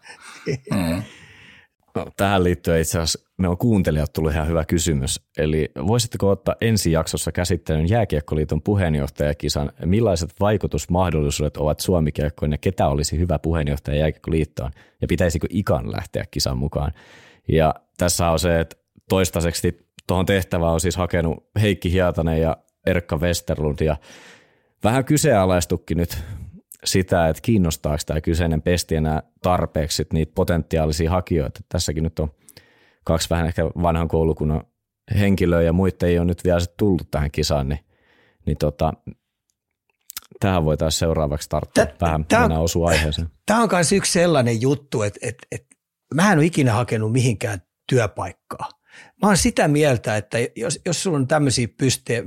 No, 1.96 2.06
tähän 2.18 2.44
liittyen 2.44 2.82
itse 2.82 3.00
asiassa 3.00 3.30
meillä 3.38 3.52
on 3.52 3.58
kuuntelijat 3.58 4.14
tullut 4.14 4.32
ihan 4.34 4.48
hyvä 4.48 4.66
kysymys. 4.66 5.22
Eli 5.38 5.72
voisitteko 5.88 6.30
ottaa 6.30 6.56
ensi 6.62 6.92
jaksossa 6.92 7.32
käsittelyyn 7.32 7.90
Jääkiekkoliiton 7.90 8.62
puheenjohtajakisan, 8.62 9.72
millaiset 9.86 10.34
vaikutusmahdollisuudet 10.40 11.58
ovat 11.58 11.80
Suomikiekkoon 11.80 12.52
ja 12.52 12.58
ketä 12.58 12.88
olisi 12.88 13.20
hyvä 13.20 13.40
puheenjohtaja 13.40 13.98
Jääkiekkoliittoon 13.98 14.72
ja 15.02 15.08
pitäisikö 15.08 15.48
Ikan 15.50 15.92
lähteä 15.92 16.26
kisan 16.32 16.58
mukaan? 16.58 16.92
Ja 17.48 17.76
tässä 17.98 18.30
on 18.30 18.40
se, 18.40 18.60
että 18.60 18.79
toistaiseksi 19.10 19.88
tuohon 20.08 20.26
tehtävään 20.26 20.74
on 20.74 20.80
siis 20.80 20.98
hakenut 20.98 21.50
Heikki 21.62 21.92
Hietanen 21.92 22.42
ja 22.42 22.58
Erkka 22.86 23.18
Westerlund 23.18 23.80
ja 23.80 23.98
vähän 24.84 25.06
kyseenalaistukin 25.06 25.98
nyt 25.98 26.24
sitä, 26.84 27.30
että 27.30 27.42
kiinnostaako 27.42 27.98
tämä 28.06 28.22
kyseinen 28.22 28.62
pesti 28.62 28.96
enää 28.96 29.24
tarpeeksi 29.42 30.08
niitä 30.14 30.32
potentiaalisia 30.36 31.12
hakijoita. 31.12 31.60
Tässäkin 31.70 32.04
nyt 32.04 32.20
on 32.20 32.32
kaksi 33.04 33.30
vähän 33.30 33.46
ehkä 33.46 33.66
vanhan 33.66 34.08
koulukunnan 34.08 34.64
henkilöä 35.20 35.62
ja 35.62 35.74
muita 35.74 36.06
ei 36.06 36.20
ole 36.20 36.26
nyt 36.26 36.44
vielä 36.44 36.60
tullut 36.78 37.12
tähän 37.12 37.32
kisaan, 37.32 37.70
niin, 37.70 37.80
niin 38.46 38.58
tota, 38.58 38.94
tähän 40.40 40.66
voitaisiin 40.66 41.00
seuraavaksi 41.00 41.50
tarttua 41.50 41.86
Tä, 41.86 41.94
vähän, 42.02 42.26
mennään 42.32 42.62
osua 42.62 42.90
aiheeseen. 42.90 43.30
Tämä 43.46 43.64
on 43.64 43.70
myös 43.72 43.92
yksi 43.92 44.12
sellainen 44.12 44.62
juttu, 44.62 45.02
että, 45.02 45.20
että, 45.22 45.48
että 45.52 45.76
mä 46.14 46.32
en 46.32 46.38
ole 46.38 46.46
ikinä 46.46 46.74
hakenut 46.74 47.12
mihinkään 47.12 47.62
työpaikkaa. 47.90 48.70
Mä 49.22 49.28
oon 49.28 49.38
sitä 49.38 49.68
mieltä, 49.68 50.18
että 50.18 50.38
jos, 50.56 50.80
jos 50.86 51.04
sulla 51.04 51.18
on 51.18 51.28
tämmöisiä 51.28 51.68
pyste, 51.78 52.24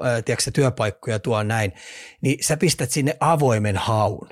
ää, 0.00 0.22
tiedätkö, 0.22 0.50
työpaikkoja 0.50 1.18
tuo 1.18 1.42
näin, 1.42 1.72
niin 2.20 2.44
sä 2.44 2.56
pistät 2.56 2.90
sinne 2.90 3.16
avoimen 3.20 3.76
haun 3.76 4.28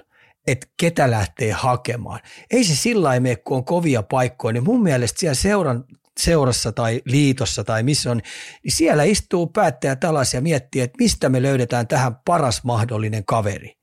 että 0.48 0.66
ketä 0.76 1.10
lähtee 1.10 1.52
hakemaan. 1.52 2.20
Ei 2.50 2.64
se 2.64 2.76
sillä 2.76 3.08
lailla 3.08 3.36
kun 3.44 3.56
on 3.56 3.64
kovia 3.64 4.02
paikkoja, 4.02 4.52
niin 4.52 4.64
mun 4.64 4.82
mielestä 4.82 5.20
siellä 5.20 5.34
seuran, 5.34 5.84
seurassa 6.20 6.72
tai 6.72 7.02
liitossa 7.04 7.64
tai 7.64 7.82
missä 7.82 8.10
on, 8.10 8.20
niin 8.64 8.72
siellä 8.72 9.04
istuu 9.04 9.46
päättäjät 9.46 10.04
alas 10.04 10.34
ja 10.34 10.40
miettii, 10.40 10.82
että 10.82 10.96
mistä 11.00 11.28
me 11.28 11.42
löydetään 11.42 11.86
tähän 11.86 12.16
paras 12.24 12.64
mahdollinen 12.64 13.24
kaveri. 13.24 13.78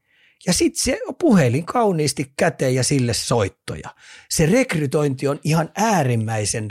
Ja 0.48 0.54
sitten 0.54 0.84
se 0.84 1.00
puhelin 1.20 1.66
kauniisti 1.66 2.34
käteen 2.38 2.76
ja 2.76 2.84
sille 2.84 3.14
soittoja. 3.14 3.90
Se 4.30 4.46
rekrytointi 4.46 5.28
on 5.28 5.40
ihan 5.44 5.70
äärimmäisen 5.76 6.68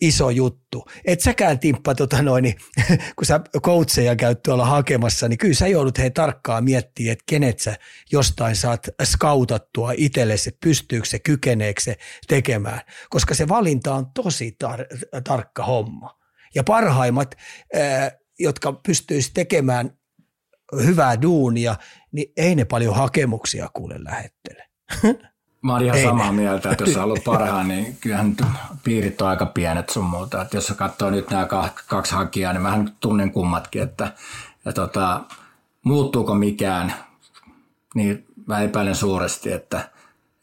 iso 0.00 0.30
juttu. 0.30 0.84
Et 1.04 1.20
säkään 1.20 1.58
timppa, 1.58 1.94
tota 1.94 2.22
noin, 2.22 2.42
niin, 2.42 2.54
kun 3.16 3.26
sä 3.26 3.40
coacheja 3.62 4.16
käyt 4.16 4.42
tuolla 4.42 4.66
hakemassa, 4.66 5.28
niin 5.28 5.38
kyllä 5.38 5.54
sä 5.54 5.66
joudut 5.66 5.98
hei 5.98 6.10
tarkkaan 6.10 6.64
miettimään, 6.64 7.12
että 7.12 7.24
kenet 7.26 7.58
sä 7.58 7.76
jostain 8.12 8.56
saat 8.56 8.88
skautattua 9.04 9.92
itsellesi, 9.96 10.48
että 10.48 10.64
pystyykö 10.64 11.06
se, 11.06 11.18
kykeneekö 11.18 11.80
se 11.80 11.96
tekemään. 12.28 12.80
Koska 13.10 13.34
se 13.34 13.48
valinta 13.48 13.94
on 13.94 14.06
tosi 14.14 14.56
tar- 14.64 15.20
tarkka 15.24 15.64
homma. 15.64 16.18
Ja 16.54 16.64
parhaimmat, 16.64 17.34
jotka 18.38 18.72
pystyisi 18.72 19.30
tekemään 19.34 19.90
hyvää 20.84 21.22
duunia, 21.22 21.76
niin 22.12 22.32
ei 22.36 22.54
ne 22.54 22.64
paljon 22.64 22.94
hakemuksia 22.94 23.68
kuule 23.72 23.94
lähettele. 24.04 24.64
Mä 25.64 25.72
oon 25.72 25.82
ihan 25.82 25.98
ei 25.98 26.04
samaa 26.04 26.32
mieltä, 26.32 26.70
että 26.70 26.84
jos 26.84 26.96
haluat 26.96 27.24
parhaan, 27.24 27.68
niin 27.68 27.96
kyllähän 28.00 28.36
piirit 28.84 29.22
on 29.22 29.28
aika 29.28 29.46
pienet 29.46 29.88
sun 29.88 30.04
muuta. 30.04 30.42
Että 30.42 30.56
jos 30.56 30.72
katsoo 30.76 31.10
nyt 31.10 31.30
nämä 31.30 31.46
kaksi 31.86 32.14
hakijaa, 32.14 32.52
niin 32.52 32.62
mähän 32.62 32.92
tunnen 33.00 33.32
kummatkin, 33.32 33.82
että 33.82 34.12
ja 34.64 34.72
tota, 34.72 35.20
muuttuuko 35.84 36.34
mikään, 36.34 36.94
niin 37.94 38.26
mä 38.46 38.60
epäilen 38.60 38.96
suuresti, 38.96 39.52
että, 39.52 39.88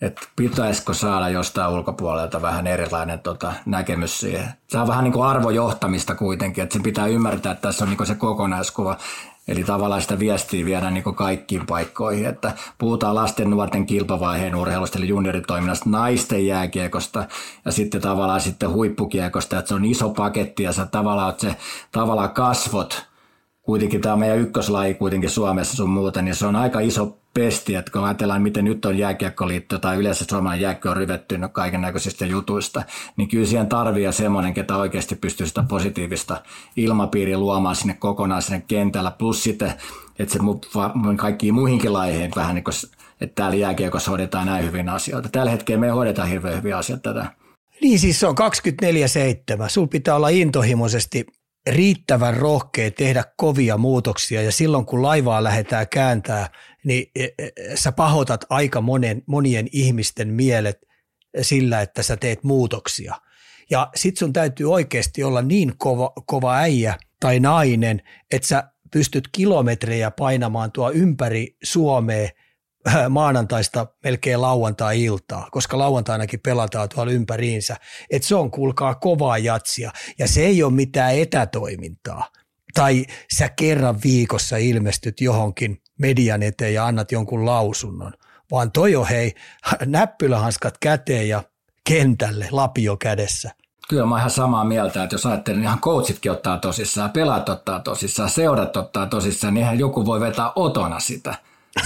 että 0.01 0.21
pitäisikö 0.35 0.93
saada 0.93 1.29
jostain 1.29 1.73
ulkopuolelta 1.73 2.41
vähän 2.41 2.67
erilainen 2.67 3.19
tota, 3.19 3.53
näkemys 3.65 4.19
siihen. 4.19 4.49
Se 4.67 4.77
on 4.77 4.87
vähän 4.87 5.03
niin 5.03 5.13
kuin 5.13 5.25
arvojohtamista 5.25 6.15
kuitenkin, 6.15 6.63
että 6.63 6.73
sen 6.73 6.83
pitää 6.83 7.07
ymmärtää, 7.07 7.51
että 7.51 7.67
tässä 7.67 7.85
on 7.85 7.89
niin 7.89 8.07
se 8.07 8.15
kokonaiskuva. 8.15 8.97
Eli 9.47 9.63
tavallaan 9.63 10.01
sitä 10.01 10.19
viestiä 10.19 10.65
viedään 10.65 10.93
niin 10.93 11.15
kaikkiin 11.15 11.65
paikkoihin, 11.65 12.25
että 12.25 12.51
puhutaan 12.77 13.15
lasten 13.15 13.49
nuorten 13.49 13.85
kilpavaiheen 13.85 14.55
urheilusta 14.55 14.97
eli 14.97 15.07
junioritoiminnasta, 15.07 15.89
naisten 15.89 16.47
jääkiekosta 16.47 17.27
ja 17.65 17.71
sitten 17.71 18.01
tavallaan 18.01 18.41
sitten 18.41 18.69
huippukiekosta, 18.69 19.59
että 19.59 19.69
se 19.69 19.75
on 19.75 19.85
iso 19.85 20.09
paketti 20.09 20.63
ja 20.63 20.73
sä 20.73 20.85
tavallaan 20.85 21.33
se 21.37 21.55
tavallaan 21.91 22.29
kasvot, 22.29 23.05
kuitenkin 23.61 24.01
tämä 24.01 24.13
on 24.13 24.19
meidän 24.19 24.39
ykköslaji 24.39 24.93
kuitenkin 24.93 25.29
Suomessa 25.29 25.75
sun 25.75 25.89
muuta, 25.89 26.21
niin 26.21 26.35
se 26.35 26.45
on 26.45 26.55
aika 26.55 26.79
iso 26.79 27.20
pesti, 27.33 27.75
että 27.75 27.91
kun 27.91 28.03
ajatellaan, 28.03 28.41
miten 28.41 28.65
nyt 28.65 28.85
on 28.85 28.97
jääkiekkoliitto 28.97 29.79
tai 29.79 29.97
yleensä 29.97 30.25
suomalainen 30.29 30.61
jääkkö 30.61 30.89
on 30.89 30.97
ryvetty 30.97 31.39
kaiken 31.51 31.81
näköisistä 31.81 32.25
jutuista, 32.25 32.83
niin 33.17 33.29
kyllä 33.29 33.45
siihen 33.45 33.67
tarvii 33.67 34.13
semmoinen, 34.13 34.53
ketä 34.53 34.77
oikeasti 34.77 35.15
pystyy 35.15 35.47
sitä 35.47 35.63
positiivista 35.69 36.41
ilmapiiriä 36.75 37.37
luomaan 37.37 37.75
sinne 37.75 37.93
kokonaan 37.93 38.41
kentällä, 38.67 39.11
plus 39.11 39.43
sitten, 39.43 39.73
että 40.19 40.33
se 40.33 40.39
kaikkiin 41.17 41.53
muihinkin 41.53 41.93
laiheihin 41.93 42.31
vähän 42.35 42.55
niin 42.55 42.63
kuin, 42.63 42.73
että 43.21 43.35
täällä 43.35 43.57
jääkiekossa 43.57 44.11
hoidetaan 44.11 44.47
näin 44.47 44.65
hyvin 44.65 44.89
asioita. 44.89 45.29
Tällä 45.29 45.51
hetkellä 45.51 45.79
me 45.79 45.89
hoidetaan 45.89 46.29
hirveän 46.29 46.57
hyviä 46.57 46.77
asioita 46.77 47.13
tätä. 47.13 47.31
Niin 47.81 47.99
siis 47.99 48.19
se 48.19 48.27
on 48.27 48.35
24-7. 49.63 49.69
Sulla 49.69 49.87
pitää 49.87 50.15
olla 50.15 50.29
intohimoisesti 50.29 51.25
riittävän 51.69 52.37
rohkea 52.37 52.91
tehdä 52.91 53.23
kovia 53.37 53.77
muutoksia 53.77 54.41
ja 54.41 54.51
silloin 54.51 54.85
kun 54.85 55.01
laivaa 55.01 55.43
lähdetään 55.43 55.87
kääntää, 55.89 56.49
niin 56.85 57.11
e, 57.15 57.23
e, 57.23 57.51
sä 57.75 57.91
pahoitat 57.91 58.45
aika 58.49 58.81
monen, 58.81 59.23
monien 59.25 59.67
ihmisten 59.71 60.27
mielet 60.33 60.79
sillä, 61.41 61.81
että 61.81 62.03
sä 62.03 62.17
teet 62.17 62.43
muutoksia. 62.43 63.15
Ja 63.69 63.89
sit 63.95 64.17
sun 64.17 64.33
täytyy 64.33 64.73
oikeasti 64.73 65.23
olla 65.23 65.41
niin 65.41 65.77
kova, 65.77 66.13
kova 66.25 66.55
äijä 66.55 66.97
tai 67.19 67.39
nainen, 67.39 68.01
että 68.31 68.47
sä 68.47 68.63
pystyt 68.91 69.27
kilometrejä 69.31 70.11
painamaan 70.11 70.71
tuo 70.71 70.91
ympäri 70.91 71.57
Suomea 71.63 72.29
äh, 72.87 73.09
maanantaista 73.09 73.87
melkein 74.03 74.41
lauantai-iltaa, 74.41 75.47
koska 75.51 75.77
lauantainakin 75.77 76.39
pelataan 76.39 76.89
tuolla 76.89 77.11
ympäriinsä. 77.11 77.77
Että 78.09 78.27
se 78.27 78.35
on 78.35 78.51
kuulkaa 78.51 78.95
kovaa 78.95 79.37
jatsia 79.37 79.91
ja 80.19 80.27
se 80.27 80.45
ei 80.45 80.63
ole 80.63 80.73
mitään 80.73 81.15
etätoimintaa. 81.15 82.31
Tai 82.73 83.05
sä 83.37 83.49
kerran 83.49 83.99
viikossa 84.03 84.57
ilmestyt 84.57 85.21
johonkin 85.21 85.80
median 86.01 86.43
eteen 86.43 86.73
ja 86.73 86.85
annat 86.85 87.11
jonkun 87.11 87.45
lausunnon, 87.45 88.13
vaan 88.51 88.71
toi 88.71 88.95
on 88.95 89.07
hei 89.07 89.35
näppylähanskat 89.85 90.77
käteen 90.77 91.29
ja 91.29 91.43
kentälle 91.83 92.47
lapio 92.51 92.97
kädessä. 92.97 93.51
Kyllä 93.89 94.05
mä 94.05 94.09
oon 94.09 94.19
ihan 94.19 94.31
samaa 94.31 94.63
mieltä, 94.63 95.03
että 95.03 95.13
jos 95.13 95.25
ajattelen, 95.25 95.59
niin 95.59 95.67
ihan 95.67 95.81
coachitkin 95.81 96.31
ottaa 96.31 96.57
tosissaan, 96.57 97.09
pelaat 97.09 97.49
ottaa 97.49 97.79
tosissaan, 97.79 98.29
seurat 98.29 98.77
ottaa 98.77 99.05
tosissaan, 99.05 99.53
niin 99.53 99.63
ihan 99.63 99.79
joku 99.79 100.05
voi 100.05 100.19
vetää 100.19 100.51
otona 100.55 100.99
sitä. 100.99 101.35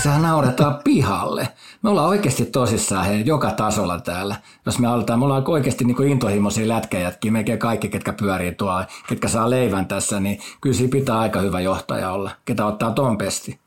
Sehän 0.03 0.21
nauretaan 0.21 0.79
pihalle. 0.83 1.47
Me 1.81 1.89
ollaan 1.89 2.07
oikeasti 2.07 2.45
tosissaan 2.45 3.05
he, 3.05 3.13
joka 3.15 3.51
tasolla 3.51 3.99
täällä. 3.99 4.35
Jos 4.65 4.79
me 4.79 4.87
aletaan, 4.87 5.19
me 5.19 5.25
ollaan 5.25 5.43
oikeasti 5.47 5.85
niin 5.85 5.95
kuin 5.95 6.09
intohimoisia 6.09 6.67
lätkäjätkin, 6.67 7.33
melkein 7.33 7.59
kaikki, 7.59 7.89
ketkä 7.89 8.13
pyörii 8.13 8.55
tuolla, 8.55 8.85
ketkä 9.07 9.27
saa 9.27 9.49
leivän 9.49 9.85
tässä, 9.85 10.19
niin 10.19 10.39
kyllä 10.61 10.75
siinä 10.75 10.91
pitää 10.91 11.19
aika 11.19 11.41
hyvä 11.41 11.59
johtaja 11.61 12.11
olla, 12.11 12.31
ketä 12.45 12.65
ottaa 12.65 12.91
ton 12.91 13.17
pesti. 13.17 13.64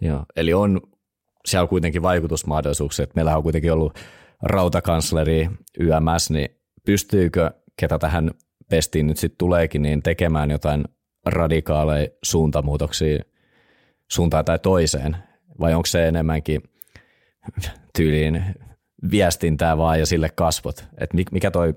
Joo, 0.00 0.24
eli 0.36 0.54
on 0.54 0.80
siellä 1.46 1.62
on 1.62 1.68
kuitenkin 1.68 2.02
vaikutusmahdollisuuksia, 2.02 3.02
että 3.02 3.12
meillä 3.14 3.36
on 3.36 3.42
kuitenkin 3.42 3.72
ollut 3.72 3.98
rautakansleri 4.42 5.50
YMS, 5.80 6.30
niin 6.30 6.48
pystyykö 6.86 7.50
ketä 7.76 7.98
tähän 7.98 8.30
pestiin 8.70 9.06
nyt 9.06 9.16
sitten 9.16 9.38
tuleekin, 9.38 9.82
niin 9.82 10.02
tekemään 10.02 10.50
jotain 10.50 10.84
radikaaleja 11.26 12.08
suuntamuutoksia 12.22 13.22
suuntaan 14.10 14.44
tai 14.44 14.58
toiseen, 14.58 15.16
vai 15.60 15.74
onko 15.74 15.86
se 15.86 16.08
enemmänkin 16.08 16.62
tyyliin 17.96 18.44
viestintää 19.10 19.78
vaan 19.78 19.98
ja 20.00 20.06
sille 20.06 20.28
kasvot, 20.28 20.84
että 20.98 21.16
mikä 21.32 21.50
toi 21.50 21.74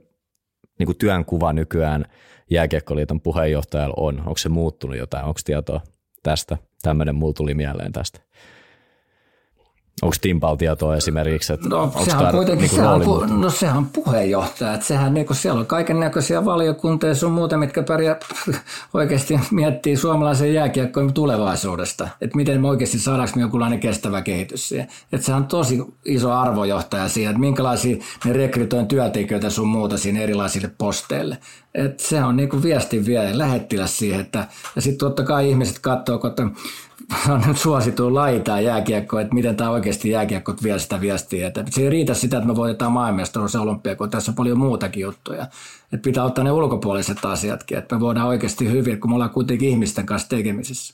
niin 0.79 0.97
työnkuva 0.97 1.53
nykyään 1.53 2.05
Jääkiekkoliiton 2.49 3.21
puheenjohtajalla 3.21 3.93
on, 3.97 4.19
onko 4.19 4.37
se 4.37 4.49
muuttunut 4.49 4.97
jotain, 4.97 5.25
onko 5.25 5.39
tietoa 5.45 5.81
tästä, 6.23 6.57
tämmöinen 6.81 7.15
mulla 7.15 7.33
tuli 7.33 7.53
mieleen 7.53 7.91
tästä. 7.91 8.19
Onko 10.01 10.15
Timpal 10.21 10.55
tietoa 10.55 10.95
esimerkiksi? 10.95 11.53
Että 11.53 11.69
no, 11.69 11.93
sehän 12.05 12.25
on 12.25 12.31
kuitenkin, 12.31 12.61
niin 12.61 12.75
sehän, 12.75 13.01
pu, 13.01 13.25
no 13.25 13.49
sehän 13.49 13.77
on 13.77 13.85
puheenjohtaja, 13.85 14.73
että 14.73 14.85
sehän 14.85 15.13
niin 15.13 15.25
siellä 15.31 15.59
on 15.59 15.65
kaiken 15.65 15.99
näköisiä 15.99 16.45
valiokuntia 16.45 17.15
sun 17.15 17.31
muuta, 17.31 17.57
mitkä 17.57 17.83
pärjää 17.83 18.15
oikeasti 18.93 19.39
miettii 19.51 19.97
suomalaisen 19.97 20.53
jääkiekkojen 20.53 21.13
tulevaisuudesta, 21.13 22.07
että 22.21 22.35
miten 22.35 22.61
me 22.61 22.67
oikeasti 22.67 22.99
saadaanko 22.99 23.35
me 23.35 23.41
jokinlainen 23.41 23.79
kestävä 23.79 24.21
kehitys 24.21 24.69
siihen. 24.69 24.87
Että 25.11 25.25
sehän 25.25 25.41
on 25.41 25.47
tosi 25.47 25.81
iso 26.05 26.31
arvojohtaja 26.31 27.09
siihen, 27.09 27.31
että 27.31 27.39
minkälaisia 27.39 27.97
ne 28.25 28.33
rekrytoin 28.33 28.87
työntekijöitä 28.87 29.49
sun 29.49 29.67
muuta 29.67 29.97
siinä 29.97 30.21
erilaisille 30.21 30.71
posteille. 30.77 31.37
että 31.73 32.03
se 32.03 32.23
on 32.23 32.37
niin 32.37 32.63
viestin 32.63 33.05
vielä 33.05 33.37
lähettiläs 33.37 33.97
siihen, 33.97 34.19
että, 34.19 34.47
ja 34.75 34.81
sitten 34.81 34.99
totta 34.99 35.23
kai 35.23 35.49
ihmiset 35.49 35.79
katsoo, 35.79 36.19
kun 36.19 36.55
on 37.29 37.43
nyt 37.47 37.57
suosituin 37.57 38.15
laita 38.15 38.59
jääkiekko, 38.59 39.19
että 39.19 39.33
miten 39.33 39.55
tämä 39.55 39.69
oikeasti 39.69 40.09
jääkiekko 40.09 40.55
vie 40.63 40.79
sitä 40.79 41.01
viestiä. 41.01 41.47
Että 41.47 41.65
se 41.69 41.81
ei 41.81 41.89
riitä 41.89 42.13
sitä, 42.13 42.37
että 42.37 42.47
me 42.47 42.55
voitetaan 42.55 42.91
maailmastaruus 42.91 43.53
ja 43.83 43.95
kun 43.95 44.09
tässä 44.09 44.31
on 44.31 44.35
paljon 44.35 44.59
muutakin 44.59 45.01
juttuja. 45.01 45.43
Että 45.93 46.03
pitää 46.03 46.23
ottaa 46.23 46.43
ne 46.43 46.51
ulkopuoliset 46.51 47.25
asiatkin, 47.25 47.77
että 47.77 47.95
me 47.95 48.01
voidaan 48.01 48.27
oikeasti 48.27 48.71
hyvin, 48.71 48.99
kun 48.99 49.11
me 49.11 49.13
ollaan 49.13 49.29
kuitenkin 49.29 49.69
ihmisten 49.69 50.05
kanssa 50.05 50.29
tekemisissä. 50.29 50.93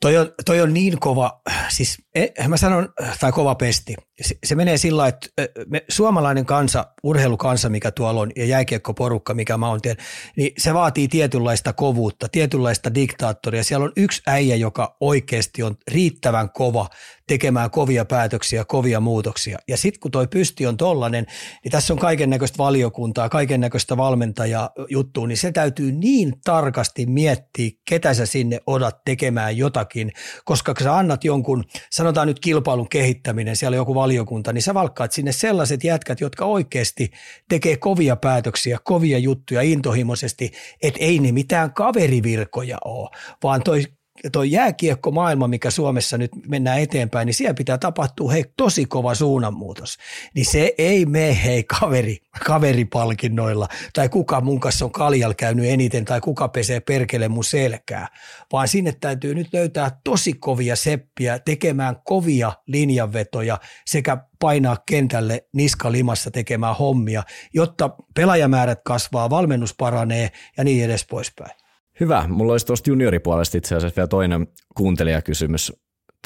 Toi 0.00 0.16
on, 0.16 0.32
toi 0.44 0.60
on 0.60 0.74
niin 0.74 1.00
kova, 1.00 1.40
siis 1.68 1.98
eh, 2.14 2.48
mä 2.48 2.56
sanon, 2.56 2.88
tai 3.20 3.32
kova 3.32 3.54
pesti. 3.54 3.94
Se, 4.20 4.34
se 4.44 4.54
menee 4.54 4.76
sillä 4.76 5.08
että 5.08 5.28
me, 5.66 5.84
suomalainen 5.88 6.46
kansa, 6.46 6.86
urheilukansa, 7.02 7.68
mikä 7.68 7.90
tuolla 7.90 8.20
on, 8.20 8.30
ja 8.36 8.44
jääkiekkoporukka, 8.44 9.34
mikä 9.34 9.56
mä 9.56 9.68
oon 9.68 9.80
tiedä, 9.80 10.02
niin 10.36 10.52
se 10.58 10.74
vaatii 10.74 11.08
tietynlaista 11.08 11.72
kovuutta, 11.72 12.28
tietynlaista 12.28 12.94
diktaattoria. 12.94 13.64
Siellä 13.64 13.84
on 13.84 13.92
yksi 13.96 14.22
äijä, 14.26 14.56
joka 14.56 14.96
oikeasti 15.00 15.62
on 15.62 15.76
riittävän 15.90 16.50
kova 16.50 16.88
tekemään 17.26 17.70
kovia 17.70 18.04
päätöksiä, 18.04 18.64
kovia 18.64 19.00
muutoksia. 19.00 19.58
Ja 19.68 19.76
sitten 19.76 20.00
kun 20.00 20.10
toi 20.10 20.26
pysti 20.26 20.66
on 20.66 20.76
tollanen, 20.76 21.26
niin 21.64 21.72
tässä 21.72 21.92
on 21.92 21.98
kaiken 21.98 22.30
näköistä 22.30 22.58
valiokuntaa, 22.58 23.28
kaiken 23.28 23.60
näköistä 23.60 23.96
valmentajaa 23.96 24.70
juttua, 24.88 25.26
niin 25.26 25.36
se 25.36 25.52
täytyy 25.52 25.92
niin 25.92 26.32
tarkasti 26.44 27.06
miettiä, 27.06 27.70
ketä 27.88 28.14
sä 28.14 28.26
sinne 28.26 28.60
odat 28.66 29.04
tekemään 29.04 29.56
jotakin, 29.56 30.12
koska 30.44 30.74
kun 30.74 30.84
sä 30.84 30.96
annat 30.96 31.24
jonkun, 31.24 31.64
sanotaan 31.90 32.28
nyt 32.28 32.40
kilpailun 32.40 32.88
kehittäminen, 32.88 33.56
siellä 33.56 33.74
on 33.74 33.80
joku 33.80 33.94
valiokunta, 34.04 34.52
niin 34.52 34.62
sä 34.62 34.74
valkkaat 34.74 35.12
sinne 35.12 35.32
sellaiset 35.32 35.84
jätkät, 35.84 36.20
jotka 36.20 36.44
oikeasti 36.44 37.10
tekee 37.48 37.76
kovia 37.76 38.16
päätöksiä, 38.16 38.78
kovia 38.84 39.18
juttuja 39.18 39.62
intohimoisesti, 39.62 40.52
että 40.82 41.00
ei 41.00 41.18
ne 41.18 41.32
mitään 41.32 41.72
kaverivirkoja 41.72 42.78
ole, 42.84 43.10
vaan 43.42 43.62
toi 43.62 43.84
tuo 44.32 44.42
jääkiekko-maailma, 44.42 45.48
mikä 45.48 45.70
Suomessa 45.70 46.18
nyt 46.18 46.30
mennään 46.48 46.80
eteenpäin, 46.80 47.26
niin 47.26 47.34
siellä 47.34 47.54
pitää 47.54 47.78
tapahtua 47.78 48.32
hei 48.32 48.44
tosi 48.56 48.84
kova 48.86 49.14
suunnanmuutos. 49.14 49.98
Niin 50.34 50.46
se 50.46 50.74
ei 50.78 51.06
mene 51.06 51.38
hei 51.44 51.64
kaveri, 51.64 52.18
kaveripalkinnoilla 52.46 53.68
tai 53.92 54.08
kuka 54.08 54.40
mun 54.40 54.60
kanssa 54.60 54.84
on 54.84 54.92
kaljal 54.92 55.34
käynyt 55.34 55.66
eniten 55.66 56.04
tai 56.04 56.20
kuka 56.20 56.48
pesee 56.48 56.80
perkele 56.80 57.28
mun 57.28 57.44
selkää, 57.44 58.08
vaan 58.52 58.68
sinne 58.68 58.92
täytyy 59.00 59.34
nyt 59.34 59.48
löytää 59.52 60.00
tosi 60.04 60.32
kovia 60.32 60.76
seppiä 60.76 61.38
tekemään 61.38 61.96
kovia 62.04 62.52
linjanvetoja 62.66 63.58
sekä 63.86 64.18
painaa 64.38 64.76
kentälle 64.86 65.46
niska 65.52 65.92
limassa 65.92 66.30
tekemään 66.30 66.76
hommia, 66.76 67.22
jotta 67.54 67.90
pelaajamäärät 68.14 68.80
kasvaa, 68.84 69.30
valmennus 69.30 69.74
paranee 69.74 70.30
ja 70.56 70.64
niin 70.64 70.84
edes 70.84 71.06
poispäin. 71.06 71.63
Hyvä. 72.00 72.24
Mulla 72.28 72.52
olisi 72.52 72.66
tuosta 72.66 72.90
junioripuolesta 72.90 73.58
itse 73.58 73.76
asiassa 73.76 73.96
vielä 73.96 74.08
toinen 74.08 74.46
kuuntelijakysymys. 74.76 75.72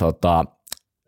Tota, 0.01 0.45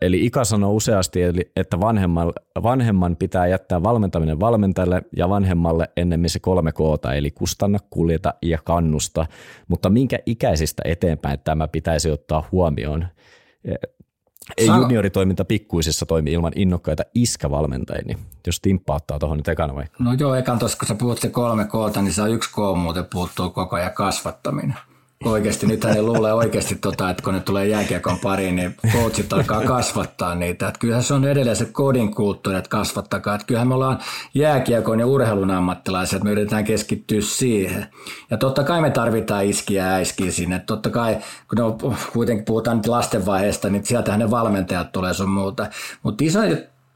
eli 0.02 0.26
Ika 0.26 0.44
sanoo 0.44 0.72
useasti, 0.72 1.20
että 1.56 1.80
vanhemman, 1.80 2.32
vanhemman 2.62 3.16
pitää 3.16 3.46
jättää 3.46 3.82
valmentaminen 3.82 4.40
valmentajalle 4.40 5.02
ja 5.16 5.28
vanhemmalle 5.28 5.90
ennemmin 5.96 6.30
se 6.30 6.38
kolme 6.38 6.72
koota, 6.72 7.14
eli 7.14 7.30
kustanna, 7.30 7.78
kuljeta 7.90 8.34
ja 8.42 8.58
kannusta. 8.64 9.26
Mutta 9.68 9.90
minkä 9.90 10.18
ikäisistä 10.26 10.82
eteenpäin 10.86 11.38
tämä 11.44 11.68
pitäisi 11.68 12.10
ottaa 12.10 12.48
huomioon? 12.52 13.06
Ei 14.56 14.66
Sano. 14.66 14.82
junioritoiminta 14.82 15.44
pikkuisissa 15.44 16.06
toimi 16.06 16.32
ilman 16.32 16.52
innokkaita 16.56 17.02
iskävalmentajia, 17.14 18.02
niin 18.06 18.18
jos 18.46 18.60
Timppa 18.60 18.94
ottaa 18.94 19.18
tuohon 19.18 19.36
nyt 19.36 19.48
ekana 19.48 19.74
vai? 19.74 19.84
No 19.98 20.12
joo, 20.12 20.34
ekan 20.34 20.58
tuossa 20.58 20.78
kun 20.78 20.88
sä 20.88 20.94
puhut 20.94 21.18
se 21.18 21.28
kolme 21.28 21.64
koota, 21.64 22.02
niin 22.02 22.12
se 22.12 22.22
on 22.22 22.30
yksi 22.30 22.50
koo 22.52 22.74
muuten 22.74 23.04
puuttuu 23.12 23.50
koko 23.50 23.76
ajan 23.76 23.92
kasvattaminen. 23.92 24.76
Oikeasti, 25.24 25.66
nyt 25.66 25.84
ne 25.84 26.02
luulee 26.02 26.32
oikeasti, 26.32 26.74
tota, 26.74 27.10
että 27.10 27.22
kun 27.22 27.34
ne 27.34 27.40
tulee 27.40 27.66
jääkiekon 27.66 28.18
pariin, 28.18 28.56
niin 28.56 28.74
coachit 28.92 29.32
alkaa 29.32 29.64
kasvattaa 29.64 30.34
niitä. 30.34 30.68
Että 30.68 30.78
kyllähän 30.78 31.04
se 31.04 31.14
on 31.14 31.24
edelleen 31.24 31.56
se 31.56 31.64
kodin 31.64 32.14
kulttuuri, 32.14 32.58
että 32.58 32.68
kasvattakaa. 32.68 33.34
Että 33.34 33.46
kyllähän 33.46 33.68
me 33.68 33.74
ollaan 33.74 33.98
jääkiekon 34.34 35.00
ja 35.00 35.06
urheilun 35.06 35.50
ammattilaisia, 35.50 36.16
että 36.16 36.24
me 36.24 36.30
yritetään 36.30 36.64
keskittyä 36.64 37.20
siihen. 37.20 37.86
Ja 38.30 38.36
totta 38.36 38.64
kai 38.64 38.80
me 38.80 38.90
tarvitaan 38.90 39.44
iskiä 39.44 39.86
ja 39.86 39.92
äiskiä 39.92 40.30
sinne. 40.30 40.58
Totta 40.58 40.90
kai, 40.90 41.18
kun 41.48 41.58
ne 41.58 41.90
kuitenkin 42.12 42.44
puhutaan 42.44 42.76
nyt 42.76 42.86
lastenvaiheesta, 42.86 43.70
niin 43.70 43.86
sieltähän 43.86 44.20
ne 44.20 44.30
valmentajat 44.30 44.92
tulee 44.92 45.14
sun 45.14 45.30
muuta. 45.30 45.66
Mutta 46.02 46.24
iso 46.24 46.40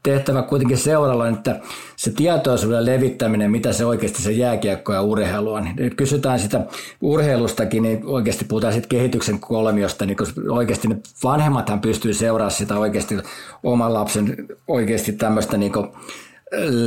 tehtävä 0.05 0.41
kuitenkin 0.41 0.77
seuralla, 0.77 1.27
että 1.27 1.59
se 1.95 2.11
tietoisuuden 2.11 2.85
levittäminen, 2.85 3.51
mitä 3.51 3.73
se 3.73 3.85
oikeasti 3.85 4.21
se 4.21 4.31
jääkiekko 4.31 4.93
ja 4.93 5.01
urheilu 5.01 5.53
on. 5.53 5.69
Nyt 5.77 5.95
kysytään 5.95 6.39
sitä 6.39 6.65
urheilustakin, 7.01 7.83
niin 7.83 8.01
oikeasti 8.05 8.45
puhutaan 8.45 8.73
sitten 8.73 8.89
kehityksen 8.89 9.39
kolmiosta, 9.39 10.05
niin 10.05 10.17
oikeasti 10.49 10.87
ne 10.87 10.97
vanhemmathan 11.23 11.81
pystyy 11.81 12.13
seuraamaan 12.13 12.51
sitä 12.51 12.79
oikeasti 12.79 13.17
oman 13.63 13.93
lapsen 13.93 14.47
oikeasti 14.67 15.11
tämmöistä 15.11 15.57
niin 15.57 15.71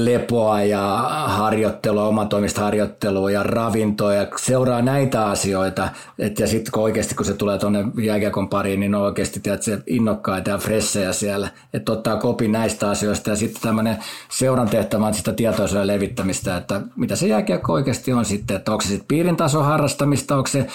lepoa 0.04 0.62
ja 0.62 0.80
harjoittelua, 1.26 2.08
omatoimista 2.08 2.60
harjoittelua 2.60 3.30
ja 3.30 3.42
ravintoa 3.42 4.14
ja 4.14 4.26
seuraa 4.36 4.82
näitä 4.82 5.26
asioita. 5.26 5.88
Et 6.18 6.38
ja 6.38 6.46
sitten 6.46 6.72
kun 6.72 6.82
oikeasti 6.82 7.14
kun 7.14 7.26
se 7.26 7.34
tulee 7.34 7.58
tuonne 7.58 7.84
jääkiekon 8.02 8.48
pariin, 8.48 8.80
niin 8.80 8.94
on 8.94 9.02
oikeasti 9.02 9.40
se 9.60 9.78
innokkaita 9.86 10.50
ja 10.50 10.58
fressejä 10.58 11.12
siellä. 11.12 11.48
Että 11.74 11.92
ottaa 11.92 12.16
kopi 12.16 12.48
näistä 12.48 12.90
asioista 12.90 13.30
ja 13.30 13.36
sitten 13.36 13.62
tämmöinen 13.62 13.98
seuran 14.28 14.68
tehtävä 14.68 15.06
on 15.06 15.14
sitä 15.14 15.32
tietoisuuden 15.32 15.86
levittämistä, 15.86 16.56
että 16.56 16.80
mitä 16.96 17.16
se 17.16 17.26
jääkiekko 17.26 17.72
oikeasti 17.72 18.12
on 18.12 18.24
sitten, 18.24 18.56
että 18.56 18.72
onko 18.72 18.82
se 18.82 18.88
sitten 18.88 19.08
piirin 19.08 19.36
harrastamista, 19.62 20.36
onko 20.36 20.48
se 20.48 20.66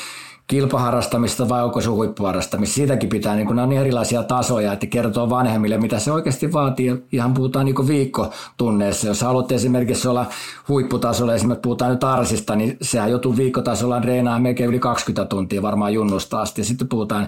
kilpaharrastamista 0.48 1.50
vai 1.50 1.64
onko 1.64 1.82
se 1.82 1.90
huippuharrastamista. 1.90 2.76
Siitäkin 2.76 3.10
pitää, 3.10 3.36
niin 3.36 3.48
kun 3.48 3.60
on 3.60 3.70
niin 3.70 3.82
erilaisia 3.82 4.24
tasoja, 4.24 4.74
että 4.74 4.88
kertoo 4.88 5.30
vanhemmille, 5.30 5.78
mitä 5.78 6.00
se 6.00 6.12
oikeasti 6.12 6.54
vaatii. 6.54 7.04
Ihan 7.12 7.34
puhutaan 7.34 7.66
niin 7.66 7.88
viikkotunneissa. 7.88 9.08
Jos 9.08 9.22
haluat 9.22 9.52
esimerkiksi 9.52 10.08
olla 10.08 10.26
huipputasolla, 10.70 11.34
esimerkiksi 11.34 11.62
puhutaan 11.62 11.92
nyt 11.92 12.04
Arsista, 12.04 12.56
niin 12.56 12.78
sehän 12.82 13.10
joutuu 13.10 13.38
viikkotasolla 13.38 14.00
reenaa 14.00 14.40
melkein 14.40 14.70
yli 14.70 14.80
20 14.80 15.30
tuntia 15.30 15.62
varmaan 15.62 15.94
junnusta 15.94 16.42
asti. 16.42 16.64
Sitten 16.64 16.88
puhutaan 16.88 17.28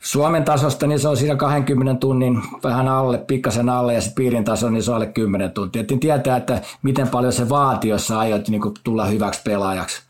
Suomen 0.00 0.44
tasosta, 0.44 0.86
niin 0.86 1.00
se 1.00 1.08
on 1.08 1.16
siinä 1.16 1.36
20 1.36 2.00
tunnin 2.00 2.42
vähän 2.62 2.88
alle, 2.88 3.18
pikkasen 3.18 3.68
alle, 3.68 3.94
ja 3.94 4.00
sitten 4.00 4.14
piirin 4.14 4.44
taso, 4.44 4.70
niin 4.70 4.82
se 4.82 4.90
on 4.90 4.94
alle 4.94 5.06
10 5.06 5.50
tuntia. 5.50 5.82
Et 5.82 6.00
tietää, 6.00 6.36
että 6.36 6.60
miten 6.82 7.08
paljon 7.08 7.32
se 7.32 7.48
vaatii, 7.48 7.90
jos 7.90 8.06
sä 8.06 8.18
aiot 8.18 8.48
niin 8.48 8.62
tulla 8.84 9.04
hyväksi 9.04 9.40
pelaajaksi. 9.44 10.02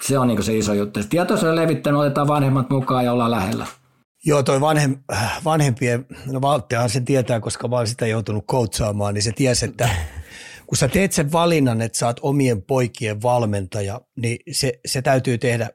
Se 0.00 0.18
on 0.18 0.28
niin 0.28 0.42
se 0.42 0.56
iso 0.56 0.74
juttu. 0.74 1.00
Tietoisuuden 1.10 1.56
levittänyt, 1.56 2.00
otetaan 2.00 2.28
vanhemmat 2.28 2.70
mukaan 2.70 3.04
ja 3.04 3.12
ollaan 3.12 3.30
lähellä. 3.30 3.66
Joo, 4.24 4.42
toi 4.42 4.60
vanhem, 4.60 4.96
vanhempien, 5.44 6.06
no 6.26 6.40
Valttehan 6.40 6.90
sen 6.90 7.04
tietää, 7.04 7.40
koska 7.40 7.68
mä 7.68 7.76
oon 7.76 7.86
sitä 7.86 8.06
joutunut 8.06 8.44
koutsaamaan, 8.46 9.14
niin 9.14 9.22
se 9.22 9.32
tiesi, 9.32 9.64
että 9.64 9.88
kun 10.66 10.78
sä 10.78 10.88
teet 10.88 11.12
sen 11.12 11.32
valinnan, 11.32 11.80
että 11.80 11.98
sä 11.98 12.06
oot 12.06 12.20
omien 12.22 12.62
poikien 12.62 13.22
valmentaja, 13.22 14.00
niin 14.16 14.38
se, 14.52 14.80
se 14.86 15.02
täytyy 15.02 15.38
tehdä 15.38 15.70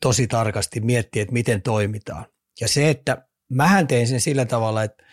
tosi 0.00 0.26
tarkasti, 0.26 0.80
miettiä, 0.80 1.22
että 1.22 1.32
miten 1.32 1.62
toimitaan. 1.62 2.26
Ja 2.60 2.68
se, 2.68 2.90
että 2.90 3.26
mähän 3.52 3.86
tein 3.86 4.08
sen 4.08 4.20
sillä 4.20 4.44
tavalla, 4.44 4.82
että 4.82 5.04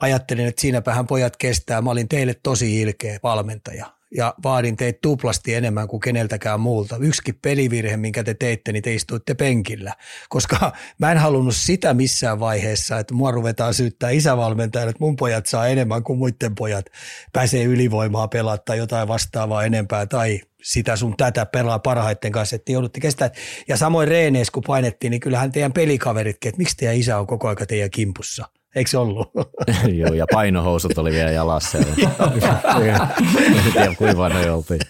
ajattelin, 0.00 0.46
että 0.46 0.60
siinäpähän 0.60 1.06
pojat 1.06 1.36
kestää. 1.36 1.82
Mä 1.82 1.90
olin 1.90 2.08
teille 2.08 2.34
tosi 2.42 2.80
ilkeä 2.80 3.18
valmentaja 3.22 3.99
ja 4.16 4.34
vaadin 4.42 4.76
teitä 4.76 4.98
tuplasti 5.02 5.54
enemmän 5.54 5.88
kuin 5.88 6.00
keneltäkään 6.00 6.60
muulta. 6.60 6.96
Yksikin 6.96 7.38
pelivirhe, 7.42 7.96
minkä 7.96 8.24
te 8.24 8.34
teitte, 8.34 8.72
niin 8.72 8.82
te 8.82 8.94
istuitte 8.94 9.34
penkillä, 9.34 9.94
koska 10.28 10.72
mä 10.98 11.12
en 11.12 11.18
halunnut 11.18 11.56
sitä 11.56 11.94
missään 11.94 12.40
vaiheessa, 12.40 12.98
että 12.98 13.14
mua 13.14 13.30
ruvetaan 13.30 13.74
syyttää 13.74 14.10
isävalmentajana, 14.10 14.90
että 14.90 15.04
mun 15.04 15.16
pojat 15.16 15.46
saa 15.46 15.66
enemmän 15.66 16.02
kuin 16.02 16.18
muiden 16.18 16.54
pojat, 16.54 16.86
pääsee 17.32 17.64
ylivoimaa 17.64 18.28
pelaa 18.28 18.58
tai 18.58 18.78
jotain 18.78 19.08
vastaavaa 19.08 19.64
enempää 19.64 20.06
tai 20.06 20.40
sitä 20.62 20.96
sun 20.96 21.14
tätä 21.16 21.46
pelaa 21.46 21.78
parhaiten 21.78 22.32
kanssa, 22.32 22.56
että 22.56 22.72
joudutte 22.72 23.00
kestää. 23.00 23.30
Ja 23.68 23.76
samoin 23.76 24.08
reenees, 24.08 24.50
kun 24.50 24.62
painettiin, 24.66 25.10
niin 25.10 25.20
kyllähän 25.20 25.52
teidän 25.52 25.72
pelikaveritkin, 25.72 26.48
että 26.48 26.58
miksi 26.58 26.76
teidän 26.76 26.96
isä 26.96 27.18
on 27.18 27.26
koko 27.26 27.48
ajan 27.48 27.66
teidän 27.68 27.90
kimpussa– 27.90 28.46
Eikö 28.74 28.90
se 28.90 28.98
ollut? 28.98 29.30
Joo, 30.00 30.14
ja 30.14 30.26
painohousut 30.32 30.98
oli 30.98 31.10
vielä 31.10 31.30
jalassa. 31.30 31.78
en 31.78 31.84
tiedä, 33.72 33.94
kuinka 33.98 34.28
ne 34.28 34.50
oltiin. 34.50 34.80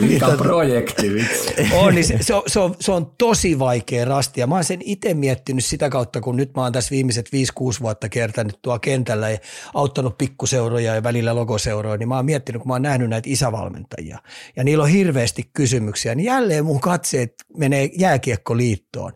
Mikä 0.00 0.26
projekti. 0.38 1.06
On, 1.72 1.94
niin 1.94 2.04
se, 2.04 2.18
se, 2.20 2.34
on, 2.34 2.42
se, 2.46 2.60
on, 2.60 2.74
se 2.80 2.92
on 2.92 3.12
tosi 3.18 3.58
vaikea 3.58 4.04
rasti. 4.04 4.40
Ja 4.40 4.46
mä 4.46 4.54
oon 4.54 4.64
sen 4.64 4.80
itse 4.84 5.14
miettinyt 5.14 5.64
sitä 5.64 5.88
kautta, 5.88 6.20
kun 6.20 6.36
nyt 6.36 6.54
mä 6.54 6.62
oon 6.62 6.72
tässä 6.72 6.90
viimeiset 6.90 7.28
5-6 7.28 7.30
vuotta 7.82 8.08
kertänyt 8.08 8.58
tuolla 8.62 8.78
kentällä 8.78 9.30
ja 9.30 9.38
auttanut 9.74 10.18
pikkuseuroja 10.18 10.94
ja 10.94 11.02
välillä 11.02 11.34
logoseuroja, 11.34 11.96
niin 11.96 12.08
mä 12.08 12.16
oon 12.16 12.24
miettinyt, 12.24 12.62
kun 12.62 12.68
mä 12.68 12.74
oon 12.74 12.82
nähnyt 12.82 13.10
näitä 13.10 13.30
isävalmentajia. 13.30 14.18
Ja 14.56 14.64
niillä 14.64 14.84
on 14.84 14.90
hirveästi 14.90 15.50
kysymyksiä, 15.54 16.14
niin 16.14 16.26
jälleen 16.26 16.64
mun 16.64 16.80
katseet 16.80 17.34
menee 17.56 17.90
jääkiekkoliittoon. 17.98 19.12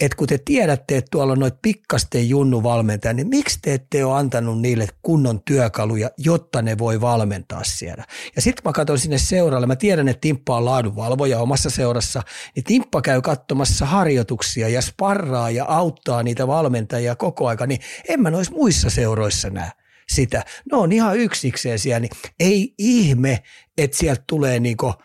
Että 0.00 0.16
kun 0.16 0.28
te 0.28 0.38
tiedätte, 0.44 0.96
että 0.96 1.08
tuolla 1.10 1.32
on 1.32 1.38
noita 1.38 1.58
pikkasten 1.62 2.28
junnuvalmentajia, 2.28 3.09
valmentaa, 3.10 3.12
niin 3.12 3.28
miksi 3.28 3.58
te 3.62 3.74
ette 3.74 4.04
ole 4.04 4.18
antanut 4.18 4.60
niille 4.60 4.88
kunnon 5.02 5.40
työkaluja, 5.44 6.10
jotta 6.18 6.62
ne 6.62 6.78
voi 6.78 7.00
valmentaa 7.00 7.64
siellä? 7.64 8.04
Ja 8.36 8.42
sitten 8.42 8.62
mä 8.64 8.72
katson 8.72 8.98
sinne 8.98 9.18
seuralle, 9.18 9.66
mä 9.66 9.76
tiedän, 9.76 10.08
että 10.08 10.20
Timppa 10.20 10.56
on 10.56 10.64
laadunvalvoja 10.64 11.40
omassa 11.40 11.70
seurassa, 11.70 12.22
niin 12.56 12.64
Timppa 12.64 13.02
käy 13.02 13.22
katsomassa 13.22 13.86
harjoituksia 13.86 14.68
ja 14.68 14.82
sparraa 14.82 15.50
ja 15.50 15.64
auttaa 15.68 16.22
niitä 16.22 16.46
valmentajia 16.46 17.16
koko 17.16 17.48
aika, 17.48 17.66
niin 17.66 17.80
en 18.08 18.20
mä 18.20 18.30
noissa 18.30 18.52
muissa 18.52 18.90
seuroissa 18.90 19.50
näe 19.50 19.70
sitä. 20.08 20.44
Ne 20.72 20.76
on 20.76 20.92
ihan 20.92 21.16
yksikseen 21.16 21.78
siellä, 21.78 22.00
niin 22.00 22.10
ei 22.40 22.74
ihme, 22.78 23.42
että 23.78 23.96
sieltä 23.96 24.22
tulee 24.26 24.60
niinku– 24.60 24.92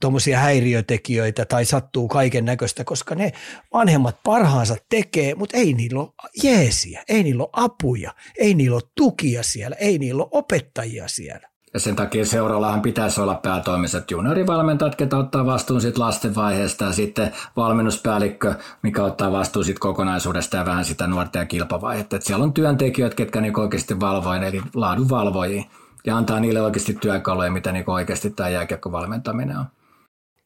tuommoisia 0.00 0.38
häiriötekijöitä 0.38 1.44
tai 1.44 1.64
sattuu 1.64 2.08
kaiken 2.08 2.44
näköistä, 2.44 2.84
koska 2.84 3.14
ne 3.14 3.32
vanhemmat 3.72 4.16
parhaansa 4.24 4.76
tekee, 4.88 5.34
mutta 5.34 5.56
ei 5.56 5.74
niillä 5.74 6.00
ole 6.00 6.30
jeesiä, 6.42 7.04
ei 7.08 7.22
niillä 7.22 7.42
ole 7.42 7.50
apuja, 7.52 8.14
ei 8.38 8.54
niillä 8.54 8.74
ole 8.74 8.90
tukia 8.94 9.42
siellä, 9.42 9.76
ei 9.76 9.98
niillä 9.98 10.22
ole 10.22 10.28
opettajia 10.32 11.08
siellä. 11.08 11.48
Ja 11.74 11.80
sen 11.80 11.96
takia 11.96 12.26
seurallahan 12.26 12.82
pitäisi 12.82 13.20
olla 13.20 13.34
päätoimiset 13.34 14.10
juniorivalmentajat, 14.10 14.94
ketä 14.94 15.16
ottaa 15.16 15.46
vastuun 15.46 15.80
siitä 15.80 16.00
lasten 16.00 16.34
vaiheesta 16.34 16.84
ja 16.84 16.92
sitten 16.92 17.32
valmennuspäällikkö, 17.56 18.54
mikä 18.82 19.04
ottaa 19.04 19.32
vastuun 19.32 19.64
siitä 19.64 19.80
kokonaisuudesta 19.80 20.56
ja 20.56 20.64
vähän 20.64 20.84
sitä 20.84 21.06
nuorten 21.06 21.40
ja 21.40 21.46
kilpavaihetta. 21.46 22.16
Et 22.16 22.22
siellä 22.22 22.42
on 22.42 22.52
työntekijöitä, 22.52 23.16
ketkä 23.16 23.40
niinku 23.40 23.60
oikeasti 23.60 24.00
valvoivat, 24.00 24.48
eli 24.48 24.62
laadunvalvojia 24.74 25.64
ja 26.08 26.16
antaa 26.16 26.40
niille 26.40 26.62
oikeasti 26.62 26.94
työkaluja, 26.94 27.50
mitä 27.50 27.72
niin 27.72 27.90
oikeasti 27.90 28.30
tämä 28.30 28.48
jääkiekkovalmentaminen 28.48 29.58
on. 29.58 29.64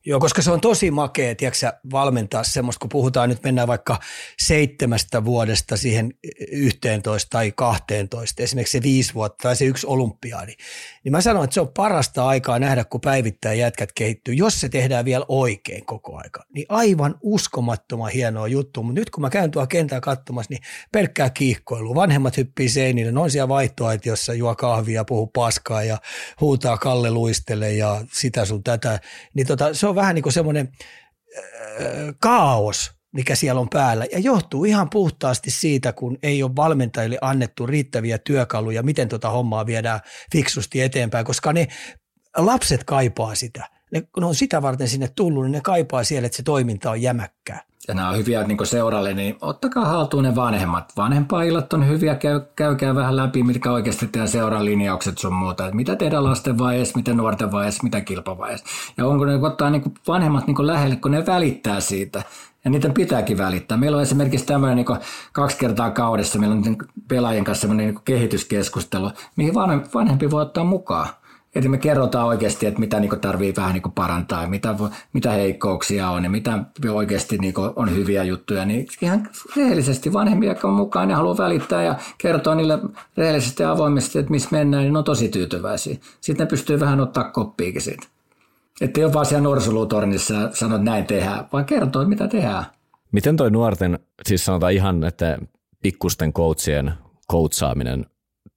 Joo, 0.06 0.20
koska 0.20 0.42
se 0.42 0.50
on 0.50 0.60
tosi 0.60 0.90
makea, 0.90 1.34
tiedätkö, 1.34 1.72
valmentaa 1.92 2.44
semmoista, 2.44 2.80
kun 2.80 2.88
puhutaan 2.88 3.28
nyt, 3.28 3.42
mennään 3.42 3.68
vaikka 3.68 3.98
seitsemästä 4.42 5.24
vuodesta 5.24 5.76
siihen 5.76 6.14
yhteentoista 6.52 7.30
tai 7.30 7.52
kahteentoista, 7.52 8.42
esimerkiksi 8.42 8.78
se 8.78 8.82
viisi 8.82 9.14
vuotta 9.14 9.42
tai 9.42 9.56
se 9.56 9.64
yksi 9.64 9.86
olympiaadi, 9.86 10.52
niin 11.04 11.12
mä 11.12 11.20
sanon, 11.20 11.44
että 11.44 11.54
se 11.54 11.60
on 11.60 11.68
parasta 11.68 12.26
aikaa 12.26 12.58
nähdä, 12.58 12.84
kun 12.84 13.00
päivittäin 13.00 13.58
jätkät 13.58 13.92
kehittyy, 13.92 14.34
jos 14.34 14.60
se 14.60 14.68
tehdään 14.68 15.04
vielä 15.04 15.24
oikein 15.28 15.86
koko 15.86 16.16
aika. 16.16 16.44
Niin 16.54 16.66
aivan 16.68 17.14
uskomattoman 17.22 18.10
hienoa 18.10 18.48
juttu, 18.48 18.82
mutta 18.82 19.00
nyt 19.00 19.10
kun 19.10 19.20
mä 19.20 19.30
käyn 19.30 19.50
tuolla 19.50 19.66
kentää 19.66 20.00
katsomassa, 20.00 20.50
niin 20.50 20.62
pelkkää 20.92 21.30
kiihkoilu. 21.30 21.94
Vanhemmat 21.94 22.36
hyppii 22.36 22.68
seinille, 22.68 23.12
ne 23.12 23.20
on 23.20 23.30
siellä 23.30 23.48
vaihtoaitiossa, 23.48 24.34
juo 24.34 24.54
kahvia, 24.54 25.04
puhuu 25.04 25.26
paskaa 25.26 25.82
ja 25.82 25.98
huutaa 26.40 26.78
Kalle 26.78 27.10
luistele 27.10 27.72
ja 27.72 28.04
sitä 28.12 28.44
sun 28.44 28.62
tätä. 28.62 29.00
Niin 29.34 29.46
tota, 29.46 29.74
se 29.74 29.86
on 29.86 29.91
vähän 29.94 30.14
niin 30.14 30.22
kuin 30.22 30.32
semmoinen 30.32 30.68
äh, 31.36 31.44
kaos, 32.20 32.92
mikä 33.12 33.34
siellä 33.34 33.60
on 33.60 33.68
päällä. 33.68 34.06
Ja 34.12 34.18
johtuu 34.18 34.64
ihan 34.64 34.90
puhtaasti 34.90 35.50
siitä, 35.50 35.92
kun 35.92 36.18
ei 36.22 36.42
ole 36.42 36.56
valmentajille 36.56 37.18
annettu 37.20 37.66
riittäviä 37.66 38.18
työkaluja, 38.18 38.82
miten 38.82 39.08
tuota 39.08 39.30
hommaa 39.30 39.66
viedään 39.66 40.00
fiksusti 40.32 40.80
eteenpäin, 40.80 41.24
koska 41.24 41.52
ne 41.52 41.68
lapset 42.36 42.84
kaipaa 42.84 43.34
sitä. 43.34 43.68
Ne, 43.92 44.02
kun 44.14 44.24
on 44.24 44.34
sitä 44.34 44.62
varten 44.62 44.88
sinne 44.88 45.08
tullut, 45.16 45.44
niin 45.44 45.52
ne 45.52 45.60
kaipaa 45.60 46.04
siellä, 46.04 46.26
että 46.26 46.36
se 46.36 46.42
toiminta 46.42 46.90
on 46.90 47.02
jämäkkää 47.02 47.71
ja 47.88 47.94
nämä 47.94 48.08
on 48.08 48.16
hyviä 48.16 48.42
niin 48.42 48.66
seuralle, 48.66 49.14
niin 49.14 49.36
ottakaa 49.40 49.84
haltuun 49.84 50.24
ne 50.24 50.34
vanhemmat. 50.34 50.92
Vanhempaillat 50.96 51.72
on 51.72 51.88
hyviä, 51.88 52.14
käy, 52.14 52.40
käykää 52.56 52.94
vähän 52.94 53.16
läpi, 53.16 53.42
mitkä 53.42 53.72
oikeasti 53.72 54.06
teidän 54.06 54.28
seuran 54.28 54.64
linjaukset 54.64 55.18
sun 55.18 55.34
muuta. 55.34 55.64
Että 55.64 55.76
mitä 55.76 55.96
tehdään 55.96 56.24
lasten 56.24 56.58
vaiheessa, 56.58 56.96
mitä 56.96 57.14
nuorten 57.14 57.52
vaiheessa, 57.52 57.82
mitä 57.82 58.00
kilpavaiheessa. 58.00 58.66
Ja 58.96 59.06
onko 59.06 59.24
ne 59.24 59.34
ottaa 59.46 59.70
niin 59.70 59.94
vanhemmat 60.08 60.46
niin 60.46 60.66
lähelle, 60.66 60.96
kun 60.96 61.10
ne 61.10 61.26
välittää 61.26 61.80
siitä. 61.80 62.22
Ja 62.64 62.70
niitä 62.70 62.90
pitääkin 62.90 63.38
välittää. 63.38 63.78
Meillä 63.78 63.96
on 63.96 64.02
esimerkiksi 64.02 64.46
tämmöinen 64.46 64.76
niin 64.76 64.98
kaksi 65.32 65.58
kertaa 65.58 65.90
kaudessa, 65.90 66.38
meillä 66.38 66.56
on 66.56 66.62
niin 66.62 66.78
pelaajien 67.08 67.44
kanssa 67.44 67.60
semmoinen 67.60 67.86
niin 67.86 68.04
keskuskeskustelu, 68.04 69.10
mihin 69.36 69.54
vanhempi 69.94 70.30
voi 70.30 70.42
ottaa 70.42 70.64
mukaan. 70.64 71.08
Eli 71.54 71.68
me 71.68 71.78
kerrotaan 71.78 72.26
oikeasti, 72.26 72.66
että 72.66 72.80
mitä 72.80 73.00
niin 73.00 73.20
tarvii 73.20 73.54
vähän 73.56 73.72
niin 73.72 73.92
parantaa, 73.94 74.46
mitä, 74.46 74.74
mitä 75.12 75.30
heikkouksia 75.30 76.10
on 76.10 76.24
ja 76.24 76.30
mitä 76.30 76.64
oikeasti 76.92 77.38
niin 77.38 77.54
on 77.76 77.96
hyviä 77.96 78.24
juttuja. 78.24 78.64
Niin 78.64 78.86
ihan 79.00 79.28
rehellisesti 79.56 80.12
vanhempia, 80.12 80.50
jotka 80.50 80.68
on 80.68 80.74
mukaan, 80.74 81.08
ne 81.08 81.14
haluaa 81.14 81.38
välittää 81.38 81.82
ja 81.82 81.94
kertoa 82.18 82.54
niille 82.54 82.78
rehellisesti 83.16 83.62
ja 83.62 83.72
avoimesti, 83.72 84.18
että 84.18 84.30
missä 84.30 84.48
mennään, 84.52 84.82
niin 84.82 84.92
ne 84.92 84.98
on 84.98 85.04
tosi 85.04 85.28
tyytyväisiä. 85.28 85.96
Sitten 86.20 86.44
ne 86.44 86.50
pystyy 86.50 86.80
vähän 86.80 87.00
ottaa 87.00 87.30
koppiikin 87.30 87.82
siitä. 87.82 88.06
Että 88.80 89.00
ei 89.00 89.04
ole 89.04 89.12
vaan 89.12 89.26
siellä 89.26 89.42
norsulutornissa 89.42 90.34
ja 90.34 90.50
sanoo, 90.52 90.76
että 90.76 90.90
näin 90.90 91.06
tehdään, 91.06 91.44
vaan 91.52 91.64
kertoo, 91.64 92.04
mitä 92.04 92.28
tehdään. 92.28 92.64
Miten 93.12 93.36
toi 93.36 93.50
nuorten, 93.50 93.98
siis 94.26 94.44
sanotaan 94.44 94.72
ihan, 94.72 95.04
että 95.04 95.38
pikkusten 95.82 96.32
coachien 96.32 96.92
coachaaminen 97.30 98.06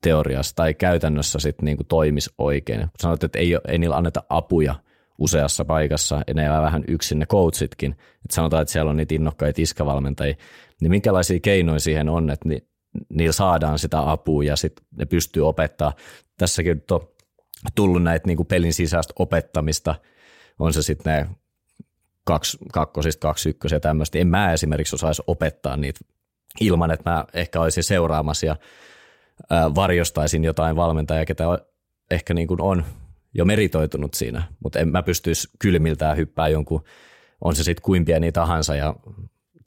teoriassa 0.05 0.55
tai 0.55 0.73
käytännössä 0.73 1.39
sit 1.39 1.61
niinku 1.61 1.83
toimisi 1.83 2.29
oikein. 2.37 2.79
Kun 2.79 2.89
sanot, 2.99 3.23
että 3.23 3.39
ei, 3.39 3.57
ei 3.67 3.77
niillä 3.77 3.95
anneta 3.95 4.23
apuja 4.29 4.75
useassa 5.17 5.65
paikassa, 5.65 6.21
ja 6.27 6.33
ne 6.33 6.43
jää 6.43 6.61
vähän 6.61 6.83
yksin 6.87 7.19
ne 7.19 7.25
coachitkin, 7.25 7.91
että 7.91 8.35
sanotaan, 8.35 8.61
että 8.61 8.71
siellä 8.71 8.89
on 8.89 8.97
niitä 8.97 9.15
innokkaita 9.15 9.61
iskavalmentajia, 9.61 10.35
niin 10.81 10.91
minkälaisia 10.91 11.39
keinoja 11.39 11.79
siihen 11.79 12.09
on, 12.09 12.29
että 12.29 12.49
ni, 12.49 12.67
niillä 13.09 13.31
saadaan 13.31 13.79
sitä 13.79 14.11
apua 14.11 14.43
ja 14.43 14.55
sitten 14.55 14.85
ne 14.97 15.05
pystyy 15.05 15.47
opettaa. 15.47 15.93
Tässäkin 16.37 16.83
on 16.91 17.07
tullut 17.75 18.03
näitä 18.03 18.27
niinku 18.27 18.43
pelin 18.43 18.73
sisäistä 18.73 19.13
opettamista, 19.19 19.95
on 20.59 20.73
se 20.73 20.81
sitten 20.81 21.13
ne 21.13 21.29
kaksi, 22.23 22.57
kakkosista, 22.73 23.27
kaksi 23.27 23.49
ykkösiä 23.49 23.79
tämmöistä. 23.79 24.19
En 24.19 24.27
mä 24.27 24.53
esimerkiksi 24.53 24.95
osaisi 24.95 25.23
opettaa 25.27 25.77
niitä 25.77 25.99
ilman, 26.61 26.91
että 26.91 27.09
mä 27.09 27.25
ehkä 27.33 27.61
olisin 27.61 27.83
seuraamassa 27.83 28.45
ja 28.45 28.55
varjostaisin 29.75 30.43
jotain 30.43 30.75
valmentajaa, 30.75 31.25
ketä 31.25 31.43
ehkä 32.11 32.33
niin 32.33 32.47
kuin 32.47 32.61
on 32.61 32.85
jo 33.33 33.45
meritoitunut 33.45 34.13
siinä, 34.13 34.43
mutta 34.63 34.79
en 34.79 34.87
mä 34.87 35.03
pystyisi 35.03 35.49
kylmiltään 35.59 36.17
hyppää 36.17 36.47
jonkun 36.47 36.83
on 37.41 37.55
se 37.55 37.63
sitten 37.63 37.81
kuin 37.83 38.05
pieni 38.05 38.31
tahansa 38.31 38.75
ja 38.75 38.95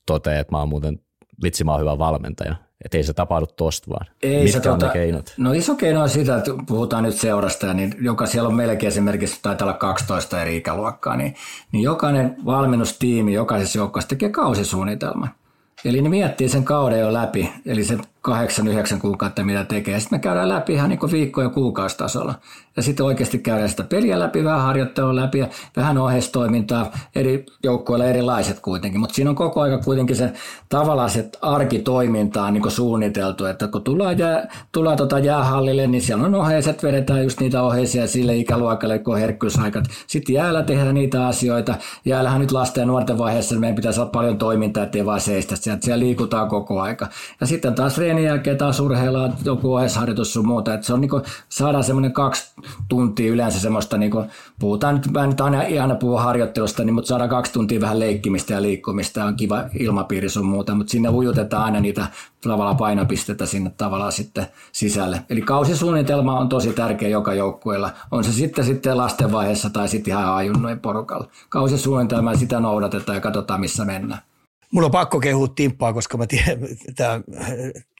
toteaa, 0.06 0.40
että 0.40 0.52
mä 0.52 0.58
oon 0.58 0.68
muuten 0.68 1.00
vitsi, 1.42 1.64
mä 1.64 1.72
oon 1.72 1.80
hyvä 1.80 1.98
valmentaja. 1.98 2.54
Että 2.84 2.96
ei 2.96 3.04
se 3.04 3.12
tapahdu 3.12 3.46
tosta 3.46 3.90
vaan. 3.90 4.06
Ei 4.22 4.44
Mitkä 4.44 4.62
se, 4.62 4.70
on 4.70 4.78
tota, 4.78 4.92
keinot? 4.92 5.34
No 5.36 5.52
iso 5.52 5.74
keino 5.74 6.02
on 6.02 6.08
sitä, 6.08 6.36
että 6.36 6.50
puhutaan 6.66 7.02
nyt 7.02 7.14
seurasta, 7.14 7.74
niin 7.74 7.94
joka 8.00 8.26
siellä 8.26 8.48
on 8.48 8.54
melkein 8.54 8.88
esimerkiksi, 8.88 9.38
taitaa 9.42 9.68
olla 9.68 9.78
12 9.78 10.42
eri 10.42 10.56
ikäluokkaa, 10.56 11.16
niin, 11.16 11.34
niin 11.72 11.82
jokainen 11.82 12.36
valmennustiimi 12.44 13.32
jokaisessa 13.32 13.78
joukkueessa 13.78 14.08
tekee 14.08 14.30
kausisuunnitelman. 14.30 15.30
Eli 15.84 16.02
ne 16.02 16.08
miettii 16.08 16.48
sen 16.48 16.64
kauden 16.64 17.00
jo 17.00 17.12
läpi, 17.12 17.52
eli 17.66 17.84
se 17.84 17.98
kahdeksan, 18.20 18.68
yhdeksän 18.68 19.00
kuukautta, 19.00 19.44
mitä 19.44 19.64
tekee. 19.64 20.00
Sitten 20.00 20.18
me 20.18 20.22
käydään 20.22 20.48
läpi 20.48 20.72
ihan 20.72 20.88
niin 20.88 21.12
viikko- 21.12 21.42
ja 21.42 21.48
kuukaustasolla. 21.48 22.34
Ja 22.76 22.82
sitten 22.82 23.06
oikeasti 23.06 23.38
käydään 23.38 23.68
sitä 23.68 23.84
peliä 23.84 24.18
läpi, 24.18 24.44
vähän 24.44 24.62
harjoittelua 24.62 25.16
läpi 25.16 25.38
ja 25.38 25.48
vähän 25.76 25.98
oheistoimintaa. 25.98 26.92
Eri 27.14 27.46
joukkoilla 27.62 28.04
erilaiset 28.04 28.60
kuitenkin, 28.60 29.00
mutta 29.00 29.14
siinä 29.14 29.30
on 29.30 29.36
koko 29.36 29.60
aika 29.60 29.78
kuitenkin 29.78 30.16
se 30.16 30.32
tavallaan 30.68 31.10
se 31.10 31.30
arkitoiminta 31.42 32.42
on 32.42 32.52
niin 32.54 32.70
suunniteltu, 32.70 33.44
että 33.44 33.68
kun 33.68 33.82
tullaan, 33.82 34.18
jää, 34.18 34.48
tullaan 34.72 34.96
tota 34.96 35.18
jäähallille, 35.18 35.86
niin 35.86 36.02
siellä 36.02 36.26
on 36.26 36.34
oheiset, 36.34 36.82
vedetään 36.82 37.22
just 37.22 37.40
niitä 37.40 37.62
oheisia 37.62 38.06
sille 38.06 38.36
ikäluokalle, 38.36 38.98
kun 38.98 39.14
on 39.14 39.20
herkkyysaikat. 39.20 39.84
Sitten 40.06 40.34
jäällä 40.34 40.62
tehdään 40.62 40.94
niitä 40.94 41.26
asioita. 41.26 41.74
Jäällähän 42.04 42.40
nyt 42.40 42.52
lasten 42.52 42.82
ja 42.82 42.86
nuorten 42.86 43.18
vaiheessa 43.18 43.54
meidän 43.54 43.76
pitäisi 43.76 44.00
olla 44.00 44.10
paljon 44.10 44.38
toimintaa, 44.38 44.84
ettei 44.84 45.06
vaan 45.06 45.20
seistä. 45.20 45.56
Siellä, 45.56 45.80
siellä 45.82 45.98
liikutaan 46.04 46.48
koko 46.48 46.80
aika. 46.80 47.08
Ja 47.40 47.46
sitten 47.46 47.74
taas 47.74 47.98
treenin 48.08 48.24
jälkeen 48.24 48.58
taas 48.58 48.80
urheillaan 48.80 49.34
joku 49.44 49.74
ohjeisharjoitus 49.74 50.32
sun 50.32 50.46
muuta. 50.46 50.74
Että 50.74 50.86
se 50.86 50.92
on 50.92 51.00
niinku, 51.00 51.22
saadaan 51.48 51.84
semmoinen 51.84 52.12
kaksi 52.12 52.52
tuntia 52.88 53.32
yleensä 53.32 53.60
semmoista, 53.60 53.98
niinku, 53.98 54.24
puhutaan 54.58 54.94
nyt, 54.94 55.10
mä 55.10 55.26
nyt 55.26 55.40
aina, 55.40 55.58
aina 55.58 55.94
puhu 55.94 56.16
harjoittelusta, 56.16 56.84
niin, 56.84 56.94
mutta 56.94 57.08
saadaan 57.08 57.30
kaksi 57.30 57.52
tuntia 57.52 57.80
vähän 57.80 57.98
leikkimistä 57.98 58.54
ja 58.54 58.62
liikkumista 58.62 59.24
on 59.24 59.36
kiva 59.36 59.64
ilmapiiri 59.78 60.28
sun 60.28 60.46
muuta, 60.46 60.74
mutta 60.74 60.90
sinne 60.90 61.08
ujutetaan 61.08 61.64
aina 61.64 61.80
niitä 61.80 62.06
tavallaan 62.40 62.76
painopistettä 62.76 63.46
sinne 63.46 63.70
tavallaan 63.76 64.12
sitten 64.12 64.46
sisälle. 64.72 65.24
Eli 65.30 65.42
kausisuunnitelma 65.42 66.38
on 66.38 66.48
tosi 66.48 66.72
tärkeä 66.72 67.08
joka 67.08 67.34
joukkueella. 67.34 67.90
On 68.10 68.24
se 68.24 68.32
sitten 68.32 68.64
sitten 68.64 68.96
lasten 68.96 69.32
vaiheessa 69.32 69.70
tai 69.70 69.88
sitten 69.88 70.12
ihan 70.12 70.34
ajunnojen 70.34 70.80
porukalla. 70.80 71.28
Kausisuunnitelma 71.48 72.34
sitä 72.34 72.60
noudatetaan 72.60 73.16
ja 73.16 73.20
katsotaan 73.20 73.60
missä 73.60 73.84
mennään. 73.84 74.22
Mulla 74.72 74.86
on 74.86 74.92
pakko 74.92 75.20
kehua 75.20 75.48
Timppaa, 75.48 75.92
koska 75.92 76.18
mä 76.18 76.26
tiedän, 76.26 76.58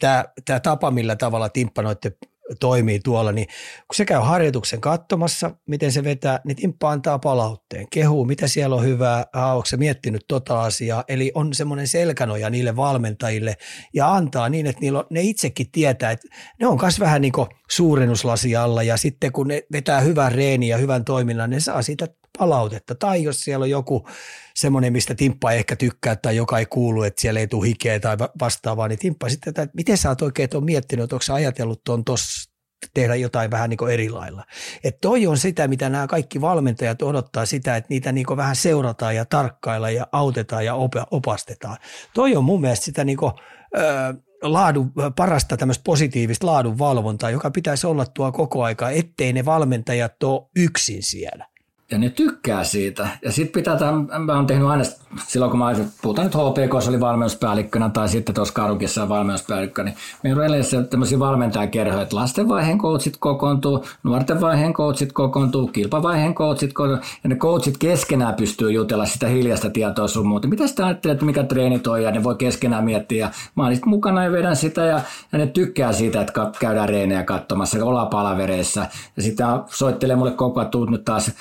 tämä, 0.00 0.60
tapa, 0.62 0.90
millä 0.90 1.16
tavalla 1.16 1.48
Timppa 1.48 1.82
noitte 1.82 2.12
toimii 2.60 3.00
tuolla, 3.00 3.32
niin 3.32 3.46
kun 3.88 3.94
se 3.94 4.04
käy 4.04 4.20
harjoituksen 4.20 4.80
katsomassa, 4.80 5.50
miten 5.66 5.92
se 5.92 6.04
vetää, 6.04 6.40
niin 6.44 6.56
Timppa 6.56 6.90
antaa 6.90 7.18
palautteen, 7.18 7.86
kehuu, 7.90 8.24
mitä 8.24 8.48
siellä 8.48 8.76
on 8.76 8.84
hyvää, 8.84 9.24
onko 9.34 9.66
se 9.66 9.76
miettinyt 9.76 10.24
tota 10.28 10.62
asiaa, 10.62 11.04
eli 11.08 11.32
on 11.34 11.54
semmoinen 11.54 11.88
selkänoja 11.88 12.50
niille 12.50 12.76
valmentajille 12.76 13.56
ja 13.94 14.14
antaa 14.14 14.48
niin, 14.48 14.66
että 14.66 14.80
niillä 14.80 14.98
on, 14.98 15.06
ne 15.10 15.22
itsekin 15.22 15.70
tietää, 15.72 16.10
että 16.10 16.28
ne 16.60 16.66
on 16.66 16.78
myös 16.82 17.00
vähän 17.00 17.22
niin 17.22 17.32
kuin 17.32 17.48
suurennuslasi 17.70 18.56
alla 18.56 18.82
ja 18.82 18.96
sitten 18.96 19.32
kun 19.32 19.48
ne 19.48 19.62
vetää 19.72 20.00
hyvän 20.00 20.32
reeni 20.32 20.68
ja 20.68 20.76
hyvän 20.76 21.04
toiminnan, 21.04 21.50
ne 21.50 21.60
saa 21.60 21.82
siitä 21.82 22.08
palautetta. 22.38 22.94
Tai 22.94 23.22
jos 23.22 23.40
siellä 23.40 23.62
on 23.62 23.70
joku 23.70 24.08
semmoinen, 24.54 24.92
mistä 24.92 25.14
Timppa 25.14 25.52
ei 25.52 25.58
ehkä 25.58 25.76
tykkää 25.76 26.16
tai 26.16 26.36
joka 26.36 26.58
ei 26.58 26.66
kuulu, 26.66 27.02
että 27.02 27.20
siellä 27.20 27.40
ei 27.40 27.46
tule 27.46 27.66
hikeä 27.66 28.00
tai 28.00 28.16
vastaavaa, 28.40 28.88
niin 28.88 28.98
Timppa 28.98 29.28
sitten, 29.28 29.50
että 29.50 29.68
miten 29.74 29.98
sä 29.98 30.08
oot 30.08 30.22
oikein 30.22 30.50
tuon 30.50 30.64
miettinyt, 30.64 31.04
että 31.04 31.16
onko 31.16 31.22
sä 31.22 31.34
ajatellut 31.34 31.84
tuon 31.84 32.04
tuossa 32.04 32.50
tehdä 32.94 33.14
jotain 33.14 33.50
vähän 33.50 33.70
niin 33.70 33.78
kuin 33.78 33.92
eri 33.92 34.10
lailla. 34.10 34.44
Että 34.84 34.98
toi 35.00 35.26
on 35.26 35.38
sitä, 35.38 35.68
mitä 35.68 35.88
nämä 35.88 36.06
kaikki 36.06 36.40
valmentajat 36.40 37.02
odottaa 37.02 37.46
sitä, 37.46 37.76
että 37.76 37.86
niitä 37.90 38.12
niin 38.12 38.26
vähän 38.36 38.56
seurataan 38.56 39.16
ja 39.16 39.24
tarkkailla 39.24 39.90
ja 39.90 40.06
autetaan 40.12 40.64
ja 40.64 40.74
opastetaan. 41.10 41.76
Toi 42.14 42.36
on 42.36 42.44
mun 42.44 42.60
mielestä 42.60 42.84
sitä 42.84 43.04
niin 43.04 43.18
kuin, 43.18 43.32
ö, 43.76 44.14
laadun, 44.42 44.92
parasta 45.16 45.56
tämmöistä 45.56 45.82
positiivista 45.84 46.46
laadun 46.46 46.78
valvontaa, 46.78 47.30
joka 47.30 47.50
pitäisi 47.50 47.86
olla 47.86 48.06
tuo 48.06 48.32
koko 48.32 48.64
aika, 48.64 48.90
ettei 48.90 49.32
ne 49.32 49.44
valmentajat 49.44 50.22
ole 50.22 50.48
yksin 50.56 51.02
siellä 51.02 51.46
ja 51.90 51.98
ne 51.98 52.10
tykkää 52.10 52.64
siitä. 52.64 53.08
Ja 53.22 53.32
sitten 53.32 53.52
pitää, 53.52 53.76
tämän, 53.76 54.08
mä 54.18 54.34
oon 54.34 54.46
tehnyt 54.46 54.68
aina 54.68 54.84
silloin, 55.26 55.50
kun 55.50 55.58
mä 55.58 55.74
puhutaan 56.02 56.26
nyt 56.26 56.34
HPK, 56.34 56.88
oli 56.88 57.00
valmennuspäällikkönä 57.00 57.88
tai 57.88 58.08
sitten 58.08 58.34
tuossa 58.34 58.54
Karukissa 58.54 59.08
valmennuspäällikkö, 59.08 59.84
niin 59.84 59.96
meillä 60.22 60.40
on 60.40 60.54
edessä 60.54 60.82
tämmöisiä 60.82 61.18
valmentajakerhoja, 61.18 62.02
että 62.02 62.16
lastenvaiheen 62.16 62.78
coachit 62.78 63.16
kokoontuu, 63.16 63.84
nuorten 64.02 64.40
vaiheen 64.40 64.72
coachit 64.72 65.12
kokoontuu, 65.12 65.68
kilpavaiheen 65.68 66.34
coachit 66.34 66.72
kokoontuu, 66.72 67.08
ja 67.24 67.28
ne 67.28 67.36
coachit 67.36 67.78
keskenään 67.78 68.34
pystyy 68.34 68.70
jutella 68.70 69.06
sitä 69.06 69.26
hiljaista 69.26 69.70
tietoa 69.70 70.08
sun 70.08 70.26
muuta. 70.26 70.48
Mitä 70.48 70.66
sitä 70.66 70.86
ajattelet, 70.86 71.14
että 71.14 71.26
mikä 71.26 71.42
treeni 71.42 71.78
toi, 71.78 72.04
ja 72.04 72.10
ne 72.10 72.24
voi 72.24 72.36
keskenään 72.36 72.84
miettiä. 72.84 73.26
Ja 73.26 73.32
mä 73.54 73.62
oon 73.62 73.76
mukana 73.84 74.24
ja 74.24 74.32
vedän 74.32 74.56
sitä, 74.56 74.84
ja, 74.84 75.00
ja 75.32 75.38
ne 75.38 75.46
tykkää 75.46 75.92
siitä, 75.92 76.20
että 76.20 76.50
käydään 76.60 76.88
reenejä 76.88 77.22
katsomassa, 77.22 77.84
ollaan 77.84 78.08
palavereissa, 78.08 78.86
ja 79.16 79.22
sitten 79.22 79.46
soittelee 79.66 80.16
mulle 80.16 80.30
koko 80.30 80.60
ajan, 80.60 80.70
nyt 80.90 81.04
taas 81.04 81.32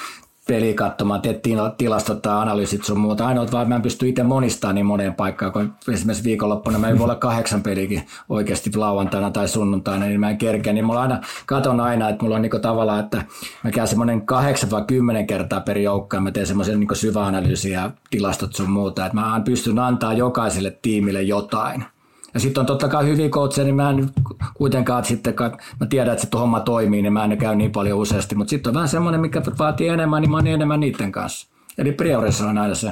peli 0.47 0.73
katsomaan, 0.73 1.21
tehtiin 1.21 1.59
tilastot 1.77 2.21
tai 2.21 2.41
analyysit 2.41 2.83
sun 2.83 2.99
muuta. 2.99 3.27
Ainoa 3.27 3.45
vaan 3.51 3.69
mä 3.69 3.75
en 3.75 3.81
pysty 3.81 4.09
itse 4.09 4.23
monistaa 4.23 4.73
niin 4.73 4.85
moneen 4.85 5.13
paikkaan, 5.13 5.51
kun 5.51 5.73
esimerkiksi 5.93 6.23
viikonloppuna 6.23 6.79
mä 6.79 6.87
ei 6.87 6.97
voi 6.97 7.03
olla 7.03 7.15
kahdeksan 7.15 7.61
pelikin 7.61 8.07
oikeasti 8.29 8.71
lauantaina 8.75 9.31
tai 9.31 9.47
sunnuntaina, 9.47 10.05
niin 10.05 10.19
mä 10.19 10.29
en 10.29 10.37
kerkeä. 10.37 10.73
Niin 10.73 10.85
mulla 10.85 11.01
aina, 11.01 11.21
katon 11.45 11.79
aina, 11.79 12.09
että 12.09 12.23
mulla 12.23 12.35
on 12.35 12.41
niinku 12.41 12.59
tavallaan, 12.59 12.99
että 12.99 13.23
mä 13.63 13.71
käyn 13.71 13.87
semmoinen 13.87 14.25
kahdeksan 14.25 14.71
vai 14.71 14.83
kymmenen 14.87 15.27
kertaa 15.27 15.61
per 15.61 15.77
joukko 15.77 16.17
ja 16.17 16.21
mä 16.21 16.31
teen 16.31 16.47
semmoisen 16.47 16.79
niinku 16.79 16.95
syväanalyysiä 16.95 17.79
ja 17.79 17.91
tilastot 18.09 18.55
sun 18.55 18.69
muuta. 18.69 19.05
Että 19.05 19.15
mä 19.15 19.41
pystyn 19.45 19.79
antaa 19.79 20.13
jokaiselle 20.13 20.77
tiimille 20.81 21.21
jotain. 21.21 21.85
Ja 22.37 22.41
sitten 22.41 22.61
on 22.61 22.65
totta 22.65 22.87
kai 22.87 23.05
hyviä 23.05 23.29
coacheja, 23.29 23.65
niin 23.65 23.75
mä 23.75 23.89
en 23.89 24.09
kuitenkaan 24.53 25.05
sitten, 25.05 25.33
mä 25.79 25.85
tiedän, 25.85 26.13
että 26.13 26.27
se 26.31 26.37
homma 26.37 26.59
toimii, 26.59 27.01
niin 27.01 27.13
mä 27.13 27.23
en 27.23 27.37
käy 27.37 27.55
niin 27.55 27.71
paljon 27.71 27.99
useasti. 27.99 28.35
Mutta 28.35 28.49
sitten 28.49 28.69
on 28.69 28.73
vähän 28.73 28.87
semmoinen, 28.87 29.21
mikä 29.21 29.41
vaatii 29.59 29.87
enemmän, 29.87 30.21
niin 30.21 30.31
mä 30.31 30.37
oon 30.37 30.47
enemmän 30.47 30.79
niiden 30.79 31.11
kanssa. 31.11 31.47
Eli 31.77 31.91
priorissa 31.91 32.49
on 32.49 32.57
aina 32.57 32.75
se. 32.75 32.91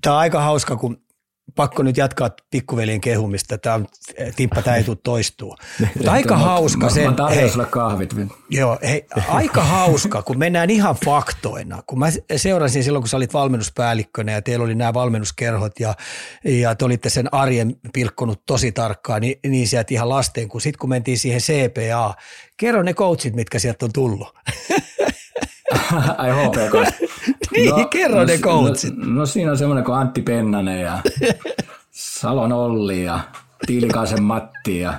Tämä 0.00 0.14
on 0.14 0.20
aika 0.20 0.40
hauska, 0.40 0.76
kun 0.76 1.00
pakko 1.58 1.82
nyt 1.82 1.96
jatkaa 1.96 2.30
pikkuveljen 2.50 3.00
kehumista. 3.00 3.58
Tämä 3.58 3.74
on, 3.74 3.86
Timppa, 4.36 4.62
tämä 4.62 4.76
ei 4.76 4.84
tule 4.84 4.96
toistua. 5.02 5.56
Mutta 5.94 6.12
aika 6.12 6.36
hauska 6.36 6.90
se. 6.90 7.04
Mä 7.04 7.28
hei, 7.28 7.50
kahvit. 7.70 8.14
Joo, 8.50 8.78
hei, 8.82 9.06
aika 9.28 9.64
hauska, 9.64 10.22
kun 10.22 10.38
mennään 10.38 10.70
ihan 10.70 10.96
faktoina. 11.04 11.82
Kun 11.86 11.98
mä 11.98 12.06
seurasin 12.36 12.84
silloin, 12.84 13.02
kun 13.02 13.08
sä 13.08 13.16
olit 13.16 13.34
valmennuspäällikkönä 13.34 14.32
ja 14.32 14.42
teillä 14.42 14.64
oli 14.64 14.74
nämä 14.74 14.94
valmennuskerhot 14.94 15.80
ja, 15.80 15.94
ja 16.44 16.74
te 16.74 16.84
olitte 16.84 17.10
sen 17.10 17.34
arjen 17.34 17.76
pilkkonut 17.92 18.42
tosi 18.46 18.72
tarkkaan, 18.72 19.20
niin, 19.20 19.38
niin 19.46 19.68
sieltä 19.68 19.94
ihan 19.94 20.08
lasten, 20.08 20.48
kun 20.48 20.60
sitten 20.60 20.78
kun 20.78 20.88
mentiin 20.88 21.18
siihen 21.18 21.40
CPA, 21.40 22.14
kerro 22.56 22.82
ne 22.82 22.94
coachit, 22.94 23.34
mitkä 23.34 23.58
sieltä 23.58 23.84
on 23.84 23.92
tullut. 23.92 24.28
Ai 26.18 26.30
HPK. 26.30 27.07
Niin, 27.60 27.70
no, 27.70 27.84
kerro 27.84 28.24
ne 28.24 28.36
no, 28.36 28.42
coachit. 28.42 28.96
No, 28.96 29.04
no, 29.06 29.26
siinä 29.26 29.50
on 29.50 29.58
semmoinen 29.58 29.84
kuin 29.84 29.98
Antti 29.98 30.22
Pennanen 30.22 30.80
ja 30.80 30.98
Salon 31.90 32.52
Olli 32.52 33.04
ja 33.04 33.20
Tiilikaisen 33.66 34.22
Matti 34.22 34.78
ja 34.78 34.94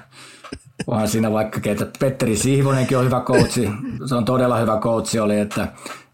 onhan 0.88 1.08
siinä 1.08 1.32
vaikka 1.32 1.60
keitä. 1.60 1.88
Petteri 2.00 2.38
Sihvonenkin 2.38 2.98
on 2.98 3.06
hyvä 3.06 3.22
coachi. 3.22 3.70
Se 4.06 4.16
on 4.16 4.26
todella 4.26 4.58
hyvä 4.58 4.78
coachi 4.78 5.20
oli, 5.20 5.40
että 5.40 5.68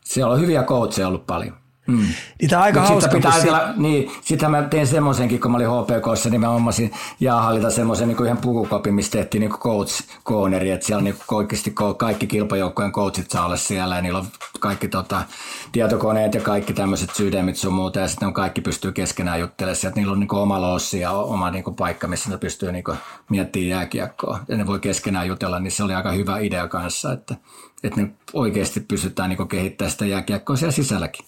siellä 0.04 0.34
on 0.34 0.42
hyviä 0.42 0.64
coacheja 0.64 1.08
ollut 1.08 1.28
paljon. 1.28 1.65
Mm. 1.88 2.06
Niin 2.42 2.50
tämä 2.50 2.60
on 2.60 2.64
aika 2.64 2.80
Mut 2.80 2.90
hauska. 2.90 3.16
Pitää 3.16 3.44
vielä, 3.44 3.74
niin, 3.78 4.12
sitten 4.22 4.52
mä 4.52 4.62
tein 4.62 4.88
semmoisenkin, 4.88 5.42
kun 5.42 5.52
mä 5.52 5.58
olin 5.58 5.68
HPKssa, 5.68 6.30
niin 6.30 6.42
mä 6.42 6.48
hommasin 6.48 6.92
jäähallita 7.20 7.70
semmoisen 7.70 8.08
niin 8.08 8.26
ihan 8.26 8.38
pukukopin, 8.38 8.94
missä 8.94 9.12
tehtiin 9.12 9.40
niin 9.40 9.52
coach 9.52 10.04
corneri, 10.26 10.72
että 10.72 10.86
siellä 10.86 11.04
niin 11.04 11.16
oikeasti 11.32 11.74
kaikki 11.98 12.28
kilpajoukkojen 12.28 12.92
coachit 12.92 13.32
saa 13.32 13.46
olla 13.46 13.58
siellä 13.58 13.96
ja 13.96 14.02
niillä 14.02 14.20
on 14.20 14.28
kaikki 14.60 14.88
tota, 14.88 15.24
tietokoneet 15.72 16.34
ja 16.34 16.42
kaikki 16.42 16.74
tämmöiset 16.74 17.16
sydämit 17.16 17.58
sun 17.58 17.74
muuta 17.74 18.00
ja 18.00 18.08
sitten 18.08 18.28
on 18.28 18.34
kaikki 18.34 18.62
pystyy 18.62 18.92
keskenään 18.92 19.40
juttelemaan 19.40 19.76
sieltä. 19.76 20.00
Niillä 20.00 20.14
on 20.14 20.20
niin 20.20 20.36
oma 20.36 20.62
lossi 20.62 21.00
ja 21.00 21.12
oma 21.12 21.52
niin 21.52 21.64
paikka, 21.78 22.08
missä 22.08 22.30
ne 22.30 22.38
pystyy 22.38 22.72
niin 22.72 22.84
miettimään 23.30 23.70
jääkiekkoa 23.70 24.40
ja 24.48 24.58
ne 24.58 24.68
voi 24.68 24.80
keskenään 24.80 25.28
jutella, 25.28 25.60
niin 25.60 25.72
se 25.72 25.84
oli 25.84 25.94
aika 25.94 26.12
hyvä 26.12 26.40
idea 26.40 26.68
kanssa, 26.68 27.12
että, 27.12 27.36
että 27.84 28.02
ne 28.02 28.12
oikeasti 28.34 28.80
pystytään 28.80 29.30
niin 29.30 29.48
kehittämään 29.48 29.92
sitä 29.92 30.06
jääkiekkoa 30.06 30.56
siellä 30.56 30.72
sisälläkin. 30.72 31.26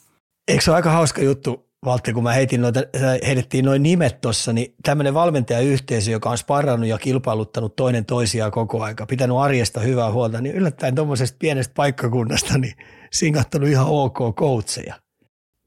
Eikö 0.47 0.63
se 0.63 0.71
ole 0.71 0.75
aika 0.75 0.91
hauska 0.91 1.21
juttu, 1.21 1.67
Valtti, 1.85 2.13
kun 2.13 2.23
mä 2.23 2.33
heitin 2.33 2.61
noita, 2.61 2.79
heitettiin 3.25 3.65
noin 3.65 3.83
nimet 3.83 4.21
tuossa, 4.21 4.53
niin 4.53 4.75
tämmöinen 4.83 5.13
valmentajayhteisö, 5.13 6.11
joka 6.11 6.29
on 6.29 6.37
sparrannut 6.37 6.89
ja 6.89 6.97
kilpailuttanut 6.97 7.75
toinen 7.75 8.05
toisiaan 8.05 8.51
koko 8.51 8.83
aika, 8.83 9.05
pitänyt 9.05 9.37
arjesta 9.37 9.79
hyvää 9.79 10.11
huolta, 10.11 10.41
niin 10.41 10.55
yllättäen 10.55 10.95
tuommoisesta 10.95 11.37
pienestä 11.39 11.73
paikkakunnasta, 11.73 12.57
niin 12.57 12.73
singattanut 13.11 13.69
ihan 13.69 13.87
ok 13.87 14.17
coacheja. 14.35 14.95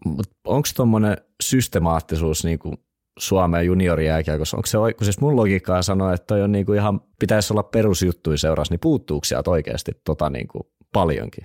Mutta 0.04 0.34
onko 0.46 0.68
tuommoinen 0.76 1.16
systemaattisuus 1.42 2.44
niin 2.44 2.58
kuin 2.58 2.74
Suomen 3.18 3.66
juniorijääkiekossa, 3.66 4.56
onko 4.56 4.66
se, 4.66 4.78
kun 4.78 5.04
siis 5.04 5.20
mun 5.20 5.36
logiikkaa 5.36 5.82
sanoo, 5.82 6.12
että 6.12 6.26
toi 6.26 6.42
on 6.42 6.52
niin 6.52 6.66
kuin 6.66 6.78
ihan, 6.78 7.00
pitäisi 7.20 7.52
olla 7.52 7.62
perusjuttuja 7.62 8.38
seurassa, 8.38 8.72
niin 8.72 8.80
puuttuuko 8.80 9.24
sieltä 9.24 9.50
oikeasti 9.50 9.92
tota 10.04 10.30
niin 10.30 10.48
kuin 10.48 10.62
paljonkin? 10.92 11.44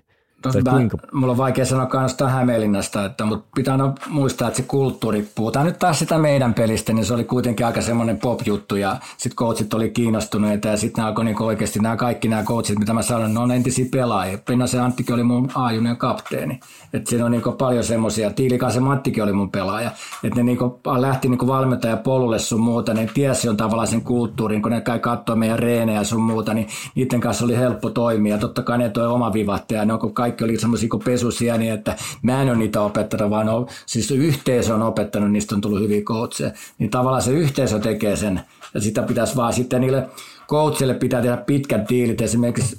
Mä, 0.53 0.71
kuinka? 0.71 0.97
Mulla 1.11 1.31
on 1.31 1.37
vaikea 1.37 1.65
sanoa 1.65 1.85
kannasta 1.85 2.29
Hämeenlinnasta, 2.29 3.05
että, 3.05 3.25
mutta 3.25 3.47
pitää 3.55 3.77
muistaa, 4.09 4.47
että 4.47 4.57
se 4.57 4.63
kulttuuri, 4.67 5.29
puhutaan 5.35 5.65
nyt 5.65 5.79
taas 5.79 5.99
sitä 5.99 6.17
meidän 6.17 6.53
pelistä, 6.53 6.93
niin 6.93 7.05
se 7.05 7.13
oli 7.13 7.23
kuitenkin 7.23 7.65
aika 7.65 7.81
semmoinen 7.81 8.19
pop-juttu 8.19 8.75
ja 8.75 8.97
sitten 9.17 9.35
coachit 9.35 9.73
oli 9.73 9.89
kiinnostuneita 9.89 10.67
ja 10.67 10.77
sitten 10.77 11.03
alkoi 11.03 11.25
niin 11.25 11.41
oikeasti 11.41 11.79
nämä 11.79 11.95
kaikki 11.95 12.27
nämä 12.27 12.43
coachit, 12.43 12.79
mitä 12.79 12.93
mä 12.93 13.01
sanon, 13.01 13.33
ne 13.33 13.39
on 13.39 13.51
entisiä 13.51 13.85
pelaajia. 13.91 14.37
Pennasen 14.37 14.81
Anttikin 14.81 15.15
oli 15.15 15.23
mun 15.23 15.49
aajunen 15.55 15.97
kapteeni. 15.97 16.59
Että 16.93 17.09
siinä 17.09 17.25
on 17.25 17.31
niin 17.31 17.43
paljon 17.57 17.83
semmoisia, 17.83 18.33
Tiilikaisen 18.33 18.83
Mattikin 18.83 19.23
oli 19.23 19.33
mun 19.33 19.51
pelaaja. 19.51 19.91
Että 20.23 20.39
ne 20.39 20.43
niin 20.43 20.57
lähti 20.97 21.29
niin 21.29 21.47
valmentaja 21.47 21.97
polulle 21.97 22.39
sun 22.39 22.61
muuta, 22.61 22.93
ne 22.93 23.09
tiesi 23.13 23.49
on 23.49 23.57
tavallaan 23.57 23.87
sen 23.87 24.01
kulttuurin, 24.01 24.61
kun 24.61 24.71
ne 24.71 24.81
käy 24.81 24.99
katsoa 24.99 25.35
meidän 25.35 25.59
reenejä 25.59 26.03
sun 26.03 26.21
muuta, 26.21 26.53
niin 26.53 26.67
niiden 26.95 27.19
kanssa 27.19 27.45
oli 27.45 27.57
helppo 27.57 27.89
toimia. 27.89 28.37
Totta 28.37 28.63
kai 28.63 28.77
ne 28.77 28.89
toi 28.89 29.07
oma 29.07 29.33
vivattaja, 29.33 29.85
ne 29.85 29.93
on 29.93 30.13
kaikki 30.13 30.34
oli 30.43 30.59
semmoisia 30.59 30.89
kuin 30.89 31.03
pesusia, 31.03 31.57
niin 31.57 31.73
että 31.73 31.95
mä 32.21 32.41
en 32.41 32.49
ole 32.49 32.57
niitä 32.57 32.81
opettanut, 32.81 33.29
vaan 33.29 33.49
on, 33.49 33.67
siis 33.85 34.11
yhteisö 34.11 34.73
on 34.73 34.81
opettanut, 34.81 35.31
niistä 35.31 35.55
on 35.55 35.61
tullut 35.61 35.79
hyviä 35.79 36.01
coacheja. 36.01 36.51
Niin 36.77 36.89
tavallaan 36.89 37.21
se 37.21 37.31
yhteisö 37.31 37.79
tekee 37.79 38.15
sen, 38.15 38.41
ja 38.73 38.81
sitä 38.81 39.01
pitäisi 39.03 39.35
vaan 39.35 39.53
sitten 39.53 39.81
niille 39.81 40.09
coachille 40.47 40.93
pitää 40.93 41.21
tehdä 41.21 41.37
pitkät 41.37 41.89
diilit. 41.89 42.21
Esimerkiksi 42.21 42.77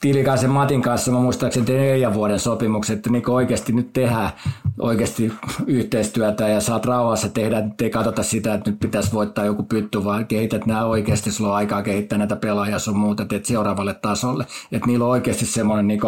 Tilikaisen 0.00 0.50
Matin 0.50 0.82
kanssa 0.82 1.12
mä 1.12 1.18
muistaakseni 1.18 1.66
tein 1.66 1.80
neljän 1.80 2.14
vuoden 2.14 2.38
sopimuksen, 2.38 2.96
että 2.96 3.10
niin 3.10 3.30
oikeasti 3.30 3.72
nyt 3.72 3.92
tehdään 3.92 4.30
oikeasti 4.78 5.32
yhteistyötä 5.66 6.48
ja 6.48 6.60
saat 6.60 6.84
rauhassa 6.84 7.28
tehdä, 7.28 7.58
että 7.58 7.84
ei 7.84 7.90
katsota 7.90 8.22
sitä, 8.22 8.54
että 8.54 8.70
nyt 8.70 8.80
pitäisi 8.80 9.12
voittaa 9.12 9.44
joku 9.44 9.62
pytty, 9.62 10.04
vaan 10.04 10.26
kehität 10.26 10.66
nämä 10.66 10.84
oikeasti, 10.84 11.30
sulla 11.32 11.50
on 11.50 11.56
aikaa 11.56 11.82
kehittää 11.82 12.18
näitä 12.18 12.36
pelaajia 12.36 12.78
sun 12.78 12.98
muuta, 12.98 13.24
teet 13.24 13.44
seuraavalle 13.44 13.94
tasolle. 13.94 14.46
Että 14.72 14.86
niillä 14.86 15.04
on 15.04 15.10
oikeasti 15.10 15.46
semmoinen 15.46 15.88
niin 15.88 16.00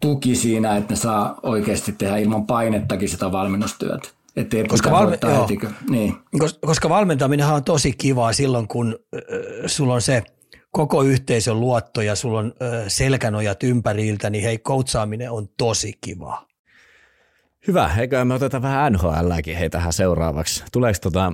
tuki 0.00 0.34
siinä, 0.36 0.76
että 0.76 0.92
ne 0.92 0.96
saa 0.96 1.38
oikeasti 1.42 1.92
tehdä 1.92 2.16
ilman 2.16 2.46
painettakin 2.46 3.08
sitä 3.08 3.32
valmennustyötä. 3.32 4.08
Että 4.36 4.56
ei 4.56 4.64
koska, 4.64 5.06
heti, 5.40 5.58
niin. 5.90 6.14
koska 6.60 6.88
valmentaminen 6.88 7.46
on 7.46 7.64
tosi 7.64 7.92
kivaa 7.92 8.32
silloin, 8.32 8.68
kun 8.68 8.98
äh, 9.14 9.20
sulla 9.66 9.94
on 9.94 10.02
se– 10.02 10.22
koko 10.74 11.02
yhteisön 11.02 11.60
luotto 11.60 12.02
ja 12.02 12.14
sulla 12.14 12.38
on 12.38 12.52
ö, 12.62 12.84
selkänojat 12.88 13.62
ympäriltä, 13.62 14.30
niin 14.30 14.44
hei, 14.44 14.58
koutsaaminen 14.58 15.30
on 15.30 15.48
tosi 15.58 15.92
kiva. 16.00 16.46
Hyvä, 17.66 17.90
eikö 17.98 18.24
me 18.24 18.34
oteta 18.34 18.62
vähän 18.62 18.92
NHLäkin 18.92 19.56
hei 19.56 19.70
tähän 19.70 19.92
seuraavaksi. 19.92 20.64
Tuleeko 20.72 20.98
tota 21.02 21.32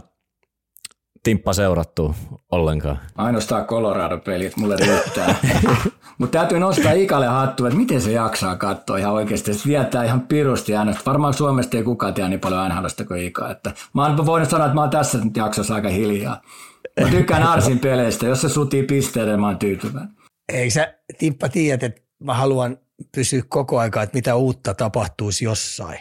Timppa 1.22 1.52
seurattu 1.52 2.14
ollenkaan? 2.50 2.98
Ainoastaan 3.16 3.66
Colorado-pelit 3.66 4.56
mulle 4.56 4.76
riittää. 4.76 5.34
Mutta 6.18 6.38
täytyy 6.38 6.58
nostaa 6.58 6.92
Ikalle 6.92 7.26
hattu, 7.26 7.66
että 7.66 7.78
miten 7.78 8.00
se 8.00 8.12
jaksaa 8.12 8.56
katsoa 8.56 8.98
ihan 8.98 9.12
oikeasti. 9.12 9.54
Se 9.54 9.68
viettää 9.68 10.04
ihan 10.04 10.20
pirusti 10.20 10.76
äänestä. 10.76 11.02
Varmaan 11.06 11.34
Suomesta 11.34 11.76
ei 11.76 11.82
kukaan 11.82 12.14
tiedä 12.14 12.28
niin 12.28 12.40
paljon 12.40 12.68
NHLista 12.68 13.04
kuin 13.04 13.24
Ika. 13.24 13.50
Että 13.50 13.72
mä 13.94 14.06
oon 14.06 14.26
voinut 14.26 14.50
sanoa, 14.50 14.66
että 14.66 14.74
mä 14.74 14.80
oon 14.80 14.90
tässä 14.90 15.18
jaksossa 15.36 15.74
aika 15.74 15.88
hiljaa. 15.88 16.40
Tykkään 17.10 17.42
Arsin 17.42 17.78
peleistä. 17.78 18.26
Jos 18.26 18.40
se 18.40 18.48
sutii 18.48 18.82
pisteiden, 18.82 19.40
mä 19.40 19.46
oon 19.46 19.58
tyytyväinen. 19.58 20.10
Ei 20.52 20.70
sä, 20.70 20.94
Timppa, 21.18 21.48
tiedät, 21.48 21.82
että 21.82 22.00
mä 22.18 22.34
haluan 22.34 22.78
pysyä 23.14 23.42
koko 23.48 23.78
aika, 23.78 24.02
että 24.02 24.16
mitä 24.16 24.36
uutta 24.36 24.74
tapahtuisi 24.74 25.44
jossain. 25.44 25.98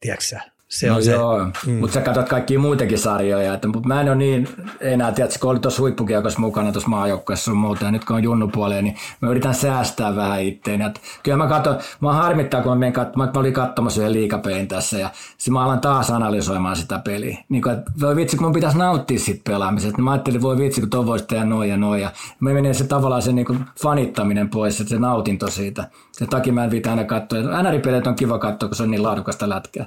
Tiedätkö 0.00 0.36
se 0.68 0.88
no 0.88 0.96
on 0.96 1.06
joo, 1.06 1.38
se. 1.38 1.70
Mm. 1.70 1.78
mutta 1.78 1.94
sä 1.94 2.00
katsot 2.00 2.28
kaikkia 2.28 2.58
muitakin 2.58 2.98
sarjoja. 2.98 3.54
Että, 3.54 3.68
mutta 3.68 3.88
mä 3.88 4.00
en 4.00 4.08
ole 4.08 4.16
niin 4.16 4.48
enää, 4.80 5.12
tiedätkö, 5.12 5.38
kun 5.40 5.50
oli 5.50 5.58
tuossa 5.58 5.82
huippukiekossa 5.82 6.40
mukana 6.40 6.72
tuossa 6.72 6.88
maajoukkueessa 6.88 7.44
sun 7.44 7.56
muuta, 7.56 7.84
ja 7.84 7.90
nyt 7.90 8.04
kun 8.04 8.16
on 8.16 8.22
junnupuoleen, 8.22 8.84
niin 8.84 8.96
mä 9.20 9.30
yritän 9.30 9.54
säästää 9.54 10.16
vähän 10.16 10.42
itteen. 10.42 10.82
Että, 10.82 11.00
kyllä 11.22 11.36
mä 11.36 11.46
katson, 11.46 11.78
mä 12.00 12.12
harmittaa, 12.12 12.62
kun 12.62 12.72
mä, 12.72 12.76
menen 12.76 12.92
kat, 12.92 13.16
mä 13.16 13.30
olin 13.36 13.52
katsomassa 13.52 14.00
yhden 14.00 14.12
liikapein 14.12 14.68
tässä, 14.68 14.98
ja 14.98 15.10
sitten 15.38 15.52
mä 15.52 15.64
alan 15.64 15.80
taas 15.80 16.10
analysoimaan 16.10 16.76
sitä 16.76 17.00
peliä. 17.04 17.38
Niin 17.48 17.62
kuin, 17.62 17.74
että 17.74 17.90
voi 18.00 18.16
vitsi, 18.16 18.36
kun 18.36 18.46
mun 18.46 18.54
pitäisi 18.54 18.78
nauttia 18.78 19.18
siitä 19.18 19.40
pelaamisesta. 19.44 19.96
Niin 19.96 20.04
mä 20.04 20.12
ajattelin, 20.12 20.42
voi 20.42 20.58
vitsi, 20.58 20.80
kun 20.80 20.90
tuon 20.90 21.06
voisi 21.06 21.24
tehdä 21.26 21.44
noin 21.44 21.70
ja 21.70 21.76
noin. 21.76 22.02
Ja 22.02 22.10
me 22.40 22.52
menee 22.52 22.74
se 22.74 22.84
tavallaan 22.84 23.22
se 23.22 23.32
niin 23.32 23.46
kuin 23.46 23.64
fanittaminen 23.82 24.48
pois, 24.48 24.80
että 24.80 24.90
se 24.90 24.98
nautinto 24.98 25.50
siitä. 25.50 25.88
Sen 26.12 26.28
takia 26.28 26.52
mä 26.52 26.64
en 26.64 26.70
viitä 26.70 26.90
aina 26.90 27.04
katsoa. 27.04 27.62
NR-pelit 27.62 28.06
on 28.06 28.14
kiva 28.14 28.38
katsoa, 28.38 28.68
kun 28.68 28.76
se 28.76 28.82
on 28.82 28.90
niin 28.90 29.02
laadukasta 29.02 29.48
lätkää. 29.48 29.86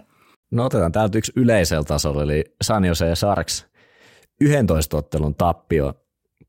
No 0.51 0.65
otetaan 0.65 0.91
täältä 0.91 1.17
yksi 1.17 1.31
yleisellä 1.35 1.83
tasolla, 1.83 2.23
eli 2.23 2.43
San 2.61 2.85
Jose 2.85 3.15
Sarks 3.15 3.67
11 4.41 4.97
ottelun 4.97 5.35
tappio 5.35 5.93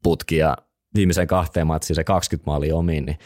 putki 0.02 0.36
ja 0.36 0.56
viimeisen 0.94 1.26
kahteen 1.26 1.66
matsiin 1.66 1.94
se 1.94 2.04
20 2.04 2.50
maalia 2.50 2.76
omiin, 2.76 3.06
niin 3.06 3.18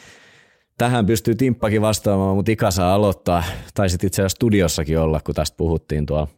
tähän 0.78 1.06
pystyy 1.06 1.34
Timppakin 1.34 1.82
vastaamaan, 1.82 2.36
mutta 2.36 2.52
Ika 2.52 2.70
saa 2.70 2.94
aloittaa, 2.94 3.42
tai 3.74 3.90
sitten 3.90 4.06
itse 4.06 4.22
asiassa 4.22 4.36
studiossakin 4.36 4.98
olla, 4.98 5.20
kun 5.20 5.34
tästä 5.34 5.56
puhuttiin 5.56 6.06
tuolla 6.06 6.28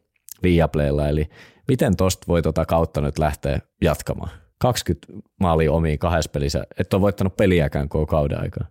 Viaplaylla, 0.42 1.08
eli 1.08 1.28
miten 1.68 1.96
tosta 1.96 2.24
voi 2.28 2.42
tota 2.42 2.66
kautta 2.66 3.00
nyt 3.00 3.18
lähteä 3.18 3.60
jatkamaan? 3.82 4.30
20 4.58 5.06
maalia 5.40 5.72
omiin 5.72 5.98
kahdessa 5.98 6.30
pelissä, 6.30 6.64
et 6.78 6.94
ole 6.94 7.02
voittanut 7.02 7.36
peliäkään 7.36 7.88
koko 7.88 8.06
kauden 8.06 8.40
aikaa. 8.40 8.66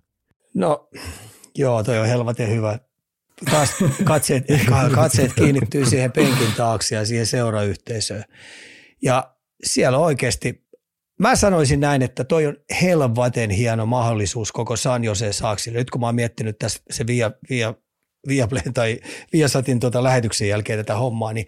No 0.54 0.90
joo, 1.56 1.84
toi 1.84 2.00
on 2.00 2.08
helvetin 2.08 2.50
hyvä 2.50 2.80
taas 3.46 3.76
katseet, 4.04 4.44
katseet 4.96 5.34
kiinnittyy 5.34 5.86
siihen 5.86 6.12
penkin 6.12 6.54
taakse 6.58 6.96
ja 6.96 7.06
siihen 7.06 7.26
seurayhteisöön. 7.26 8.24
Ja 9.02 9.36
siellä 9.64 9.98
oikeasti, 9.98 10.68
mä 11.20 11.36
sanoisin 11.36 11.80
näin, 11.80 12.02
että 12.02 12.24
toi 12.24 12.46
on 12.46 12.58
helvaten 12.82 13.50
hieno 13.50 13.86
mahdollisuus 13.86 14.52
koko 14.52 14.76
San 14.76 15.04
Jose 15.04 15.34
Saaksille. 15.34 15.80
Nyt 15.80 15.90
kun 15.90 16.02
mä 16.02 16.08
oon 16.08 16.16
miettinyt 16.16 16.60
tässä 16.60 16.80
se 16.90 17.08
Via, 17.08 17.32
Via, 17.50 17.74
Viaplay 18.28 18.62
tai 18.74 19.00
Viasatin 19.34 19.80
tuota 19.80 20.04
lähetyksen 20.04 20.48
jälkeen 20.48 20.80
tätä 20.80 20.96
hommaa, 20.96 21.34
niin 21.34 21.48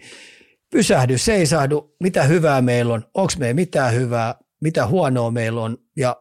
pysähdy, 0.70 1.18
seisahdu, 1.18 1.96
mitä 2.00 2.22
hyvää 2.22 2.62
meillä 2.62 2.94
on, 2.94 3.04
onko 3.14 3.32
meillä 3.38 3.54
mitään 3.54 3.94
hyvää, 3.94 4.34
mitä 4.60 4.86
huonoa 4.86 5.30
meillä 5.30 5.60
on 5.60 5.78
ja 5.96 6.16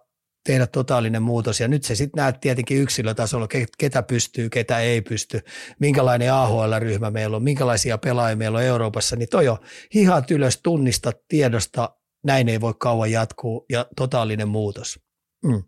tehdä 0.50 0.68
totaalinen 0.68 1.22
muutos. 1.22 1.60
Ja 1.60 1.68
nyt 1.68 1.84
se 1.84 1.96
sitten 1.96 2.22
näet 2.22 2.40
tietenkin 2.42 2.78
yksilötasolla, 2.78 3.48
ketä 3.78 4.04
pystyy, 4.04 4.50
ketä 4.50 4.80
ei 4.80 5.02
pysty, 5.02 5.42
minkälainen 5.80 6.34
AHL-ryhmä 6.34 7.12
meillä 7.12 7.36
on, 7.36 7.44
minkälaisia 7.44 7.98
pelaajia 7.98 8.36
meillä 8.36 8.58
on 8.58 8.64
Euroopassa, 8.64 9.16
niin 9.16 9.30
toi 9.30 9.48
on 9.48 9.58
hihat 9.94 10.32
ylös, 10.32 10.60
tunnista, 10.64 11.12
tiedosta, 11.28 11.96
näin 12.24 12.50
ei 12.50 12.62
voi 12.62 12.74
kauan 12.80 13.12
jatkuu 13.12 13.66
ja 13.70 13.86
totaalinen 13.96 14.48
muutos. 14.48 15.00
Mm. 15.44 15.64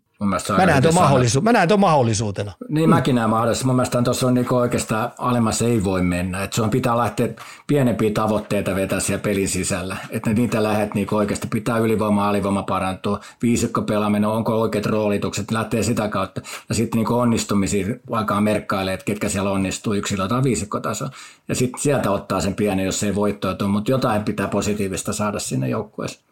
Mä 0.56 0.66
näen, 0.66 0.82
tuon 0.82 0.94
mahdollisu- 0.94 1.40
mä 1.40 1.52
näen 1.52 1.68
tuon 1.68 1.80
mahdollisuutena. 1.80 2.52
Niin 2.68 2.88
mm. 2.88 2.94
mäkin 2.94 3.14
näen 3.14 3.30
mahdollisuus. 3.30 3.64
Mun 3.64 3.76
mielestä 3.76 4.02
tuossa 4.02 4.26
on 4.26 4.34
niinku 4.34 4.56
oikeastaan 4.56 5.12
alemmas 5.18 5.62
ei 5.62 5.84
voi 5.84 6.02
mennä. 6.02 6.42
Et 6.42 6.52
sun 6.52 6.70
pitää 6.70 6.98
lähteä 6.98 7.28
pienempiä 7.66 8.10
tavoitteita 8.14 8.74
vetää 8.74 9.00
siellä 9.00 9.22
pelin 9.22 9.48
sisällä. 9.48 9.96
Että 10.10 10.32
niitä 10.32 10.62
lähdet 10.62 10.94
niinku 10.94 11.16
oikeasti 11.16 11.46
pitää 11.46 11.78
ylivoima, 11.78 12.28
alivoima 12.28 12.62
parantua. 12.62 13.20
Viisikko 13.42 13.82
pelaaminen, 13.82 14.30
onko 14.30 14.60
oikeat 14.60 14.86
roolitukset, 14.86 15.50
lähtee 15.50 15.82
sitä 15.82 16.08
kautta. 16.08 16.40
Ja 16.68 16.74
sitten 16.74 16.98
niinku 16.98 17.14
onnistumisia 17.14 17.86
alkaa 18.10 18.40
merkkailee, 18.40 18.94
että 18.94 19.04
ketkä 19.04 19.28
siellä 19.28 19.50
onnistuu 19.50 19.94
yksilö- 19.94 20.28
tai 20.28 20.42
viisikkotaso. 20.42 21.08
Ja 21.48 21.54
sitten 21.54 21.82
sieltä 21.82 22.10
ottaa 22.10 22.40
sen 22.40 22.54
pienen, 22.54 22.84
jos 22.84 23.02
ei 23.02 23.14
voittoa 23.14 23.52
mutta 23.68 23.90
jotain 23.90 24.24
pitää 24.24 24.48
positiivista 24.48 25.12
saada 25.12 25.38
sinne 25.38 25.68
joukkueeseen. 25.68 26.24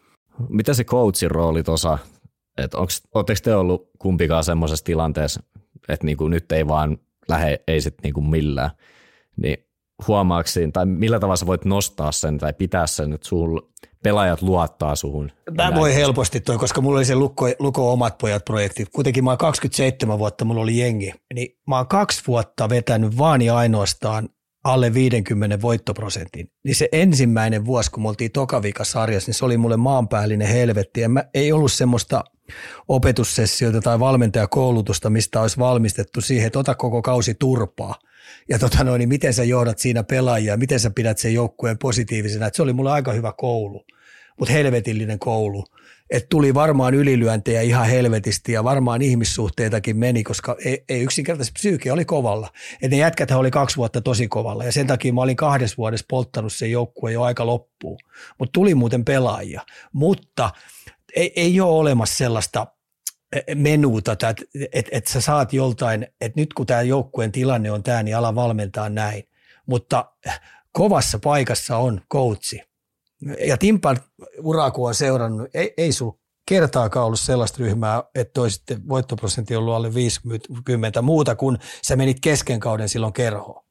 Mitä 0.49 0.73
se 0.73 0.83
coachin 0.83 1.31
rooli 1.31 1.63
tuossa 1.63 1.97
että 2.57 2.77
oletteko 3.13 3.39
te 3.43 3.55
ollut 3.55 3.89
kumpikaan 3.99 4.43
semmoisessa 4.43 4.85
tilanteessa, 4.85 5.43
että 5.89 6.05
niinku 6.05 6.27
nyt 6.27 6.51
ei 6.51 6.67
vaan 6.67 6.97
lähde, 7.29 7.59
ei 7.67 7.81
sitten 7.81 8.03
niinku 8.03 8.21
millään, 8.21 8.69
niin 9.37 9.57
huomaaksiin, 10.07 10.71
tai 10.71 10.85
millä 10.85 11.19
tavalla 11.19 11.35
sä 11.35 11.45
voit 11.45 11.65
nostaa 11.65 12.11
sen 12.11 12.37
tai 12.37 12.53
pitää 12.53 12.87
sen, 12.87 13.13
että 13.13 13.27
sun 13.27 13.71
pelaajat 14.03 14.41
luottaa 14.41 14.95
suhun? 14.95 15.31
Tämä 15.57 15.75
voi 15.75 15.95
helposti 15.95 16.39
toi, 16.39 16.57
koska 16.57 16.81
mulla 16.81 16.97
oli 16.97 17.05
se 17.05 17.15
Lukko, 17.15 17.45
Luko 17.59 17.93
omat 17.93 18.17
pojat 18.17 18.45
projekti. 18.45 18.85
Kuitenkin 18.95 19.23
mä 19.23 19.29
oon 19.29 19.37
27 19.37 20.19
vuotta, 20.19 20.45
mulla 20.45 20.61
oli 20.61 20.77
jengi. 20.77 21.13
Niin 21.33 21.57
mä 21.67 21.77
oon 21.77 21.87
kaksi 21.87 22.23
vuotta 22.27 22.69
vetänyt 22.69 23.17
vaan 23.17 23.41
ja 23.41 23.57
ainoastaan 23.57 24.29
alle 24.63 24.93
50 24.93 25.61
voittoprosentin, 25.61 26.47
niin 26.63 26.75
se 26.75 26.89
ensimmäinen 26.91 27.65
vuosi, 27.65 27.91
kun 27.91 28.03
me 28.03 28.09
oltiin 28.09 28.31
Tokavika-sarjassa, 28.31 29.29
niin 29.29 29.35
se 29.35 29.45
oli 29.45 29.57
mulle 29.57 29.77
maanpäällinen 29.77 30.47
helvetti. 30.47 31.01
Ja 31.01 31.09
mä, 31.09 31.23
ei 31.33 31.51
ollut 31.51 31.71
semmoista 31.71 32.23
opetussessioita 32.87 33.81
tai 33.81 33.99
valmentajakoulutusta, 33.99 35.09
mistä 35.09 35.41
olisi 35.41 35.59
valmistettu 35.59 36.21
siihen, 36.21 36.47
että 36.47 36.59
ota 36.59 36.75
koko 36.75 37.01
kausi 37.01 37.33
turpaa. 37.33 37.95
Ja 38.49 38.59
tota 38.59 38.83
noin, 38.83 38.99
niin 38.99 39.09
miten 39.09 39.33
sä 39.33 39.43
johdat 39.43 39.79
siinä 39.79 40.03
pelaajia, 40.03 40.57
miten 40.57 40.79
sä 40.79 40.91
pidät 40.95 41.17
sen 41.17 41.33
joukkueen 41.33 41.77
positiivisena. 41.77 42.47
Että 42.47 42.55
se 42.55 42.63
oli 42.63 42.73
mulle 42.73 42.91
aika 42.91 43.13
hyvä 43.13 43.33
koulu, 43.37 43.85
mutta 44.39 44.53
helvetillinen 44.53 45.19
koulu 45.19 45.63
että 46.11 46.27
tuli 46.29 46.53
varmaan 46.53 46.93
ylilyöntejä 46.93 47.61
ihan 47.61 47.87
helvetisti 47.87 48.51
ja 48.51 48.63
varmaan 48.63 49.01
ihmissuhteitakin 49.01 49.97
meni, 49.97 50.23
koska 50.23 50.55
ei, 50.65 50.83
ei 50.89 51.01
yksinkertaisesti 51.01 51.53
psyyke 51.53 51.91
oli 51.91 52.05
kovalla. 52.05 52.49
Et 52.81 52.91
ne 52.91 52.97
jätkät 52.97 53.31
oli 53.31 53.51
kaksi 53.51 53.77
vuotta 53.77 54.01
tosi 54.01 54.27
kovalla 54.27 54.63
ja 54.63 54.71
sen 54.71 54.87
takia 54.87 55.13
mä 55.13 55.21
olin 55.21 55.35
kahdessa 55.35 55.77
vuodessa 55.77 56.05
polttanut 56.09 56.53
sen 56.53 56.71
joukkueen 56.71 57.13
jo 57.13 57.23
aika 57.23 57.45
loppuun. 57.45 57.99
Mutta 58.39 58.51
tuli 58.51 58.75
muuten 58.75 59.05
pelaajia. 59.05 59.61
Mutta 59.93 60.49
ei, 61.15 61.33
ei 61.35 61.61
ole 61.61 61.79
olemassa 61.79 62.15
sellaista 62.15 62.67
menuuta, 63.55 64.11
että 64.11 64.35
et, 64.71 64.89
et 64.91 65.07
sä 65.07 65.21
saat 65.21 65.53
joltain, 65.53 66.07
että 66.21 66.39
nyt 66.41 66.53
kun 66.53 66.65
tämä 66.65 66.81
joukkueen 66.81 67.31
tilanne 67.31 67.71
on 67.71 67.83
tämä, 67.83 68.03
niin 68.03 68.17
ala 68.17 68.35
valmentaa 68.35 68.89
näin. 68.89 69.23
Mutta 69.65 70.11
kovassa 70.71 71.19
paikassa 71.19 71.77
on 71.77 72.01
koutsi. 72.07 72.61
Ja 73.47 73.57
Timpan 73.57 73.97
ura, 74.43 74.71
kun 74.71 74.87
on 74.87 74.95
seurannut, 74.95 75.49
ei, 75.53 75.73
ei 75.77 75.91
sul 75.91 76.11
kertaakaan 76.47 77.05
ollut 77.05 77.19
sellaista 77.19 77.57
ryhmää, 77.59 78.03
että 78.15 78.41
olisi 78.41 78.61
voittoprosentti 78.89 79.55
ollut 79.55 79.73
alle 79.73 79.93
50 79.93 81.01
muuta, 81.01 81.35
kun 81.35 81.57
sä 81.83 81.95
menit 81.95 82.17
kesken 82.19 82.59
kauden 82.59 82.89
silloin 82.89 83.13
kerhoon. 83.13 83.63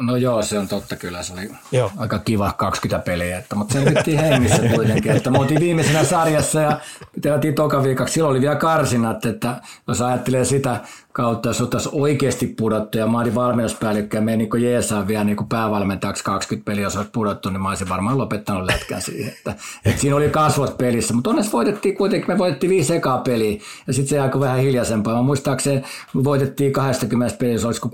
No 0.00 0.16
joo, 0.16 0.42
se 0.42 0.58
on 0.58 0.68
totta 0.68 0.96
kyllä. 0.96 1.22
Se 1.22 1.32
oli 1.32 1.50
joo. 1.72 1.90
aika 1.96 2.18
kiva 2.18 2.52
20 2.52 3.04
peliä, 3.04 3.38
että, 3.38 3.54
mutta 3.54 3.72
se 3.72 3.84
nyt 3.84 4.06
hengissä 4.06 4.62
kuitenkin. 4.74 5.12
Että 5.12 5.30
me 5.30 5.38
oltiin 5.38 5.60
viimeisenä 5.60 6.04
sarjassa 6.04 6.60
ja 6.60 6.80
tehtiin 7.20 7.54
toka 7.54 7.82
viikaksi. 7.82 8.14
Silloin 8.14 8.30
oli 8.30 8.40
vielä 8.40 8.56
karsinat, 8.56 9.26
että 9.26 9.60
jos 9.88 10.00
ajattelee 10.00 10.44
sitä 10.44 10.80
kautta, 11.12 11.48
jos 11.48 11.60
ottaisi 11.60 11.88
oikeasti 11.92 12.46
pudottu 12.46 12.98
ja 12.98 13.06
mä 13.06 13.18
olin 13.18 13.34
valmennuspäällikkö 13.34 14.16
ja 14.16 14.20
me 14.20 14.36
niin 14.36 14.62
jeesaa 14.62 15.08
vielä 15.08 15.24
niin 15.24 15.48
päävalmentajaksi 15.48 16.24
20 16.24 16.70
peliä, 16.70 16.82
jos 16.82 16.96
olisi 16.96 17.10
pudottu, 17.10 17.50
niin 17.50 17.60
mä 17.60 17.68
olisin 17.68 17.88
varmaan 17.88 18.18
lopettanut 18.18 18.64
lätkän 18.64 19.02
siihen. 19.02 19.32
Että, 19.32 19.54
että 19.84 20.00
siinä 20.00 20.16
oli 20.16 20.28
kasvot 20.28 20.78
pelissä, 20.78 21.14
mutta 21.14 21.30
onneksi 21.30 21.52
voitettiin 21.52 21.96
kuitenkin, 21.96 22.30
me 22.30 22.38
voitettiin 22.38 22.70
viisi 22.70 22.94
ekaa 22.94 23.18
peliä 23.18 23.60
ja 23.86 23.92
sitten 23.92 24.08
se 24.08 24.20
aika 24.20 24.40
vähän 24.40 24.58
hiljaisempaa. 24.58 25.14
Mä 25.14 25.22
muistaakseni 25.22 25.82
me 26.14 26.24
voitettiin 26.24 26.72
20 26.72 27.36
peliä, 27.38 27.58
olisiko 27.64 27.90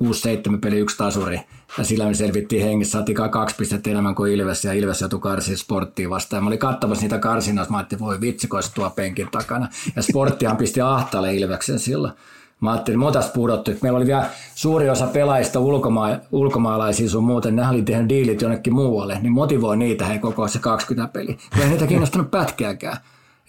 6-7 0.55 0.59
peli 0.61 0.79
yksi 0.79 0.97
tasuri 0.97 1.41
ja 1.79 1.85
sillä 1.85 2.07
me 2.07 2.15
selvittiin 2.15 2.65
hengissä, 2.65 2.93
saatiin 2.93 3.31
kaksi 3.31 3.57
pistettä 3.57 3.91
enemmän 3.91 4.15
kuin 4.15 4.33
Ilves, 4.33 4.65
ja 4.65 4.73
Ilves 4.73 5.01
joutui 5.01 5.21
karsiin 5.21 5.59
sporttiin 5.59 6.11
vastaan. 6.11 6.43
Mä 6.43 6.49
olin 6.49 6.59
katsomassa 6.59 7.03
niitä 7.03 7.19
karsinoita, 7.19 7.71
mä 7.71 7.77
ajattelin, 7.79 8.05
voi 8.05 8.21
vitsi, 8.21 8.49
kun 8.49 8.63
tuo 8.75 8.91
penkin 8.91 9.29
takana. 9.31 9.69
Ja 9.97 10.03
sporttihan 10.03 10.57
pisti 10.57 10.81
ahtaalle 10.81 11.35
Ilveksen 11.35 11.79
silloin. 11.79 12.13
Mä 12.61 12.73
ajattelin, 12.73 13.03
että 13.03 13.19
me 13.19 13.25
pudottu. 13.35 13.71
Meillä 13.83 13.97
oli 13.97 14.07
vielä 14.07 14.27
suuri 14.55 14.91
osa 14.91 15.07
pelaajista 15.07 15.59
ulkoma- 15.59 16.21
ulkomaalaisia 16.33 17.09
sun 17.09 17.25
muuten, 17.25 17.57
ne 17.57 17.69
oli 17.69 17.83
tehnyt 17.83 18.09
diilit 18.09 18.43
jonnekin 18.43 18.75
muualle, 18.75 19.19
niin 19.21 19.33
motivoi 19.33 19.77
niitä 19.77 20.05
he 20.05 20.19
koko 20.19 20.49
se 20.49 20.59
20 20.59 21.13
peli. 21.13 21.39
Ei 21.63 21.69
niitä 21.69 21.87
kiinnostanut 21.87 22.31
pätkääkään. 22.31 22.97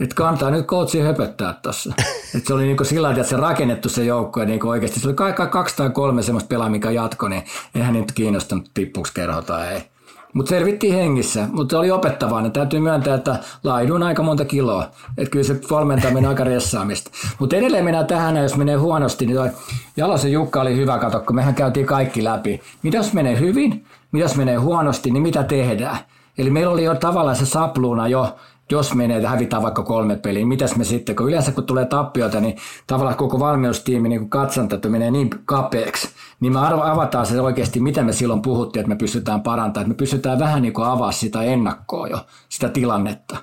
Että 0.01 0.15
kantaa 0.15 0.51
nyt 0.51 0.65
koutsi 0.65 0.99
höpöttää 0.99 1.53
tuossa. 1.61 1.93
Että 2.35 2.47
se 2.47 2.53
oli 2.53 2.63
niinku 2.63 2.83
sillä 2.83 3.07
tavalla, 3.07 3.21
että 3.21 3.29
se 3.29 3.37
rakennettu 3.37 3.89
se 3.89 4.03
joukko 4.03 4.39
ja 4.39 4.45
niinku 4.45 4.69
oikeasti 4.69 4.99
se 4.99 5.07
oli 5.07 5.15
kaikki 5.15 5.41
kaksi 5.47 5.75
tai 5.75 5.89
kolme 5.89 6.23
semmoista 6.23 6.47
pelaa, 6.47 6.69
mikä 6.69 6.91
jatko, 6.91 7.27
niin 7.27 7.43
eihän 7.75 7.93
niitä 7.93 8.13
kiinnostanut 8.13 8.71
tippuksi 8.73 9.13
kerho 9.13 9.41
tai 9.41 9.67
ei. 9.67 9.81
Mutta 10.33 10.49
selvittiin 10.49 10.95
hengissä, 10.95 11.47
mutta 11.51 11.73
se 11.73 11.77
oli 11.77 11.91
opettavaa. 11.91 12.41
Ne 12.41 12.49
täytyy 12.49 12.79
myöntää, 12.79 13.15
että 13.15 13.39
laidun 13.63 14.03
aika 14.03 14.23
monta 14.23 14.45
kiloa. 14.45 14.89
Että 15.17 15.31
kyllä 15.31 15.45
se 15.45 15.61
valmentaminen 15.71 16.29
aika 16.29 16.43
ressaamista. 16.43 17.11
Mutta 17.39 17.55
edelleen 17.55 17.83
mennään 17.83 18.07
tähän, 18.07 18.37
jos 18.37 18.57
menee 18.57 18.75
huonosti, 18.75 19.25
niin 19.25 19.37
toi 19.37 19.49
Jalosen 19.97 20.31
Jukka 20.31 20.61
oli 20.61 20.75
hyvä, 20.75 20.99
kato, 20.99 21.19
kun 21.19 21.35
mehän 21.35 21.55
käytiin 21.55 21.85
kaikki 21.85 22.23
läpi. 22.23 22.61
Mitä 22.83 22.97
jos 22.97 23.13
menee 23.13 23.39
hyvin, 23.39 23.85
mitä 24.11 24.25
jos 24.25 24.35
menee 24.35 24.55
huonosti, 24.55 25.11
niin 25.11 25.23
mitä 25.23 25.43
tehdään? 25.43 25.97
Eli 26.37 26.49
meillä 26.49 26.73
oli 26.73 26.83
jo 26.83 26.95
tavallaan 26.95 27.35
se 27.35 27.45
sapluuna 27.45 28.07
jo 28.07 28.35
jos 28.71 28.95
menee, 28.95 29.27
hävitään 29.27 29.63
vaikka 29.63 29.83
kolme 29.83 30.15
peliä, 30.15 30.45
mitäs 30.45 30.75
me 30.75 30.83
sitten, 30.83 31.15
kun 31.15 31.27
yleensä 31.27 31.51
kun 31.51 31.63
tulee 31.63 31.85
tappioita, 31.85 32.39
niin 32.39 32.57
tavallaan 32.87 33.17
koko 33.17 33.39
valmiustiimi 33.39 34.09
niin 34.09 34.29
katsanta 34.29 34.89
menee 34.89 35.11
niin 35.11 35.29
kapeaksi, 35.45 36.09
niin 36.39 36.53
me 36.53 36.59
avataan 36.59 37.25
se 37.25 37.41
oikeasti, 37.41 37.79
mitä 37.79 38.03
me 38.03 38.13
silloin 38.13 38.41
puhuttiin, 38.41 38.81
että 38.81 38.89
me 38.89 38.95
pystytään 38.95 39.41
parantamaan, 39.41 39.83
että 39.83 39.93
me 39.93 39.97
pystytään 39.97 40.39
vähän 40.39 40.61
niin 40.61 40.73
kuin 40.73 40.87
avaa 40.87 41.11
sitä 41.11 41.43
ennakkoa 41.43 42.07
jo, 42.07 42.19
sitä 42.49 42.69
tilannetta. 42.69 43.37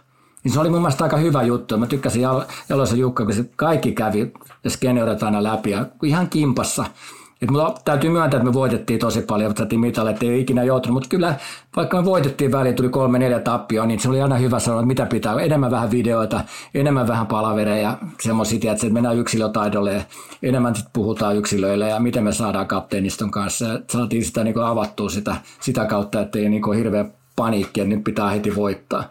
Niin 0.45 0.53
se 0.53 0.61
oli 0.61 0.71
mun 0.71 0.81
mielestä 0.81 1.05
aika 1.05 1.17
hyvä 1.17 1.43
juttu. 1.43 1.79
Mä 1.79 1.87
tykkäsin 1.87 2.23
Jalosen 2.69 2.99
Jukka, 2.99 3.25
kun 3.25 3.35
se 3.35 3.51
kaikki 3.57 3.93
kävi 3.93 4.33
ja 4.65 4.71
skeneoidaan 4.71 5.19
aina 5.23 5.43
läpi 5.43 5.71
ja 5.71 5.87
ihan 6.03 6.31
kimpassa– 6.31 6.85
et 7.43 7.51
mulla 7.51 7.75
täytyy 7.85 8.11
myöntää, 8.11 8.39
että 8.39 8.51
me 8.51 8.55
voitettiin 8.55 9.01
tosi 9.01 9.23
paljon, 9.23 9.57
saatiin 9.57 9.81
mitalle, 9.81 10.11
että 10.11 10.27
ei 10.27 10.41
ikinä 10.41 10.65
joutunut, 10.65 10.95
mutta 10.95 11.09
kyllä 11.09 11.35
vaikka 11.77 11.97
me 11.97 12.05
voitettiin 12.05 12.53
väliin, 12.53 12.75
tuli 12.75 12.89
kolme 12.89 13.19
neljä 13.19 13.41
tappioa, 13.41 13.87
niin 13.87 14.01
se 14.01 14.09
oli 14.09 14.23
aina 14.23 14.37
hyvä 14.37 14.59
sanoa, 14.59 14.81
että 14.81 14.87
mitä 14.87 15.07
pitää, 15.07 15.41
enemmän 15.41 15.71
vähän 15.71 15.91
videoita, 15.91 16.41
enemmän 16.75 17.09
vähän 17.09 17.27
palavereja, 17.27 17.99
semmoisia, 18.21 18.73
että 18.73 18.91
mennään 18.91 19.17
yksilötaidolle 19.17 19.93
ja 19.93 20.03
enemmän 20.43 20.75
sit 20.75 20.87
puhutaan 20.93 21.37
yksilöille 21.37 21.89
ja 21.89 22.01
miten 22.01 22.25
me 22.25 22.33
saadaan 22.33 22.67
kapteeniston 22.67 23.31
kanssa. 23.31 23.65
Ja 23.65 23.81
saatiin 23.91 24.25
sitä 24.25 24.45
niin 24.45 24.59
avattua 24.59 25.09
sitä, 25.09 25.37
sitä 25.61 25.87
kautta, 25.87 26.21
että 26.21 26.39
ei 26.39 26.49
niin 26.49 26.75
hirveä 26.77 27.05
paniikki, 27.37 27.81
että 27.81 27.95
nyt 27.95 28.05
pitää 28.05 28.31
heti 28.31 28.57
voittaa. 28.57 29.05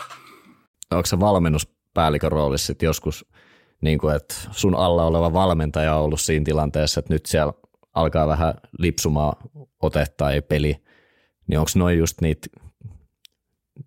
Onko 0.91 1.05
se 1.05 1.19
valmennuspäällikön 1.19 2.31
roolissa 2.31 2.73
joskus, 2.81 3.25
niin 3.81 3.99
kuin, 3.99 4.15
että 4.15 4.35
sun 4.51 4.75
alla 4.75 5.03
oleva 5.03 5.33
valmentaja 5.33 5.95
on 5.95 6.03
ollut 6.03 6.21
siinä 6.21 6.43
tilanteessa, 6.43 6.99
että 6.99 7.13
nyt 7.13 7.25
siellä 7.25 7.53
alkaa 7.97 8.27
vähän 8.27 8.53
lipsumaan 8.79 9.35
ote 9.81 10.05
tai 10.17 10.41
peli, 10.41 10.83
niin 11.47 11.59
onko 11.59 11.71
noin 11.75 11.97
just 11.97 12.21
niitä 12.21 12.47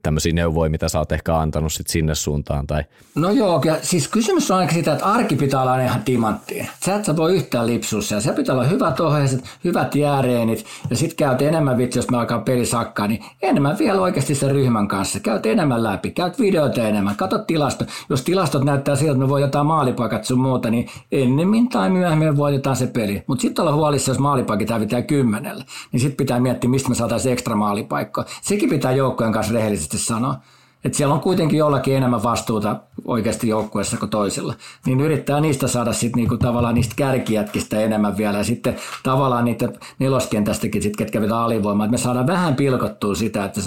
tämmöisiä 0.03 0.33
neuvoja, 0.33 0.71
mitä 0.71 0.89
sä 0.89 0.99
oot 0.99 1.13
ehkä 1.13 1.37
antanut 1.37 1.73
sit 1.73 1.87
sinne 1.87 2.15
suuntaan? 2.15 2.67
Tai... 2.67 2.85
No 3.15 3.31
joo, 3.31 3.63
ja 3.65 3.77
siis 3.83 4.09
kysymys 4.09 4.51
on 4.51 4.59
aika 4.59 4.73
sitä, 4.73 4.93
että 4.93 5.05
arki 5.05 5.37
pitää 5.37 5.63
olla 5.63 5.81
ihan 5.81 6.03
timanttiin. 6.03 6.69
Sä 6.85 6.95
et 6.95 7.05
sä 7.05 7.17
voi 7.17 7.35
yhtään 7.35 7.67
lipsussa, 7.67 8.15
ja 8.15 8.21
se 8.21 8.33
pitää 8.33 8.55
olla 8.55 8.65
hyvät 8.65 9.01
ohjeiset, 9.01 9.45
hyvät 9.65 9.95
jääreenit, 9.95 10.65
ja 10.91 10.97
sit 10.97 11.15
käyt 11.15 11.43
enemmän 11.43 11.79
vitsi, 11.79 11.99
jos 11.99 12.11
me 12.11 12.19
alkaa 12.19 12.39
peli 12.39 12.67
sakkaa, 12.67 13.07
niin 13.07 13.25
enemmän 13.43 13.79
vielä 13.79 14.01
oikeasti 14.01 14.35
sen 14.35 14.51
ryhmän 14.51 14.89
kanssa. 14.89 15.21
Käyt 15.21 15.47
enemmän 15.47 15.83
läpi, 15.83 16.11
käyt 16.11 16.39
videoita 16.41 16.83
enemmän, 16.83 17.17
kato 17.17 17.39
tilasto. 17.39 17.85
Jos 18.09 18.23
tilastot 18.23 18.65
näyttää 18.65 18.97
siltä, 18.97 19.13
että 19.13 19.25
me 19.25 19.29
voitetaan 19.29 19.67
maalipaikat 19.67 20.25
sun 20.25 20.41
muuta, 20.41 20.71
niin 20.71 20.89
ennemmin 21.13 21.69
tai 21.69 21.91
myöhemmin 21.91 22.37
voitetaan 22.37 22.77
se 22.77 22.87
peli. 22.87 23.23
Mutta 23.27 23.43
sitten 23.43 23.63
olla 23.63 23.75
huolissa, 23.75 24.11
jos 24.11 24.19
maalipaikat 24.19 24.71
hävitään 24.71 25.05
kymmenellä, 25.05 25.65
niin 25.93 26.01
sitten 26.01 26.17
pitää 26.17 26.41
miettiä, 26.41 26.71
mistä 26.71 26.89
me 26.89 26.95
saataisiin 26.95 27.33
ekstra 27.33 27.57
maalipaikkaa. 27.57 28.25
Sekin 28.43 28.69
pitää 28.69 28.93
joukkojen 28.93 29.33
kanssa 29.33 29.55
rehellisesti 29.55 29.90
rehellisesti 29.91 29.99
sanoa. 29.99 30.37
Että 30.85 30.97
siellä 30.97 31.15
on 31.15 31.21
kuitenkin 31.21 31.59
jollakin 31.59 31.97
enemmän 31.97 32.23
vastuuta 32.23 32.81
oikeasti 33.05 33.49
joukkueessa 33.49 33.97
kuin 33.97 34.11
toisilla. 34.11 34.55
Niin 34.87 35.01
yrittää 35.01 35.41
niistä 35.41 35.69
saada 35.69 35.93
sitten 35.93 36.17
niinku 36.17 36.39
tavallaan 36.39 36.75
niistä 36.75 36.95
kärkijätkistä 36.97 37.81
enemmän 37.81 38.17
vielä. 38.17 38.39
Ja 38.39 38.45
sitten 38.45 38.77
tavallaan 39.03 39.45
niitä 39.45 39.69
neloskentästäkin, 39.99 40.83
sit, 40.83 40.97
ketkä 40.97 41.21
vetää 41.21 41.43
alivoimaa. 41.45 41.85
Että 41.85 41.93
me 41.93 41.99
saadaan 41.99 42.27
vähän 42.27 42.55
pilkottua 42.55 43.15
sitä, 43.15 43.45
että 43.45 43.61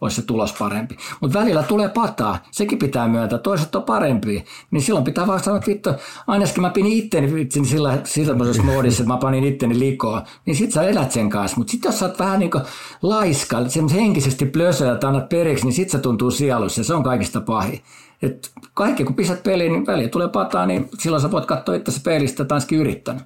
olisi 0.00 0.16
se 0.16 0.22
tulos 0.22 0.54
parempi. 0.58 0.96
Mutta 1.20 1.38
välillä 1.38 1.62
tulee 1.62 1.88
pataa, 1.88 2.38
sekin 2.50 2.78
pitää 2.78 3.08
myöntää, 3.08 3.38
toiset 3.38 3.74
on 3.74 3.82
parempi. 3.82 4.44
Niin 4.70 4.82
silloin 4.82 5.04
pitää 5.04 5.26
vaan 5.26 5.40
sanoa, 5.40 5.58
että 5.58 5.70
vittu, 5.70 5.90
ainakin 6.26 6.60
mä 6.60 6.70
pinin 6.70 6.92
itteni 6.92 7.34
vitsin 7.34 7.66
sillä, 7.66 7.98
sillä 8.04 8.62
moodissa, 8.62 9.02
että 9.02 9.14
mä 9.14 9.18
panin 9.18 9.44
itteni 9.44 9.78
likoa, 9.78 10.22
niin 10.46 10.56
sit 10.56 10.72
sä 10.72 10.82
elät 10.82 11.12
sen 11.12 11.30
kanssa. 11.30 11.56
Mutta 11.56 11.70
sitten 11.70 11.88
jos 11.88 11.98
sä 11.98 12.06
oot 12.06 12.18
vähän 12.18 12.38
niin 12.38 12.50
kuin 12.50 12.64
laiska, 13.02 13.58
henkisesti 13.94 14.46
plösö 14.46 14.84
ja 14.84 15.08
annat 15.08 15.28
periksi, 15.28 15.64
niin 15.64 15.74
sit 15.74 15.90
se 15.90 15.98
tuntuu 15.98 16.30
sielussa 16.30 16.80
ja 16.80 16.84
se 16.84 16.94
on 16.94 17.02
kaikista 17.02 17.40
pahin. 17.40 17.80
Et 18.22 18.50
kaikki 18.74 19.04
kun 19.04 19.14
pistät 19.14 19.42
peliin, 19.42 19.72
niin 19.72 19.86
väliä 19.86 20.08
tulee 20.08 20.28
pataa, 20.28 20.66
niin 20.66 20.88
silloin 20.98 21.22
sä 21.22 21.30
voit 21.30 21.46
katsoa 21.46 21.74
itse 21.74 22.00
peilistä, 22.04 22.42
että 22.42 22.54
yrittänyt. 22.72 23.22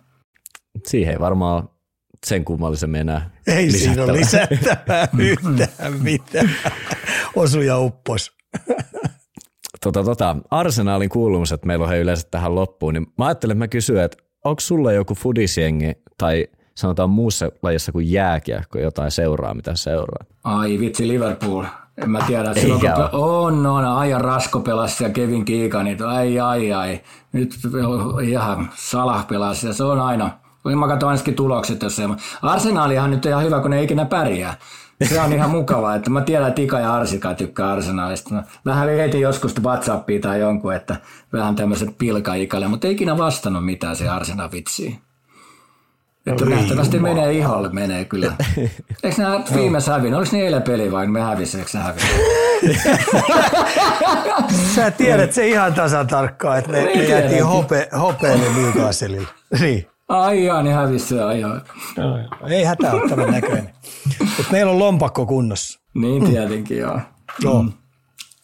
Siihen 0.86 1.12
ei 1.12 1.20
varmaan 1.20 1.68
sen 2.26 2.44
kummallisemmin 2.44 3.01
enää 3.01 3.30
Ei 3.46 3.66
lisättävä. 3.66 3.94
siinä 3.94 4.05
ole 4.05 4.12
lisättävää 4.12 5.09
yhtään 5.18 5.92
mitään. 6.02 6.51
Osuja 7.36 7.78
uppos. 7.78 8.32
Tota, 9.82 10.05
tota, 10.05 10.36
Arsenalin 10.51 11.09
kuulumus, 11.09 11.52
että 11.52 11.66
meillä 11.66 11.82
on 11.82 11.88
he 11.90 11.98
yleensä 11.98 12.28
tähän 12.30 12.55
loppuun, 12.55 12.94
niin 12.94 13.06
mä 13.18 13.26
ajattelin, 13.26 13.52
että 13.52 13.64
mä 13.64 13.68
kysyn, 13.68 13.98
että 13.98 14.16
onko 14.44 14.60
sulla 14.60 14.92
joku 14.92 15.14
fudisjengi 15.14 15.92
tai 16.18 16.46
sanotaan 16.74 17.10
muussa 17.10 17.51
lajissa 17.62 17.92
kuin 17.92 18.12
jääkiekko 18.12 18.78
jotain 18.78 19.10
seuraa, 19.10 19.55
mitä 19.55 19.74
seuraa? 19.74 20.26
Ai 20.44 20.78
vitsi, 20.80 21.09
Liverpool. 21.09 21.64
En 22.02 22.10
mä 22.10 22.24
tiedä, 22.26 22.55
silloin 22.55 22.80
kun 22.80 22.90
on, 23.20 23.66
on, 23.66 23.84
ajan 23.84 24.20
Rasko 24.20 24.60
pelasi 24.60 25.05
ja 25.05 25.10
Kevin 25.10 25.44
Kiikanit, 25.44 26.01
ai 26.01 26.40
ai 26.40 26.72
ai. 26.72 27.01
Nyt 27.32 27.59
ihan 28.22 28.70
Salah 28.74 29.26
pelasi 29.26 29.66
ja 29.66 29.72
se 29.72 29.84
on 29.84 30.01
aina, 30.01 30.38
Mä 30.64 30.88
katson 30.88 31.08
ainakin 31.08 31.34
tulokset, 31.34 31.82
jos 31.82 31.96
se 31.96 32.02
Arsenaalihan 32.42 33.10
nyt 33.10 33.24
on 33.24 33.30
ihan 33.30 33.44
hyvä, 33.44 33.60
kun 33.60 33.70
ne 33.70 33.78
ei 33.78 33.84
ikinä 33.84 34.04
pärjää. 34.04 34.54
Se 35.08 35.20
on 35.20 35.32
ihan 35.32 35.50
mukavaa, 35.50 35.94
että 35.94 36.10
mä 36.10 36.20
tiedän, 36.20 36.48
että 36.48 36.62
Ika 36.62 36.80
ja 36.80 36.94
Arsika 36.94 37.34
tykkää 37.34 37.72
Arsenaalista. 37.72 38.42
Vähän 38.64 38.88
heti 38.88 39.20
joskus 39.20 39.62
WhatsAppia 39.62 40.20
tai 40.20 40.40
jonkun, 40.40 40.74
että 40.74 40.96
vähän 41.32 41.56
tämmöisen 41.56 41.94
pilkaikalle, 41.94 42.68
mutta 42.68 42.86
ei 42.86 42.92
ikinä 42.92 43.18
vastannut 43.18 43.64
mitään 43.64 43.96
se 43.96 44.08
Arsenal 44.08 44.50
vitsiin. 44.52 44.98
Että 46.26 46.44
no, 46.44 46.50
nähtävästi 46.50 46.92
niin, 46.92 47.02
menee 47.02 47.32
iholle, 47.32 47.68
menee 47.68 48.04
kyllä. 48.04 48.32
Eikö 49.02 49.22
nämä 49.22 49.40
viimeis 49.54 49.86
hävinnyt? 49.86 50.18
Oliko 50.18 50.36
eilen 50.36 50.62
peli 50.62 50.92
vai 50.92 51.06
me 51.06 51.20
hävisi, 51.20 51.58
eikö 51.58 51.70
Sä 54.74 54.90
tiedät 54.90 55.32
se 55.32 55.48
ihan 55.48 55.74
tasan 55.74 56.06
tarkkaan, 56.06 56.58
että 56.58 56.70
me 56.70 56.92
jäätiin 56.92 57.46
hope, 57.46 57.88
hopeelle 58.00 58.44
Newcastlelle. 58.56 59.22
Niin. 59.60 59.86
Ai 60.09 60.44
jaa, 60.44 60.62
niin 60.62 60.74
hävisi 60.76 61.20
ai 61.20 61.40
jaa. 61.40 61.60
Ei 62.48 62.64
hätää 62.64 62.93
ole 62.93 63.09
tämän 63.09 63.31
näköinen. 63.31 63.70
Mutta 64.20 64.52
meillä 64.52 64.72
on 64.72 64.78
lompakko 64.78 65.26
kunnossa. 65.26 65.81
Niin 65.94 66.24
tietenkin, 66.24 66.78
joo. 66.78 67.01
Joo. 67.43 67.62
Mm. 67.62 67.72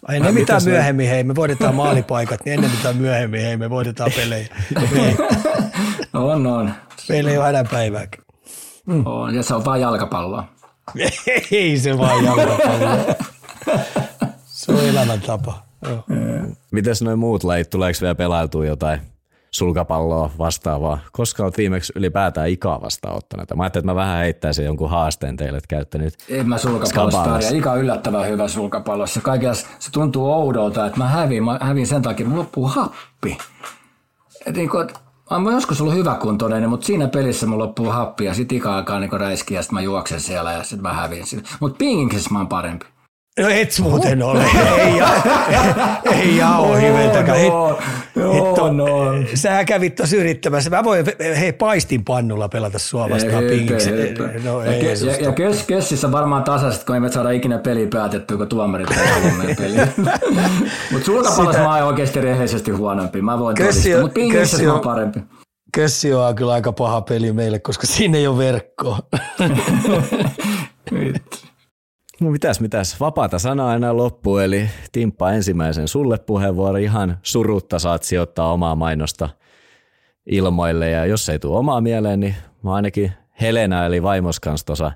Ai 0.09 0.21
ne 0.21 0.33
mitä 0.33 0.59
myöhemmin, 0.65 1.09
hei, 1.09 1.25
me 1.25 1.35
voitetaan 1.35 1.75
maalipaikat, 1.75 2.41
niin 2.45 2.55
ennen 2.55 2.71
mitä 2.71 2.93
myöhemmin, 2.93 3.41
hei, 3.41 3.57
me 3.57 3.71
voitetaan 3.71 4.11
pelejä. 4.17 4.49
on, 6.15 6.47
on. 6.47 6.75
Meillä 7.09 7.31
ei 7.31 7.39
ole 7.39 7.47
hänen 7.47 7.69
päivääkään. 7.69 8.25
Mm. 8.87 9.07
On, 9.07 9.35
ja 9.35 9.43
se 9.43 9.55
on 9.55 9.65
vain 9.65 9.81
jalkapalloa. 9.81 10.45
ei 11.51 11.79
se 11.79 11.99
vaan 11.99 12.25
jalkapalloa. 12.25 12.97
se 14.47 14.73
on 14.73 14.85
elämäntapa. 14.85 15.63
Mites 16.71 17.03
noin 17.03 17.19
muut 17.19 17.45
lajit, 17.45 17.71
tuleeko 17.71 17.99
vielä 18.01 18.15
pelailtua 18.15 18.67
jotain 18.67 19.01
sulkapalloa 19.51 20.31
vastaavaa? 20.39 20.99
Koska 21.13 21.43
olet 21.43 21.57
viimeksi 21.59 21.93
ylipäätään 21.97 22.49
ikaa 22.49 22.81
vastaan 22.81 23.17
ottaneet? 23.17 23.57
Mä 23.57 23.63
ajattelin, 23.63 23.83
että 23.83 23.93
mä 23.93 24.01
vähän 24.01 24.19
heittäisin 24.19 24.65
jonkun 24.65 24.91
haasteen 24.91 25.37
teille, 25.37 25.59
että 25.59 25.69
käytte 25.69 25.99
nyt 25.99 26.15
En 26.29 26.49
mä 26.49 26.59
sulkapallosta 26.59 27.39
ja 27.41 27.59
Ika 27.59 27.73
on 27.73 27.81
yllättävän 27.81 28.29
hyvä 28.29 28.49
sulkapallossa. 28.49 29.21
Kaikessa 29.21 29.67
se 29.79 29.91
tuntuu 29.91 30.33
oudolta, 30.33 30.87
että 30.87 30.99
mä 30.99 31.09
hävin, 31.09 31.45
mä 31.45 31.59
hävin 31.63 31.87
sen 31.87 32.03
takia, 32.03 32.27
että 32.27 32.39
loppuu 32.39 32.67
happi. 32.67 33.39
Et 34.47 34.57
niin 34.57 34.71
kuin, 34.71 34.89
Mä 35.39 35.53
joskus 35.53 35.81
ollut 35.81 35.95
hyvä 35.95 36.15
kuntoinen, 36.15 36.69
mutta 36.69 36.87
siinä 36.87 37.09
pelissä 37.09 37.47
mun 37.47 37.59
loppuu 37.59 37.87
happi 37.87 38.25
ja 38.25 38.35
sit 38.35 38.53
Ika 38.53 38.77
alkaa 38.77 39.01
niin 39.01 39.13
räiskiä 39.13 39.59
ja 39.59 39.63
sit 39.63 39.73
mä 39.73 39.81
juoksen 39.81 40.21
siellä 40.21 40.53
ja 40.53 40.65
sit 40.65 40.81
mä 40.81 40.93
hävin. 40.93 41.25
Mutta 41.61 41.77
pingiksessä 41.79 42.31
mä 42.31 42.39
oon 42.39 42.49
parempi. 42.49 42.87
No 43.39 43.49
et 43.49 43.79
muuten 43.81 44.23
ole. 44.23 44.45
ei, 44.79 45.01
ei 46.13 46.37
jao 46.37 46.75
hiveltäkään. 46.75 47.39
No, 47.49 47.79
no, 48.15 48.73
no. 48.73 49.13
Sähän 49.35 49.67
kävit 49.67 49.95
tuossa 49.95 50.17
yrittämässä. 50.17 50.71
Mä 50.71 50.85
voin 50.85 51.05
hei 51.39 51.53
paistin 51.53 52.05
pannulla 52.05 52.49
pelata 52.49 52.79
sua 52.79 53.11
vastaan 53.11 53.45
pingiksi. 53.45 53.91
No, 54.45 54.63
ja, 54.63 54.73
ke, 54.73 54.93
ja, 54.93 55.17
ja 55.21 55.33
kes, 55.33 55.63
kessissä 55.63 56.13
varmaan 56.13 56.45
tasaiset, 56.45 56.85
kun 56.85 57.05
ei 57.05 57.13
saada 57.13 57.31
ikinä 57.31 57.59
peli 57.59 57.87
päätettyä, 57.87 58.37
kun 58.37 58.49
tuomarit 58.49 58.89
ei 58.91 59.55
peli. 59.55 59.77
Mutta 60.93 61.07
sulkapallossa 61.07 61.63
mä 61.63 61.75
oon 61.75 61.87
oikeasti 61.87 62.21
rehellisesti 62.21 62.71
huonompi. 62.71 63.23
Mä 63.23 63.39
voin 63.39 63.57
todistaa, 63.57 64.01
mutta 64.01 64.15
pingissä 64.15 64.63
mä 64.63 64.73
oon 64.73 64.81
parempi. 64.81 65.21
Kössi 65.75 66.15
on 66.15 66.35
kyllä 66.35 66.53
aika 66.53 66.73
paha 66.73 67.01
peli 67.01 67.33
meille, 67.33 67.59
koska 67.59 67.87
siinä 67.87 68.19
ei 68.19 68.27
ole 68.27 68.39
verkkoa. 68.39 68.99
No 72.21 72.31
mitäs, 72.31 72.61
mitäs. 72.61 73.01
Vapaata 73.01 73.39
sanaa 73.39 73.75
enää 73.75 73.97
loppu, 73.97 74.39
eli 74.39 74.71
Timppa 74.93 75.33
ensimmäisen 75.33 75.89
sulle 75.89 76.19
puheenvuoro. 76.19 76.77
Ihan 76.77 77.19
surutta 77.23 77.79
saat 77.79 78.03
sijoittaa 78.03 78.53
omaa 78.53 78.75
mainosta 78.75 79.29
ilmoille, 80.27 80.91
ja 80.91 81.07
jos 81.07 81.29
ei 81.29 81.39
tule 81.39 81.59
omaa 81.59 81.81
mieleen, 81.81 82.21
niin 82.21 82.35
mä 82.63 82.75
ainakin 82.75 83.13
Helena 83.41 83.87
eli 83.87 84.03
vaimos 84.03 84.41
kanssa 84.41 84.67
tuossa 84.67 84.93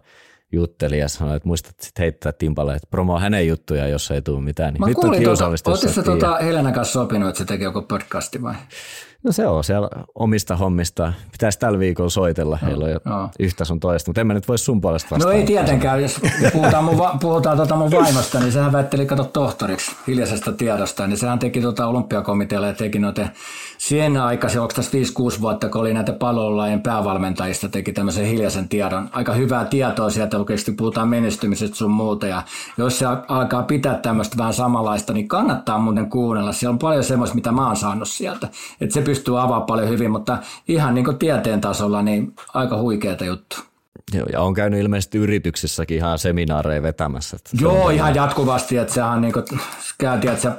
jutteli 0.52 0.98
ja 0.98 1.08
sanoi, 1.08 1.36
että 1.36 1.48
muistat 1.48 1.74
sit 1.80 1.98
heittää 1.98 2.32
Timpalle, 2.32 2.74
että 2.74 2.88
promo 2.90 3.18
hänen 3.18 3.48
juttuja, 3.48 3.88
jos 3.88 4.10
ei 4.10 4.22
tule 4.22 4.40
mitään. 4.40 4.74
Niin 4.74 4.80
mä 4.80 4.86
nyt 4.86 4.94
kuulin, 4.94 5.10
on 5.10 5.16
tota- 5.16 5.24
kiusallista. 5.24 5.70
Tota, 5.70 6.02
tota 6.02 6.36
Helena 6.36 6.72
kanssa 6.72 6.92
sopinut, 6.92 7.28
että 7.28 7.38
se 7.38 7.44
tekee 7.44 7.64
joku 7.64 7.82
podcasti 7.82 8.42
vai? 8.42 8.54
No 9.24 9.32
se 9.32 9.46
on 9.46 9.64
siellä 9.64 9.88
omista 10.14 10.56
hommista. 10.56 11.12
Pitäisi 11.32 11.58
tällä 11.58 11.78
viikolla 11.78 12.10
soitella. 12.10 12.58
No, 12.62 12.68
Heillä 12.68 12.84
on 12.84 12.90
jo 12.90 13.00
no. 13.04 13.30
yhtä 13.38 13.64
sun 13.64 13.80
toista, 13.80 14.08
mutta 14.08 14.20
en 14.20 14.26
mä 14.26 14.34
nyt 14.34 14.48
voi 14.48 14.58
sun 14.58 14.80
puolesta 14.80 15.10
vastaan. 15.10 15.32
No 15.32 15.38
ei 15.38 15.46
tietenkään. 15.46 16.02
Jos 16.02 16.20
puhutaan 16.52 16.84
mun, 16.84 16.98
va- 16.98 17.16
puhutaan 17.20 17.56
tota 17.56 17.76
mun 17.76 17.90
vaimosta, 17.90 18.40
niin 18.40 18.52
sehän 18.52 18.72
väitteli 18.72 19.06
kato 19.06 19.24
tohtoriksi 19.24 19.96
hiljaisesta 20.06 20.52
tiedosta. 20.52 21.06
Niin 21.06 21.18
sehän 21.18 21.38
teki 21.38 21.60
tota 21.60 21.86
olympiakomitealle 21.86 22.66
ja 22.66 22.72
teki 22.72 22.98
noita 22.98 23.28
siihen 23.78 24.16
aikaisen, 24.16 24.62
onko 24.62 24.74
tässä 24.74 24.98
5-6 25.36 25.40
vuotta, 25.40 25.68
kun 25.68 25.80
oli 25.80 25.94
näitä 25.94 26.12
palolajien 26.12 26.82
päävalmentajista, 26.82 27.68
teki 27.68 27.92
tämmöisen 27.92 28.26
hiljaisen 28.26 28.68
tiedon. 28.68 29.08
Aika 29.12 29.32
hyvää 29.32 29.64
tietoa 29.64 30.10
sieltä, 30.10 30.38
oikeasti 30.38 30.72
puhutaan 30.72 31.08
menestymisestä 31.08 31.76
sun 31.76 31.90
muuta. 31.90 32.26
Ja 32.26 32.42
jos 32.78 32.98
se 32.98 33.06
alkaa 33.28 33.62
pitää 33.62 33.94
tämmöistä 33.94 34.36
vähän 34.38 34.54
samanlaista, 34.54 35.12
niin 35.12 35.28
kannattaa 35.28 35.78
muuten 35.78 36.10
kuunnella. 36.10 36.52
Siellä 36.52 36.72
on 36.72 36.78
paljon 36.78 37.04
semmoista, 37.04 37.34
mitä 37.34 37.52
mä 37.52 37.66
oon 37.66 37.76
saanut 37.76 38.08
sieltä. 38.08 38.48
Että 38.80 38.94
se 38.94 39.02
pystyy 39.14 39.38
avaamaan 39.38 39.66
paljon 39.66 39.88
hyvin, 39.88 40.10
mutta 40.10 40.38
ihan 40.68 40.94
niin 40.94 41.04
kuin 41.04 41.18
tieteen 41.18 41.60
tasolla, 41.60 42.02
niin 42.02 42.34
aika 42.54 42.78
huikeeta 42.78 43.24
juttu. 43.24 43.56
Joo, 44.14 44.26
ja 44.32 44.40
on 44.40 44.54
käynyt 44.54 44.80
ilmeisesti 44.80 45.18
yrityksissäkin 45.18 45.96
ihan 45.96 46.18
seminaareja 46.18 46.82
vetämässä. 46.82 47.36
Että 47.36 47.50
Joo, 47.60 47.90
ihan 47.90 48.14
jatkuvasti, 48.14 48.76
että 48.76 48.94
sehän 48.94 49.20
niin 49.20 49.32
kuin, 49.32 49.44
että 49.44 50.36
se 50.36 50.50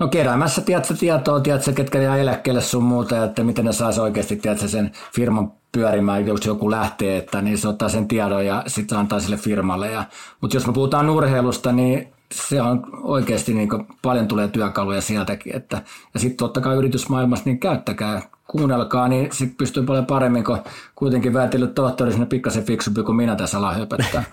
No 0.00 0.08
keräämässä, 0.08 0.60
tiedätkö, 0.60 0.94
tietoa, 0.94 1.40
tiedätkö, 1.40 1.72
ketkä 1.72 2.02
jää 2.02 2.16
eläkkeelle 2.16 2.60
sun 2.60 2.82
muuta, 2.82 3.24
että 3.24 3.44
miten 3.44 3.64
ne 3.64 3.72
saisi 3.72 4.00
oikeasti, 4.00 4.36
tiedätkö, 4.36 4.68
sen 4.68 4.92
firman 5.14 5.52
pyörimään, 5.72 6.26
jos 6.26 6.46
joku 6.46 6.70
lähtee, 6.70 7.16
että 7.16 7.42
niin 7.42 7.58
se 7.58 7.68
ottaa 7.68 7.88
sen 7.88 8.08
tiedon 8.08 8.46
ja 8.46 8.62
sitten 8.66 8.98
antaa 8.98 9.20
sille 9.20 9.36
firmalle. 9.36 9.90
Ja, 9.90 10.04
mutta 10.40 10.56
jos 10.56 10.66
me 10.66 10.72
puhutaan 10.72 11.10
urheilusta, 11.10 11.72
niin 11.72 12.12
se 12.34 12.62
on 12.62 12.86
oikeasti 13.02 13.54
niin 13.54 13.68
paljon 14.02 14.28
tulee 14.28 14.48
työkaluja 14.48 15.00
sieltäkin. 15.00 15.56
Että, 15.56 15.82
ja 16.14 16.20
sitten 16.20 16.36
totta 16.36 16.60
kai 16.60 16.76
yritysmaailmassa, 16.76 17.44
niin 17.44 17.60
käyttäkää, 17.60 18.22
kuunnelkaa, 18.50 19.08
niin 19.08 19.32
sitten 19.32 19.56
pystyy 19.56 19.82
paljon 19.82 20.06
paremmin, 20.06 20.44
kun 20.44 20.58
kuitenkin 20.94 21.34
väitellyt 21.34 21.74
tohtori 21.74 22.12
sinne 22.12 22.26
pikkasen 22.26 22.64
fiksumpi 22.64 23.02
kuin 23.02 23.16
minä 23.16 23.36
tässä 23.36 23.58
ala 23.58 23.74
höpöttää. 23.74 24.24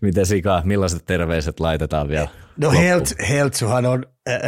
Miten 0.00 0.26
Sika, 0.26 0.62
millaiset 0.64 1.06
terveiset 1.06 1.60
laitetaan 1.60 2.08
vielä? 2.08 2.28
No 2.56 2.70
Heltsu, 2.70 3.14
Heltsuhan 3.28 3.86
on 3.86 4.06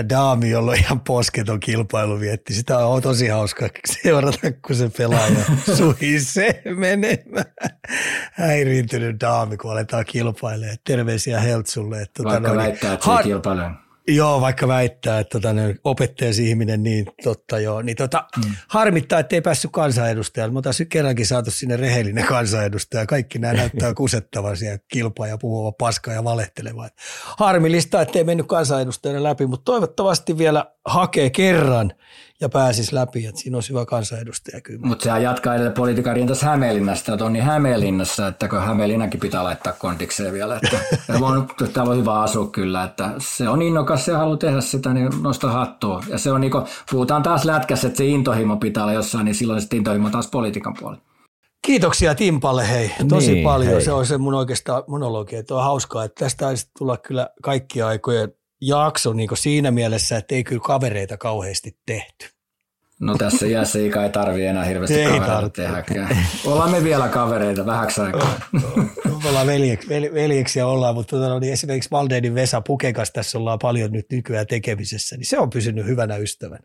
daami, 0.09 0.51
jolla 0.51 0.71
on 0.71 0.77
ihan 0.77 1.01
posketon 1.01 1.61
kilpailu 1.61 2.21
vietti. 2.21 2.55
Sitä 2.55 2.79
on 2.79 3.03
tosi 3.03 3.29
hauska 3.29 3.69
seurata, 4.03 4.53
kun 4.67 4.77
se 4.77 4.91
pelaa 4.99 5.29
ja 5.29 5.45
suhisee 5.77 6.63
menemään. 6.77 7.45
Häiriintynyt 8.33 9.21
daami, 9.21 9.57
kun 9.57 9.73
aletaan 9.73 10.05
kilpailemaan. 10.05 10.77
Terveisiä 10.87 11.41
Heltsulle. 11.41 12.03
Että, 12.03 12.23
tota 12.23 12.29
Vaikka 12.31 12.49
no, 12.49 12.57
väittää, 12.57 12.93
että 12.93 13.05
se 13.05 13.11
har- 13.11 13.23
kilpailee. 13.25 13.71
Joo, 14.09 14.41
vaikka 14.41 14.69
väittää, 14.69 15.19
että 15.19 15.41
tota, 15.41 15.55
opettajaisi 15.85 16.49
ihminen, 16.49 16.83
niin 16.83 17.07
totta 17.23 17.59
joo. 17.59 17.83
Niin 17.83 17.97
tota, 17.97 18.25
mm. 18.37 18.55
Harmittaa, 18.69 19.19
että 19.19 19.37
ei 19.37 19.41
päässyt 19.41 19.71
kansanedustajalle. 19.71 20.53
Mä 20.53 20.59
otan 20.59 20.73
kerrankin 20.89 21.27
saatu 21.27 21.51
sinne 21.51 21.77
rehellinen 21.77 22.27
kansanedustaja. 22.27 23.07
Kaikki 23.07 23.39
nämä 23.39 23.55
näyttää 23.55 23.95
kusettavan 24.05 24.57
siellä 24.57 24.79
kilpaa 24.89 25.27
ja 25.27 25.39
puhuva 25.39 25.73
paska 25.73 26.13
ja 26.13 26.25
valehteleva. 26.25 26.89
Harmillista, 27.39 28.03
että 28.03 28.19
ei 28.19 28.25
mennyt 28.25 28.47
kansanedustajana 28.47 29.23
läpi, 29.23 29.47
mutta 29.47 29.65
toivottavasti 29.65 30.39
vielä 30.39 30.65
hakee 30.85 31.31
kerran 31.31 31.93
ja 32.41 32.49
pääsisi 32.49 32.95
läpi, 32.95 33.27
että 33.27 33.41
siinä 33.41 33.57
olisi 33.57 33.71
hyvä 33.71 33.87
kansanedustaja 33.87 34.61
kyllä. 34.61 34.87
Mutta 34.87 35.03
sehän 35.03 35.23
jatkaa 35.23 35.55
edelleen 35.55 35.75
politiikan 35.75 36.17
rintas 36.17 36.43
Hämeenlinnasta, 36.43 37.13
että 37.13 37.25
on 37.25 37.33
niin 37.33 37.45
Hämeenlinnassa, 37.45 38.27
että 38.27 38.49
kun 38.49 38.61
Hämeenlinnankin 38.61 39.21
pitää 39.21 39.45
laittaa 39.45 39.73
kondikseen 39.73 40.33
vielä. 40.33 40.61
Että, 40.63 40.79
on, 41.21 41.49
täällä 41.73 41.93
on 41.93 41.99
hyvä 41.99 42.21
asua 42.21 42.47
kyllä, 42.47 42.85
että 42.85 43.11
se 43.19 43.49
on 43.49 43.63
innokas, 43.63 44.05
se 44.05 44.13
haluaa 44.13 44.37
tehdä 44.37 44.61
sitä, 44.61 44.95
niin 44.95 45.11
nosta 45.23 45.51
hattua. 45.51 46.05
Ja 46.09 46.19
se 46.19 46.33
on 46.33 46.41
niin 46.41 46.51
kuin, 46.51 46.65
puhutaan 46.91 47.23
taas 47.23 47.45
lätkässä, 47.45 47.89
että 47.89 47.99
se 47.99 48.07
intohimo 48.07 48.57
pitää 48.57 48.83
olla 48.83 48.93
jossain, 48.93 49.25
niin 49.25 49.35
silloin 49.35 49.63
se 49.63 49.77
intohimo 49.77 50.11
taas 50.11 50.29
politiikan 50.29 50.75
puolella. 50.81 51.03
Kiitoksia 51.67 52.15
Timpalle 52.15 52.69
hei, 52.69 52.91
tosi 53.09 53.33
niin, 53.33 53.45
paljon. 53.45 53.73
Hei. 53.73 53.83
Se 53.83 53.93
on 53.93 54.07
se 54.07 54.19
mun 54.19 54.35
oikeastaan 54.35 54.83
monologi, 54.87 55.37
että 55.37 55.55
on 55.55 55.63
hauskaa, 55.63 56.05
että 56.05 56.25
tästä 56.25 56.45
taisi 56.45 56.71
tulla 56.79 56.97
kyllä 56.97 57.29
kaikki 57.43 57.83
aikojen 57.83 58.33
jakso 58.67 59.13
niin 59.13 59.29
siinä 59.35 59.71
mielessä, 59.71 60.17
että 60.17 60.35
ei 60.35 60.45
kyllä 60.45 60.63
kavereita 60.65 61.17
kauheasti 61.17 61.79
tehty. 61.87 62.27
No 63.01 63.15
tässä 63.19 63.47
iässä 63.47 63.79
ei 63.79 63.91
tarvi 64.13 64.47
enää 64.47 64.65
hirveästi 64.65 65.01
ei 65.01 65.21
kavereita 65.21 65.51
tehdäkään. 65.51 66.19
Ollaan 66.47 66.71
me 66.71 66.85
vielä 66.85 67.09
kavereita 67.09 67.67
vähäksi 67.67 68.01
aikaa. 68.01 68.35
ollaan 69.29 69.47
veljek, 69.47 69.89
veljeksiä 70.15 70.67
ollaan, 70.67 70.95
mutta 70.95 71.17
tota, 71.17 71.41
niin 71.41 71.53
esimerkiksi 71.53 71.91
Valdeinin 71.91 72.35
Vesa 72.35 72.61
Pukekas 72.61 73.11
tässä 73.11 73.39
ollaan 73.39 73.59
paljon 73.59 73.93
nyt 73.93 74.07
nykyään 74.11 74.47
tekemisessä, 74.47 75.17
niin 75.17 75.27
se 75.27 75.39
on 75.39 75.51
pysynyt 75.51 75.87
hyvänä 75.87 76.17
ystävänä. 76.17 76.65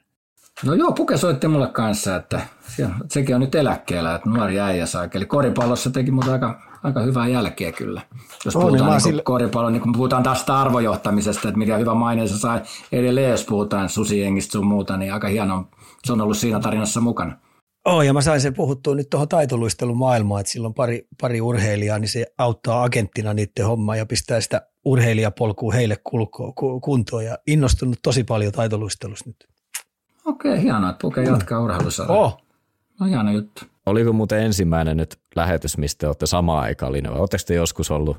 No 0.66 0.74
joo, 0.74 0.92
Puke 0.92 1.18
soitti 1.18 1.48
mulle 1.48 1.68
kanssa, 1.68 2.16
että 2.16 2.42
sekin 3.12 3.36
on 3.36 3.42
nyt 3.42 3.56
eläkkeellä, 3.56 4.16
että 4.16 4.30
nuori 4.30 4.60
äijä 4.60 4.86
saa. 4.86 5.08
Eli 5.14 5.26
koripallossa 5.26 5.90
teki 5.90 6.12
mutta 6.12 6.32
aika, 6.32 6.62
aika 6.84 7.02
hyvää 7.02 7.28
jälkeä 7.28 7.72
kyllä. 7.72 8.02
Jos 8.46 8.56
on, 8.56 8.62
puhutaan 8.62 8.92
niin 8.92 9.02
sille... 9.02 9.22
koripallon, 9.22 9.74
niin 9.74 9.82
kun 9.82 9.92
puhutaan 9.92 10.24
tästä 10.24 10.60
arvojohtamisesta, 10.60 11.48
että 11.48 11.58
mikä 11.58 11.78
hyvä 11.78 11.94
maine 11.94 12.28
se 12.28 12.38
sai 12.38 12.62
edelleen, 12.92 13.32
jos 13.32 13.46
puhutaan 13.46 13.90
susijengistä 13.90 14.52
sun 14.52 14.68
muuta, 14.68 14.98
niin 14.98 15.14
aika 15.14 15.28
hieno 15.28 15.66
se 16.04 16.14
on 16.14 16.22
ollut 16.22 16.38
siinä 16.38 16.60
tarinassa 16.60 17.02
mukana. 17.02 17.38
Oh, 17.86 18.02
ja 18.02 18.14
mä 18.14 18.22
sain 18.22 18.42
sen 18.42 18.54
puhuttua 18.54 18.96
nyt 18.96 19.10
tuohon 19.10 19.28
taitoluistelun 19.28 19.98
maailmaan, 19.98 20.40
että 20.40 20.52
silloin 20.52 20.74
pari, 20.74 21.08
pari 21.22 21.42
urheilijaa, 21.42 22.00
niin 22.00 22.10
se 22.10 22.26
auttaa 22.38 22.84
agenttina 22.84 23.34
niiden 23.34 23.66
hommaa 23.66 23.96
ja 23.96 24.06
pistää 24.06 24.42
sitä 24.42 24.62
urheilijapolkua 24.86 25.74
heille 25.74 25.98
kulkoon, 26.04 26.54
kuntoon 26.82 27.26
ja 27.26 27.38
innostunut 27.48 28.00
tosi 28.04 28.24
paljon 28.24 28.52
taitoluistelusta 28.52 29.30
nyt. 29.30 29.48
Okei, 30.26 30.62
hienoa, 30.62 30.90
että 30.90 31.02
Puke 31.02 31.24
jatkaa 31.24 31.60
urheilusarjaa. 31.60 32.18
Oh. 32.18 32.38
No 33.00 33.06
hieno 33.06 33.32
juttu. 33.32 33.66
Oliko 33.90 34.14
muuten 34.14 34.40
ensimmäinen 34.40 34.98
nyt 34.98 35.20
lähetys, 35.36 35.78
mistä 35.78 36.08
olette 36.08 36.26
samaan 36.26 36.64
aikaan 36.64 36.92
linjalla? 36.92 37.20
Oletteko 37.20 37.44
te 37.48 37.54
joskus 37.54 37.92
ollut 37.92 38.18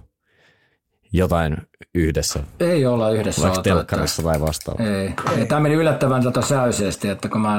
jotain 1.12 1.56
yhdessä? 1.94 2.42
Ei 2.60 2.86
olla 2.86 3.10
yhdessä. 3.10 3.42
Vaikka 3.42 3.62
telkkarissa 3.62 4.22
tai 4.22 4.40
vastaavaa? 4.40 4.86
Ei. 4.86 5.14
ei. 5.36 5.46
Tämä 5.46 5.60
meni 5.60 5.74
yllättävän 5.74 6.22
tota 6.22 6.42
säyseesti, 6.42 7.08
että 7.08 7.28
kun 7.28 7.40
mä 7.40 7.56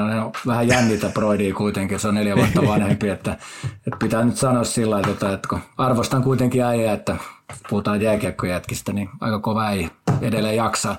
vähän 0.47 0.67
jännitä 0.67 1.09
Broidia 1.09 1.53
kuitenkin, 1.53 1.99
se 1.99 2.07
on 2.07 2.15
neljä 2.15 2.35
vuotta 2.35 2.61
vanhempi, 2.67 3.09
että, 3.09 3.31
että 3.63 3.97
pitää 3.99 4.23
nyt 4.23 4.37
sanoa 4.37 4.63
sillä 4.63 5.01
tavalla, 5.01 5.35
että 5.35 5.47
kun 5.47 5.59
arvostan 5.77 6.23
kuitenkin 6.23 6.63
äijä, 6.63 6.93
että 6.93 7.15
puhutaan 7.69 8.01
jääkiekkojätkistä, 8.01 8.93
niin 8.93 9.09
aika 9.21 9.39
kova 9.39 9.69
ei 9.69 9.89
edelleen 10.21 10.55
jaksaa. 10.55 10.97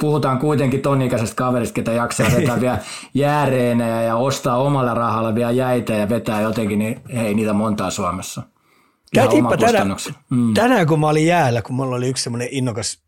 Puhutaan 0.00 0.38
kuitenkin 0.38 0.80
ton 0.80 1.02
ikäisestä 1.02 1.36
kaverista, 1.36 1.74
ketä 1.74 1.92
jaksaa 1.92 2.26
vetää 2.36 2.60
vielä 2.60 2.78
jääreenejä 3.14 4.02
ja 4.02 4.16
ostaa 4.16 4.56
omalla 4.56 4.94
rahalla 4.94 5.34
vielä 5.34 5.50
jäitä 5.50 5.92
ja 5.92 6.08
vetää 6.08 6.40
jotenkin, 6.40 6.78
niin 6.78 7.00
ei 7.08 7.34
niitä 7.34 7.52
montaa 7.52 7.90
Suomessa. 7.90 8.42
Käytiinpä 9.14 9.56
tänään, 9.56 9.96
mm. 10.30 10.54
tänään, 10.54 10.86
kun 10.86 11.00
mä 11.00 11.08
olin 11.08 11.26
jäällä, 11.26 11.62
kun 11.62 11.76
mulla 11.76 11.96
oli 11.96 12.08
yksi 12.08 12.24
semmoinen 12.24 12.48
innokas 12.50 13.02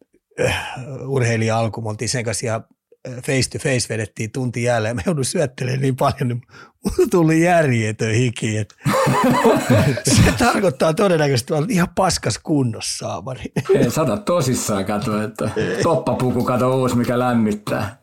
äh, 0.45 0.69
urheilija 1.07 1.59
alku, 1.59 1.83
me 1.83 1.89
oltiin 1.89 2.09
sen 2.09 2.25
kanssa 2.25 2.47
ihan 2.47 2.65
face 3.11 3.51
to 3.51 3.59
face 3.59 3.89
vedettiin 3.89 4.33
tunti 4.33 4.63
jäällä 4.63 4.89
ja 4.89 4.95
mä 4.95 5.03
joudun 5.07 5.25
syöttelemään 5.25 5.81
niin 5.81 5.97
paljon, 5.97 6.29
niin 6.29 6.43
mulla 6.85 7.09
tuli 7.11 7.43
järjetön 7.43 8.15
hiki. 8.15 8.57
Että 8.59 8.75
se 10.17 10.33
tarkoittaa 10.39 10.95
todennäköisesti, 10.95 11.55
että 11.55 11.73
ihan 11.73 11.89
paskas 11.95 12.39
kunnossa 12.39 13.07
saamari. 13.07 13.45
Ei 13.75 13.91
sata 13.91 14.17
tosissaan 14.17 14.85
kato, 14.85 15.23
että 15.23 15.51
toppapuku 15.83 16.45
kato 16.45 16.81
uusi, 16.81 16.97
mikä 16.97 17.19
lämmittää. 17.19 17.99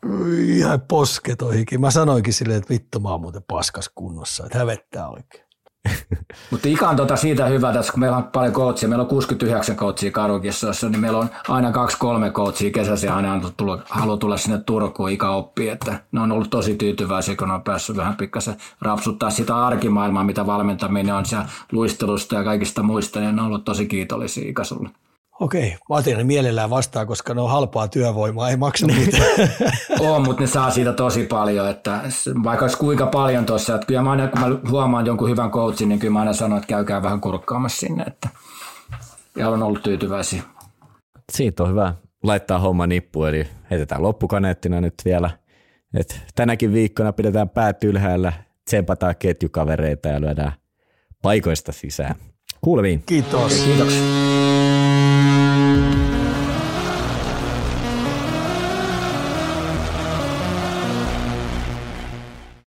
Ihan 0.47 0.81
posketon 0.81 1.53
hiki. 1.53 1.77
Mä 1.77 1.91
sanoinkin 1.91 2.33
silleen, 2.33 2.57
että 2.57 2.73
vittu 2.73 2.99
mä 2.99 3.09
oon 3.09 3.21
muuten 3.21 3.43
paskas 3.47 3.89
kunnossa, 3.95 4.45
että 4.45 4.57
hävettää 4.57 5.09
oikein. 5.09 5.43
Mutta 6.51 6.67
Ika 6.69 6.89
on 6.89 6.95
tota 6.95 7.15
siitä 7.15 7.45
hyvä 7.45 7.73
tässä, 7.73 7.91
kun 7.91 7.99
meillä 7.99 8.17
on 8.17 8.23
paljon 8.23 8.53
coachia, 8.53 8.89
meillä 8.89 9.01
on 9.01 9.07
69 9.07 9.75
coachia 9.75 10.11
Karukissa, 10.11 10.67
niin 10.89 10.99
meillä 10.99 11.17
on 11.17 11.29
aina 11.47 11.71
kaksi-kolme 11.71 12.31
coachia 12.31 12.71
kesäisiä 12.71 13.15
aina 13.15 13.51
tullut, 13.57 13.81
haluaa 13.89 14.17
tulla 14.17 14.37
sinne 14.37 14.57
Turkuun 14.57 15.09
Ika 15.09 15.29
oppii, 15.29 15.69
että 15.69 15.99
ne 16.11 16.21
on 16.21 16.31
ollut 16.31 16.49
tosi 16.49 16.75
tyytyväisiä, 16.75 17.35
kun 17.35 17.47
ne 17.47 17.53
on 17.53 17.63
päässyt 17.63 17.97
vähän 17.97 18.15
pikkasen 18.15 18.55
rapsuttaa 18.81 19.29
sitä 19.29 19.65
arkimaailmaa, 19.65 20.23
mitä 20.23 20.45
valmentaminen 20.45 21.15
on 21.15 21.25
siellä 21.25 21.45
luistelusta 21.71 22.35
ja 22.35 22.43
kaikista 22.43 22.83
muista, 22.83 23.19
niin 23.19 23.35
ne 23.35 23.41
on 23.41 23.47
ollut 23.47 23.65
tosi 23.65 23.85
kiitollisia 23.85 24.49
Ika 24.49 24.63
sulle. 24.63 24.89
Okei, 25.39 25.77
mä 25.89 25.95
otin 25.95 26.17
ne 26.17 26.23
mielellään 26.23 26.69
vastaan, 26.69 27.07
koska 27.07 27.33
ne 27.33 27.41
on 27.41 27.49
halpaa 27.49 27.87
työvoimaa, 27.87 28.49
ei 28.49 28.57
maksa 28.57 28.87
mitään. 28.87 29.49
on, 30.09 30.21
mutta 30.21 30.41
ne 30.41 30.47
saa 30.47 30.71
siitä 30.71 30.93
tosi 30.93 31.23
paljon, 31.23 31.69
että 31.69 31.99
vaikka 32.43 32.65
olisi 32.65 32.77
kuinka 32.77 33.05
paljon 33.05 33.45
tuossa, 33.45 33.75
että 33.75 33.87
kyllä 33.87 34.01
mä 34.01 34.11
aina, 34.11 34.27
kun 34.27 34.39
mä 34.39 34.47
huomaan 34.69 35.05
jonkun 35.05 35.29
hyvän 35.29 35.51
coachin, 35.51 35.89
niin 35.89 35.99
kyllä 35.99 36.13
mä 36.13 36.19
aina 36.19 36.33
sanon, 36.33 36.57
että 36.57 36.67
käykää 36.67 37.03
vähän 37.03 37.21
kurkkaamassa 37.21 37.79
sinne, 37.79 38.03
että 38.03 38.29
ja 39.37 39.49
on 39.49 39.63
ollut 39.63 39.83
tyytyväisiä. 39.83 40.43
Siitä 41.31 41.63
on 41.63 41.69
hyvä 41.69 41.93
laittaa 42.23 42.59
homma 42.59 42.87
nippu, 42.87 43.23
eli 43.23 43.47
heitetään 43.71 44.03
loppukaneettina 44.03 44.81
nyt 44.81 44.93
vielä. 45.05 45.29
Et 45.93 46.21
tänäkin 46.35 46.73
viikkona 46.73 47.13
pidetään 47.13 47.49
päät 47.49 47.83
ylhäällä, 47.83 48.33
tsempataan 48.65 49.15
ketjukavereita 49.19 50.09
ja 50.09 50.21
lyödään 50.21 50.53
paikoista 51.21 51.71
sisään. 51.71 52.15
Kuuleviin. 52.61 53.03
Kiitos. 53.05 53.63
Kiitos. 53.63 53.93